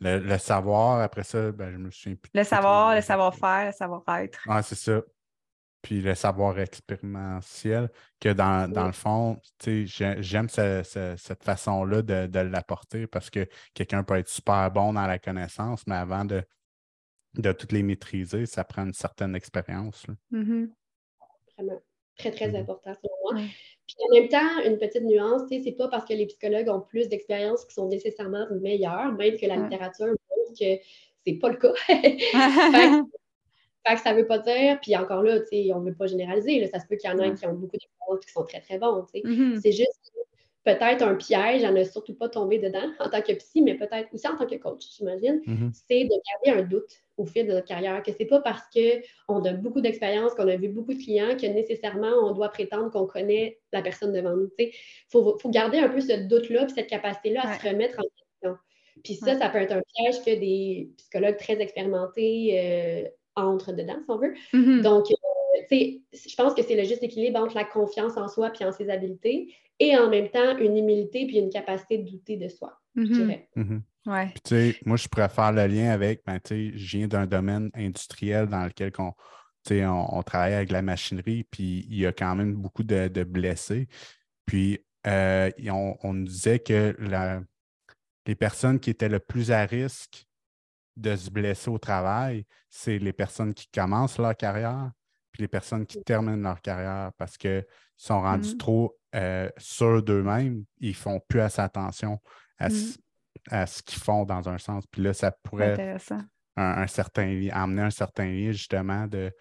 le, 0.00 0.38
savoir. 0.38 1.00
Après 1.00 1.24
ça, 1.24 1.52
ben, 1.52 1.72
je 1.72 1.76
me 1.78 1.90
souviens 1.90 2.16
plus. 2.16 2.30
Le 2.34 2.44
savoir, 2.44 2.94
le 2.94 3.00
savoir-faire, 3.00 3.66
le 3.66 3.72
savoir-être. 3.72 4.40
Ah, 4.48 4.62
c'est 4.62 4.74
ça. 4.74 5.00
Puis 5.82 6.00
le 6.00 6.14
savoir 6.14 6.58
expérimentiel, 6.58 7.90
que 8.20 8.32
dans, 8.32 8.86
le 8.86 8.92
fond, 8.92 9.40
j'aime 9.64 10.48
cette 10.48 11.44
façon-là 11.44 12.02
de, 12.02 12.26
de 12.26 12.38
l'apporter 12.40 13.06
parce 13.06 13.30
que 13.30 13.48
quelqu'un 13.72 14.02
peut 14.02 14.16
être 14.16 14.28
super 14.28 14.70
bon 14.70 14.94
dans 14.94 15.06
la 15.06 15.18
connaissance, 15.18 15.86
mais 15.86 15.94
avant 15.94 16.24
de, 16.24 16.42
de 17.34 17.52
toutes 17.52 17.72
les 17.72 17.82
maîtriser, 17.82 18.46
ça 18.46 18.64
prend 18.64 18.84
une 18.84 18.94
certaine 18.94 19.36
expérience. 19.36 20.06
Mm-hmm. 20.32 20.70
Vraiment. 21.56 21.80
Très, 22.18 22.30
très 22.30 22.48
mm-hmm. 22.48 22.60
important 22.60 22.94
pour 23.00 23.32
moi. 23.34 23.42
Puis 23.86 23.96
en 24.08 24.14
même 24.14 24.28
temps, 24.28 24.62
une 24.64 24.78
petite 24.78 25.04
nuance, 25.04 25.42
c'est 25.48 25.72
pas 25.72 25.88
parce 25.88 26.04
que 26.04 26.14
les 26.14 26.26
psychologues 26.26 26.68
ont 26.68 26.80
plus 26.80 27.08
d'expérience 27.08 27.64
qu'ils 27.64 27.74
sont 27.74 27.88
nécessairement 27.88 28.46
meilleurs, 28.60 29.12
même 29.12 29.38
que 29.38 29.46
la 29.46 29.56
littérature 29.56 30.06
montre 30.06 30.58
que 30.58 30.80
c'est 31.24 31.34
pas 31.34 31.50
le 31.50 31.56
cas. 31.56 31.72
fait, 33.86 33.94
que 33.94 34.00
ça 34.00 34.14
veut 34.14 34.26
pas 34.26 34.38
dire, 34.38 34.80
puis 34.80 34.96
encore 34.96 35.22
là, 35.22 35.38
on 35.74 35.80
ne 35.80 35.90
veut 35.90 35.94
pas 35.94 36.06
généraliser, 36.06 36.60
là, 36.60 36.68
ça 36.68 36.80
se 36.80 36.86
peut 36.86 36.96
qu'il 36.96 37.10
y 37.10 37.12
en 37.12 37.18
ait 37.18 37.34
qui 37.34 37.46
ont 37.46 37.52
beaucoup 37.52 37.76
d'expérience 37.76 38.26
qui 38.26 38.32
sont 38.32 38.44
très, 38.44 38.60
très 38.60 38.78
bons. 38.78 39.06
Mm-hmm. 39.14 39.60
C'est 39.60 39.72
juste 39.72 40.12
peut-être 40.64 41.02
un 41.02 41.14
piège 41.14 41.62
à 41.62 41.70
ne 41.70 41.84
surtout 41.84 42.14
pas 42.14 42.28
tomber 42.28 42.58
dedans 42.58 42.90
en 42.98 43.08
tant 43.08 43.22
que 43.22 43.32
psy, 43.34 43.62
mais 43.62 43.74
peut-être 43.74 44.12
aussi 44.12 44.26
en 44.26 44.36
tant 44.36 44.46
que 44.46 44.56
coach, 44.56 44.82
j'imagine, 44.96 45.40
c'est 45.72 46.04
de 46.04 46.44
garder 46.44 46.60
un 46.60 46.64
doute 46.64 47.02
au 47.16 47.24
fil 47.24 47.46
de 47.46 47.52
notre 47.52 47.66
carrière, 47.66 48.02
que 48.02 48.12
c'est 48.12 48.26
pas 48.26 48.40
parce 48.40 48.64
qu'on 48.72 49.44
a 49.44 49.52
beaucoup 49.52 49.80
d'expérience, 49.80 50.34
qu'on 50.34 50.48
a 50.48 50.56
vu 50.56 50.68
beaucoup 50.68 50.92
de 50.92 50.98
clients, 50.98 51.36
que 51.36 51.46
nécessairement 51.46 52.12
on 52.22 52.32
doit 52.32 52.50
prétendre 52.50 52.90
qu'on 52.90 53.06
connaît 53.06 53.58
la 53.72 53.82
personne 53.82 54.12
devant 54.12 54.36
nous. 54.36 54.50
Il 54.58 54.72
faut, 55.10 55.38
garder 55.46 55.78
un 55.78 55.88
peu 55.88 56.00
ce 56.00 56.26
doute-là, 56.26 56.66
puis 56.66 56.74
cette 56.74 56.88
capacité-là 56.88 57.42
à 57.44 57.58
se 57.58 57.66
remettre 57.66 57.98
en 57.98 58.02
question. 58.02 58.58
Puis 59.02 59.14
ça, 59.14 59.38
ça 59.38 59.48
peut 59.48 59.58
être 59.58 59.72
un 59.72 59.82
piège 59.94 60.24
que 60.24 60.38
des 60.38 60.90
psychologues 60.96 61.36
très 61.36 61.60
expérimentés 61.60 62.58
euh, 62.58 63.08
entrent 63.34 63.72
dedans, 63.72 63.98
si 64.04 64.10
on 64.10 64.18
veut. 64.18 64.34
Mm-hmm. 64.52 64.82
Donc, 64.82 65.06
euh, 65.10 65.76
je 66.12 66.36
pense 66.36 66.54
que 66.54 66.62
c'est 66.62 66.76
le 66.76 66.84
juste 66.84 67.02
équilibre 67.02 67.40
entre 67.40 67.56
la 67.56 67.64
confiance 67.64 68.16
en 68.16 68.28
soi 68.28 68.52
et 68.60 68.64
en 68.64 68.72
ses 68.72 68.90
habiletés 68.90 69.54
et 69.78 69.96
en 69.96 70.08
même 70.08 70.28
temps 70.30 70.56
une 70.58 70.76
humilité 70.76 71.26
puis 71.26 71.38
une 71.38 71.50
capacité 71.50 71.98
de 71.98 72.08
douter 72.08 72.36
de 72.36 72.48
soi, 72.48 72.78
je 72.94 73.02
mm-hmm. 73.02 73.12
dirais. 73.12 73.48
Mm-hmm. 73.56 73.80
Ouais. 74.06 74.32
moi, 74.84 74.96
je 74.96 75.08
pourrais 75.08 75.28
faire 75.28 75.50
le 75.50 75.66
lien 75.66 75.90
avec, 75.90 76.22
ben, 76.24 76.38
je 76.48 76.96
viens 76.96 77.08
d'un 77.08 77.26
domaine 77.26 77.70
industriel 77.74 78.46
dans 78.46 78.64
lequel 78.64 78.92
on, 78.98 79.12
on, 79.70 80.22
travaille 80.22 80.54
avec 80.54 80.70
la 80.70 80.80
machinerie, 80.80 81.42
puis 81.44 81.84
il 81.90 81.98
y 81.98 82.06
a 82.06 82.12
quand 82.12 82.36
même 82.36 82.54
beaucoup 82.54 82.84
de, 82.84 83.24
blessés. 83.24 83.88
Puis, 84.46 84.78
euh, 85.08 85.50
on, 85.68 86.12
nous 86.12 86.26
disait 86.26 86.60
que 86.60 86.94
la, 87.00 87.40
les 88.26 88.36
personnes 88.36 88.78
qui 88.78 88.90
étaient 88.90 89.08
le 89.08 89.18
plus 89.18 89.50
à 89.50 89.64
risque 89.64 90.24
de 90.96 91.16
se 91.16 91.28
blesser 91.28 91.68
au 91.68 91.78
travail, 91.78 92.46
c'est 92.70 92.98
les 92.98 93.12
personnes 93.12 93.54
qui 93.54 93.66
commencent 93.74 94.18
leur 94.18 94.36
carrière, 94.36 94.92
puis 95.32 95.42
les 95.42 95.48
personnes 95.48 95.84
qui 95.84 96.02
terminent 96.04 96.36
leur 96.36 96.60
carrière 96.62 97.10
parce 97.18 97.36
qu'ils 97.36 97.66
sont 97.96 98.20
rendus 98.20 98.50
mm-hmm. 98.50 98.56
trop 98.56 98.96
euh, 99.16 99.50
sûrs 99.58 100.02
d'eux-mêmes, 100.02 100.64
ils 100.78 100.90
ne 100.90 100.94
font 100.94 101.20
plus 101.28 101.40
assez 101.40 101.60
attention 101.60 102.20
à, 102.58 102.68
mm-hmm 102.68 102.96
à 103.50 103.66
ce 103.66 103.82
qu'ils 103.82 104.00
font 104.00 104.24
dans 104.24 104.48
un 104.48 104.58
sens. 104.58 104.86
Puis 104.86 105.02
là, 105.02 105.12
ça 105.12 105.32
pourrait 105.42 105.98
un, 106.56 106.86
certain, 106.86 107.48
amener 107.52 107.82
un 107.82 107.90
certain 107.90 108.26
lien, 108.26 108.52
justement, 108.52 109.06
de 109.06 109.32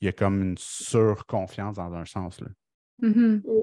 il 0.00 0.06
y 0.06 0.08
a 0.08 0.12
comme 0.12 0.42
une 0.42 0.58
surconfiance 0.58 1.76
dans 1.76 1.92
un 1.94 2.04
sens. 2.04 2.40
Là. 2.40 2.48
Mm-hmm. 3.02 3.62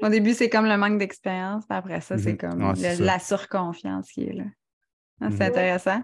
Au 0.00 0.08
début, 0.08 0.34
c'est 0.34 0.48
comme 0.48 0.66
le 0.66 0.76
manque 0.76 0.98
d'expérience, 0.98 1.66
puis 1.66 1.78
après 1.78 2.00
ça, 2.00 2.18
c'est 2.18 2.32
mm-hmm. 2.32 2.76
comme 2.76 3.04
la 3.04 3.18
surconfiance 3.18 4.10
qui 4.10 4.24
est 4.24 4.32
là. 4.32 4.44
Ah, 5.20 5.28
c'est 5.30 5.38
mm-hmm. 5.38 5.42
intéressant. 5.42 6.02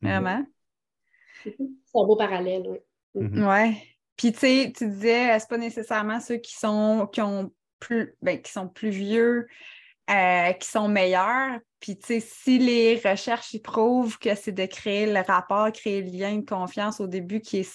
Vraiment. 0.00 0.46
C'est 1.42 1.56
un 1.58 2.06
beau 2.06 2.16
parallèle, 2.16 2.66
oui. 2.66 2.78
Ouais. 3.14 3.82
Puis, 4.16 4.32
tu 4.32 4.38
sais, 4.38 4.72
tu 4.76 4.88
disais, 4.88 5.38
c'est 5.38 5.48
pas 5.48 5.58
nécessairement 5.58 6.20
ceux 6.20 6.38
qui 6.38 6.54
sont, 6.54 7.08
qui 7.12 7.20
ont 7.20 7.52
plus, 7.78 8.16
ben, 8.22 8.40
qui 8.40 8.50
sont 8.50 8.68
plus 8.68 8.90
vieux, 8.90 9.46
euh, 10.10 10.52
qui 10.52 10.68
sont 10.68 10.88
meilleurs? 10.88 11.60
Puis, 11.80 11.96
tu 11.96 12.06
sais, 12.06 12.20
si 12.20 12.58
les 12.58 13.00
recherches 13.04 13.54
y 13.54 13.60
prouvent 13.60 14.18
que 14.18 14.34
c'est 14.34 14.52
de 14.52 14.66
créer 14.66 15.06
le 15.06 15.20
rapport, 15.20 15.70
créer 15.72 16.02
le 16.02 16.10
lien 16.10 16.36
de 16.36 16.44
confiance 16.44 17.00
au 17.00 17.06
début 17.06 17.40
qui 17.40 17.58
est 17.58 17.70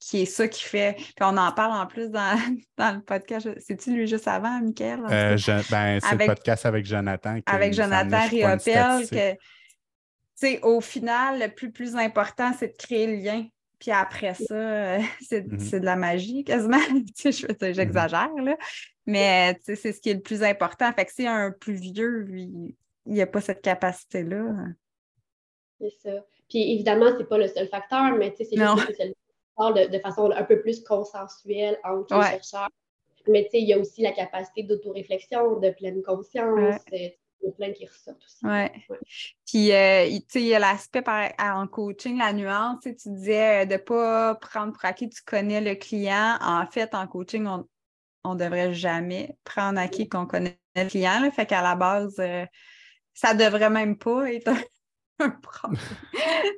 qui 0.00 0.22
est 0.22 0.26
ça 0.26 0.48
qui 0.48 0.62
fait. 0.62 0.94
Puis 0.96 1.14
on 1.22 1.36
en 1.36 1.52
parle 1.52 1.72
en 1.72 1.86
plus 1.86 2.10
dans, 2.10 2.38
le 2.78 3.00
podcast. 3.00 3.48
C'est-tu 3.58 3.92
lui 3.92 4.06
juste 4.06 4.28
avant, 4.28 4.60
Michael? 4.60 5.00
Euh, 5.10 5.36
ben, 5.70 6.00
c'est 6.00 6.14
le 6.14 6.26
podcast 6.26 6.66
avec 6.66 6.86
Jonathan. 6.86 7.38
Avec 7.46 7.74
Jonathan 7.74 8.26
Riopel. 8.28 9.08
Que, 9.08 10.64
au 10.64 10.80
final, 10.80 11.40
le 11.40 11.48
plus, 11.48 11.72
plus 11.72 11.96
important, 11.96 12.52
c'est 12.58 12.68
de 12.68 12.76
créer 12.76 13.06
le 13.06 13.22
lien. 13.22 13.44
Puis 13.80 13.90
après 13.90 14.34
ça, 14.34 14.54
euh, 14.54 14.98
mm-hmm. 15.30 15.58
c'est 15.58 15.80
de 15.80 15.84
la 15.84 15.96
magie 15.96 16.44
quasiment. 16.44 16.78
je 16.88 17.28
mm-hmm. 17.28 17.74
j'exagère, 17.74 18.34
là. 18.42 18.56
Mais 19.06 19.58
c'est 19.64 19.92
ce 19.92 20.00
qui 20.00 20.10
est 20.10 20.14
le 20.14 20.20
plus 20.20 20.42
important. 20.42 20.92
Fait 20.92 21.06
que 21.06 21.12
si 21.12 21.26
un 21.26 21.50
plus 21.50 21.74
vieux, 21.74 22.20
lui, 22.20 22.76
il 23.08 23.14
n'y 23.14 23.22
a 23.22 23.26
pas 23.26 23.40
cette 23.40 23.62
capacité-là. 23.62 24.54
C'est 25.80 25.92
ça. 26.02 26.24
Puis 26.48 26.72
évidemment, 26.72 27.10
ce 27.10 27.18
n'est 27.18 27.24
pas 27.24 27.38
le 27.38 27.48
seul 27.48 27.68
facteur, 27.68 28.12
mais 28.16 28.34
c'est 28.36 28.44
juste 28.44 28.86
que 28.86 28.94
c'est 28.94 29.08
de, 29.08 29.90
de, 29.90 29.98
façon 29.98 30.30
un 30.30 30.44
peu 30.44 30.60
plus 30.60 30.82
consensuelle 30.84 31.78
entre 31.84 32.16
les 32.16 32.22
chercheurs. 32.22 32.68
Mais 33.26 33.48
il 33.52 33.66
y 33.66 33.72
a 33.72 33.78
aussi 33.78 34.02
la 34.02 34.12
capacité 34.12 34.62
d'autoréflexion, 34.62 35.58
de 35.58 35.70
pleine 35.70 36.02
conscience. 36.02 36.80
il 36.92 37.12
y 37.42 37.48
a 37.48 37.52
plein 37.52 37.72
qui 37.72 37.86
ressortent 37.86 38.24
aussi. 38.24 38.44
Ouais. 38.46 38.72
Puis, 39.46 39.72
euh, 39.72 40.04
il 40.06 40.46
y 40.46 40.54
a 40.54 40.58
l'aspect 40.58 41.04
en 41.38 41.66
coaching, 41.66 42.18
la 42.18 42.32
nuance. 42.32 42.80
Tu 42.82 42.94
disais 42.94 43.62
euh, 43.62 43.66
de 43.66 43.74
ne 43.74 43.78
pas 43.78 44.34
prendre 44.36 44.72
pour 44.72 44.84
acquis, 44.84 45.08
tu 45.08 45.22
connais 45.22 45.60
le 45.60 45.74
client. 45.74 46.38
En 46.40 46.66
fait, 46.66 46.94
en 46.94 47.06
coaching, 47.06 47.46
on 48.24 48.34
ne 48.34 48.38
devrait 48.38 48.72
jamais 48.72 49.36
prendre 49.44 49.78
acquis 49.78 50.08
qu'on 50.08 50.26
connaît 50.26 50.58
le 50.74 50.88
client. 50.88 51.30
Fait 51.32 51.46
qu'à 51.46 51.62
la 51.62 51.74
base, 51.74 52.16
euh, 52.20 52.46
ça 53.18 53.34
ne 53.34 53.44
devrait 53.44 53.70
même 53.70 53.96
pas 53.96 54.32
être 54.32 54.52
un 55.18 55.30
problème. 55.30 55.82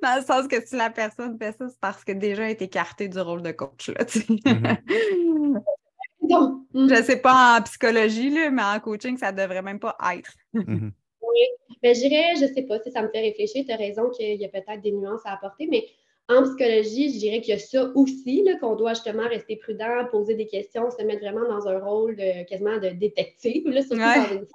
Dans 0.02 0.16
le 0.16 0.22
sens 0.22 0.46
que 0.46 0.60
si 0.64 0.76
la 0.76 0.90
personne 0.90 1.38
fait 1.38 1.56
ça, 1.56 1.68
c'est 1.70 1.80
parce 1.80 2.04
que 2.04 2.12
déjà 2.12 2.44
elle 2.44 2.50
est 2.50 2.60
écartée 2.60 3.08
du 3.08 3.18
rôle 3.18 3.40
de 3.40 3.52
coach. 3.52 3.88
Là, 3.88 4.04
mm-hmm. 4.04 4.82
Je 6.74 6.94
ne 6.94 7.02
sais 7.02 7.16
pas 7.16 7.58
en 7.58 7.62
psychologie, 7.62 8.28
là, 8.30 8.50
mais 8.50 8.62
en 8.62 8.78
coaching, 8.78 9.16
ça 9.16 9.32
ne 9.32 9.38
devrait 9.40 9.62
même 9.62 9.80
pas 9.80 9.96
être. 10.14 10.32
Mm-hmm. 10.54 10.90
Oui, 11.22 11.46
mais 11.82 11.94
je 11.94 12.00
dirais, 12.00 12.34
je 12.36 12.44
ne 12.44 12.52
sais 12.52 12.62
pas 12.62 12.78
si 12.80 12.92
ça 12.92 13.00
me 13.02 13.08
fait 13.08 13.22
réfléchir, 13.22 13.64
tu 13.64 13.72
as 13.72 13.76
raison 13.76 14.10
qu'il 14.10 14.38
y 14.38 14.44
a 14.44 14.48
peut-être 14.48 14.82
des 14.82 14.92
nuances 14.92 15.24
à 15.24 15.32
apporter, 15.32 15.66
mais 15.66 15.86
en 16.28 16.42
psychologie, 16.42 17.14
je 17.14 17.18
dirais 17.18 17.40
qu'il 17.40 17.54
y 17.54 17.56
a 17.56 17.58
ça 17.58 17.90
aussi, 17.94 18.46
qu'on 18.60 18.76
doit 18.76 18.92
justement 18.92 19.26
rester 19.26 19.56
prudent, 19.56 20.04
poser 20.10 20.34
des 20.34 20.46
questions, 20.46 20.90
se 20.90 21.02
mettre 21.04 21.22
vraiment 21.22 21.48
dans 21.48 21.66
un 21.66 21.78
rôle 21.78 22.16
de, 22.16 22.44
quasiment 22.44 22.76
de 22.76 22.90
détective, 22.90 23.66
là, 23.66 23.80
surtout, 23.80 23.96
dans 23.96 24.36
une, 24.36 24.46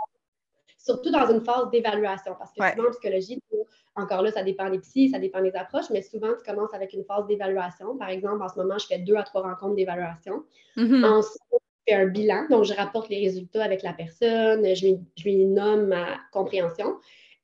surtout, 0.85 1.11
dans 1.11 1.27
une, 1.31 1.41
phase 1.41 1.69
d'évaluation. 1.71 2.35
Parce 2.37 2.51
que 2.51 2.63
souvent 2.71 2.87
en 2.87 2.91
psychologie, 2.91 3.41
encore 3.95 4.21
là, 4.21 4.31
ça 4.31 4.43
dépend 4.43 4.69
des 4.69 4.79
psys, 4.79 5.09
ça 5.09 5.19
dépend 5.19 5.41
des 5.41 5.55
approches, 5.55 5.89
mais 5.89 6.01
souvent, 6.01 6.29
tu 6.37 6.49
commences 6.49 6.73
avec 6.73 6.93
une 6.93 7.03
phase 7.05 7.25
d'évaluation. 7.27 7.97
Par 7.97 8.09
exemple, 8.09 8.41
en 8.43 8.49
ce 8.49 8.59
moment, 8.59 8.77
je 8.77 8.85
fais 8.87 8.99
deux 8.99 9.15
à 9.15 9.23
trois 9.23 9.41
rencontres 9.41 9.75
d'évaluation. 9.75 10.43
Mm-hmm. 10.77 11.05
Ensuite, 11.05 11.41
je 11.51 11.93
fais 11.93 12.01
un 12.01 12.07
bilan, 12.07 12.45
donc 12.49 12.65
je 12.65 12.73
rapporte 12.73 13.09
les 13.09 13.19
résultats 13.19 13.63
avec 13.63 13.83
la 13.83 13.93
personne, 13.93 14.63
je 14.75 14.85
lui, 14.85 14.99
je 15.17 15.23
lui 15.23 15.45
nomme 15.45 15.87
ma 15.87 16.17
compréhension. 16.31 16.95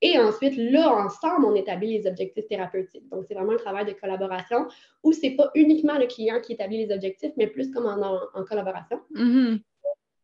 Et 0.04 0.18
ensuite, 0.20 0.58
là, 0.58 0.92
ensemble, 0.94 1.46
on 1.46 1.54
établit 1.54 2.00
les 2.00 2.08
objectifs 2.08 2.48
thérapeutiques. 2.48 3.08
Donc, 3.10 3.24
c'est 3.28 3.36
vraiment 3.36 3.54
un 3.54 3.58
travail 3.58 3.86
de 3.86 3.94
collaboration 3.94 4.68
où 5.04 5.14
ce 5.14 5.22
n'est 5.22 5.36
pas 5.36 5.52
uniquement 5.54 5.98
le 5.98 6.08
client 6.08 6.42
qui 6.42 6.54
établit 6.54 6.86
les 6.86 6.94
objectifs, 6.94 7.32
mais 7.38 7.46
plus 7.46 7.72
comme 7.72 7.86
en, 7.86 8.20
en, 8.34 8.44
collaboration. 8.44 9.00
Mm-hmm. 9.16 9.60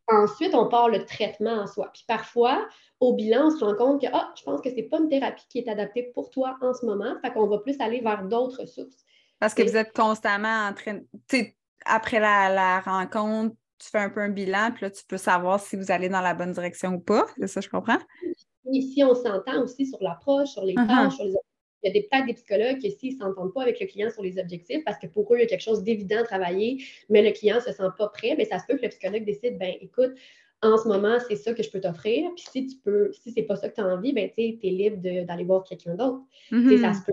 Ensuite, 0.10 0.56
on 0.56 0.68
part 0.68 0.90
le 0.90 1.06
traitement 1.06 1.62
en 1.62 1.68
soi. 1.68 1.90
Puis 1.94 2.06
parfois, 2.08 2.66
au 3.00 3.14
bilan, 3.14 3.48
on 3.48 3.52
se 3.52 3.64
rend 3.64 3.76
compte 3.76 4.02
que 4.02 4.08
ah, 4.14 4.32
je 4.38 4.44
pense 4.44 4.62
que 4.62 4.70
ce 4.70 4.76
n'est 4.76 4.84
pas 4.84 5.00
une 5.00 5.10
thérapie 5.10 5.46
qui 5.50 5.60
est 5.60 5.68
adaptée 5.68 6.12
pour 6.14 6.30
toi 6.30 6.58
en 6.62 6.74
ce 6.74 6.86
moment. 6.86 7.16
Fait 7.22 7.32
qu'on 7.32 7.48
va 7.48 7.58
plus 7.60 7.76
aller 7.80 8.00
vers 8.00 8.24
d'autres 8.24 8.66
sources. 8.66 9.06
Parce 9.40 9.54
que 9.54 9.64
vous 9.64 9.76
êtes 9.76 9.94
constamment 9.94 10.68
en 10.70 10.74
train. 10.74 11.00
Après 11.86 12.20
la, 12.20 12.50
la, 12.50 12.80
rencontre, 12.80 13.56
tu 13.80 13.90
fais 13.90 14.00
un 14.00 14.10
peu 14.10 14.22
un 14.22 14.30
bilan, 14.30 14.72
puis 14.74 14.86
là, 14.86 14.92
tu 14.92 15.04
peux 15.06 15.18
savoir 15.18 15.60
si 15.60 15.76
vous 15.76 15.92
allez 15.92 16.10
dans 16.10 16.22
la 16.22 16.34
bonne 16.34 16.52
direction 16.52 16.96
ou 16.96 17.00
pas. 17.00 17.26
C'est 17.38 17.48
ça, 17.48 17.62
je 17.62 17.70
comprends? 17.70 18.00
Ici, 18.72 19.04
on 19.04 19.14
s'entend 19.14 19.62
aussi 19.62 19.86
sur 19.86 20.02
l'approche, 20.02 20.50
sur 20.50 20.64
les 20.64 20.74
uh-huh. 20.74 20.88
tâches, 20.88 21.16
sur 21.16 21.26
les 21.26 21.36
il 21.88 21.96
y 21.96 22.00
a 22.00 22.02
peut-être 22.10 22.26
des 22.26 22.34
psychologues 22.34 22.78
qui, 22.80 22.92
s'ils 22.92 23.14
ne 23.14 23.20
s'entendent 23.20 23.54
pas 23.54 23.64
avec 23.64 23.80
le 23.80 23.86
client 23.88 24.10
sur 24.10 24.24
les 24.24 24.40
objectifs, 24.40 24.84
parce 24.86 24.98
que 24.98 25.08
pour 25.08 25.32
eux, 25.34 25.38
il 25.38 25.42
y 25.42 25.44
a 25.44 25.48
quelque 25.48 25.62
chose 25.64 25.84
d'évident 25.84 26.20
à 26.20 26.24
travailler, 26.24 26.84
mais 27.10 27.22
le 27.22 27.32
client 27.32 27.56
ne 27.56 27.62
se 27.62 27.72
sent 27.72 27.90
pas 27.98 28.08
prêt, 28.10 28.36
mais 28.38 28.46
ça 28.46 28.60
se 28.60 28.66
peut 28.68 28.78
que 28.78 28.84
le 28.84 28.90
psychologue 28.90 29.26
décide, 29.26 29.58
ben 29.58 29.74
écoute, 29.82 30.14
en 30.62 30.78
ce 30.78 30.88
moment, 30.88 31.18
c'est 31.28 31.36
ça 31.36 31.54
que 31.54 31.62
je 31.62 31.70
peux 31.70 31.80
t'offrir. 31.80 32.32
Puis 32.36 32.46
si 32.52 32.68
tu 32.68 32.78
peux, 32.78 33.12
si 33.14 33.32
c'est 33.32 33.44
pas 33.44 33.56
ça 33.56 33.70
que 33.70 33.76
tu 33.76 33.82
as 33.82 33.86
envie, 33.86 34.14
ben 34.14 34.30
tu 34.36 34.42
es 34.42 34.70
libre 34.70 34.98
d'aller 34.98 35.44
voir 35.44 35.64
quelqu'un 35.64 35.96
d'autre. 35.96 36.22
Mm-hmm. 36.52 36.82
Ça 36.82 36.94
se 36.94 37.06
peut. 37.06 37.12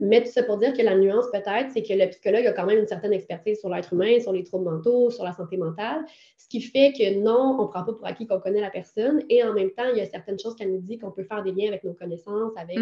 Mais 0.00 0.22
tout 0.22 0.30
ça 0.30 0.42
pour 0.42 0.58
dire 0.58 0.72
que 0.72 0.82
la 0.82 0.96
nuance, 0.96 1.26
peut-être, 1.32 1.70
c'est 1.72 1.82
que 1.82 1.92
le 1.92 2.08
psychologue 2.08 2.46
a 2.46 2.52
quand 2.52 2.66
même 2.66 2.78
une 2.78 2.86
certaine 2.86 3.12
expertise 3.12 3.60
sur 3.60 3.68
l'être 3.68 3.92
humain, 3.92 4.18
sur 4.20 4.32
les 4.32 4.42
troubles 4.42 4.64
mentaux, 4.64 5.10
sur 5.10 5.22
la 5.22 5.32
santé 5.32 5.56
mentale, 5.56 6.04
ce 6.36 6.48
qui 6.48 6.60
fait 6.60 6.92
que 6.92 7.20
non, 7.20 7.56
on 7.60 7.62
ne 7.62 7.68
prend 7.68 7.84
pas 7.84 7.92
pour 7.92 8.04
acquis 8.04 8.26
qu'on 8.26 8.40
connaît 8.40 8.60
la 8.60 8.70
personne. 8.70 9.22
Et 9.28 9.44
en 9.44 9.52
même 9.52 9.70
temps, 9.70 9.88
il 9.92 9.98
y 9.98 10.00
a 10.00 10.06
certaines 10.06 10.38
choses 10.38 10.56
qu'elle 10.56 10.72
nous 10.72 10.80
dit 10.80 10.98
qu'on 10.98 11.12
peut 11.12 11.22
faire 11.22 11.44
des 11.44 11.52
liens 11.52 11.68
avec 11.68 11.84
nos 11.84 11.94
connaissances, 11.94 12.52
avec 12.56 12.76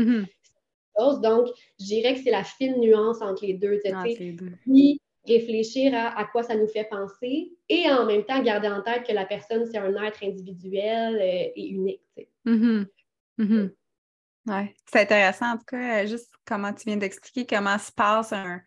Donc, 0.97 1.49
je 1.81 1.87
dirais 1.87 2.15
que 2.15 2.21
c'est 2.23 2.31
la 2.31 2.45
fine 2.45 2.79
nuance 2.81 3.23
entre 3.23 3.45
les 3.45 3.55
deux. 3.55 3.81
Puis, 4.63 5.01
réfléchir 5.27 5.93
à, 5.95 6.25
quoi 6.25 6.43
ça 6.43 6.57
nous 6.57 6.67
fait 6.67 6.85
penser 6.85 7.53
et 7.69 7.91
en 7.91 8.07
même 8.07 8.25
temps 8.25 8.43
garder 8.43 8.69
en 8.69 8.83
tête 8.83 9.07
que 9.07 9.13
la 9.13 9.25
personne, 9.25 9.65
c'est 9.71 9.79
un 9.79 9.95
être 10.03 10.25
individuel 10.25 11.15
euh, 11.17 11.53
et 11.55 11.69
unique. 11.69 12.03
Mm-hmm. 12.45 13.71
Ouais. 14.47 14.75
C'est 14.91 15.01
intéressant, 15.03 15.53
en 15.53 15.57
tout 15.59 15.65
cas, 15.67 16.05
juste 16.07 16.33
comment 16.45 16.73
tu 16.73 16.85
viens 16.87 16.97
d'expliquer 16.97 17.47
comment 17.47 17.79
se 17.79 17.93
passe 17.93 18.33
un, 18.33 18.61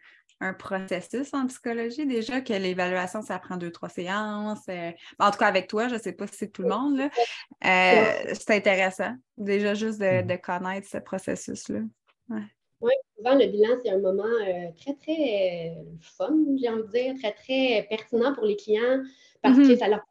processus 0.60 1.34
en 1.34 1.48
psychologie. 1.48 2.06
Déjà 2.06 2.40
que 2.40 2.54
l'évaluation, 2.54 3.24
ça 3.24 3.40
prend 3.40 3.58
deux, 3.58 3.72
trois 3.72 3.90
séances. 3.90 4.62
Euh, 4.70 4.92
en 5.18 5.32
tout 5.32 5.40
cas, 5.40 5.48
avec 5.48 5.68
toi, 5.68 5.88
je 5.88 5.96
ne 5.96 6.00
sais 6.00 6.12
pas 6.12 6.28
si 6.28 6.36
c'est 6.36 6.52
tout 6.52 6.62
le 6.62 6.70
monde. 6.70 7.00
Euh, 7.00 8.34
c'est 8.34 8.52
intéressant, 8.52 9.16
déjà 9.38 9.74
juste 9.74 10.00
de 10.00 10.06
mm-hmm. 10.06 10.42
connaître 10.42 10.88
ce 10.88 11.00
processus-là. 11.00 11.80
Oui, 12.82 12.94
souvent 13.18 13.36
le 13.36 13.48
bilan, 13.48 13.70
c'est 13.84 13.90
un 13.90 14.00
moment 14.00 14.24
euh, 14.24 14.70
très, 14.80 14.94
très 14.96 15.74
euh, 15.78 15.84
fun, 16.02 16.36
j'ai 16.60 16.70
envie 16.70 16.84
de 16.84 16.92
dire, 16.92 17.16
très, 17.18 17.32
très 17.32 17.88
pertinent 17.90 18.34
pour 18.34 18.46
les 18.46 18.56
clients 18.56 19.02
parce 19.42 19.58
que 19.58 19.64
mm-hmm. 19.64 19.78
ça 19.78 19.88
leur 19.88 20.02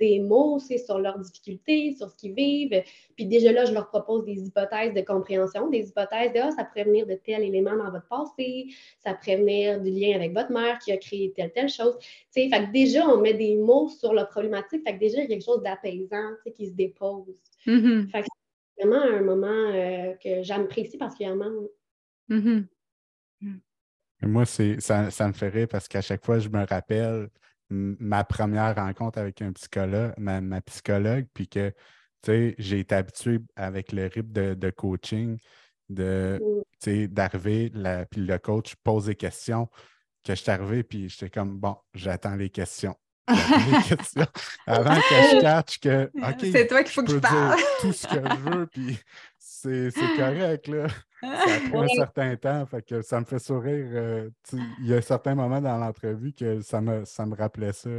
des 0.00 0.20
mots 0.20 0.58
sur 0.58 0.98
leurs 0.98 1.18
difficultés, 1.18 1.94
sur 1.96 2.10
ce 2.10 2.16
qu'ils 2.16 2.34
vivent. 2.34 2.82
Puis 3.16 3.26
déjà 3.26 3.52
là, 3.52 3.64
je 3.64 3.72
leur 3.72 3.88
propose 3.88 4.24
des 4.24 4.46
hypothèses 4.46 4.94
de 4.94 5.00
compréhension, 5.00 5.68
des 5.68 5.88
hypothèses 5.88 6.32
de 6.32 6.40
ah, 6.40 6.50
ça 6.50 6.64
pourrait 6.64 6.84
venir 6.84 7.06
de 7.06 7.14
tel 7.14 7.42
élément 7.42 7.76
dans 7.76 7.90
votre 7.90 8.06
passé, 8.08 8.66
ça 8.98 9.14
pourrait 9.14 9.36
venir 9.36 9.80
du 9.80 9.90
lien 9.90 10.14
avec 10.14 10.32
votre 10.32 10.52
mère 10.52 10.78
qui 10.78 10.92
a 10.92 10.96
créé 10.96 11.32
telle, 11.34 11.52
telle 11.52 11.68
chose. 11.68 11.96
fait 12.32 12.48
que 12.48 12.72
déjà, 12.72 13.08
on 13.08 13.20
met 13.20 13.34
des 13.34 13.56
mots 13.56 13.88
sur 13.88 14.12
la 14.12 14.24
problématique, 14.24 14.82
fait 14.84 14.94
que 14.94 15.00
déjà, 15.00 15.18
il 15.18 15.22
y 15.22 15.24
a 15.24 15.28
quelque 15.28 15.44
chose 15.44 15.62
d'apaisant 15.62 16.30
qui 16.54 16.66
se 16.66 16.72
dépose. 16.72 17.34
Mm-hmm 17.66 18.22
vraiment 18.78 19.02
un 19.02 19.22
moment 19.22 19.46
euh, 19.46 20.14
que 20.22 20.42
j'apprécie 20.42 20.98
particulièrement. 20.98 21.50
Mm. 22.28 22.60
Moi, 24.22 24.44
c'est, 24.46 24.80
ça, 24.80 25.10
ça, 25.10 25.28
me 25.28 25.32
fait 25.32 25.48
rire 25.48 25.68
parce 25.68 25.88
qu'à 25.88 26.00
chaque 26.00 26.24
fois, 26.24 26.38
je 26.38 26.48
me 26.48 26.64
rappelle 26.66 27.28
ma 27.70 28.24
première 28.24 28.74
rencontre 28.74 29.18
avec 29.18 29.42
un 29.42 29.52
psychologue, 29.52 30.14
ma, 30.18 30.60
psychologue, 30.62 31.26
puis 31.34 31.46
que, 31.48 31.70
tu 31.70 31.74
sais, 32.26 32.54
j'ai 32.58 32.80
été 32.80 32.94
habitué 32.94 33.40
avec 33.56 33.92
le 33.92 34.06
rythme 34.06 34.32
de, 34.54 34.70
coaching, 34.70 35.38
de, 35.88 36.40
mm. 36.84 37.06
d'arriver, 37.06 37.70
puis 38.10 38.22
le 38.22 38.38
coach 38.38 38.74
pose 38.82 39.06
des 39.06 39.14
questions, 39.14 39.68
que 40.24 40.34
je 40.34 40.42
suis 40.42 40.50
arrivé, 40.50 40.82
puis 40.82 41.08
j'étais 41.08 41.30
comme, 41.30 41.58
bon, 41.58 41.76
j'attends 41.94 42.36
les 42.36 42.50
questions. 42.50 42.96
avant 44.66 44.94
que 44.94 45.00
je 45.00 45.40
catch 45.40 45.78
que 45.80 46.10
c'est 46.50 46.66
toi 46.66 46.82
qu'il 46.82 46.92
faut 46.92 47.02
que 47.02 47.12
je 47.12 47.18
parle. 47.18 47.58
tout 47.80 47.92
ce 47.92 48.06
que 48.06 48.16
je 48.16 48.50
veux, 48.50 48.66
puis 48.66 48.98
c'est 49.38 49.90
correct. 50.16 50.68
Là. 50.68 50.88
Ça 51.20 51.28
pris 51.70 51.78
un 51.78 51.88
certain 51.88 52.36
temps, 52.36 52.66
fait 52.66 52.82
que 52.82 53.02
ça 53.02 53.20
me 53.20 53.24
fait 53.24 53.38
sourire. 53.38 53.86
Euh, 53.92 54.30
il 54.80 54.86
y 54.86 54.94
a 54.94 55.02
certains 55.02 55.34
moments 55.34 55.60
dans 55.60 55.76
l'entrevue 55.76 56.32
que 56.32 56.60
ça 56.60 56.80
me, 56.80 57.04
ça 57.04 57.26
me 57.26 57.36
rappelait 57.36 57.72
ça. 57.72 57.90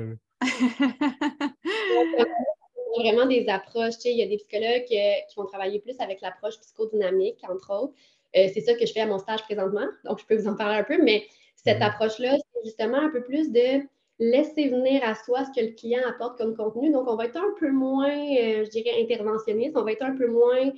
vraiment 2.98 3.26
des 3.28 3.48
approches. 3.50 3.96
Il 4.06 4.18
y 4.18 4.24
a 4.24 4.28
des 4.28 4.38
psychologues 4.38 4.86
qui 4.86 4.98
vont 5.38 5.46
travailler 5.46 5.80
plus 5.80 6.00
avec 6.00 6.22
l'approche 6.22 6.60
psychodynamique, 6.60 7.40
entre 7.48 7.72
autres. 7.74 7.94
Euh, 8.36 8.48
c'est 8.54 8.62
ça 8.62 8.74
que 8.74 8.86
je 8.86 8.94
fais 8.94 9.02
à 9.02 9.08
mon 9.08 9.18
stage 9.18 9.42
présentement, 9.44 9.88
donc 10.06 10.20
je 10.20 10.26
peux 10.26 10.38
vous 10.38 10.48
en 10.48 10.56
parler 10.56 10.78
un 10.78 10.84
peu, 10.84 11.02
mais 11.02 11.26
cette 11.56 11.80
mm-hmm. 11.80 11.84
approche-là, 11.84 12.36
c'est 12.38 12.64
justement 12.64 12.98
un 12.98 13.10
peu 13.10 13.24
plus 13.24 13.52
de 13.52 13.82
laisser 14.20 14.70
venir 14.70 15.02
à 15.04 15.16
soi 15.16 15.46
ce 15.46 15.60
que 15.60 15.66
le 15.66 15.72
client 15.74 16.02
apporte 16.08 16.38
comme 16.38 16.56
contenu. 16.56 16.92
Donc, 16.92 17.08
on 17.08 17.16
va 17.16 17.26
être 17.26 17.38
un 17.38 17.54
peu 17.58 17.72
moins, 17.72 18.10
euh, 18.10 18.66
je 18.66 18.70
dirais, 18.70 19.02
interventionniste, 19.02 19.78
on 19.78 19.84
va 19.84 19.94
être 19.94 20.04
un 20.04 20.16
peu 20.16 20.28
moins 20.28 20.72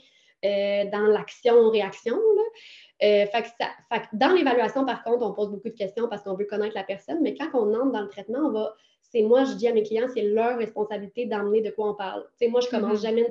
euh, 0.46 0.86
dans 0.92 1.08
l'action-réaction. 1.08 2.18
Euh, 3.04 3.26
dans 4.14 4.34
l'évaluation, 4.34 4.86
par 4.86 5.04
contre, 5.04 5.26
on 5.26 5.34
pose 5.34 5.50
beaucoup 5.50 5.70
de 5.70 5.78
questions 5.78 6.08
parce 6.08 6.22
qu'on 6.24 6.36
veut 6.36 6.46
connaître 6.46 6.76
la 6.76 6.84
personne, 6.84 7.20
mais 7.22 7.36
quand 7.36 7.50
on 7.54 7.74
entre 7.74 7.92
dans 7.92 8.02
le 8.02 8.10
traitement, 8.10 8.40
on 8.40 8.52
va, 8.52 8.76
c'est 9.02 9.24
moi, 9.24 9.44
je 9.44 9.54
dis 9.54 9.68
à 9.68 9.74
mes 9.74 9.84
clients, 9.84 10.08
c'est 10.14 10.22
leur 10.22 10.58
responsabilité 10.60 11.26
d'emmener 11.26 11.62
de 11.62 11.72
quoi 11.72 11.90
on 11.90 11.96
parle. 11.96 12.24
sais, 12.38 12.48
moi, 12.48 12.62
je 12.62 12.70
commence 12.70 13.00
mm-hmm. 13.00 13.02
jamais 13.02 13.22
une 13.22 13.28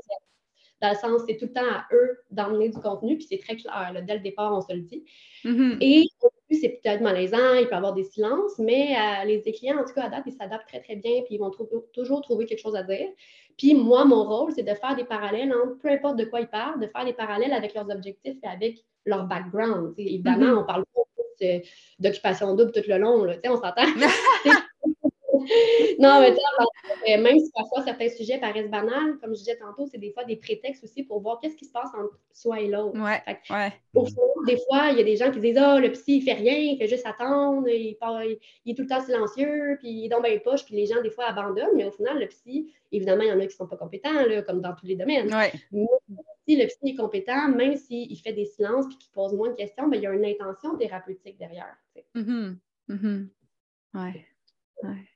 dans 0.82 0.90
le 0.90 0.96
sens, 0.96 1.22
c'est 1.28 1.36
tout 1.36 1.44
le 1.44 1.52
temps 1.52 1.60
à 1.60 1.86
eux 1.92 2.18
d'emmener 2.30 2.70
du 2.70 2.78
contenu, 2.78 3.16
puis 3.18 3.26
c'est 3.28 3.38
très 3.38 3.54
clair, 3.56 4.02
dès 4.02 4.14
le 4.14 4.20
départ, 4.20 4.56
on 4.56 4.62
se 4.62 4.72
le 4.72 4.80
dit. 4.80 5.04
Mm-hmm. 5.44 5.76
Et 5.82 6.06
c'est 6.56 6.80
peut-être 6.82 7.00
malaisant, 7.00 7.54
il 7.54 7.66
peut 7.66 7.72
y 7.72 7.76
avoir 7.76 7.94
des 7.94 8.04
silences, 8.04 8.58
mais 8.58 8.96
euh, 8.96 9.24
les 9.24 9.52
clients, 9.52 9.78
en 9.78 9.84
tout 9.84 9.94
cas, 9.94 10.04
à 10.04 10.08
date, 10.08 10.24
ils 10.26 10.32
s'adaptent 10.32 10.68
très, 10.68 10.80
très 10.80 10.96
bien, 10.96 11.22
puis 11.22 11.36
ils 11.36 11.38
vont 11.38 11.52
toujours 11.92 12.22
trouver 12.22 12.46
quelque 12.46 12.60
chose 12.60 12.76
à 12.76 12.82
dire. 12.82 13.08
Puis 13.56 13.74
moi, 13.74 14.04
mon 14.04 14.24
rôle, 14.24 14.52
c'est 14.52 14.62
de 14.62 14.74
faire 14.74 14.96
des 14.96 15.04
parallèles 15.04 15.52
entre 15.52 15.78
peu 15.78 15.88
importe 15.88 16.16
de 16.16 16.24
quoi 16.24 16.40
ils 16.40 16.48
parlent, 16.48 16.80
de 16.80 16.86
faire 16.86 17.04
des 17.04 17.12
parallèles 17.12 17.52
avec 17.52 17.74
leurs 17.74 17.90
objectifs 17.90 18.38
et 18.42 18.46
avec 18.46 18.84
leur 19.04 19.24
background. 19.24 19.94
évidemment, 19.98 20.46
mm-hmm. 20.46 20.62
on 20.62 20.64
parle 20.64 20.84
pas 20.94 21.00
d'occupation 21.98 22.54
double 22.54 22.72
tout 22.72 22.82
le 22.86 22.98
long, 22.98 23.24
là, 23.24 23.36
on 23.44 23.56
s'entend. 23.56 23.84
non, 25.98 26.20
mais 26.20 26.34
euh, 27.08 27.22
même 27.22 27.38
si 27.38 27.50
parfois 27.52 27.82
certains 27.82 28.08
sujets 28.08 28.38
paraissent 28.38 28.70
banals, 28.70 29.18
comme 29.20 29.32
je 29.34 29.38
disais 29.38 29.56
tantôt, 29.56 29.86
c'est 29.86 29.98
des 29.98 30.12
fois 30.12 30.24
des 30.24 30.36
prétextes 30.36 30.84
aussi 30.84 31.02
pour 31.02 31.20
voir 31.20 31.38
qu'est-ce 31.40 31.56
qui 31.56 31.64
se 31.64 31.72
passe 31.72 31.90
entre 31.94 32.18
soi 32.32 32.60
et 32.60 32.68
l'autre. 32.68 32.98
Ouais, 33.00 33.22
Au 33.94 34.04
fond, 34.04 34.42
des 34.46 34.56
fois, 34.56 34.90
il 34.90 34.98
y 34.98 35.00
a 35.00 35.04
des 35.04 35.16
gens 35.16 35.30
qui 35.30 35.40
disent 35.40 35.58
Ah, 35.58 35.76
oh, 35.76 35.80
le 35.80 35.90
psy, 35.92 36.16
il 36.16 36.22
fait 36.22 36.32
rien, 36.34 36.56
il 36.56 36.78
fait 36.78 36.88
juste 36.88 37.06
attendre, 37.06 37.68
il, 37.68 37.96
il, 38.64 38.72
est 38.72 38.74
tout 38.74 38.82
le 38.82 38.88
temps 38.88 39.00
silencieux, 39.00 39.76
puis 39.78 39.90
il 39.90 40.04
est 40.06 40.08
dans 40.08 40.20
les 40.20 40.40
poches, 40.40 40.64
puis 40.64 40.76
les 40.76 40.86
gens, 40.86 41.00
des 41.02 41.10
fois, 41.10 41.26
abandonnent, 41.26 41.76
mais 41.76 41.84
au 41.84 41.92
final, 41.92 42.18
le 42.18 42.26
psy, 42.28 42.72
évidemment, 42.92 43.22
il 43.22 43.28
y 43.28 43.32
en 43.32 43.38
a 43.38 43.40
qui 43.40 43.46
ne 43.46 43.50
sont 43.50 43.66
pas 43.66 43.76
compétents, 43.76 44.12
là, 44.12 44.42
comme 44.42 44.60
dans 44.60 44.74
tous 44.74 44.86
les 44.86 44.96
domaines. 44.96 45.32
Ouais. 45.34 45.52
Mais 45.72 45.86
si 46.46 46.56
le 46.56 46.66
psy 46.66 46.90
est 46.90 46.96
compétent, 46.96 47.48
même 47.48 47.76
s'il 47.76 48.18
fait 48.18 48.32
des 48.32 48.46
silences 48.46 48.86
puis 48.86 48.98
qu'il 48.98 49.12
pose 49.12 49.32
moins 49.34 49.50
de 49.50 49.56
questions, 49.56 49.88
ben, 49.88 49.96
il 49.96 50.02
y 50.02 50.06
a 50.06 50.12
une 50.12 50.24
intention 50.24 50.76
thérapeutique 50.76 51.38
derrière. 51.38 51.76
Mm 52.14 52.58
-hmm. 52.88 53.28
Ouais. 53.94 54.26
ouais. 54.82 55.08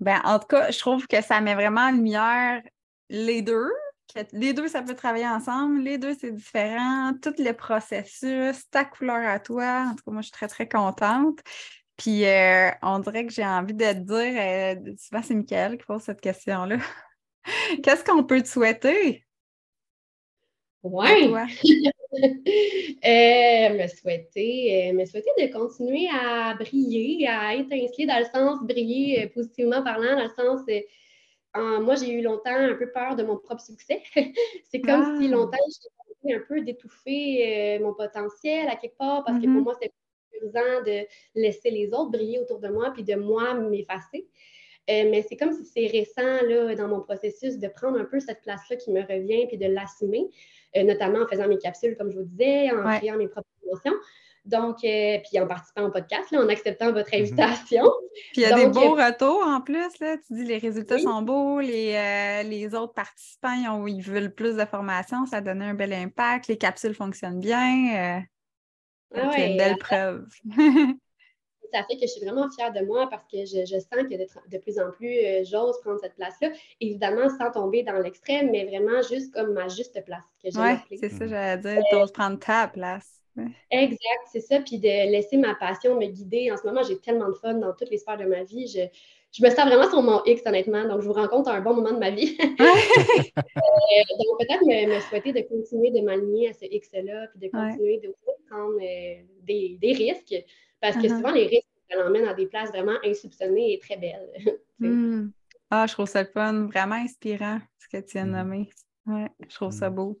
Ben, 0.00 0.20
en 0.24 0.38
tout 0.38 0.48
cas, 0.48 0.70
je 0.70 0.78
trouve 0.78 1.06
que 1.06 1.22
ça 1.22 1.40
met 1.40 1.54
vraiment 1.54 1.82
en 1.82 1.92
lumière 1.92 2.62
les 3.08 3.42
deux. 3.42 3.70
Que 4.14 4.20
les 4.32 4.52
deux, 4.52 4.68
ça 4.68 4.82
peut 4.82 4.94
travailler 4.94 5.26
ensemble. 5.26 5.80
Les 5.80 5.98
deux, 5.98 6.14
c'est 6.14 6.32
différent. 6.32 7.12
Tout 7.22 7.34
le 7.38 7.52
processus, 7.52 8.68
ta 8.70 8.84
couleur 8.84 9.26
à 9.26 9.38
toi. 9.38 9.86
En 9.88 9.94
tout 9.94 10.04
cas, 10.04 10.10
moi, 10.12 10.20
je 10.20 10.26
suis 10.26 10.32
très, 10.32 10.48
très 10.48 10.68
contente. 10.68 11.40
Puis, 11.96 12.26
euh, 12.26 12.70
on 12.82 12.98
dirait 12.98 13.24
que 13.24 13.32
j'ai 13.32 13.46
envie 13.46 13.74
de 13.74 13.84
te 13.84 13.92
dire, 13.92 14.76
euh, 14.88 14.94
souvent, 14.98 15.22
c'est 15.22 15.34
Michael 15.34 15.78
qui 15.78 15.84
pose 15.86 16.02
cette 16.02 16.20
question-là. 16.20 16.78
Qu'est-ce 17.82 18.04
qu'on 18.04 18.24
peut 18.24 18.42
te 18.42 18.48
souhaiter? 18.48 19.24
Oui. 20.82 21.32
Euh, 23.06 23.68
me 23.76 23.86
souhaiter, 23.86 24.88
euh, 24.88 24.92
me 24.94 25.04
souhaiter 25.04 25.30
de 25.38 25.52
continuer 25.52 26.08
à 26.10 26.54
briller, 26.54 27.26
à 27.28 27.54
étinceler 27.54 28.06
dans 28.06 28.18
le 28.18 28.24
sens 28.24 28.62
briller 28.62 29.24
euh, 29.24 29.28
positivement 29.28 29.82
parlant, 29.82 30.16
dans 30.16 30.24
le 30.24 30.30
sens 30.30 30.62
moi 31.82 31.94
j'ai 31.96 32.12
eu 32.12 32.22
longtemps 32.22 32.54
un 32.54 32.74
peu 32.74 32.90
peur 32.90 33.14
de 33.14 33.22
mon 33.22 33.36
propre 33.36 33.60
succès. 33.60 34.02
c'est 34.64 34.80
comme 34.80 35.20
si 35.20 35.26
ah! 35.26 35.30
longtemps 35.30 35.58
j'ai 36.24 36.34
un 36.34 36.40
peu 36.48 36.62
d'étouffer 36.62 37.78
mon 37.80 37.92
potentiel 37.92 38.68
à 38.68 38.76
quelque 38.76 38.96
part 38.96 39.22
parce 39.24 39.38
que 39.38 39.44
pour 39.44 39.60
mm-hmm. 39.60 39.64
moi 39.64 39.76
c'est 39.80 39.92
plus 40.30 40.50
de 40.50 41.06
laisser 41.34 41.70
les 41.70 41.92
autres 41.92 42.10
briller 42.10 42.38
autour 42.38 42.58
de 42.58 42.68
moi 42.68 42.90
puis 42.92 43.04
de 43.04 43.14
moi 43.14 43.54
m'effacer. 43.54 44.26
Mais 44.88 45.24
c'est 45.28 45.36
comme 45.36 45.52
si 45.52 45.64
c'est 45.64 45.86
récent 45.86 46.46
là, 46.46 46.74
dans 46.74 46.88
mon 46.88 47.00
processus 47.00 47.58
de 47.58 47.68
prendre 47.68 47.98
un 47.98 48.04
peu 48.04 48.20
cette 48.20 48.42
place-là 48.42 48.76
qui 48.76 48.90
me 48.90 49.00
revient 49.00 49.46
puis 49.46 49.58
de 49.58 49.66
l'assumer. 49.66 50.28
Euh, 50.76 50.82
notamment 50.82 51.20
en 51.20 51.26
faisant 51.28 51.46
mes 51.46 51.58
capsules, 51.58 51.96
comme 51.96 52.10
je 52.10 52.18
vous 52.18 52.24
disais, 52.24 52.70
en 52.72 52.98
créant 52.98 53.16
mes 53.16 53.28
propres 53.28 53.48
émotions. 53.64 53.92
Donc, 54.44 54.84
euh, 54.84 55.18
puis 55.24 55.40
en 55.40 55.46
participant 55.46 55.84
au 55.84 55.90
podcast, 55.90 56.34
en 56.34 56.48
acceptant 56.48 56.92
votre 56.92 57.14
mhm. 57.14 57.22
invitation. 57.22 57.84
Puis 58.32 58.42
il 58.42 58.42
y 58.42 58.46
a 58.46 58.54
des 58.54 58.66
beaux 58.66 58.98
euh, 58.98 59.06
retours 59.06 59.42
en 59.46 59.60
plus, 59.60 59.98
là. 60.00 60.16
Tu 60.26 60.34
dis 60.34 60.44
les 60.44 60.58
résultats 60.58 60.98
sont 60.98 61.22
beaux, 61.22 61.60
les, 61.60 62.42
les 62.44 62.74
autres 62.74 62.92
participants, 62.92 63.86
ils, 63.86 64.02
veulent 64.02 64.34
plus 64.34 64.56
de 64.56 64.64
formation, 64.64 65.26
ça 65.26 65.40
donne 65.40 65.62
un 65.62 65.74
bel 65.74 65.92
impact, 65.92 66.48
les 66.48 66.58
capsules 66.58 66.94
fonctionnent 66.94 67.40
bien. 67.40 68.24
C'est 69.14 69.20
ah 69.20 69.46
une 69.46 69.56
belle 69.56 69.78
preuve. 69.78 70.26
ça 71.74 71.82
fait 71.84 71.96
que 71.96 72.02
je 72.02 72.12
suis 72.12 72.24
vraiment 72.24 72.48
fière 72.50 72.72
de 72.72 72.84
moi 72.84 73.08
parce 73.10 73.24
que 73.24 73.38
je, 73.44 73.64
sens 73.66 74.02
que 74.08 74.48
de, 74.50 74.58
plus 74.58 74.78
en 74.78 74.90
plus, 74.92 75.08
euh, 75.08 75.44
j'ose 75.44 75.80
prendre 75.80 75.98
cette 76.00 76.14
place-là. 76.14 76.50
Évidemment, 76.80 77.28
sans 77.28 77.50
tomber 77.50 77.82
dans 77.82 77.98
l'extrême, 77.98 78.50
mais 78.52 78.64
vraiment 78.64 79.02
juste 79.02 79.34
comme 79.34 79.52
ma 79.52 79.66
juste 79.68 80.02
place. 80.04 80.24
Oui, 80.44 80.98
c'est 80.98 81.08
ça, 81.08 81.26
j'allais 81.26 81.60
dire, 81.60 81.82
t'oses 81.90 82.12
prendre 82.12 82.38
ta 82.38 82.68
place. 82.68 83.20
Exact, 83.70 84.24
c'est 84.30 84.40
ça. 84.40 84.60
Puis 84.60 84.78
de 84.78 85.10
laisser 85.10 85.36
ma 85.36 85.56
passion 85.56 85.98
me 85.98 86.06
guider. 86.06 86.52
En 86.52 86.56
ce 86.56 86.64
moment, 86.64 86.82
j'ai 86.84 86.98
tellement 86.98 87.28
de 87.28 87.34
fun 87.34 87.54
dans 87.54 87.72
toutes 87.72 87.90
les 87.90 87.98
sphères 87.98 88.16
de 88.18 88.26
ma 88.26 88.44
vie. 88.44 88.68
Je, 88.68 88.82
me 89.42 89.50
sens 89.50 89.66
vraiment 89.66 89.88
sur 89.88 90.02
mon 90.02 90.22
X, 90.24 90.42
honnêtement. 90.46 90.86
Donc, 90.86 91.00
je 91.00 91.06
vous 91.06 91.12
rencontre 91.12 91.50
à 91.50 91.54
un 91.54 91.60
bon 91.60 91.74
moment 91.74 91.92
de 91.92 91.98
ma 91.98 92.10
vie. 92.10 92.36
Euh, 93.36 94.16
donc, 94.18 94.40
peut-être 94.40 94.64
me, 94.64 95.00
souhaiter 95.00 95.32
de 95.32 95.40
continuer 95.42 95.90
de 95.90 96.00
m'aligner 96.00 96.48
à 96.48 96.52
ce 96.52 96.64
X-là, 96.64 97.28
puis 97.28 97.40
de 97.40 97.48
continuer 97.52 97.98
de 97.98 98.12
prendre 98.50 98.74
euh, 98.76 99.22
des, 99.42 99.78
des, 99.80 99.92
risques. 99.92 100.34
Parce 100.80 100.96
que 100.96 101.02
uh-huh. 101.02 101.16
souvent, 101.16 101.30
les 101.30 101.46
risques, 101.46 101.68
ça 101.90 101.96
l'emmène 102.02 102.26
à 102.26 102.34
des 102.34 102.46
places 102.46 102.70
vraiment 102.70 102.96
insoupçonnées 103.04 103.74
et 103.74 103.78
très 103.78 103.96
belles. 103.96 104.30
Hmm. 104.80 105.28
Ah, 105.70 105.86
je 105.86 105.92
trouve 105.92 106.08
ça 106.08 106.22
le 106.22 106.28
fun, 106.28 106.66
vraiment 106.66 106.96
inspirant, 106.96 107.60
ce 107.78 107.86
que 107.88 108.04
tu 108.04 108.18
as 108.18 108.24
hmm. 108.24 108.30
nommé. 108.30 108.70
Ouais, 109.06 109.28
je 109.48 109.54
trouve 109.54 109.70
ça 109.70 109.88
hmm. 109.88 109.94
beau. 109.94 110.20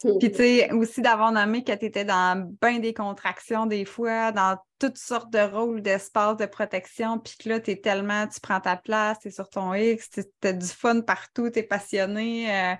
Puis, 0.00 0.30
tu 0.30 0.36
sais, 0.36 0.72
aussi 0.72 1.02
d'avoir 1.02 1.32
nommé 1.32 1.64
que 1.64 1.72
tu 1.72 1.84
étais 1.84 2.04
dans 2.04 2.48
bien 2.62 2.78
des 2.78 2.94
contractions 2.94 3.66
des 3.66 3.84
fois, 3.84 4.30
dans 4.30 4.56
toutes 4.78 4.96
sortes 4.96 5.32
de 5.32 5.40
rôles 5.40 5.82
d'espace 5.82 6.36
de 6.36 6.46
protection, 6.46 7.18
puis 7.18 7.34
que 7.36 7.48
là, 7.48 7.58
tu 7.58 7.72
es 7.72 7.76
tellement, 7.76 8.28
tu 8.28 8.38
prends 8.40 8.60
ta 8.60 8.76
place, 8.76 9.18
tu 9.18 9.28
es 9.28 9.30
sur 9.32 9.50
ton 9.50 9.74
X, 9.74 10.10
tu 10.10 10.22
as 10.44 10.52
du 10.52 10.66
fun 10.66 11.00
partout, 11.00 11.50
tu 11.50 11.58
es 11.58 11.62
passionné. 11.64 12.48
Euh, 12.48 12.74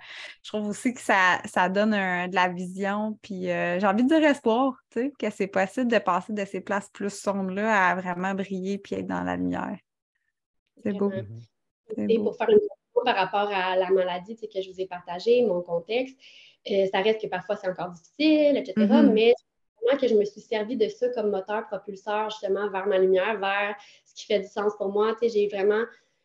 je 0.45 0.51
trouve 0.51 0.69
aussi 0.69 0.95
que 0.95 1.01
ça, 1.01 1.41
ça 1.45 1.69
donne 1.69 1.91
de 1.91 2.35
la 2.35 2.49
vision, 2.51 3.19
puis 3.21 3.51
euh, 3.51 3.81
j'ai 3.81 3.87
envie 3.89 4.05
de 4.05 4.09
dire 4.09 4.23
espoir, 4.25 4.75
tu 4.91 5.01
sais, 5.01 5.13
que 5.19 5.31
c'est 5.31 5.49
possible 5.49 5.91
de 5.91 5.99
passer 5.99 6.33
de 6.33 6.45
ces 6.45 6.61
places 6.61 6.89
plus 6.91 7.13
sombres-là 7.13 7.89
à 7.89 7.95
vraiment 7.97 8.35
briller 8.35 8.79
puis 8.79 8.95
être 8.95 9.09
dans 9.09 9.25
la 9.25 9.37
lumière. 9.37 9.77
C'est 10.85 10.93
beau. 10.93 11.11
Et 11.97 12.19
pour 12.19 12.37
faire 12.37 12.51
une 12.51 12.59
par 13.05 13.17
rapport 13.17 13.49
à 13.53 13.77
la 13.77 13.91
maladie 13.91 14.37
que 14.37 14.61
je 14.61 14.71
vous 14.71 14.81
ai 14.81 14.87
partagée, 14.87 15.45
mon 15.45 15.63
contexte, 15.63 16.17
euh, 16.71 16.87
ça 16.93 17.01
reste 17.01 17.21
que 17.21 17.27
parfois 17.27 17.57
c'est 17.57 17.69
encore 17.69 17.91
difficile, 17.91 18.57
etc. 18.57 18.75
Mm-hmm. 18.77 19.13
Mais 19.13 19.35
que 19.97 20.09
je 20.09 20.15
me 20.15 20.25
suis 20.25 20.41
servi 20.41 20.77
de 20.77 20.89
ça 20.89 21.09
comme 21.11 21.31
moteur 21.31 21.67
propulseur 21.67 22.31
justement 22.31 22.69
vers 22.71 22.87
ma 22.87 22.99
lumière, 22.99 23.39
vers 23.39 23.77
ce 24.05 24.15
qui 24.15 24.27
fait 24.27 24.41
du 24.41 24.47
sens 24.47 24.73
pour 24.77 24.91
moi. 24.91 25.15
Tu 25.21 25.29
sais, 25.29 25.35
j'ai 25.35 25.49
vraiment, 25.49 25.83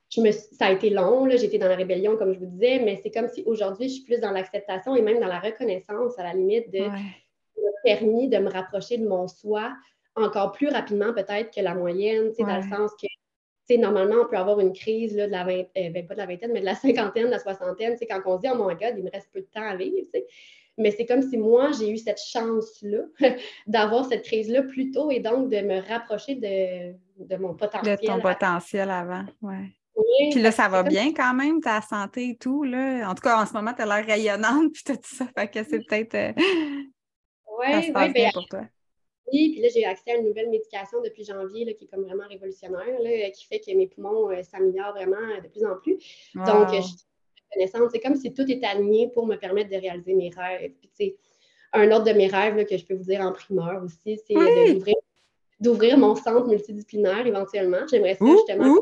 je 0.10 0.22
me, 0.22 0.32
ça 0.32 0.66
a 0.66 0.72
été 0.72 0.90
long, 0.90 1.30
j'étais 1.30 1.58
dans 1.58 1.68
la 1.68 1.76
rébellion 1.76 2.18
comme 2.18 2.34
je 2.34 2.40
vous 2.40 2.46
disais, 2.46 2.80
mais 2.80 3.00
c'est 3.02 3.12
comme 3.12 3.30
si 3.30 3.44
aujourd'hui 3.46 3.88
je 3.88 3.96
suis 3.96 4.04
plus 4.04 4.20
dans 4.20 4.32
l'acceptation 4.32 4.96
et 4.96 5.02
même 5.02 5.20
dans 5.20 5.28
la 5.28 5.40
reconnaissance 5.40 6.18
à 6.20 6.24
la 6.24 6.34
limite 6.34 6.72
de 6.72 6.80
me 6.80 7.84
permis 7.84 8.28
de 8.28 8.38
me 8.38 8.50
rapprocher 8.50 8.98
de 8.98 9.08
mon 9.08 9.28
soi 9.28 9.72
encore 10.16 10.52
plus 10.52 10.70
rapidement 10.70 11.14
peut-être 11.14 11.54
que 11.54 11.62
la 11.62 11.74
moyenne, 11.74 12.30
tu 12.30 12.36
sais, 12.36 12.44
dans 12.44 12.58
le 12.58 12.70
sens 12.70 12.92
que 13.02 13.08
normalement, 13.72 14.16
on 14.24 14.28
peut 14.28 14.38
avoir 14.38 14.60
une 14.60 14.74
crise 14.74 15.16
là, 15.16 15.28
de 15.28 15.32
la 15.32 15.44
vingtaine, 15.44 15.88
euh, 15.88 15.90
ben, 15.90 16.06
pas 16.08 16.14
de 16.14 16.20
la 16.20 16.26
vingtaine, 16.26 16.52
mais 16.52 16.62
de 16.62 16.66
la 16.66 16.76
cinquantaine, 16.76 17.26
de 17.26 17.32
la 17.32 17.40
soixantaine, 17.40 17.96
c'est 17.98 18.06
quand 18.06 18.22
on 18.26 18.38
se 18.38 18.42
dit, 18.42 18.48
oh 18.52 18.58
mon 18.58 18.68
God, 18.68 18.94
il 18.98 19.04
me 19.04 19.12
reste 19.12 19.30
peu 19.32 19.42
de 19.42 19.48
temps 19.54 19.68
à 19.68 19.76
vivre, 19.76 20.08
Mais 20.78 20.92
c'est 20.92 21.06
comme 21.06 21.22
si 21.22 21.38
moi, 21.38 21.72
j'ai 21.72 21.90
eu 21.90 21.98
cette 21.98 22.22
chance-là 22.22 23.00
d'avoir 23.68 24.06
cette 24.06 24.24
crise-là 24.24 24.64
plus 24.64 24.92
tôt 24.92 25.12
et 25.12 25.20
donc 25.20 25.50
de 25.50 25.62
me 25.62 25.80
rapprocher 25.88 26.36
de, 26.36 26.94
de 27.24 27.36
mon 27.38 27.54
potentiel. 27.54 27.98
De 28.02 28.06
ton 28.06 28.20
potentiel 28.20 28.90
avant, 28.90 29.26
ouais. 29.42 29.70
Oui, 29.96 30.32
puis 30.32 30.42
là, 30.42 30.52
ça 30.52 30.68
va 30.68 30.82
bien 30.82 31.14
quand 31.14 31.34
même, 31.36 31.62
ta 31.62 31.82
santé 31.82 32.30
et 32.30 32.36
tout. 32.36 32.64
Là. 32.64 33.08
En 33.10 33.14
tout 33.14 33.22
cas, 33.22 33.42
en 33.42 33.46
ce 33.46 33.54
moment, 33.54 33.74
tu 33.74 33.84
as 33.84 33.86
l'air 33.86 34.06
rayonnante, 34.06 34.72
puis 34.74 34.84
tout 34.84 35.00
ça. 35.04 35.26
Fait 35.38 35.48
que 35.48 35.64
c'est 35.64 35.86
peut-être. 35.86 36.16
Euh, 36.16 36.34
oui, 37.60 37.94
oui, 37.96 38.12
bien 38.12 38.32
pour 38.34 38.48
toi. 38.48 38.62
Puis 39.30 39.62
là, 39.62 39.70
j'ai 39.74 39.86
accès 39.86 40.12
à 40.12 40.16
une 40.18 40.26
nouvelle 40.26 40.50
médication 40.50 41.02
depuis 41.02 41.24
janvier 41.24 41.66
là, 41.66 41.74
qui 41.74 41.86
est 41.86 41.88
comme 41.88 42.04
vraiment 42.04 42.28
révolutionnaire, 42.28 43.00
là, 43.02 43.30
qui 43.32 43.46
fait 43.46 43.60
que 43.60 43.76
mes 43.76 43.88
poumons 43.88 44.30
euh, 44.30 44.44
s'améliorent 44.44 44.94
vraiment 44.94 45.16
euh, 45.16 45.42
de 45.42 45.48
plus 45.48 45.66
en 45.66 45.76
plus. 45.76 45.98
Donc, 46.36 46.74
je 46.74 46.82
suis 46.82 46.98
reconnaissante. 47.50 47.90
C'est 47.92 48.00
comme 48.00 48.16
si 48.16 48.34
tout 48.34 48.50
est 48.50 48.64
aligné 48.64 49.10
pour 49.10 49.26
me 49.26 49.36
permettre 49.36 49.70
de 49.70 49.78
réaliser 49.78 50.14
mes 50.14 50.30
rêves. 50.30 50.74
Puis, 50.96 51.16
un 51.72 51.92
autre 51.92 52.04
de 52.04 52.12
mes 52.12 52.28
rêves 52.28 52.56
là, 52.56 52.66
que 52.66 52.78
je 52.78 52.86
peux 52.86 52.96
vous 52.96 53.06
dire 53.06 53.22
en 53.22 53.32
primeur 53.32 53.82
aussi, 53.84 54.20
c'est 54.28 54.36
d'ouvrir 55.60 55.98
mon 55.98 56.16
centre 56.16 56.46
multidisciplinaire 56.48 57.26
éventuellement. 57.26 57.88
J'aimerais 57.90 58.16
ça 58.16 58.26
justement. 58.26 58.76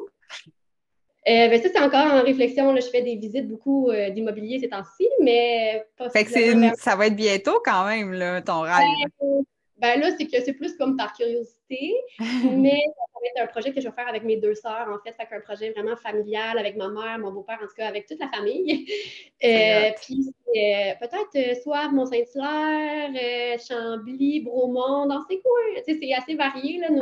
Euh, 1.28 1.50
ben 1.50 1.62
ça, 1.62 1.70
c'est 1.72 1.80
encore 1.80 2.12
en 2.12 2.24
réflexion. 2.24 2.74
Là. 2.74 2.80
Je 2.80 2.88
fais 2.88 3.04
des 3.04 3.16
visites 3.16 3.48
beaucoup 3.48 3.92
d'immobilier 4.10 4.58
ces 4.60 4.70
temps-ci, 4.70 5.08
mais 5.20 5.86
pas 5.96 6.10
fait 6.10 6.26
que 6.26 6.32
ça 6.80 6.96
va 6.96 7.06
être 7.06 7.16
bientôt 7.16 7.62
quand 7.64 7.86
même, 7.86 8.12
là, 8.14 8.42
ton 8.42 8.62
rêve. 8.62 9.46
Ben 9.82 10.00
là, 10.00 10.12
c'est 10.16 10.28
que 10.28 10.40
c'est 10.40 10.54
plus 10.54 10.78
comme 10.78 10.96
par 10.96 11.12
curiosité, 11.14 11.96
mais 12.20 12.84
ça 12.86 13.20
va 13.20 13.28
être 13.36 13.50
un 13.50 13.52
projet 13.52 13.74
que 13.74 13.82
je 13.82 13.88
vais 13.88 13.96
faire 13.96 14.08
avec 14.08 14.24
mes 14.24 14.38
deux 14.38 14.54
sœurs, 14.54 14.88
en 14.88 15.00
fait. 15.04 15.16
Ça 15.18 15.26
fait 15.26 15.36
un 15.36 15.42
projet 15.42 15.72
vraiment 15.72 15.96
familial 15.96 16.60
avec 16.60 16.78
ma 16.78 16.88
mère, 16.88 17.18
mon 17.18 17.32
beau-père, 17.32 17.58
en 17.64 17.66
tout 17.66 17.74
cas, 17.76 17.88
avec 17.88 18.06
toute 18.06 18.20
la 18.20 18.30
famille. 18.30 18.88
Euh, 19.44 19.90
puis 20.00 20.32
euh, 20.56 20.94
peut-être 21.00 21.36
euh, 21.36 21.56
soit 21.64 21.90
Mont-Saint-Hilaire, 21.90 23.58
Chambly, 23.60 24.42
Bromont, 24.42 25.08
dans 25.08 25.26
ces 25.28 25.40
coins. 25.40 25.82
Tu 25.84 25.94
sais, 25.94 26.00
c'est 26.00 26.14
assez 26.14 26.36
varié, 26.36 26.78
là, 26.78 26.92
nos, 26.92 27.02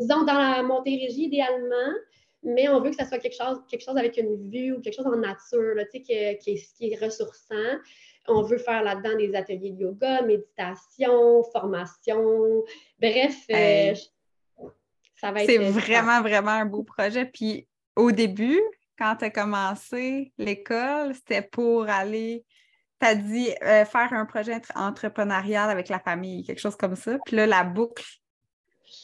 disons 0.00 0.24
dans 0.24 0.36
la 0.36 0.64
Montérégie, 0.64 1.26
idéalement 1.26 1.92
mais 2.42 2.68
on 2.68 2.80
veut 2.80 2.90
que 2.90 2.96
ça 2.96 3.06
soit 3.06 3.18
quelque 3.18 3.36
chose, 3.36 3.60
quelque 3.68 3.84
chose 3.84 3.96
avec 3.96 4.16
une 4.16 4.50
vue 4.50 4.72
ou 4.72 4.80
quelque 4.80 4.94
chose 4.94 5.06
en 5.06 5.16
nature, 5.16 5.74
là, 5.74 5.84
qui, 5.84 6.12
est 6.12 7.04
ressourçant 7.04 7.78
on 8.28 8.42
veut 8.42 8.58
faire 8.58 8.82
là-dedans 8.82 9.16
des 9.16 9.34
ateliers 9.34 9.72
de 9.72 9.82
yoga, 9.82 10.22
méditation, 10.22 11.42
formation. 11.52 12.62
Bref, 13.00 13.36
euh, 13.50 13.94
ça 15.16 15.32
va 15.32 15.42
être. 15.42 15.50
C'est 15.50 15.70
vraiment, 15.70 16.20
vraiment 16.22 16.50
un 16.50 16.66
beau 16.66 16.82
projet. 16.82 17.24
Puis 17.24 17.66
au 17.94 18.12
début, 18.12 18.60
quand 18.98 19.16
tu 19.16 19.24
as 19.24 19.30
commencé 19.30 20.32
l'école, 20.38 21.14
c'était 21.14 21.42
pour 21.42 21.88
aller. 21.88 22.44
Tu 23.00 23.06
as 23.06 23.14
dit 23.14 23.50
euh, 23.62 23.84
faire 23.84 24.12
un 24.12 24.24
projet 24.24 24.60
entrepreneurial 24.74 25.68
avec 25.68 25.88
la 25.88 25.98
famille, 25.98 26.44
quelque 26.44 26.60
chose 26.60 26.76
comme 26.76 26.96
ça. 26.96 27.18
Puis 27.26 27.36
là, 27.36 27.46
la 27.46 27.62
boucle, 27.62 28.04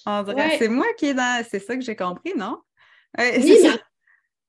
on 0.06 0.22
dirait, 0.22 0.56
c'est 0.58 0.68
moi 0.68 0.86
qui 0.96 1.06
est 1.06 1.14
dans. 1.14 1.44
C'est 1.48 1.60
ça 1.60 1.76
que 1.76 1.82
j'ai 1.82 1.96
compris, 1.96 2.32
non? 2.36 2.58
oui. 3.18 3.68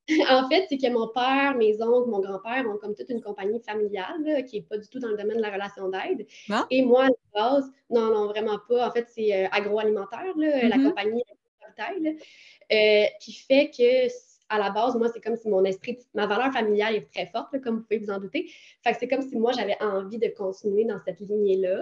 en 0.30 0.50
fait, 0.50 0.66
c'est 0.70 0.78
que 0.78 0.90
mon 0.90 1.08
père, 1.08 1.56
mes 1.56 1.82
oncles, 1.82 2.10
mon 2.10 2.20
grand-père 2.20 2.66
ont 2.70 2.78
comme 2.78 2.94
toute 2.94 3.10
une 3.10 3.22
compagnie 3.22 3.62
familiale 3.62 4.46
qui 4.46 4.58
n'est 4.58 4.66
pas 4.66 4.78
du 4.78 4.88
tout 4.90 5.00
dans 5.00 5.10
le 5.10 5.18
domaine 5.18 5.38
de 5.38 5.42
la 5.42 5.52
relation 5.52 5.90
d'aide. 5.90 6.28
Et 6.70 6.82
moi, 6.82 7.06
à 7.06 7.08
la 7.08 7.14
base, 7.34 7.72
non, 7.90 8.14
non, 8.14 8.28
vraiment 8.28 8.60
pas. 8.68 8.88
En 8.88 8.92
fait, 8.92 9.08
c'est 9.10 9.34
euh, 9.34 9.48
agroalimentaire, 9.52 10.34
la 10.36 10.70
mm-hmm. 10.70 10.84
compagnie 10.84 11.24
euh, 12.72 13.06
qui 13.20 13.34
fait 13.34 13.70
que 13.70 14.08
à 14.50 14.60
la 14.60 14.70
base, 14.70 14.96
moi, 14.96 15.10
c'est 15.12 15.22
comme 15.22 15.36
si 15.36 15.50
mon 15.50 15.64
esprit, 15.64 15.98
ma 16.14 16.28
valeur 16.28 16.52
familiale 16.54 16.96
est 16.96 17.12
très 17.12 17.26
forte, 17.28 17.60
comme 17.62 17.78
vous 17.78 17.82
pouvez 17.82 17.98
vous 17.98 18.12
en 18.12 18.20
douter. 18.20 18.52
Fait 18.84 18.92
que 18.92 19.00
c'est 19.00 19.08
comme 19.08 19.22
si 19.22 19.36
moi, 19.36 19.52
j'avais 19.52 19.82
envie 19.82 20.20
de 20.20 20.28
continuer 20.28 20.86
dans 20.86 21.00
cette 21.04 21.20
lignée-là. 21.22 21.82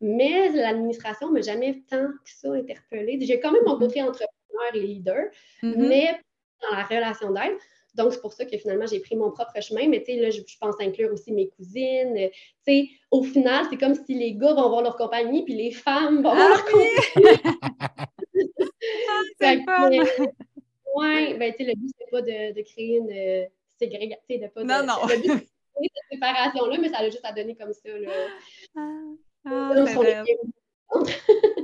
Mais 0.00 0.50
l'administration 0.50 1.28
ne 1.28 1.34
m'a 1.34 1.40
jamais 1.40 1.82
tant 1.88 2.06
que 2.06 2.30
ça 2.30 2.52
interpellée. 2.52 3.18
J'ai 3.22 3.40
quand 3.40 3.50
même 3.50 3.64
mon 3.66 3.78
côté 3.78 4.00
mm-hmm. 4.00 4.08
entrepreneur 4.08 4.74
et 4.74 4.80
leader, 4.80 5.24
mm-hmm. 5.62 5.76
mais 5.76 6.20
dans 6.62 6.76
la 6.76 6.84
relation 6.84 7.30
d'aide. 7.30 7.56
Donc, 7.94 8.12
c'est 8.12 8.20
pour 8.20 8.32
ça 8.32 8.44
que 8.44 8.56
finalement, 8.56 8.86
j'ai 8.86 9.00
pris 9.00 9.16
mon 9.16 9.30
propre 9.30 9.60
chemin. 9.60 9.88
Mais 9.88 10.00
tu 10.00 10.12
sais, 10.12 10.16
là, 10.16 10.30
je, 10.30 10.40
pense 10.58 10.74
inclure 10.80 11.12
aussi 11.12 11.32
mes 11.32 11.48
cousines. 11.48 12.14
Tu 12.16 12.32
sais, 12.66 12.88
au 13.10 13.22
final, 13.22 13.66
c'est 13.68 13.76
comme 13.76 13.94
si 13.94 14.14
les 14.14 14.34
gars 14.34 14.54
vont 14.54 14.68
voir 14.68 14.82
leur 14.82 14.96
compagnie, 14.96 15.44
puis 15.44 15.54
les 15.54 15.72
femmes 15.72 16.22
vont 16.22 16.32
ah, 16.32 16.48
leur 16.48 16.64
compagnie. 16.64 16.88
ah, 19.08 19.22
c'est 19.40 19.64
pas 19.64 19.90
Ouais, 20.94 21.34
ben, 21.34 21.52
tu 21.52 21.64
sais, 21.64 21.70
le 21.70 21.74
but, 21.74 21.90
c'est 21.98 22.10
pas 22.10 22.20
de, 22.20 22.54
de, 22.54 22.62
créer 22.62 22.98
une 22.98 23.10
euh, 23.10 23.46
ségrégation, 23.78 24.20
de 24.28 24.46
pas 24.48 24.62
non, 24.62 24.86
non. 24.86 25.06
Le 25.08 25.16
but, 25.22 25.30
c'est 25.30 25.88
cette 25.94 26.12
séparation-là, 26.12 26.78
mais 26.78 26.88
ça 26.90 26.98
a 26.98 27.04
juste 27.06 27.24
à 27.24 27.32
donner 27.32 27.56
comme 27.56 27.72
ça, 27.72 27.88
là. 27.88 28.10
Ah, 28.76 29.14
ah 29.46 29.74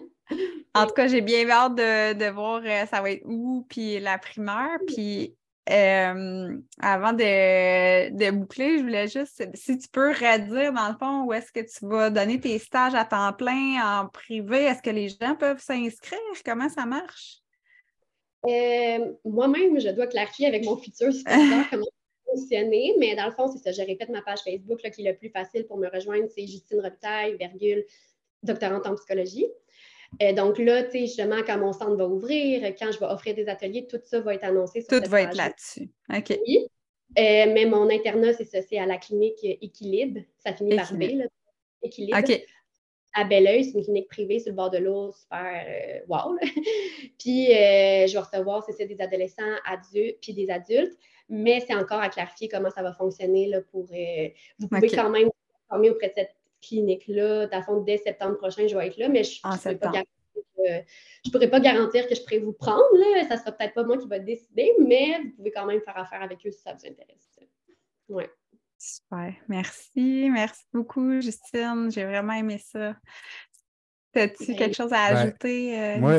en 0.75 0.87
tout 0.87 0.95
cas, 0.95 1.09
j'ai 1.09 1.21
bien 1.21 1.49
hâte 1.49 1.75
de, 1.75 2.31
voir 2.31 2.63
euh, 2.65 2.87
ça 2.87 3.01
va 3.01 3.11
être 3.11 3.25
où, 3.25 3.67
puis 3.69 3.99
la 4.01 4.19
primeur. 4.19 4.79
Puis 4.87 5.35
euh, 5.71 6.57
avant 6.81 7.13
de, 7.13 8.31
boucler, 8.31 8.79
je 8.79 8.83
voulais 8.83 9.09
juste, 9.09 9.47
si 9.55 9.79
tu 9.79 9.89
peux 9.89 10.11
redire 10.11 10.73
dans 10.73 10.89
le 10.89 10.97
fond 10.99 11.25
où 11.25 11.33
est-ce 11.33 11.53
que 11.53 11.61
tu 11.61 11.87
vas 11.87 12.11
donner 12.11 12.41
tes 12.41 12.59
stages 12.59 12.95
à 12.95 13.05
temps 13.05 13.33
plein 13.33 14.03
en 14.03 14.09
privé, 14.09 14.65
est-ce 14.65 14.83
que 14.83 14.91
les 14.91 15.09
gens 15.09 15.35
peuvent 15.37 15.61
s'inscrire? 15.61 16.19
Comment 16.45 16.69
ça 16.69 16.87
marche? 16.87 17.39
Euh, 18.47 19.13
moi-même, 19.25 19.79
je 19.79 19.91
dois 19.91 20.07
clarifier 20.07 20.47
avec 20.47 20.65
mon 20.65 20.77
futur 20.77 21.13
superviseur 21.13 21.65
comment 21.71 21.87
fonctionner, 22.25 22.95
mais 22.99 23.15
dans 23.15 23.27
le 23.27 23.33
fond, 23.33 23.49
c'est 23.49 23.59
ça. 23.59 23.73
Je 23.73 23.87
répète 23.87 24.09
ma 24.09 24.23
page 24.23 24.41
Facebook 24.45 24.79
qui 24.79 25.05
est 25.05 25.11
le 25.11 25.17
plus 25.17 25.31
facile 25.31 25.67
pour 25.67 25.77
me 25.77 25.89
rejoindre, 25.89 26.29
c'est 26.35 26.47
Justine 26.47 26.81
Robitaille, 26.81 27.37
virgule, 27.37 27.85
doctorante 28.43 28.87
en 28.87 28.95
psychologie. 28.95 29.47
Euh, 30.23 30.33
donc 30.33 30.59
là, 30.59 30.83
tu 30.85 30.93
sais, 30.93 31.01
justement, 31.01 31.43
quand 31.47 31.59
mon 31.59 31.73
centre 31.73 31.97
va 31.97 32.07
ouvrir, 32.07 32.75
quand 32.79 32.91
je 32.93 32.99
vais 32.99 33.07
offrir 33.07 33.35
des 33.35 33.49
ateliers, 33.49 33.87
tout 33.87 34.01
ça 34.05 34.21
va 34.21 34.35
être 34.35 34.45
annoncé. 34.45 34.81
Sur 34.81 35.01
tout 35.01 35.11
va 35.11 35.23
être 35.23 35.37
là-dessus. 35.37 35.91
OK. 36.13 36.39
Oui. 36.47 36.67
Euh, 37.19 37.47
mais 37.53 37.67
mon 37.67 37.89
internat, 37.89 38.33
c'est 38.33 38.45
ça, 38.45 38.61
c'est 38.63 38.79
à 38.79 38.87
la 38.87 38.99
clinique 38.99 39.39
Équilibre. 39.43 40.21
Ça 40.39 40.53
finit 40.53 40.77
par 40.77 40.93
B, 40.95 41.03
là. 41.15 41.25
Équilibre. 41.83 42.19
OK. 42.19 42.43
À 43.15 43.25
Belleuil, 43.25 43.65
c'est 43.65 43.79
une 43.79 43.85
clinique 43.85 44.09
privée 44.09 44.39
sur 44.39 44.51
le 44.51 44.57
bord 44.57 44.71
de 44.71 44.79
l'eau, 44.79 45.13
super 45.13 45.65
euh, 45.67 46.01
wow. 46.09 46.37
puis 47.19 47.47
je 47.47 48.13
vais 48.13 48.19
recevoir, 48.19 48.63
c'est 48.65 48.73
ça, 48.73 48.85
des 48.85 49.01
adolescents, 49.01 49.43
adultes, 49.65 50.19
puis 50.21 50.35
des 50.35 50.51
adultes. 50.51 50.97
Mais 51.29 51.61
c'est 51.67 51.75
encore 51.75 52.01
à 52.01 52.09
clarifier 52.09 52.49
comment 52.49 52.71
ça 52.71 52.83
va 52.83 52.93
fonctionner 52.93 53.47
là, 53.47 53.61
pour. 53.71 53.87
vous 54.59 54.69
pouvez 54.69 54.91
quand 54.91 55.11
même 55.11 55.25
vous 55.25 55.33
former 55.69 55.91
auprès 55.91 56.09
de 56.09 56.15
cette 56.17 56.38
clinique-là. 56.63 57.47
Dans 57.47 57.63
fond, 57.63 57.81
dès 57.81 57.99
septembre 57.99 58.37
prochain, 58.37 58.67
je 58.67 58.77
vais 58.77 58.89
être 58.89 58.97
là, 58.97 59.09
mais 59.09 59.25
je 59.25 59.41
ne 59.45 61.31
pourrais, 61.31 61.49
pas 61.49 61.61
garantir 61.61 62.09
que 62.09 62.15
je 62.15 62.23
pourrais 62.23 62.39
vous 62.39 62.53
prendre. 62.53 62.83
Là. 62.95 63.27
Ça 63.29 63.35
ne 63.37 63.41
sera 63.41 63.53
peut-être 63.53 63.75
pas 63.75 63.85
moi 63.85 63.99
qui 63.99 64.09
va 64.09 64.19
décider, 64.19 64.73
mais 64.79 65.21
vous 65.23 65.31
pouvez 65.37 65.51
quand 65.51 65.67
même 65.67 65.81
faire 65.81 65.97
affaire 65.97 66.23
avec 66.23 66.45
eux 66.47 66.51
si 66.51 66.61
ça 66.61 66.75
vous 66.75 66.87
intéresse. 66.87 67.39
Ouais. 68.09 68.31
Super. 68.79 69.35
Merci. 69.49 70.29
Merci 70.31 70.65
beaucoup, 70.73 71.21
Justine. 71.21 71.91
J'ai 71.91 72.05
vraiment 72.05 72.35
aimé 72.35 72.59
ça. 72.59 72.95
As-tu 74.15 74.55
quelque 74.55 74.75
chose 74.75 74.93
à 74.93 75.05
ajouter, 75.05 75.79
euh, 75.79 75.99
moi, 75.99 76.19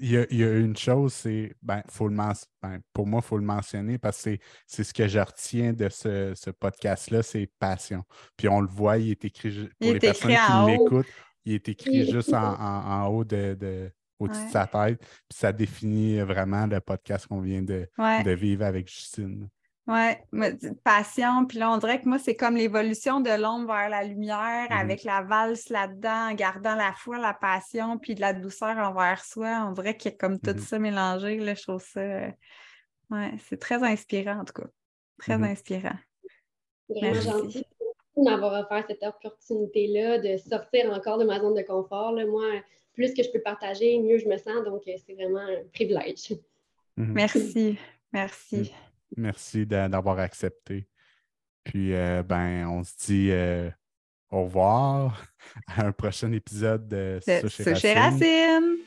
il 0.00 0.10
y, 0.10 0.44
a 0.44 0.52
une 0.54 0.76
chose, 0.76 1.12
c'est, 1.12 1.54
ben, 1.62 1.82
faut 1.88 2.08
le 2.08 2.16
ben, 2.16 2.80
pour 2.92 3.06
moi, 3.06 3.20
il 3.22 3.26
faut 3.26 3.36
le 3.36 3.44
mentionner 3.44 3.98
parce 3.98 4.22
que 4.22 4.36
c'est 4.66 4.82
ce 4.82 4.94
que 4.94 5.06
je 5.06 5.18
retiens 5.18 5.72
de 5.72 5.88
ce, 5.88 6.50
podcast-là, 6.50 7.22
c'est 7.22 7.50
passion. 7.58 8.02
Puis 8.36 8.48
on 8.48 8.60
le 8.60 8.68
voit, 8.68 8.98
il 8.98 9.10
est 9.10 9.24
écrit, 9.24 9.68
pour 9.78 9.92
les 9.92 9.98
personnes 9.98 10.30
qui 10.30 10.70
l'écoutent, 10.70 11.06
il 11.44 11.54
est 11.54 11.68
écrit 11.68 12.10
juste 12.10 12.32
en, 12.32 13.06
haut 13.06 13.24
de, 13.24 13.90
au-dessus 14.18 14.46
de 14.46 14.50
sa 14.50 14.66
tête. 14.66 14.98
Puis 14.98 15.38
ça 15.38 15.52
définit 15.52 16.20
vraiment 16.20 16.66
le 16.66 16.80
podcast 16.80 17.26
qu'on 17.26 17.40
vient 17.40 17.62
de, 17.62 17.88
de, 17.98 18.30
vivre 18.30 18.64
avec 18.64 18.88
Justine. 18.88 19.48
Oui, 19.88 20.42
passion. 20.84 21.46
Puis 21.46 21.58
là, 21.58 21.70
on 21.72 21.78
dirait 21.78 22.00
que 22.00 22.06
moi, 22.06 22.18
c'est 22.18 22.36
comme 22.36 22.56
l'évolution 22.56 23.20
de 23.20 23.30
l'ombre 23.30 23.68
vers 23.68 23.88
la 23.88 24.04
lumière 24.04 24.68
mm-hmm. 24.68 24.80
avec 24.80 25.02
la 25.02 25.22
valse 25.22 25.70
là-dedans, 25.70 26.30
en 26.30 26.34
gardant 26.34 26.74
la 26.74 26.92
foi, 26.92 27.16
la 27.18 27.32
passion, 27.32 27.98
puis 27.98 28.14
de 28.14 28.20
la 28.20 28.34
douceur 28.34 28.76
envers 28.76 29.24
soi. 29.24 29.66
On 29.66 29.72
dirait 29.72 29.96
qu'il 29.96 30.10
y 30.10 30.14
a 30.14 30.18
comme 30.18 30.38
tout 30.38 30.50
mm-hmm. 30.50 30.58
ça 30.58 30.78
mélangé. 30.78 31.38
Là, 31.38 31.54
je 31.54 31.62
trouve 31.62 31.82
ça. 31.82 32.00
Euh, 32.00 32.30
ouais, 33.10 33.32
c'est 33.48 33.58
très 33.58 33.82
inspirant, 33.82 34.40
en 34.40 34.44
tout 34.44 34.60
cas. 34.60 34.68
Très 35.20 35.38
mm-hmm. 35.38 35.52
inspirant. 35.52 35.96
Vraiment 36.90 37.20
gentil 37.20 37.64
d'avoir 38.24 38.64
offert 38.64 38.84
cette 38.88 39.02
opportunité-là 39.02 40.18
de 40.18 40.36
sortir 40.36 40.92
encore 40.92 41.18
de 41.18 41.24
ma 41.24 41.40
zone 41.40 41.54
de 41.54 41.62
confort. 41.62 42.12
Là. 42.12 42.26
Moi, 42.26 42.44
plus 42.92 43.14
que 43.14 43.22
je 43.22 43.30
peux 43.30 43.40
partager, 43.40 43.98
mieux 44.00 44.18
je 44.18 44.26
me 44.26 44.36
sens. 44.36 44.64
Donc, 44.64 44.82
euh, 44.86 44.92
c'est 45.06 45.14
vraiment 45.14 45.38
un 45.38 45.62
privilège. 45.72 46.34
Merci. 46.96 47.78
Merci. 48.12 48.72
Merci 49.16 49.66
d'avoir 49.66 50.18
accepté. 50.18 50.88
Puis, 51.64 51.94
euh, 51.94 52.22
ben, 52.22 52.66
on 52.66 52.82
se 52.82 52.92
dit 53.06 53.30
euh, 53.30 53.70
au 54.30 54.44
revoir 54.44 55.26
à 55.66 55.86
un 55.86 55.92
prochain 55.92 56.32
épisode 56.32 56.88
de, 56.88 57.20
Racine. 57.94 58.78